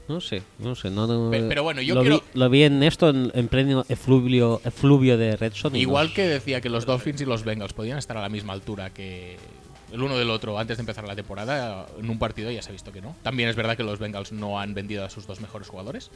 No 0.07 0.19
sé, 0.19 0.43
no 0.59 0.75
sé. 0.75 0.89
No, 0.89 1.07
no- 1.07 1.31
Pe- 1.31 1.43
pero 1.43 1.63
bueno, 1.63 1.81
yo 1.81 1.95
lo, 1.95 2.01
quiero- 2.01 2.17
vi, 2.17 2.39
lo 2.39 2.49
vi 2.49 2.63
en 2.63 2.83
esto, 2.83 3.09
en, 3.09 3.31
en 3.33 3.47
pleno 3.47 3.85
efluvio, 3.87 4.61
efluvio 4.65 5.17
de 5.17 5.35
Redson. 5.37 5.75
Igual 5.75 6.13
que 6.13 6.27
decía 6.27 6.59
que 6.61 6.69
los 6.69 6.85
Dolphins 6.85 7.21
y 7.21 7.25
los 7.25 7.43
Bengals 7.43 7.73
podían 7.73 7.97
estar 7.97 8.17
a 8.17 8.21
la 8.21 8.29
misma 8.29 8.53
altura 8.53 8.89
que 8.89 9.37
el 9.93 10.01
uno 10.01 10.17
del 10.17 10.29
otro 10.29 10.57
antes 10.59 10.77
de 10.77 10.81
empezar 10.81 11.07
la 11.07 11.15
temporada, 11.15 11.85
en 11.99 12.09
un 12.09 12.19
partido 12.19 12.51
ya 12.51 12.61
se 12.61 12.69
ha 12.69 12.71
visto 12.73 12.91
que 12.91 13.01
no. 13.01 13.15
También 13.23 13.47
es 13.47 13.55
verdad 13.55 13.77
que 13.77 13.83
los 13.83 13.99
Bengals 13.99 14.31
no 14.33 14.59
han 14.59 14.73
vendido 14.73 15.05
a 15.05 15.09
sus 15.09 15.25
dos 15.27 15.39
mejores 15.39 15.67
jugadores. 15.69 16.09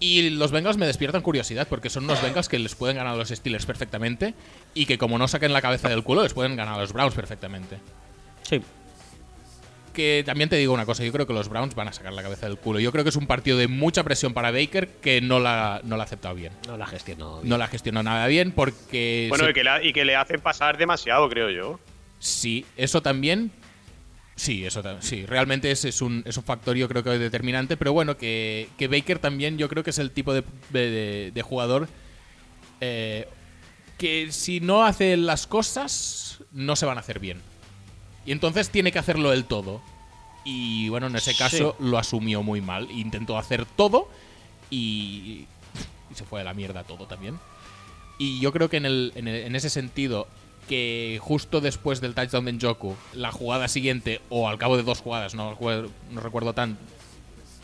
Y 0.00 0.30
los 0.30 0.52
Bengals 0.52 0.76
me 0.76 0.86
despiertan 0.86 1.22
curiosidad 1.22 1.66
porque 1.68 1.90
son 1.90 2.04
unos 2.04 2.22
Bengals 2.22 2.48
que 2.48 2.58
les 2.60 2.76
pueden 2.76 2.96
ganar 2.96 3.14
a 3.14 3.16
los 3.16 3.28
Steelers 3.30 3.66
perfectamente 3.66 4.34
y 4.72 4.86
que 4.86 4.96
como 4.96 5.18
no 5.18 5.26
saquen 5.26 5.52
la 5.52 5.60
cabeza 5.60 5.88
del 5.88 6.04
culo 6.04 6.22
les 6.22 6.32
pueden 6.32 6.54
ganar 6.56 6.74
a 6.76 6.80
los 6.80 6.92
Browns 6.92 7.14
perfectamente. 7.14 7.78
Sí. 8.42 8.62
Que 9.98 10.22
también 10.24 10.48
te 10.48 10.54
digo 10.54 10.72
una 10.72 10.86
cosa, 10.86 11.02
yo 11.02 11.10
creo 11.10 11.26
que 11.26 11.32
los 11.32 11.48
Browns 11.48 11.74
van 11.74 11.88
a 11.88 11.92
sacar 11.92 12.12
la 12.12 12.22
cabeza 12.22 12.46
del 12.46 12.56
culo. 12.56 12.78
Yo 12.78 12.92
creo 12.92 13.02
que 13.02 13.10
es 13.10 13.16
un 13.16 13.26
partido 13.26 13.58
de 13.58 13.66
mucha 13.66 14.04
presión 14.04 14.32
para 14.32 14.52
Baker 14.52 14.86
que 15.02 15.20
no 15.20 15.40
la, 15.40 15.80
no 15.82 15.96
la 15.96 16.04
ha 16.04 16.06
aceptado 16.06 16.36
bien. 16.36 16.52
No 16.68 16.76
la 16.76 16.86
gestionó. 16.86 17.38
bien. 17.38 17.48
No 17.48 17.58
la 17.58 17.66
gestionó 17.66 18.00
nada 18.04 18.28
bien 18.28 18.52
porque... 18.52 19.26
Bueno, 19.28 19.42
se- 19.46 19.50
y 19.50 19.54
que, 19.54 19.64
le, 19.64 19.88
y 19.88 19.92
que 19.92 20.04
le 20.04 20.14
hacen 20.14 20.40
pasar 20.40 20.78
demasiado, 20.78 21.28
creo 21.28 21.50
yo. 21.50 21.80
Sí, 22.20 22.64
eso 22.76 23.02
también. 23.02 23.50
Sí, 24.36 24.64
eso 24.64 24.84
sí, 25.00 25.26
realmente 25.26 25.72
es, 25.72 25.84
es 25.84 26.00
un, 26.00 26.22
es 26.24 26.36
un 26.36 26.44
factor 26.44 26.76
yo 26.76 26.88
creo 26.88 27.02
que 27.02 27.10
determinante, 27.18 27.76
pero 27.76 27.92
bueno, 27.92 28.16
que, 28.16 28.68
que 28.78 28.86
Baker 28.86 29.18
también 29.18 29.58
yo 29.58 29.68
creo 29.68 29.82
que 29.82 29.90
es 29.90 29.98
el 29.98 30.12
tipo 30.12 30.32
de, 30.32 30.44
de- 30.70 30.90
de- 30.92 31.30
de 31.32 31.42
jugador 31.42 31.88
eh, 32.80 33.26
que 33.98 34.30
si 34.30 34.60
no 34.60 34.84
hace 34.84 35.16
las 35.16 35.48
cosas 35.48 36.44
no 36.52 36.76
se 36.76 36.86
van 36.86 36.98
a 36.98 37.00
hacer 37.00 37.18
bien. 37.18 37.42
Y 38.28 38.32
entonces 38.32 38.68
tiene 38.68 38.92
que 38.92 38.98
hacerlo 38.98 39.32
él 39.32 39.46
todo. 39.46 39.80
Y 40.44 40.88
bueno, 40.90 41.06
en 41.06 41.16
ese 41.16 41.34
caso 41.34 41.76
lo 41.78 41.96
asumió 41.98 42.42
muy 42.42 42.60
mal. 42.60 42.90
Intentó 42.90 43.38
hacer 43.38 43.64
todo 43.64 44.08
y, 44.70 45.46
y 46.10 46.14
se 46.14 46.24
fue 46.24 46.42
a 46.42 46.44
la 46.44 46.52
mierda 46.54 46.84
todo 46.84 47.06
también. 47.06 47.38
Y 48.18 48.38
yo 48.40 48.52
creo 48.52 48.68
que 48.68 48.76
en, 48.76 48.84
el, 48.86 49.12
en, 49.14 49.28
el- 49.28 49.44
en 49.46 49.56
ese 49.56 49.70
sentido, 49.70 50.26
que 50.68 51.18
justo 51.22 51.60
después 51.62 52.00
del 52.02 52.14
touchdown 52.14 52.44
de 52.44 52.52
Njoku, 52.52 52.96
la 53.14 53.32
jugada 53.32 53.66
siguiente, 53.68 54.20
o 54.28 54.48
al 54.48 54.58
cabo 54.58 54.76
de 54.76 54.82
dos 54.82 55.00
jugadas, 55.00 55.34
no, 55.34 55.56
no 56.10 56.20
recuerdo 56.20 56.52
tan 56.52 56.76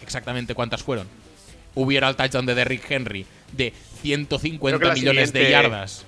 exactamente 0.03 0.55
cuántas 0.55 0.83
fueron, 0.83 1.07
hubiera 1.75 2.09
el 2.09 2.17
touchdown 2.17 2.47
de 2.47 2.55
Derrick 2.55 2.91
Henry 2.91 3.27
de 3.53 3.71
Creo 3.73 4.01
150 4.03 4.79
que 4.79 4.87
la 4.87 4.95
millones 4.95 5.33
de 5.33 5.41
yardas. 5.51 6.05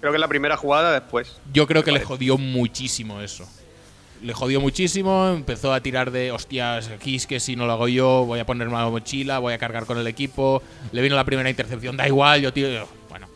Creo 0.00 0.12
que 0.12 0.16
es 0.16 0.20
la 0.20 0.28
primera 0.28 0.56
jugada 0.56 0.92
después. 0.92 1.38
Yo 1.52 1.66
creo 1.66 1.84
que 1.84 1.92
le 1.92 2.00
jodió 2.00 2.38
muchísimo 2.38 3.20
eso. 3.20 3.46
Le 4.22 4.34
jodió 4.34 4.60
muchísimo, 4.60 5.28
empezó 5.28 5.72
a 5.72 5.80
tirar 5.80 6.10
de 6.10 6.30
hostias, 6.30 6.88
aquí 6.88 7.16
es 7.16 7.26
que 7.26 7.40
si 7.40 7.56
no 7.56 7.66
lo 7.66 7.72
hago 7.72 7.88
yo, 7.88 8.24
voy 8.26 8.38
a 8.38 8.44
ponerme 8.44 8.74
la 8.74 8.88
mochila, 8.88 9.38
voy 9.38 9.54
a 9.54 9.58
cargar 9.58 9.86
con 9.86 9.98
el 9.98 10.06
equipo. 10.06 10.62
Le 10.92 11.00
vino 11.00 11.16
la 11.16 11.24
primera 11.24 11.48
intercepción, 11.48 11.96
da 11.96 12.06
igual, 12.06 12.42
yo 12.42 12.52
tiro. 12.52 12.86
Bueno, 13.08 13.28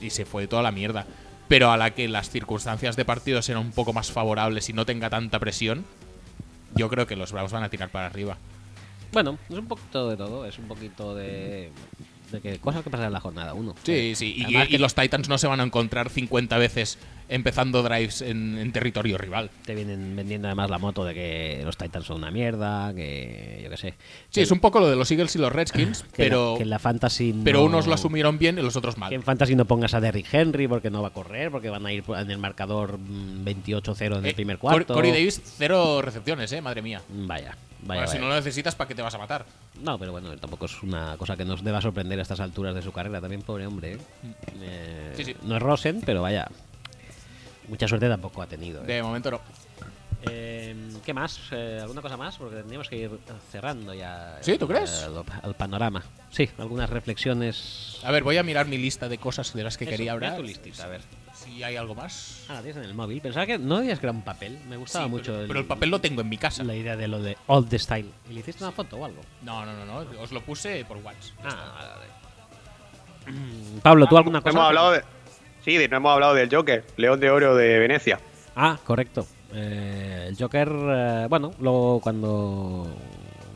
y 0.00 0.10
se 0.10 0.26
fue 0.26 0.46
toda 0.46 0.62
la 0.62 0.70
mierda. 0.70 1.06
Pero 1.48 1.70
a 1.70 1.76
la 1.76 1.90
que 1.90 2.08
las 2.08 2.30
circunstancias 2.30 2.96
de 2.96 3.04
partido 3.04 3.42
sean 3.42 3.58
un 3.58 3.72
poco 3.72 3.92
más 3.92 4.10
favorables 4.10 4.68
y 4.68 4.72
no 4.72 4.86
tenga 4.86 5.10
tanta 5.10 5.38
presión, 5.38 5.84
yo 6.74 6.88
creo 6.88 7.06
que 7.06 7.16
los 7.16 7.32
Bravos 7.32 7.52
van 7.52 7.64
a 7.64 7.68
tirar 7.68 7.90
para 7.90 8.06
arriba. 8.06 8.38
Bueno, 9.12 9.38
es 9.50 9.58
un 9.58 9.66
poquito 9.66 10.08
de 10.08 10.16
todo. 10.16 10.46
Es 10.46 10.58
un 10.58 10.66
poquito 10.66 11.14
de. 11.14 11.70
De 12.32 12.40
que 12.40 12.58
cosas 12.58 12.82
que 12.82 12.90
pasan 12.90 13.06
en 13.06 13.12
la 13.12 13.20
jornada 13.20 13.54
1. 13.54 13.74
Sí, 13.84 14.14
sí, 14.16 14.34
y, 14.36 14.66
que 14.66 14.78
los 14.78 14.94
Titans 14.94 15.28
no 15.28 15.38
se 15.38 15.46
van 15.46 15.60
a 15.60 15.64
encontrar 15.64 16.10
50 16.10 16.58
veces 16.58 16.98
empezando 17.28 17.82
drives 17.82 18.20
en, 18.20 18.58
en 18.58 18.72
territorio 18.72 19.16
rival. 19.16 19.50
te 19.64 19.74
vienen 19.74 20.14
vendiendo 20.16 20.48
además 20.48 20.68
la 20.68 20.78
moto 20.78 21.04
de 21.04 21.14
que 21.14 21.62
los 21.64 21.76
Titans 21.78 22.04
son 22.06 22.18
una 22.18 22.30
mierda, 22.30 22.92
que 22.94 23.60
yo 23.64 23.70
qué 23.70 23.76
sé. 23.76 23.94
Sí, 24.28 24.40
es 24.42 24.50
un 24.50 24.60
poco 24.60 24.80
lo 24.80 24.88
de 24.90 24.96
los 24.96 25.10
Eagles 25.10 25.34
y 25.36 25.38
los 25.38 25.50
Redskins, 25.52 26.02
que 26.02 26.08
pero... 26.24 26.52
la, 26.52 26.56
que 26.58 26.62
en 26.64 26.70
la 26.70 26.78
Fantasy 26.78 27.34
Pero 27.44 27.60
no- 27.60 27.64
unos 27.66 27.86
lo 27.86 27.94
asumieron 27.94 28.38
bien 28.38 28.58
y 28.58 28.62
los 28.62 28.76
otros 28.76 28.94
Que 28.96 29.00
mal. 29.00 29.12
en 29.12 29.22
Fantasy 29.22 29.54
no 29.54 29.64
pongas 29.64 29.94
a 29.94 30.00
Derrick 30.00 30.26
Henry 30.32 30.68
porque 30.68 30.90
no 30.90 31.00
va 31.00 31.08
a 31.08 31.12
correr, 31.12 31.50
porque 31.50 31.70
van 31.70 31.86
a 31.86 31.92
ir 31.92 32.04
en 32.08 32.30
el 32.30 32.38
marcador 32.38 32.98
mm, 32.98 33.44
28-0 33.46 34.18
en 34.18 34.24
el 34.24 34.26
Eh, 34.26 34.34
primer 34.34 34.58
cuarto. 34.58 34.92
Corey 34.92 35.12
Davis, 35.12 35.40
cero 35.56 36.02
recepciones, 36.02 36.52
eh, 36.52 36.60
madre 36.60 36.82
mía. 36.82 37.00
Vaya, 37.08 37.56
vaya. 37.82 38.00
Ahora, 38.02 38.12
si 38.12 38.18
no 38.18 38.28
lo 38.28 38.34
necesitas, 38.34 38.74
¿para 38.74 38.88
qué 38.88 38.94
te 38.94 39.02
vas 39.02 39.14
a 39.14 39.18
matar? 39.18 39.44
No, 39.80 39.98
pero 39.98 40.12
bueno, 40.12 40.36
tampoco 40.38 40.66
es 40.66 40.82
una 40.82 41.16
cosa 41.16 41.36
que 41.36 41.44
nos 41.44 41.62
deba 41.62 41.80
sorprender 41.80 42.18
a 42.18 42.22
estas 42.22 42.40
alturas 42.40 42.74
de 42.74 42.82
su 42.82 42.92
carrera. 42.92 43.20
También, 43.20 43.42
pobre 43.42 43.66
hombre. 43.66 43.92
¿eh? 43.94 43.98
Eh, 44.60 45.12
Sí, 45.16 45.24
sí. 45.24 45.36
No 45.42 45.56
es 45.56 45.62
Rosen, 45.62 46.00
pero 46.04 46.22
vaya. 46.22 46.48
Mucha 47.68 47.86
suerte 47.88 48.08
tampoco 48.08 48.42
ha 48.42 48.46
tenido. 48.46 48.82
¿eh? 48.82 48.86
De 48.86 49.02
momento 49.02 49.30
no. 49.30 49.40
Eh, 50.24 50.74
¿Qué 51.04 51.12
más? 51.12 51.40
Eh, 51.50 51.78
¿Alguna 51.82 52.00
cosa 52.00 52.16
más? 52.16 52.36
Porque 52.36 52.56
tendríamos 52.56 52.88
que 52.88 52.96
ir 52.96 53.10
cerrando 53.50 53.92
ya. 53.94 54.38
¿Sí? 54.40 54.56
¿Tú 54.56 54.68
crees? 54.68 55.04
eh, 55.08 55.22
el 55.44 55.54
panorama. 55.54 56.02
Sí, 56.30 56.48
algunas 56.58 56.88
reflexiones. 56.90 57.98
A 58.04 58.12
ver, 58.12 58.22
voy 58.22 58.36
a 58.36 58.42
mirar 58.42 58.66
mi 58.66 58.78
lista 58.78 59.08
de 59.08 59.18
cosas 59.18 59.52
de 59.52 59.64
las 59.64 59.76
que 59.76 59.84
Eso, 59.84 59.90
quería 59.90 60.12
hablar. 60.12 60.36
tu 60.36 60.42
listita, 60.42 60.84
a 60.84 60.88
ver. 60.88 61.00
Si 61.54 61.62
hay 61.62 61.76
algo 61.76 61.94
más. 61.94 62.44
Ah, 62.48 62.54
la 62.54 62.62
tienes 62.62 62.78
en 62.78 62.84
el 62.84 62.94
móvil. 62.94 63.20
Pensaba 63.20 63.44
que 63.46 63.58
no 63.58 63.78
decías 63.80 63.98
que 63.98 64.06
era 64.06 64.12
un 64.12 64.22
papel. 64.22 64.58
Me 64.68 64.76
gustaba 64.76 65.04
Sí, 65.04 65.10
mucho. 65.10 65.32
pero, 65.34 65.46
pero 65.48 65.60
el 65.60 65.66
papel 65.66 65.90
lo 65.90 66.00
tengo 66.00 66.20
en 66.22 66.28
mi 66.28 66.38
casa. 66.38 66.64
La 66.64 66.74
idea 66.74 66.96
de 66.96 67.08
lo 67.08 67.20
de 67.20 67.36
Old 67.46 67.68
the 67.68 67.78
Style. 67.78 68.08
¿Y 68.30 68.32
le 68.32 68.40
hiciste 68.40 68.64
una 68.64 68.72
foto 68.72 68.96
o 68.96 69.04
algo? 69.04 69.20
No, 69.42 69.64
no, 69.66 69.72
no, 69.74 69.84
no. 69.84 70.20
Os 70.20 70.32
lo 70.32 70.40
puse 70.42 70.84
por 70.86 70.96
WhatsApp. 70.98 71.38
Ah, 71.44 71.96
vale. 71.96 73.36
Mm, 73.38 73.78
Pablo, 73.80 74.06
¿tú 74.06 74.16
alguna 74.16 74.38
No 74.38 74.42
cosa? 74.42 74.50
hemos 74.56 74.66
hablado 74.68 74.92
de. 74.92 75.02
Sí, 75.64 75.76
de- 75.76 75.88
no 75.88 75.98
hemos 75.98 76.12
hablado 76.12 76.34
del 76.34 76.52
Joker, 76.52 76.84
León 76.96 77.20
de 77.20 77.30
Oro 77.30 77.54
de 77.54 77.78
Venecia. 77.78 78.18
Ah, 78.56 78.78
correcto. 78.84 79.26
Eh, 79.54 80.26
el 80.28 80.36
Joker, 80.36 80.68
eh, 80.72 81.26
bueno, 81.28 81.52
luego 81.60 82.00
cuando. 82.00 82.88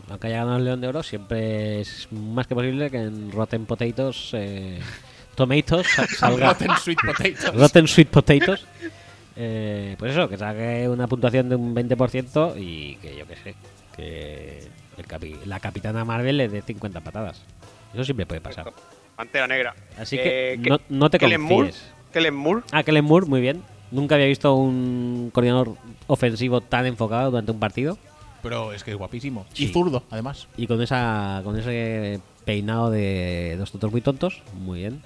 Aunque 0.09 0.28
haya 0.28 0.36
ganado 0.39 0.59
el 0.59 0.64
León 0.64 0.81
de 0.81 0.86
Oro, 0.89 1.02
siempre 1.02 1.81
es 1.81 2.06
más 2.12 2.47
que 2.47 2.55
posible 2.55 2.90
que 2.90 2.98
en 2.98 3.32
Rotten 3.32 3.66
Potatoes. 3.66 4.31
Eh, 4.35 4.78
tomatoes 5.36 5.86
sa- 5.94 6.06
salga. 6.18 6.48
Rotten 6.48 6.70
Sweet 6.82 6.98
Potatoes. 7.06 7.54
Rotten 7.54 7.86
Sweet 7.88 8.08
Potatoes. 8.08 8.66
Eh, 9.36 9.96
pues 9.98 10.12
eso, 10.12 10.28
que 10.28 10.36
saque 10.38 10.88
una 10.88 11.06
puntuación 11.06 11.48
de 11.48 11.56
un 11.56 11.74
20% 11.74 12.54
y 12.58 12.96
que 12.96 13.16
yo 13.16 13.26
qué 13.26 13.36
sé, 13.36 13.54
que 13.94 14.66
el 14.96 15.06
capi- 15.06 15.38
la 15.44 15.60
capitana 15.60 16.04
Marvel 16.04 16.36
le 16.38 16.48
dé 16.48 16.62
50 16.62 17.00
patadas. 17.00 17.42
Eso 17.92 18.04
siempre 18.04 18.24
puede 18.26 18.40
pasar. 18.40 18.72
Pantera 19.14 19.46
Negra. 19.46 19.74
Así 19.98 20.16
que 20.16 20.54
Eh, 20.54 20.58
no, 20.58 20.80
no 20.88 21.10
te 21.10 21.18
Kellen 21.18 21.40
Moore. 21.42 21.68
confíes. 21.68 21.84
Kellen 22.12 22.34
Moore. 22.34 22.62
Ah, 22.72 22.82
Kellen 22.82 23.04
Moore, 23.04 23.26
muy 23.26 23.40
bien. 23.40 23.62
Nunca 23.90 24.14
había 24.14 24.26
visto 24.26 24.54
un 24.54 25.30
coordinador 25.32 25.74
ofensivo 26.06 26.60
tan 26.60 26.86
enfocado 26.86 27.30
durante 27.30 27.52
un 27.52 27.60
partido 27.60 27.96
Pero 28.42 28.72
es 28.72 28.82
que 28.84 28.90
es 28.92 28.96
guapísimo. 28.96 29.46
Sí. 29.52 29.64
Y 29.64 29.68
zurdo, 29.68 30.02
además. 30.10 30.48
y 30.56 30.66
con 30.66 30.80
esa 30.82 31.40
con 31.44 31.58
ese 31.58 32.20
peinado 32.44 32.90
de 32.90 33.56
dos 33.58 33.70
tontos 33.70 33.92
muy 33.92 34.00
tontos, 34.00 34.42
muy 34.54 34.80
bien. 34.80 35.02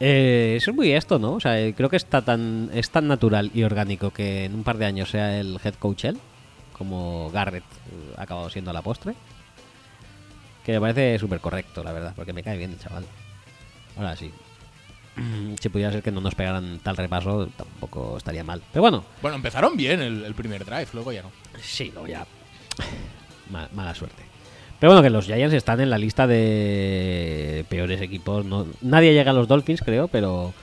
Eh, 0.00 0.54
eso 0.56 0.70
es 0.70 0.76
muy 0.76 0.92
esto, 0.92 1.18
¿no? 1.18 1.32
O 1.34 1.40
sea, 1.40 1.60
eh, 1.60 1.74
creo 1.74 1.90
que 1.90 1.96
está 1.96 2.22
tan 2.22 2.70
es 2.72 2.88
tan 2.90 3.06
natural 3.06 3.50
y 3.52 3.62
orgánico 3.64 4.10
que 4.10 4.46
en 4.46 4.54
un 4.54 4.64
par 4.64 4.78
de 4.78 4.86
años 4.86 5.10
sea 5.10 5.38
el 5.38 5.58
head 5.62 5.74
coach 5.74 6.06
él, 6.06 6.18
como 6.72 7.30
Garrett 7.30 7.64
eh, 7.64 8.14
ha 8.16 8.22
acabado 8.22 8.48
siendo 8.48 8.70
a 8.70 8.74
la 8.74 8.82
postre. 8.82 9.14
Que 10.64 10.72
me 10.72 10.80
parece 10.80 11.18
súper 11.18 11.40
correcto, 11.40 11.82
la 11.84 11.92
verdad, 11.92 12.12
porque 12.16 12.32
me 12.32 12.42
cae 12.42 12.56
bien 12.56 12.72
el 12.72 12.78
chaval. 12.78 13.04
Ahora 13.96 14.16
sí. 14.16 14.30
Si 15.60 15.68
pudiera 15.68 15.92
ser 15.92 16.02
que 16.02 16.12
no 16.12 16.20
nos 16.22 16.34
pegaran 16.34 16.78
tal 16.78 16.96
repaso, 16.96 17.46
tampoco 17.48 18.16
estaría 18.16 18.42
mal. 18.44 18.62
Pero 18.72 18.80
bueno, 18.82 19.04
Bueno, 19.20 19.36
empezaron 19.36 19.76
bien 19.76 20.00
el, 20.00 20.24
el 20.24 20.34
primer 20.34 20.64
drive, 20.64 20.86
luego 20.94 21.12
ya 21.12 21.22
no. 21.22 21.30
Sí, 21.60 21.92
no, 21.94 22.06
ya. 22.06 22.26
ma- 23.50 23.68
mala 23.74 23.94
suerte. 23.94 24.22
Pero 24.80 24.92
bueno, 24.92 25.02
que 25.02 25.10
los 25.10 25.26
Giants 25.26 25.54
están 25.54 25.80
en 25.80 25.90
la 25.90 25.98
lista 25.98 26.26
de 26.26 27.66
peores 27.68 28.00
equipos. 28.00 28.46
No, 28.46 28.66
nadie 28.80 29.12
llega 29.12 29.30
a 29.30 29.34
los 29.34 29.46
Dolphins, 29.46 29.82
creo, 29.82 30.08
pero 30.08 30.54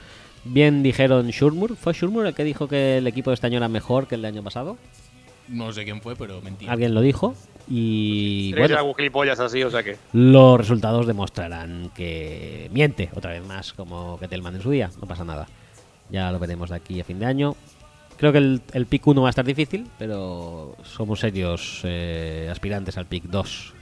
bien 0.44 0.81
dijeron 0.81 1.27
Shurmur. 1.27 1.76
¿Fue 1.76 1.94
Shurmur 1.94 2.26
el 2.26 2.34
que 2.34 2.44
dijo 2.44 2.68
que 2.68 2.98
el 2.98 3.06
equipo 3.06 3.30
de 3.30 3.35
este 3.35 3.45
año 3.45 3.57
era 3.57 3.69
mejor 3.69 4.07
que 4.07 4.15
el 4.15 4.23
del 4.23 4.34
año 4.34 4.44
pasado? 4.44 4.77
No 5.48 5.72
sé 5.72 5.84
quién 5.84 6.02
fue, 6.02 6.15
pero 6.15 6.41
mentira. 6.41 6.72
Alguien 6.72 6.95
lo 6.95 7.02
dijo. 7.02 7.35
Y 7.69 8.53
que 8.53 8.68
ser 8.68 8.80
bueno, 9.11 9.34
así, 9.34 9.64
o 9.64 9.69
sea 9.69 9.84
que. 9.84 9.98
los 10.14 10.57
resultados 10.57 11.06
demostrarán 11.06 11.91
que 11.94 12.69
miente 12.73 13.10
otra 13.14 13.31
vez 13.31 13.45
más, 13.45 13.73
como 13.73 14.18
Ketelman 14.18 14.56
en 14.56 14.61
su 14.64 14.72
día. 14.72 14.89
No 14.99 15.07
pasa 15.07 15.26
nada. 15.26 15.48
Ya 16.10 16.31
lo 16.31 16.39
veremos 16.39 16.72
de 16.72 16.76
aquí 16.76 16.99
a 16.99 17.03
fin 17.03 17.19
de 17.19 17.27
año. 17.27 17.56
Creo 18.18 18.31
que 18.31 18.39
el, 18.39 18.61
el 18.73 18.88
pick 18.88 19.06
1 19.06 19.22
va 19.22 19.27
a 19.27 19.30
estar 19.30 19.45
difícil, 19.45 19.85
pero 19.99 20.76
somos 20.81 21.19
serios 21.19 21.81
eh, 21.84 22.48
aspirantes 22.49 22.98
al 22.98 23.06
pick 23.06 23.26
2 23.26 23.76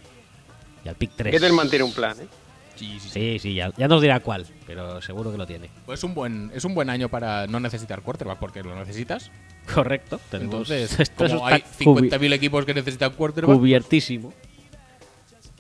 y 0.86 0.90
al 0.90 0.96
pick 0.96 1.12
3. 1.16 1.32
Gettelman 1.34 1.70
tiene 1.70 1.84
un 1.84 1.92
plan, 1.94 2.18
¿eh? 2.22 2.28
Sí, 2.76 2.98
sí, 3.00 3.10
sí. 3.10 3.10
Sí, 3.10 3.40
sí, 3.40 3.54
ya, 3.56 3.72
ya 3.78 3.88
nos 3.88 4.02
dirá 4.02 4.20
cuál, 4.20 4.46
pero 4.68 5.02
seguro 5.02 5.32
que 5.32 5.38
lo 5.38 5.48
tiene. 5.48 5.70
Pues 5.86 6.00
es 6.00 6.04
un 6.04 6.14
buen, 6.14 6.52
es 6.54 6.66
un 6.66 6.76
buen 6.76 6.90
año 6.90 7.08
para 7.10 7.48
no 7.48 7.60
necesitar 7.62 8.02
quarterback 8.02 8.38
porque 8.38 8.62
lo 8.64 8.76
necesitas. 8.76 9.32
Correcto. 9.74 10.20
Tenemos 10.30 10.70
Entonces, 10.70 11.10
como 11.18 11.48
hay 11.48 11.64
cubi- 11.80 12.10
50.000 12.12 12.34
equipos 12.34 12.66
que 12.66 12.74
necesitan 12.74 13.14
quarterback, 13.14 13.56
cubiertísimo. 13.56 14.34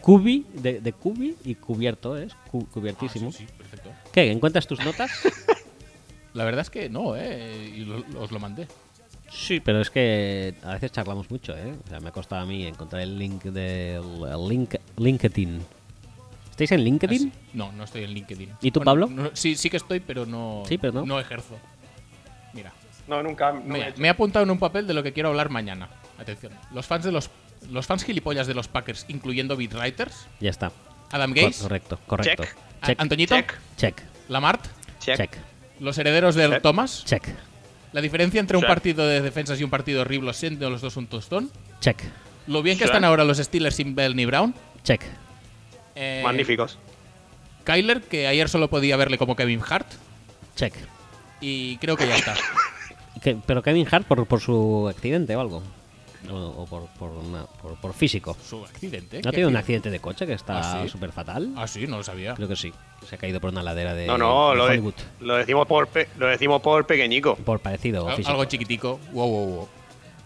Cubi, 0.01 0.45
de, 0.53 0.81
de 0.81 0.93
cubi 0.93 1.35
y 1.45 1.55
cubierto, 1.55 2.15
es 2.17 2.33
cu- 2.51 2.65
Ah, 2.69 2.73
cubiertísimo. 2.73 3.31
sí, 3.31 3.39
sí, 3.39 3.47
perfecto. 3.57 3.89
¿Qué? 4.11 4.31
¿Encuentras 4.31 4.67
tus 4.67 4.83
notas? 4.83 5.09
La 6.33 6.43
verdad 6.43 6.61
es 6.61 6.69
que 6.69 6.89
no, 6.89 7.15
¿eh? 7.15 7.71
Y 7.75 7.85
lo- 7.85 8.03
os 8.19 8.31
lo 8.31 8.39
mandé. 8.39 8.67
Sí, 9.37 9.59
pero 9.59 9.81
es 9.81 9.89
que 9.89 10.55
a 10.63 10.73
veces 10.73 10.91
charlamos 10.93 11.29
mucho, 11.29 11.55
¿eh? 11.57 11.75
O 11.85 11.89
sea, 11.89 11.99
me 11.99 12.07
ha 12.09 12.11
costado 12.11 12.41
a 12.41 12.45
mí 12.45 12.65
encontrar 12.65 13.01
el 13.01 13.19
link 13.19 13.43
del 13.43 14.01
el 14.31 14.47
link, 14.47 14.75
LinkedIn. 14.97 15.61
¿Estáis 16.51 16.71
en 16.71 16.83
LinkedIn? 16.85 17.31
Ah, 17.33 17.37
sí. 17.43 17.49
No, 17.53 17.71
no 17.73 17.83
estoy 17.83 18.05
en 18.05 18.11
LinkedIn. 18.13 18.49
¿Y 18.61 18.71
tú, 18.71 18.79
Pablo? 18.81 19.07
no- 19.07 19.31
sí, 19.33 19.55
sí 19.57 19.69
que 19.69 19.75
estoy, 19.77 19.99
pero 19.99 20.25
no, 20.25 20.63
Sí, 20.67 20.77
pero 20.77 21.05
no. 21.05 21.19
ejerzo. 21.19 21.57
Mira, 22.53 22.71
No, 23.07 23.21
nunca. 23.21 23.51
no 23.51 23.59
me, 23.61 23.79
he 23.79 23.89
hecho. 23.89 23.99
me 24.01 24.07
he 24.07 24.11
apuntado 24.11 24.43
en 24.43 24.51
un 24.51 24.57
papel 24.59 24.87
de 24.87 24.93
lo 24.93 25.03
que 25.03 25.11
quiero 25.11 25.29
hablar 25.29 25.49
mañana. 25.49 25.89
Atención, 26.17 26.53
los 26.73 26.85
fans 26.85 27.03
de 27.03 27.11
los 27.11 27.29
los 27.69 27.85
fans 27.87 28.03
gilipollas 28.03 28.45
de 28.47 28.53
los 28.53 28.67
Packers, 28.67 29.05
incluyendo 29.09 29.57
beatwriters, 29.57 30.27
Ya 30.39 30.51
está. 30.51 30.71
Adam 31.11 31.33
Co- 31.33 31.41
Gaze, 31.41 31.61
correcto, 31.63 31.99
correcto. 32.07 32.43
Check. 32.43 32.55
Check. 32.85 33.01
Antoñito, 33.01 33.35
Check. 33.35 33.53
Check. 33.75 34.01
Lamart, 34.29 34.63
Check. 34.99 35.17
Check. 35.17 35.37
los 35.79 35.97
herederos 35.97 36.35
del 36.35 36.51
Check. 36.51 36.61
Thomas, 36.61 37.03
Check. 37.05 37.23
La 37.95 38.01
diferencia 38.01 38.41
entre 38.41 38.57
un 38.57 38.61
Check. 38.63 38.67
partido 38.69 39.07
de 39.07 39.21
defensas 39.21 39.57
y 39.59 39.63
un 39.63 39.69
partido 39.69 40.01
horrible 40.01 40.33
siendo 40.33 40.69
los 40.69 40.81
dos 40.81 40.97
un 40.97 41.07
tostón, 41.07 41.49
Check. 41.79 42.03
lo 42.47 42.61
bien 42.61 42.77
que 42.77 42.83
Check. 42.83 42.89
están 42.93 43.05
ahora 43.05 43.23
los 43.23 43.37
Steelers 43.37 43.75
sin 43.77 43.95
Bell 43.95 44.15
ni 44.17 44.25
Brown, 44.25 44.53
Check. 44.83 45.01
eh, 45.95 46.21
Magníficos. 46.23 46.77
Kyler, 47.63 48.01
que 48.01 48.27
ayer 48.27 48.49
solo 48.49 48.69
podía 48.69 48.97
verle 48.97 49.17
como 49.17 49.35
Kevin 49.37 49.61
Hart, 49.67 49.87
Check. 50.57 50.73
y 51.41 51.77
creo 51.77 51.95
que 51.97 52.05
ya 52.07 52.15
está. 52.17 52.35
Pero 53.47 53.63
Kevin 53.63 53.87
Hart 53.89 54.05
por, 54.05 54.25
por 54.27 54.39
su 54.41 54.87
accidente 54.89 55.35
o 55.35 55.39
algo. 55.41 55.63
O, 56.31 56.35
o 56.63 56.65
por, 56.65 56.87
por, 56.99 57.11
una- 57.11 57.45
por, 57.45 57.75
por 57.75 57.93
físico. 57.93 58.35
Su 58.47 58.63
accidente. 58.65 59.17
¿No 59.23 59.29
ha 59.29 59.31
¿Qué 59.31 59.35
tenido 59.37 59.49
un 59.49 59.55
accidente? 59.57 59.89
accidente 59.89 59.89
de 59.91 59.99
coche 59.99 60.25
que 60.25 60.33
está 60.33 60.79
¿Ah, 60.79 60.83
sí? 60.83 60.89
súper 60.89 61.11
fatal? 61.11 61.51
Ah, 61.55 61.67
sí, 61.67 61.85
no 61.87 61.97
lo 61.97 62.03
sabía. 62.03 62.33
Creo 62.35 62.47
que 62.47 62.55
sí. 62.55 62.73
Se 63.07 63.15
ha 63.15 63.17
caído 63.17 63.39
por 63.39 63.51
una 63.51 63.61
ladera 63.63 63.93
de, 63.93 64.07
No, 64.07 64.17
no, 64.17 64.51
de 64.51 64.55
lo, 64.57 64.65
de- 64.65 64.71
Hollywood. 64.71 64.93
lo 65.19 65.35
decimos 65.35 65.67
por 65.67 65.87
pe- 65.87 66.07
lo 66.17 66.27
decimos 66.27 66.61
por 66.61 66.85
pequeñico. 66.87 67.35
Por 67.35 67.59
parecido 67.59 68.07
Al- 68.07 68.15
físico. 68.15 68.31
Algo 68.31 68.45
chiquitico. 68.45 68.99
Wow, 69.11 69.29
wow, 69.29 69.45
wow. 69.55 69.67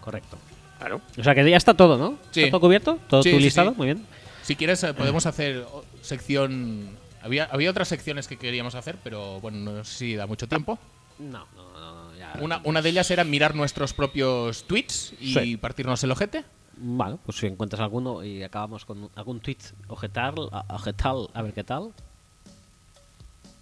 Correcto. 0.00 0.38
Claro. 0.78 1.00
O 1.18 1.22
sea 1.22 1.34
que 1.34 1.48
ya 1.50 1.56
está 1.56 1.74
todo, 1.74 1.98
¿no? 1.98 2.16
Sí. 2.30 2.40
¿Está 2.44 2.52
todo 2.52 2.60
cubierto? 2.62 2.98
¿Todo 3.08 3.22
Sí, 3.22 3.30
tu 3.32 3.36
sí, 3.36 3.42
listado? 3.44 3.70
sí. 3.72 3.76
Muy 3.76 3.86
bien. 3.86 4.06
Si 4.42 4.56
quieres, 4.56 4.82
eh, 4.84 4.94
podemos 4.94 5.26
hacer 5.26 5.66
o- 5.72 5.84
sección. 6.00 6.96
Había, 7.22 7.44
había 7.52 7.70
otras 7.70 7.86
secciones 7.88 8.26
que 8.26 8.38
queríamos 8.38 8.74
hacer, 8.74 8.96
pero 9.04 9.40
bueno, 9.40 9.58
no 9.72 9.84
sé 9.84 9.94
si 9.94 10.14
da 10.16 10.26
mucho 10.26 10.48
tiempo. 10.48 10.78
No, 11.18 11.46
no. 11.54 11.69
Una, 12.40 12.60
una 12.64 12.82
de 12.82 12.88
ellas 12.90 13.10
era 13.10 13.24
mirar 13.24 13.54
nuestros 13.54 13.92
propios 13.94 14.64
tweets 14.64 15.14
y 15.20 15.34
Sí. 15.34 15.56
partirnos 15.56 16.02
el 16.04 16.10
ojete. 16.12 16.44
Bueno, 16.76 17.18
pues 17.24 17.38
si 17.38 17.46
encuentras 17.46 17.80
alguno 17.80 18.24
y 18.24 18.42
acabamos 18.42 18.84
con 18.84 19.10
algún 19.14 19.40
tweet 19.40 19.58
ojetal, 19.88 20.34
ojetal, 20.68 21.28
a 21.34 21.42
ver 21.42 21.52
qué 21.52 21.64
tal. 21.64 21.92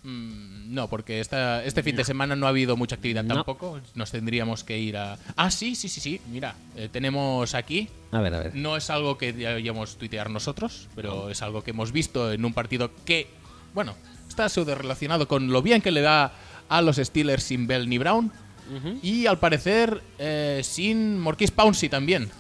Mm, 0.05 0.73
no, 0.74 0.89
porque 0.89 1.19
esta, 1.20 1.65
este 1.65 1.82
fin 1.82 1.97
de 1.97 2.05
semana 2.05 2.36
no 2.36 2.47
ha 2.47 2.51
habido 2.51 2.77
mucha 2.77 2.95
actividad 2.95 3.24
No. 3.24 3.35
tampoco. 3.35 3.81
Nos 3.95 4.11
tendríamos 4.12 4.62
que 4.62 4.78
ir 4.78 4.97
a. 4.97 5.19
Ah, 5.36 5.51
sí, 5.51 5.74
sí, 5.74 5.89
sí, 5.89 6.01
sí. 6.01 6.20
Mira, 6.31 6.55
eh, 6.77 6.89
tenemos 6.90 7.55
aquí. 7.55 7.89
A 8.12 8.20
ver, 8.20 8.35
a 8.35 8.39
ver. 8.39 8.55
No 8.55 8.77
es 8.77 8.89
algo 8.90 9.19
que 9.19 9.31
hayamos 9.47 9.97
tuitear 9.97 10.31
nosotros, 10.31 10.89
pero 10.95 11.31
es 11.31 11.43
algo 11.43 11.62
que 11.65 11.73
hemos 11.73 11.90
visto 11.93 12.32
en 12.32 12.45
un 12.45 12.53
partido 12.55 12.90
que, 13.05 13.27
bueno, 13.74 13.95
está 14.28 14.49
pseudo 14.49 14.74
relacionado 14.77 15.27
con 15.27 15.49
lo 15.51 15.62
bien 15.62 15.82
que 15.82 15.90
le 15.90 16.01
da 16.03 16.32
a 16.69 16.81
los 16.82 16.97
Steelers 16.97 17.43
sin 17.43 17.66
Bell 17.66 17.89
ni 17.89 17.99
Brown. 17.99 18.31
Y 19.03 19.27
al 19.27 19.39
parecer 19.39 20.03
eh, 20.19 20.61
sin 20.65 21.19
Morquis 21.20 21.51
Pouncey 21.51 21.89
también. 21.89 22.31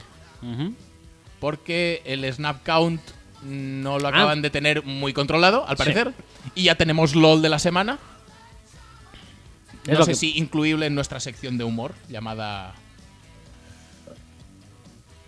Porque 1.40 2.02
el 2.04 2.24
snap 2.32 2.64
count 2.64 3.00
no 3.44 3.98
lo 3.98 4.06
Ah. 4.08 4.10
acaban 4.10 4.42
de 4.42 4.50
tener 4.50 4.84
muy 4.84 5.12
controlado, 5.12 5.64
al 5.66 5.76
Sí. 5.76 5.82
parecer. 5.84 6.12
Y 6.54 6.64
ya 6.64 6.74
tenemos 6.74 7.14
LOL 7.14 7.40
de 7.42 7.48
la 7.48 7.58
semana. 7.58 7.98
Es 9.86 9.98
no 9.98 10.04
sé 10.04 10.10
que- 10.10 10.16
si 10.16 10.36
incluible 10.38 10.86
en 10.86 10.94
nuestra 10.94 11.18
sección 11.20 11.56
de 11.56 11.64
humor 11.64 11.94
llamada. 12.08 12.74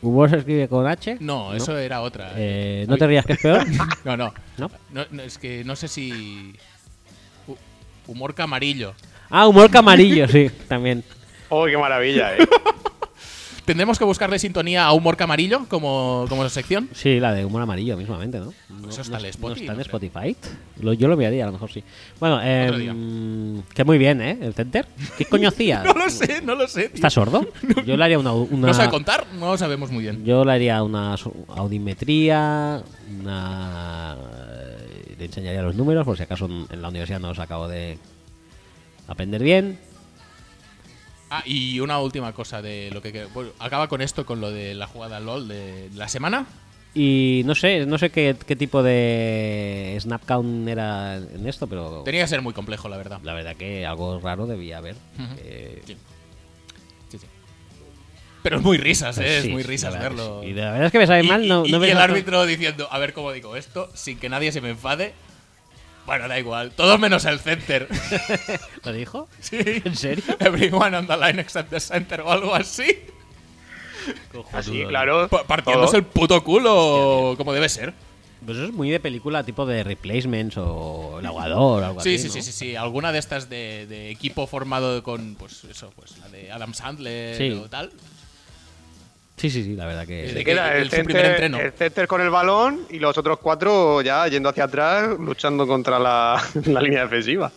¿Humor 0.03 0.31
se 0.31 0.37
escribe 0.39 0.67
con 0.69 0.87
H? 0.87 1.19
No, 1.21 1.55
eso 1.55 1.77
era 1.77 2.01
otra. 2.01 2.33
Eh, 2.37 2.87
¿No 2.89 2.97
te 2.97 3.07
rías 3.07 3.25
que 3.27 3.35
es 3.35 3.39
peor? 3.41 3.65
No, 4.05 4.17
no. 4.17 4.33
¿No? 4.59 4.71
No, 4.93 5.05
no, 5.11 5.23
es 5.23 5.39
que 5.39 5.63
no 5.65 5.77
sé 5.77 5.89
si. 5.89 6.55
Hu- 7.47 7.57
Humor 8.07 8.35
camarillo. 8.35 8.95
Ah, 9.31 9.47
humor 9.47 9.71
camarillo, 9.71 10.27
sí, 10.29 10.51
también. 10.69 11.03
Oh, 11.53 11.65
qué 11.67 11.77
maravilla, 11.77 12.37
eh. 12.37 12.47
Tendremos 13.65 13.99
que 13.99 14.05
buscarle 14.05 14.39
sintonía 14.39 14.85
a 14.87 14.93
Humor 14.93 15.17
Camarillo 15.17 15.67
como, 15.69 16.27
como 16.29 16.49
sección. 16.49 16.89
Sí, 16.93 17.21
la 17.21 17.33
de 17.35 17.45
humor 17.45 17.63
amarillo 17.63 17.97
mismamente, 17.97 18.39
¿no? 18.39 18.53
No, 18.69 18.89
Eso 18.89 19.03
está 19.03 19.19
no- 19.19 19.25
en 19.25 19.31
Spotify, 19.31 19.67
¿no 19.67 19.73
está 19.73 19.73
en. 19.75 19.81
Spotify? 19.81 20.37
Lo- 20.81 20.93
yo 20.93 21.07
lo 21.09 21.17
miraría, 21.17 21.45
a 21.45 21.47
lo 21.47 21.53
mejor 21.53 21.71
sí. 21.71 21.83
Bueno, 22.21 22.39
día. 22.41 22.93
eh, 22.97 23.61
que 23.75 23.85
muy 23.85 23.99
bien, 23.99 24.21
¿eh? 24.23 24.39
El 24.41 24.55
center. 24.55 24.87
¿Qué 25.19 25.25
coño 25.25 25.49
hacía? 25.51 25.83
No 25.85 25.93
lo 25.93 26.09
sé, 26.11 26.41
no 26.43 26.55
lo 26.55 26.67
sé. 26.69 26.83
tío. 26.89 26.95
¿Está 26.97 27.11
sordo? 27.11 27.47
Yo 27.85 27.97
le 27.97 28.05
haría 28.05 28.19
una... 28.19 28.33
una 28.33 28.69
¿No 28.69 28.75
sabe 28.75 28.91
contar? 28.91 29.27
No 29.39 29.51
lo 29.53 29.59
sabemos 29.59 29.91
muy 29.91 30.03
bien. 30.03 30.25
Yo 30.25 30.45
le 30.45 30.53
haría 30.53 30.83
una 30.85 31.17
so- 31.17 31.35
audimetría, 31.49 32.83
una... 33.21 34.17
eh, 34.49 35.15
Le 35.19 35.25
enseñaría 35.27 35.63
los 35.63 35.75
números, 35.77 36.05
por 36.05 36.17
si 36.17 36.23
acaso 36.25 36.47
en 36.47 36.67
en 36.71 36.83
la 36.83 36.89
universidad 36.89 37.21
no 37.21 37.29
los 37.29 37.39
acabo 37.41 37.69
de 37.69 37.99
aprender 39.11 39.43
bien. 39.43 39.79
Ah, 41.31 41.43
y 41.47 41.79
una 41.81 41.99
última 42.01 42.33
cosa 42.33 42.61
de 42.63 42.91
lo 42.93 43.01
que. 43.03 43.27
bueno, 43.27 43.51
acaba 43.59 43.89
con 43.89 44.01
esto, 44.01 44.27
con 44.27 44.41
lo 44.41 44.51
de 44.51 44.75
la 44.75 44.87
jugada 44.87 45.21
LOL 45.21 45.47
de 45.49 45.89
la 45.95 46.09
semana. 46.09 46.47
Y 46.93 47.43
no 47.45 47.55
sé, 47.55 47.87
no 47.87 47.99
sé 47.99 48.11
qué, 48.11 48.35
qué 48.47 48.57
tipo 48.57 48.83
de 48.83 49.97
snap 50.01 50.25
count 50.27 50.67
era 50.67 51.19
en 51.19 51.47
esto, 51.47 51.69
pero 51.69 52.03
Tenía 52.05 52.23
que 52.23 52.29
ser 52.29 52.43
muy 52.43 52.53
complejo, 52.53 52.89
la 52.89 52.97
verdad. 52.97 53.21
la 53.23 53.33
verdad 53.33 53.55
que 53.55 53.87
algo 53.87 54.19
raro 54.19 54.47
debía 54.47 54.79
haber. 54.79 54.97
Eh, 55.39 55.83
Sí. 55.87 55.97
Sí, 57.11 57.19
sí. 57.19 57.27
Pero 58.43 58.57
es 58.57 58.63
muy 58.63 58.77
risas, 58.79 59.17
¿eh? 59.19 59.21
pues 59.23 59.43
sí, 59.43 59.47
es 59.49 59.53
muy 59.53 59.63
risas 59.63 59.97
verlo. 59.97 60.43
Y 60.43 60.53
la 60.53 60.73
verdad 60.73 60.87
es 60.87 60.93
que 60.93 60.99
me 60.99 61.07
sabe 61.07 61.23
Y- 61.25 61.29
mal, 61.29 61.47
no, 61.47 61.65
y, 61.65 61.71
no 61.71 61.85
y 61.85 61.91
el 61.91 61.99
árbitro 61.99 62.45
diciendo, 62.45 62.89
a 62.91 62.99
ver 62.99 63.13
cómo 63.13 63.31
digo 63.31 63.55
esto, 63.55 63.89
sin 63.95 64.19
que 64.19 64.29
nadie 64.29 64.51
se 64.51 64.61
me 64.61 64.71
enfade. 64.71 65.13
Bueno, 66.07 66.27
da 66.29 66.39
igual. 66.39 66.73
Todos 66.73 66.99
menos 66.99 67.25
el 67.25 67.39
center. 67.41 67.89
¿Lo 68.85 68.93
dijo? 68.93 69.29
sí. 69.41 69.59
¿En 69.85 69.95
serio? 69.97 70.25
Everyone 70.41 70.97
on 70.97 71.07
the 71.07 71.17
line 71.17 71.41
except 71.41 71.71
the 71.71 71.79
center 71.81 72.21
o 72.23 72.31
algo 72.33 72.55
así. 72.55 72.99
Así, 74.53 74.85
claro. 74.87 75.29
Pa- 75.29 75.45
Partiéndose 75.45 75.99
el 75.99 76.05
puto 76.05 76.43
culo 76.43 77.35
como 77.37 77.53
debe 77.53 77.69
ser. 77.69 77.93
Pues 78.45 78.57
eso 78.57 78.69
es 78.69 78.73
muy 78.73 78.91
de 78.91 78.99
película 79.01 79.45
tipo 79.45 79.67
de 79.67 79.85
Replacements 79.85 80.57
o 80.57 81.19
El 81.21 81.27
Aguador 81.27 81.83
o 81.83 81.87
algo 81.87 82.01
Sí, 82.01 82.15
así. 82.15 82.23
sí, 82.23 82.27
¿no? 82.29 82.33
sí, 82.35 82.43
sí, 82.43 82.53
sí. 82.53 82.77
Alguna 82.77 83.13
de 83.13 83.19
estas 83.19 83.51
de, 83.51 83.87
de 83.87 84.11
equipo 84.11 84.47
formado 84.47 85.03
con, 85.03 85.35
pues 85.35 85.65
eso, 85.65 85.93
pues 85.95 86.17
la 86.19 86.29
de 86.31 86.51
Adam 86.51 86.73
Sandler 86.73 87.37
Sí. 87.37 87.51
o 87.53 87.69
tal. 87.69 87.93
Sí, 89.41 89.49
sí, 89.49 89.65
sí, 89.65 89.75
la 89.75 89.87
verdad 89.87 90.07
que. 90.07 90.31
Se 90.35 90.45
queda 90.45 90.77
el- 90.77 90.83
el, 90.83 90.91
su 90.91 91.03
primer 91.05 91.25
entreno. 91.25 91.59
el 91.59 91.73
center 91.73 92.07
con 92.07 92.21
el 92.21 92.29
balón 92.29 92.81
y 92.91 92.99
los 92.99 93.17
otros 93.17 93.39
cuatro 93.39 94.03
ya 94.03 94.29
yendo 94.29 94.51
hacia 94.51 94.65
atrás, 94.65 95.19
luchando 95.19 95.67
contra 95.67 95.99
la, 95.99 96.43
la 96.67 96.81
línea 96.83 97.03
defensiva. 97.05 97.51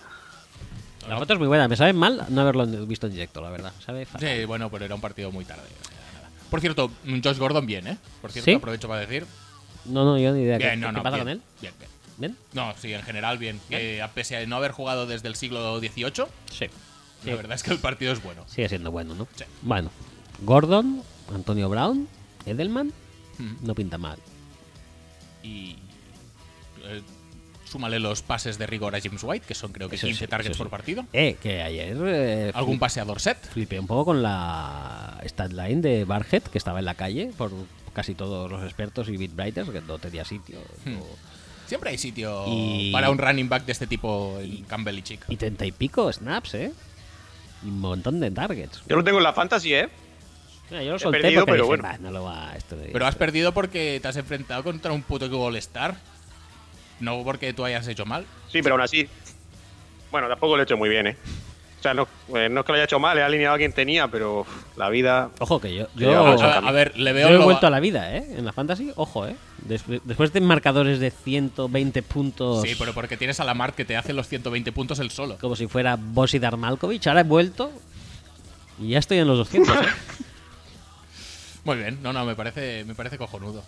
La 1.09 1.17
foto 1.17 1.33
es 1.33 1.39
muy 1.39 1.49
buena. 1.49 1.67
Me 1.67 1.75
sabe 1.75 1.91
mal 1.91 2.25
no 2.29 2.39
haberlo 2.41 2.65
visto 2.87 3.07
en 3.07 3.13
directo, 3.13 3.41
la 3.41 3.49
verdad. 3.49 3.73
Sabe. 3.85 4.07
Sí, 4.17 4.45
bueno, 4.45 4.69
pero 4.71 4.85
era 4.85 4.95
un 4.95 5.01
partido 5.01 5.29
muy 5.31 5.43
tarde. 5.43 5.63
Por 6.49 6.61
cierto, 6.61 6.89
Josh 7.21 7.37
Gordon 7.37 7.65
bien, 7.65 7.87
¿eh? 7.87 7.97
Por 8.21 8.31
cierto, 8.31 8.49
¿Sí? 8.49 8.55
aprovecho 8.55 8.87
para 8.87 9.01
decir. 9.01 9.25
No, 9.83 10.05
no, 10.05 10.17
yo 10.17 10.31
ni 10.31 10.43
idea. 10.43 10.57
¿Qué, 10.59 10.67
Bien, 10.67 10.79
no, 10.79 10.87
qué 10.87 10.93
no, 10.93 11.03
pasa 11.03 11.15
bien, 11.17 11.25
con 11.25 11.31
él? 11.33 11.41
Bien, 11.59 11.73
bien. 11.77 11.89
¿Bien? 12.15 12.37
No, 12.53 12.73
sí, 12.79 12.93
en 12.93 13.01
general 13.01 13.37
bien. 13.37 13.59
A 14.01 14.07
pese 14.07 14.37
a 14.37 14.45
no 14.45 14.55
haber 14.55 14.71
jugado 14.71 15.05
desde 15.05 15.27
el 15.27 15.35
siglo 15.35 15.77
XVIII, 15.79 16.27
Sí. 16.49 16.67
la 17.25 17.35
verdad 17.35 17.55
es 17.55 17.63
que 17.63 17.71
el 17.71 17.79
partido 17.79 18.13
es 18.13 18.23
bueno. 18.23 18.45
Sigue 18.47 18.69
siendo 18.69 18.91
bueno, 18.91 19.13
¿no? 19.15 19.27
Sí. 19.35 19.43
Bueno, 19.63 19.89
Gordon, 20.43 21.01
Antonio 21.33 21.69
Brown, 21.69 22.07
Edelman 22.45 22.91
Mm. 23.39 23.65
No 23.65 23.73
pinta 23.73 23.97
mal. 23.97 24.19
Y. 25.41 25.75
eh, 26.85 27.01
súmale 27.65 27.99
los 27.99 28.21
pases 28.21 28.59
de 28.59 28.67
rigor 28.67 28.95
a 28.95 29.01
James 29.01 29.23
White, 29.23 29.45
que 29.47 29.55
son 29.55 29.71
creo 29.71 29.89
que 29.89 29.95
Eso 29.95 30.05
15 30.05 30.25
sí, 30.25 30.29
targets 30.29 30.55
sí. 30.55 30.57
por 30.61 30.69
partido. 30.69 31.05
Eh, 31.13 31.37
que 31.41 31.63
ayer. 31.63 31.97
eh, 32.05 32.51
Algún 32.53 32.77
pase 32.77 32.99
a 32.99 33.05
Dorset. 33.05 33.37
Flipé 33.49 33.79
un 33.79 33.87
poco 33.87 34.05
con 34.05 34.21
la 34.21 35.19
stat 35.25 35.51
line 35.51 35.81
de 35.81 36.05
Barhead, 36.05 36.43
que 36.43 36.59
estaba 36.59 36.77
en 36.79 36.85
la 36.85 36.93
calle 36.93 37.31
por 37.35 37.51
casi 37.93 38.13
todos 38.13 38.51
los 38.51 38.63
expertos 38.63 39.09
y 39.09 39.17
beatwriters, 39.17 39.69
que 39.71 39.81
no 39.81 39.97
tenía 39.97 40.23
sitio. 40.25 40.59
Hmm. 40.85 40.93
no- 40.93 41.33
Siempre 41.65 41.89
hay 41.89 41.97
sitio 41.97 42.43
Y- 42.47 42.91
para 42.91 43.09
un 43.09 43.17
running 43.17 43.49
back 43.49 43.65
de 43.65 43.71
este 43.71 43.87
tipo 43.87 44.37
en 44.39 44.63
Campbell 44.65 44.99
y 44.99 45.01
Chick. 45.01 45.25
Y 45.29 45.37
treinta 45.37 45.65
y 45.65 45.71
pico 45.71 46.11
snaps, 46.13 46.53
¿eh? 46.55 46.71
Y 47.63 47.67
un 47.69 47.79
montón 47.79 48.19
de 48.19 48.29
targets. 48.29 48.83
Yo 48.87 48.95
lo 48.97 49.03
tengo 49.03 49.17
en 49.17 49.23
la 49.23 49.33
fantasy, 49.33 49.73
¿eh? 49.73 49.89
Mira, 50.73 50.83
yo 50.83 50.89
lo 50.91 50.95
He 50.95 50.99
solté 50.99 51.19
perdido, 51.21 51.41
porque 51.45 51.51
pero 51.51 51.63
dije, 51.65 51.67
bueno. 51.81 51.83
"Bah, 51.83 51.97
no 51.99 52.09
lo 52.11 52.23
va 52.23 52.53
esto 52.57 52.75
de- 52.75 52.89
Pero 52.89 53.05
has 53.05 53.13
perdido 53.15 53.51
porque 53.53 53.99
te 54.01 54.07
has 54.07 54.15
enfrentado 54.17 54.63
contra 54.63 54.91
un 54.91 55.03
puto 55.03 55.25
All-Star. 55.45 55.95
No 56.99 57.23
porque 57.23 57.53
tú 57.53 57.63
hayas 57.63 57.87
hecho 57.87 58.05
mal. 58.05 58.25
Sí, 58.51 58.61
pero 58.63 58.73
aún 58.75 58.81
así. 58.81 59.07
Bueno, 60.11 60.27
tampoco 60.27 60.55
lo 60.55 60.63
he 60.63 60.65
hecho 60.65 60.75
muy 60.77 60.89
bien, 60.89 61.05
¿eh? 61.07 61.17
O 61.79 61.83
sea, 61.83 61.93
no, 61.93 62.07
eh, 62.35 62.47
no 62.49 62.61
es 62.61 62.65
que 62.65 62.71
lo 62.71 62.75
haya 62.77 62.85
hecho 62.85 62.97
mal, 62.99 63.17
he 63.17 63.21
alineado 63.23 63.53
a 63.55 63.57
quien 63.57 63.73
tenía, 63.73 64.07
pero 64.07 64.39
uf, 64.41 64.47
la 64.77 64.89
vida. 64.89 65.29
Ojo, 65.39 65.59
que 65.61 65.75
yo. 65.75 65.87
Yo, 65.95 66.11
vamos 66.23 66.41
a, 66.41 66.57
a 66.59 66.71
ver, 66.71 66.97
le 66.97 67.09
yo 67.11 67.15
veo 67.15 67.27
he 67.27 67.31
lo- 67.33 67.43
vuelto 67.43 67.67
a 67.67 67.69
la 67.69 67.79
vida, 67.79 68.15
¿eh? 68.15 68.25
En 68.37 68.45
la 68.45 68.53
fantasy, 68.53 68.91
ojo, 68.95 69.27
¿eh? 69.27 69.35
Des- 69.59 69.83
después 70.05 70.31
de 70.33 70.41
marcadores 70.41 70.99
de 70.99 71.11
120 71.11 72.01
puntos. 72.01 72.61
Sí, 72.63 72.73
pero 72.79 72.93
porque 72.93 73.17
tienes 73.17 73.39
a 73.39 73.43
Lamar 73.43 73.73
que 73.73 73.85
te 73.85 73.95
hace 73.97 74.13
los 74.13 74.27
120 74.27 74.71
puntos 74.71 74.97
él 74.99 75.11
solo. 75.11 75.37
Como 75.39 75.55
si 75.55 75.67
fuera 75.67 75.97
Bosidar 75.99 76.57
Malkovich. 76.57 77.05
Ahora 77.07 77.19
he 77.21 77.25
vuelto. 77.25 77.69
Y 78.79 78.89
ya 78.89 78.99
estoy 78.99 79.19
en 79.19 79.27
los 79.27 79.37
200, 79.37 79.75
¿eh? 79.75 79.79
Muy 81.65 81.77
bien, 81.77 81.99
no, 82.03 82.11
no, 82.13 82.25
me 82.25 82.35
parece, 82.35 82.83
me 82.85 82.95
parece 82.95 83.17
cojonudo. 83.17 83.63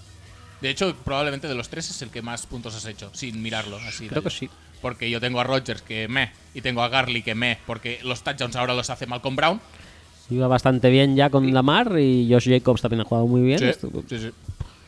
De 0.61 0.69
hecho, 0.69 0.95
probablemente 1.03 1.47
de 1.47 1.55
los 1.55 1.69
tres 1.69 1.89
es 1.89 2.01
el 2.01 2.09
que 2.09 2.21
más 2.21 2.45
puntos 2.47 2.75
has 2.75 2.85
hecho, 2.85 3.09
sin 3.13 3.41
mirarlo 3.41 3.77
así. 3.77 4.07
Creo 4.07 4.23
que 4.23 4.29
sí. 4.29 4.49
Porque 4.81 5.09
yo 5.09 5.19
tengo 5.19 5.39
a 5.39 5.43
Rodgers 5.43 5.81
que 5.81 6.07
me, 6.07 6.31
y 6.53 6.61
tengo 6.61 6.81
a 6.83 6.89
Garley 6.89 7.21
que 7.23 7.35
me, 7.35 7.57
porque 7.65 7.99
los 8.03 8.23
touchdowns 8.23 8.55
ahora 8.55 8.73
los 8.73 8.89
hace 8.89 9.05
Malcolm 9.07 9.35
Brown. 9.35 9.61
Iba 10.29 10.47
bastante 10.47 10.89
bien 10.89 11.15
ya 11.15 11.29
con 11.29 11.53
Lamar 11.53 11.97
y 11.99 12.27
Josh 12.31 12.49
Jacobs 12.49 12.81
también 12.81 13.01
ha 13.01 13.05
jugado 13.05 13.27
muy 13.27 13.41
bien. 13.41 13.59
Sí, 13.59 13.65
Esto- 13.65 13.89
sí, 14.09 14.19
sí. 14.19 14.31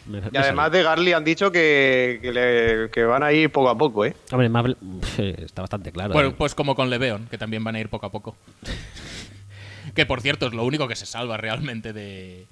me- 0.08 0.22
me 0.22 0.30
Y 0.34 0.38
además 0.38 0.72
de 0.72 0.84
Garly 0.84 1.14
han 1.14 1.24
dicho 1.24 1.52
que, 1.52 2.20
que, 2.22 2.32
le- 2.32 2.90
que 2.92 3.04
van 3.04 3.24
a 3.24 3.32
ir 3.32 3.52
poco 3.52 3.70
a 3.70 3.78
poco, 3.78 4.06
¿eh? 4.06 4.16
Hombre, 4.32 4.50
pf, 4.50 5.44
está 5.44 5.62
bastante 5.62 5.92
claro. 5.92 6.14
Bueno, 6.14 6.30
¿eh? 6.30 6.36
pues 6.38 6.56
como 6.56 6.76
con 6.76 6.90
Leveon, 6.90 7.28
que 7.28 7.38
también 7.38 7.64
van 7.64 7.76
a 7.76 7.80
ir 7.80 7.90
poco 7.90 8.06
a 8.08 8.12
poco. 8.12 8.36
que 9.96 10.06
por 10.06 10.22
cierto, 10.22 10.48
es 10.48 10.54
lo 10.54 10.64
único 10.66 10.88
que 10.88 10.96
se 10.96 11.06
salva 11.06 11.38
realmente 11.38 11.94
de, 11.94 12.48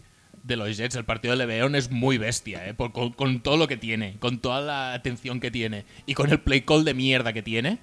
de 0.46 0.56
los 0.56 0.78
Jets. 0.78 0.96
El 0.96 1.06
partido 1.06 1.32
de 1.36 1.38
Leveon 1.46 1.76
es 1.76 1.92
muy 1.92 2.18
bestia, 2.18 2.68
¿eh? 2.68 2.74
Por- 2.74 2.92
con, 2.92 3.12
con 3.12 3.40
todo 3.42 3.58
lo 3.58 3.68
que 3.68 3.78
tiene, 3.78 4.18
con 4.20 4.40
toda 4.40 4.62
la 4.62 4.94
atención 4.94 5.40
que 5.40 5.52
tiene 5.52 5.86
y 6.06 6.14
con 6.14 6.30
el 6.32 6.40
play 6.40 6.62
call 6.62 6.86
de 6.86 6.94
mierda 6.94 7.34
que 7.34 7.42
tiene. 7.44 7.80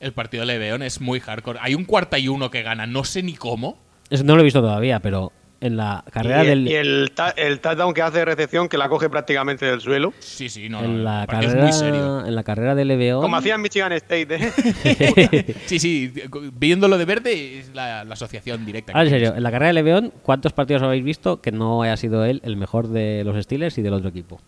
El 0.00 0.12
partido 0.12 0.42
de 0.42 0.46
Leveon 0.46 0.82
es 0.82 1.00
muy 1.00 1.20
hardcore. 1.20 1.58
Hay 1.62 1.74
un 1.74 1.84
cuarta 1.84 2.18
y 2.18 2.28
uno 2.28 2.50
que 2.50 2.62
gana, 2.62 2.86
no 2.86 3.04
sé 3.04 3.22
ni 3.22 3.34
cómo. 3.34 3.78
Eso 4.08 4.24
no 4.24 4.34
lo 4.34 4.40
he 4.40 4.44
visto 4.44 4.60
todavía, 4.60 5.00
pero 5.00 5.30
en 5.62 5.76
la 5.76 6.02
carrera 6.10 6.42
y, 6.44 6.46
del. 6.46 6.68
y 6.68 6.74
el, 6.74 7.12
ta- 7.14 7.30
el 7.30 7.60
touchdown 7.60 7.92
que 7.92 8.00
hace 8.02 8.18
de 8.18 8.24
recepción, 8.24 8.68
que 8.68 8.78
la 8.78 8.88
coge 8.88 9.10
prácticamente 9.10 9.66
del 9.66 9.80
suelo. 9.80 10.12
Sí, 10.18 10.48
sí, 10.48 10.68
no, 10.68 10.80
no, 10.80 10.86
en, 10.88 11.04
la 11.04 11.26
carrera, 11.28 11.52
es 11.52 11.62
muy 11.62 11.72
serio. 11.72 12.24
en 12.26 12.34
la 12.34 12.42
carrera 12.42 12.74
de 12.74 12.84
Leveón. 12.86 13.20
Como 13.20 13.36
hacía 13.36 13.56
en 13.56 13.60
Michigan 13.62 13.92
State, 13.92 14.28
¿eh? 14.36 15.54
Sí, 15.66 15.78
sí, 15.78 16.12
viéndolo 16.54 16.96
de 16.96 17.04
verde 17.04 17.58
es 17.58 17.74
la, 17.74 18.04
la 18.04 18.14
asociación 18.14 18.64
directa. 18.64 18.92
Ahora, 18.92 19.04
en 19.04 19.10
serio, 19.10 19.34
en 19.36 19.42
la 19.42 19.50
carrera 19.50 19.68
de 19.68 19.74
Leveón, 19.74 20.12
¿cuántos 20.22 20.52
partidos 20.52 20.82
habéis 20.82 21.04
visto 21.04 21.40
que 21.40 21.52
no 21.52 21.82
haya 21.82 21.96
sido 21.96 22.24
él 22.24 22.40
el 22.44 22.56
mejor 22.56 22.88
de 22.88 23.22
los 23.24 23.42
Steelers 23.44 23.76
y 23.78 23.82
del 23.82 23.92
otro 23.92 24.08
equipo? 24.08 24.40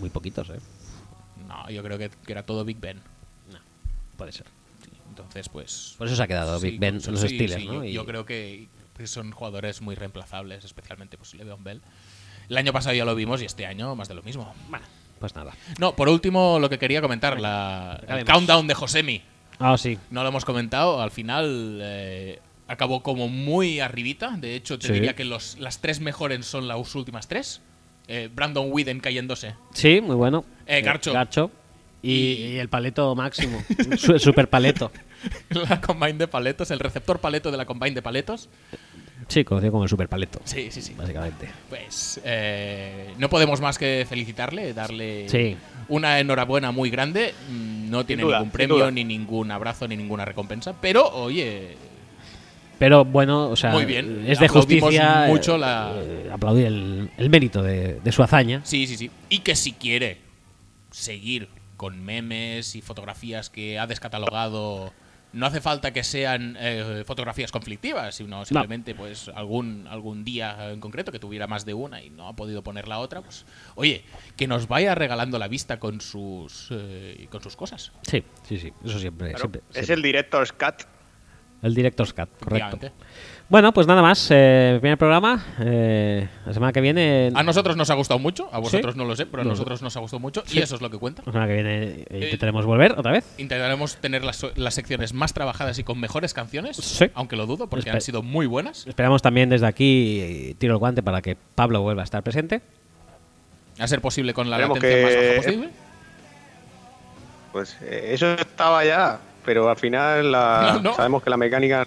Muy 0.00 0.10
poquitos, 0.10 0.50
¿eh? 0.50 0.58
No, 1.46 1.70
yo 1.70 1.82
creo 1.82 1.96
que, 1.98 2.10
que 2.26 2.32
era 2.32 2.42
todo 2.44 2.64
Big 2.64 2.80
Ben. 2.80 2.98
Puede 4.16 4.32
ser. 4.32 4.46
Sí, 4.84 4.90
Entonces, 5.08 5.48
pues. 5.48 5.94
Por 5.98 6.06
eso 6.06 6.16
se 6.16 6.22
ha 6.22 6.26
quedado 6.26 6.58
sí, 6.58 6.70
Big 6.70 6.80
Ben 6.80 6.94
los 6.96 7.20
sí, 7.20 7.28
Steelers, 7.28 7.60
sí, 7.62 7.66
¿no? 7.68 7.74
Yo, 7.74 7.84
Y- 7.84 7.92
yo 7.92 8.04
creo 8.04 8.24
que 8.26 8.68
que 8.96 9.06
son 9.06 9.30
jugadores 9.32 9.80
muy 9.80 9.94
reemplazables, 9.94 10.64
especialmente 10.64 11.16
pues 11.16 11.34
Le'Veon 11.34 11.64
Bell. 11.64 11.80
El 12.48 12.56
año 12.58 12.72
pasado 12.72 12.94
ya 12.94 13.04
lo 13.04 13.14
vimos 13.14 13.40
y 13.42 13.44
este 13.46 13.66
año 13.66 13.94
más 13.96 14.08
de 14.08 14.14
lo 14.14 14.22
mismo. 14.22 14.54
Bueno, 14.68 14.84
pues 15.18 15.34
nada. 15.34 15.52
No, 15.78 15.94
por 15.96 16.08
último, 16.08 16.58
lo 16.58 16.68
que 16.68 16.78
quería 16.78 17.00
comentar, 17.00 17.40
la, 17.40 18.00
el 18.08 18.24
countdown 18.24 18.66
de 18.66 18.74
Josemi. 18.74 19.22
Ah, 19.58 19.76
sí. 19.78 19.98
No 20.10 20.22
lo 20.22 20.28
hemos 20.28 20.44
comentado, 20.44 21.00
al 21.00 21.10
final 21.12 21.78
eh, 21.82 22.40
acabó 22.68 23.02
como 23.02 23.28
muy 23.28 23.80
arribita. 23.80 24.30
De 24.36 24.54
hecho, 24.56 24.78
te 24.78 24.88
Sí. 24.88 24.92
diría 24.94 25.14
que 25.14 25.24
los, 25.24 25.58
las 25.58 25.80
tres 25.80 26.00
mejores 26.00 26.44
son 26.46 26.66
las 26.68 26.94
últimas 26.94 27.28
tres. 27.28 27.60
Eh, 28.08 28.28
Brandon 28.34 28.66
Whedon 28.70 28.98
cayéndose. 29.00 29.54
Sí, 29.72 30.00
muy 30.00 30.16
bueno. 30.16 30.44
Eh, 30.66 30.82
Garcho. 30.82 31.12
Garcho. 31.12 31.50
Y, 32.02 32.10
Y- 32.10 32.58
el 32.58 32.68
paleto 32.68 33.14
máximo. 33.14 33.62
Super 34.18 34.50
paleto. 34.50 34.90
la 35.68 35.80
combine 35.80 36.14
de 36.14 36.28
paletos, 36.28 36.70
el 36.70 36.78
receptor 36.80 37.18
paleto 37.20 37.50
de 37.50 37.56
la 37.56 37.64
combine 37.66 37.94
de 37.94 38.02
paletos. 38.02 38.48
Sí, 39.28 39.44
conocido 39.44 39.72
como 39.72 39.84
el 39.84 39.88
super 39.88 40.08
paleto. 40.08 40.40
Sí, 40.44 40.70
sí, 40.70 40.82
sí. 40.82 40.94
Básicamente. 40.94 41.48
Pues 41.70 42.20
eh, 42.24 43.14
no 43.18 43.30
podemos 43.30 43.60
más 43.60 43.78
que 43.78 44.04
felicitarle, 44.08 44.74
darle 44.74 45.28
Sí. 45.28 45.56
una 45.88 46.18
enhorabuena 46.18 46.70
muy 46.72 46.90
grande. 46.90 47.32
No 47.50 48.04
tiene 48.04 48.24
duda, 48.24 48.38
ningún 48.38 48.50
premio, 48.50 48.90
ni 48.90 49.04
ningún 49.04 49.50
abrazo, 49.50 49.86
ni 49.88 49.96
ninguna 49.96 50.24
recompensa. 50.24 50.74
Pero, 50.80 51.06
oye, 51.08 51.76
Pero 52.78 53.04
bueno, 53.04 53.48
o 53.48 53.54
sea, 53.56 53.70
Muy 53.70 53.84
bien. 53.84 54.24
es 54.26 54.40
de 54.40 54.48
justicia 54.48 55.26
mucho 55.28 55.54
eh, 55.54 55.58
la- 55.58 55.92
eh, 55.96 56.30
aplaudir 56.32 56.66
el, 56.66 57.10
el 57.16 57.30
mérito 57.30 57.62
de, 57.62 58.00
de 58.00 58.12
su 58.12 58.24
hazaña. 58.24 58.60
sí, 58.64 58.88
sí, 58.88 58.96
sí. 58.96 59.08
Y 59.28 59.38
que 59.38 59.54
si 59.54 59.72
quiere 59.72 60.18
seguir 60.90 61.48
con 61.76 62.04
memes 62.04 62.74
y 62.74 62.82
fotografías 62.82 63.50
que 63.50 63.78
ha 63.78 63.86
descatalogado, 63.86 64.92
no 65.32 65.46
hace 65.46 65.60
falta 65.60 65.92
que 65.92 66.04
sean 66.04 66.56
eh, 66.58 67.04
fotografías 67.06 67.50
conflictivas, 67.50 68.14
sino 68.14 68.44
simplemente 68.44 68.94
pues 68.94 69.28
algún, 69.28 69.86
algún 69.88 70.24
día 70.24 70.70
en 70.70 70.80
concreto 70.80 71.10
que 71.12 71.18
tuviera 71.18 71.46
más 71.46 71.64
de 71.64 71.74
una 71.74 72.02
y 72.02 72.10
no 72.10 72.28
ha 72.28 72.36
podido 72.36 72.62
poner 72.62 72.88
la 72.88 72.98
otra, 72.98 73.22
pues 73.22 73.46
oye, 73.74 74.04
que 74.36 74.46
nos 74.46 74.68
vaya 74.68 74.94
regalando 74.94 75.38
la 75.38 75.48
vista 75.48 75.78
con 75.78 76.00
sus, 76.00 76.68
eh, 76.70 77.26
con 77.30 77.42
sus 77.42 77.56
cosas. 77.56 77.92
Sí, 78.02 78.22
sí, 78.46 78.58
sí. 78.58 78.72
Eso 78.84 78.98
siempre. 78.98 79.28
Claro, 79.28 79.40
siempre, 79.40 79.62
es 79.68 79.74
siempre. 79.74 79.94
el 79.94 80.02
Director's 80.02 80.52
Cut. 80.52 80.82
El 81.62 81.74
Director's 81.74 82.12
Cut, 82.12 82.28
correcto. 82.38 82.78
Bueno, 83.52 83.74
pues 83.74 83.86
nada 83.86 84.00
más. 84.00 84.28
Eh, 84.30 84.78
primer 84.80 84.96
programa. 84.96 85.44
eh, 85.60 86.26
la 86.46 86.54
semana 86.54 86.72
que 86.72 86.80
viene. 86.80 87.30
A 87.34 87.42
nosotros 87.42 87.76
nos 87.76 87.90
ha 87.90 87.94
gustado 87.94 88.18
mucho, 88.18 88.48
a 88.50 88.58
vosotros 88.58 88.94
¿Sí? 88.94 88.98
no 88.98 89.04
lo 89.04 89.14
sé, 89.14 89.26
pero 89.26 89.42
a 89.42 89.44
No. 89.44 89.50
nosotros 89.50 89.82
nos 89.82 89.94
ha 89.94 90.00
gustado 90.00 90.20
mucho 90.20 90.42
Sí. 90.46 90.56
y 90.58 90.62
eso 90.62 90.74
es 90.74 90.80
lo 90.80 90.88
que 90.88 90.96
cuenta. 90.96 91.20
La 91.26 91.32
semana 91.32 91.48
que 91.48 91.52
viene 91.56 91.82
eh, 92.08 92.20
intentaremos 92.24 92.64
volver 92.64 92.92
otra 92.98 93.12
vez. 93.12 93.26
Intentaremos 93.36 93.96
tener 93.96 94.24
las, 94.24 94.42
las 94.56 94.72
secciones 94.72 95.12
más 95.12 95.34
trabajadas 95.34 95.78
y 95.78 95.84
con 95.84 96.00
mejores 96.00 96.32
canciones, 96.32 96.78
Sí. 96.78 97.10
aunque 97.12 97.36
lo 97.36 97.44
dudo 97.44 97.66
porque 97.66 97.90
Espe- 97.90 97.94
han 97.96 98.00
sido 98.00 98.22
muy 98.22 98.46
buenas. 98.46 98.86
Esperamos 98.86 99.20
también 99.20 99.50
desde 99.50 99.66
aquí 99.66 100.20
eh, 100.22 100.54
tiro 100.56 100.72
el 100.72 100.78
guante 100.78 101.02
para 101.02 101.20
que 101.20 101.36
Pablo 101.54 101.82
vuelva 101.82 102.00
a 102.00 102.04
estar 102.04 102.22
presente. 102.22 102.62
A 103.78 103.86
ser 103.86 104.00
posible 104.00 104.32
con 104.32 104.48
la 104.48 104.56
Esperemos 104.56 104.82
latencia 104.82 105.06
más 105.06 105.26
baja 105.26 105.36
posible. 105.42 105.68
Pues 107.52 107.76
eh, 107.82 108.12
eso 108.14 108.32
estaba 108.32 108.82
ya, 108.86 109.18
pero 109.44 109.68
al 109.68 109.76
final 109.76 110.32
la- 110.32 110.70
No, 110.76 110.80
no. 110.80 110.94
sabemos 110.94 111.22
que 111.22 111.28
la 111.28 111.36
mecánica 111.36 111.86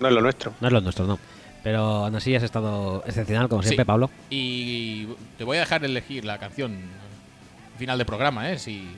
no 0.00 0.08
es 0.08 0.14
lo 0.14 0.20
nuestro. 0.20 0.52
No 0.60 0.66
es 0.68 0.72
lo 0.72 0.80
nuestro, 0.80 1.06
no. 1.06 1.18
Pero 1.62 1.78
aún 2.04 2.14
así 2.14 2.34
has 2.34 2.42
estado 2.44 3.02
excepcional, 3.06 3.48
como 3.48 3.62
Sí. 3.62 3.68
siempre, 3.68 3.84
Pablo. 3.84 4.10
Y 4.30 5.06
te 5.36 5.44
voy 5.44 5.56
a 5.56 5.60
dejar 5.60 5.84
elegir 5.84 6.24
la 6.24 6.38
canción 6.38 6.78
final 7.78 7.98
de 7.98 8.04
programa, 8.04 8.50
¿eh? 8.52 8.58
Si... 8.58 8.88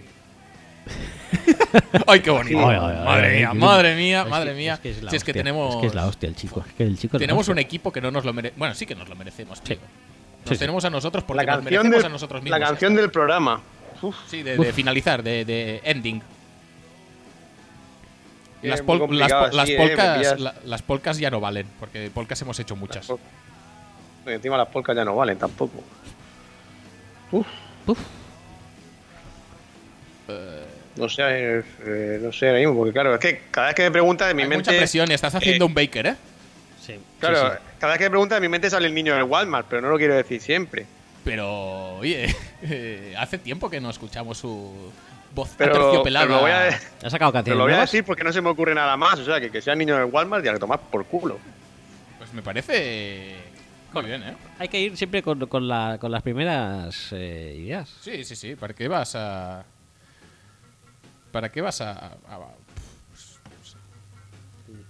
¡Ay, 2.06 2.20
qué 2.20 2.30
bonito! 2.30 2.68
Ay, 2.68 2.76
ay, 2.80 2.96
ay, 2.98 3.04
madre 3.04 3.26
ay, 3.28 3.36
mía, 3.38 3.48
qué- 3.52 3.58
madre 3.58 3.94
mía, 3.96 4.22
Es 4.22 4.28
madre 4.28 4.50
que- 4.50 4.56
mía. 4.56 4.74
es 4.74 4.80
que 4.80 4.90
es 4.90 5.02
la 5.02 5.10
si 5.10 5.16
es 5.16 5.24
que 5.24 5.30
hostia, 5.32 5.40
tenemos... 5.42 5.74
Es 5.74 5.80
que 5.80 5.86
es 5.88 5.94
la 5.94 6.06
hostia 6.06 6.28
el 6.28 6.36
chico. 6.36 6.64
Es 6.66 6.74
que 6.74 6.82
el 6.84 6.98
chico 6.98 7.16
la 7.16 7.20
Tenemos 7.20 7.48
un 7.48 7.58
equipo 7.58 7.92
que 7.92 8.00
no 8.00 8.10
nos 8.10 8.24
lo 8.24 8.32
merece. 8.32 8.54
Bueno, 8.56 8.74
sí 8.74 8.86
que 8.86 8.94
nos 8.94 9.08
lo 9.08 9.14
merecemos, 9.16 9.60
tío. 9.62 9.76
Sí. 9.76 9.82
Nos 9.82 10.48
Sí, 10.50 10.54
sí. 10.54 10.58
tenemos 10.58 10.84
a 10.84 10.90
nosotros 10.90 11.24
porque 11.24 11.44
La 11.44 11.52
nos 11.56 11.62
canción, 11.64 11.82
merecemos 11.82 12.02
del, 12.02 12.06
a 12.06 12.08
nosotros 12.12 12.40
la 12.44 12.44
mismos. 12.56 12.68
canción 12.70 12.94
del 12.96 13.10
programa. 13.10 13.60
Uf, 14.00 14.14
Sí, 14.28 14.42
de, 14.42 14.56
de 14.56 14.72
finalizar, 14.72 15.22
de, 15.22 15.44
de 15.44 15.80
ending. 15.84 16.22
Las, 18.62 18.82
pol- 18.82 18.98
po- 18.98 19.04
¿eh? 19.04 19.76
Polcas, 19.76 20.40
la- 20.40 20.54
las 20.64 20.82
polcas 20.82 21.18
ya 21.18 21.30
no 21.30 21.40
valen, 21.40 21.66
porque 21.78 22.10
polcas 22.12 22.40
hemos 22.42 22.58
hecho 22.58 22.74
muchas. 22.76 23.08
y 24.26 24.30
encima 24.30 24.56
las 24.56 24.68
polcas 24.68 24.96
ya 24.96 25.04
no 25.04 25.14
valen 25.16 25.38
tampoco. 25.38 25.82
Uf, 27.32 27.46
Uf, 27.86 27.98
no 30.96 31.08
sé, 31.08 31.22
eh, 31.22 31.62
eh, 31.86 32.18
no 32.20 32.32
sé 32.32 32.48
ahora 32.48 32.58
mismo, 32.58 32.74
porque 32.76 32.92
claro, 32.92 33.14
es 33.14 33.20
que 33.20 33.42
cada 33.50 33.68
vez 33.68 33.76
que 33.76 33.82
me 33.84 33.90
pregunta 33.92 34.26
de 34.26 34.34
mi 34.34 34.42
Hay 34.42 34.48
mente. 34.48 34.70
mucha 34.70 34.78
presión 34.78 35.10
estás 35.10 35.34
haciendo 35.34 35.64
un 35.66 35.74
baker, 35.74 36.06
¿eh? 36.08 36.16
sí. 36.84 36.98
Claro, 37.20 37.36
sí, 37.52 37.56
sí. 37.56 37.62
cada 37.78 37.92
vez 37.92 37.98
que 37.98 38.04
me 38.06 38.10
pregunta 38.10 38.34
de 38.34 38.40
mi 38.40 38.48
mente 38.48 38.68
sale 38.68 38.88
el 38.88 38.94
niño 38.94 39.14
del 39.14 39.24
Walmart, 39.24 39.66
pero 39.70 39.80
no 39.82 39.88
lo 39.90 39.96
quiero 39.96 40.14
decir 40.14 40.40
siempre. 40.40 40.86
Pero, 41.24 41.96
oye, 41.98 42.34
eh, 42.62 43.14
hace 43.16 43.38
tiempo 43.38 43.70
que 43.70 43.80
no 43.80 43.90
escuchamos 43.90 44.38
su 44.38 44.92
voz 45.34 45.54
Pero, 45.56 46.02
pero 46.02 46.26
lo 46.26 46.40
voy 46.40 46.50
a, 46.50 46.68
¿Has 46.68 47.12
sacado 47.12 47.30
pero 47.30 47.32
canciones 47.32 47.58
lo 47.58 47.64
voy 47.64 47.72
a 47.72 47.76
nuevas? 47.76 47.90
decir 47.92 48.04
porque 48.04 48.24
no 48.24 48.32
se 48.32 48.40
me 48.40 48.48
ocurre 48.50 48.74
nada 48.74 48.96
más. 48.96 49.18
O 49.20 49.24
sea, 49.24 49.40
que, 49.40 49.50
que 49.50 49.60
sea 49.62 49.72
el 49.74 49.78
niño 49.78 49.96
del 49.96 50.06
Walmart 50.06 50.44
y 50.44 50.48
a 50.48 50.52
que 50.54 50.58
tomar 50.58 50.80
por 50.80 51.04
culo. 51.06 51.38
Pues 52.18 52.32
me 52.32 52.42
parece 52.42 53.36
Muy 53.92 54.04
bien, 54.04 54.22
¿eh? 54.22 54.36
Hay 54.58 54.68
que 54.68 54.80
ir 54.80 54.96
siempre 54.96 55.22
con, 55.22 55.46
con, 55.46 55.66
la- 55.68 55.98
con 56.00 56.10
las 56.12 56.22
primeras 56.22 57.08
eh, 57.12 57.56
ideas. 57.58 57.88
Sí, 58.00 58.24
sí, 58.24 58.34
sí. 58.36 58.54
¿Para 58.56 58.74
qué 58.74 58.88
vas 58.88 59.14
a...? 59.14 59.64
¿Para 61.32 61.50
qué 61.50 61.60
vas 61.60 61.80
a...? 61.80 61.92
a- 61.92 62.54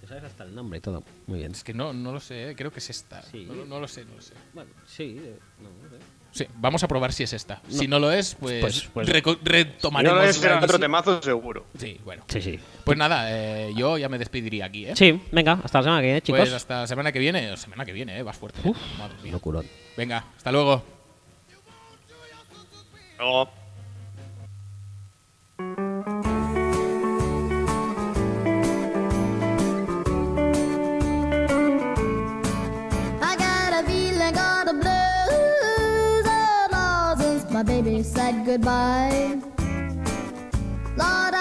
Te 0.01 0.06
sabes 0.06 0.24
hasta 0.24 0.44
el 0.44 0.55
nombre 0.55 0.78
y 0.78 0.81
todo. 0.81 1.02
Muy 1.27 1.39
bien. 1.40 1.52
Es 1.52 1.62
que 1.62 1.74
no, 1.74 1.93
no 1.93 2.12
lo 2.12 2.20
sé, 2.20 2.51
¿eh? 2.51 2.56
creo 2.56 2.73
que 2.73 2.78
es 2.78 2.90
esta. 2.90 3.23
Sí. 3.23 3.44
No, 3.48 3.65
no 3.65 3.78
lo 3.81 3.86
sé, 3.89 4.05
no 4.05 4.15
lo 4.15 4.23
sé. 4.23 4.35
Bueno, 4.55 4.70
sí. 4.86 5.20
eh, 5.23 5.39
no, 5.60 5.69
no 5.69 5.89
sé. 5.90 6.05
Sí, 6.39 6.47
vamos 6.55 6.85
a 6.85 6.89
probar 6.89 7.12
si 7.12 7.24
es 7.24 7.32
esta. 7.32 7.60
Si 7.69 7.89
no 7.89 7.98
lo 7.98 8.12
es, 8.12 8.36
pues, 8.36 8.60
Pues- 8.60 8.89
pues- 8.94 9.09
reco- 9.09 9.39
Si 9.43 9.44
retomaremos. 9.48 10.16
no 10.16 10.23
lo 10.23 10.28
es, 10.28 10.36
será 10.36 10.60
otro 10.62 10.78
temazo 10.78 11.20
seguro. 11.20 11.66
Sí, 11.77 11.98
bueno. 12.05 12.23
Sí, 12.28 12.40
sí. 12.40 12.59
Pues 12.85 12.97
nada, 12.97 13.27
eh, 13.31 13.73
yo 13.77 13.98
ya 13.98 14.09
me 14.09 14.19
despediría 14.19 14.66
aquí, 14.66 14.86
¿eh? 14.86 14.94
Sí, 14.94 15.20
venga, 15.32 15.59
hasta 15.65 15.78
la 15.78 15.82
semana 15.85 16.01
que 16.01 16.06
viene, 16.06 16.23
chicos. 16.23 16.39
Pues 16.40 16.52
hasta 16.52 16.81
la 16.82 16.86
semana 16.86 17.10
que 17.10 17.19
viene. 17.19 17.56
Semana 17.56 17.85
que 17.85 17.93
viene, 17.93 18.16
¿eh? 18.19 18.23
Vas 18.23 18.36
fuerte. 18.36 18.60
¿eh? 18.69 18.73
Madre 18.98 19.16
mía. 19.23 19.32
Locurón. 19.32 19.66
Venga, 19.97 20.24
hasta 20.36 20.52
luego. 20.52 20.85
Luego. 23.19 23.51
my 37.59 37.65
baby 37.65 38.05
said 38.05 38.47
goodbye. 38.47 39.37
Lord, 40.97 41.35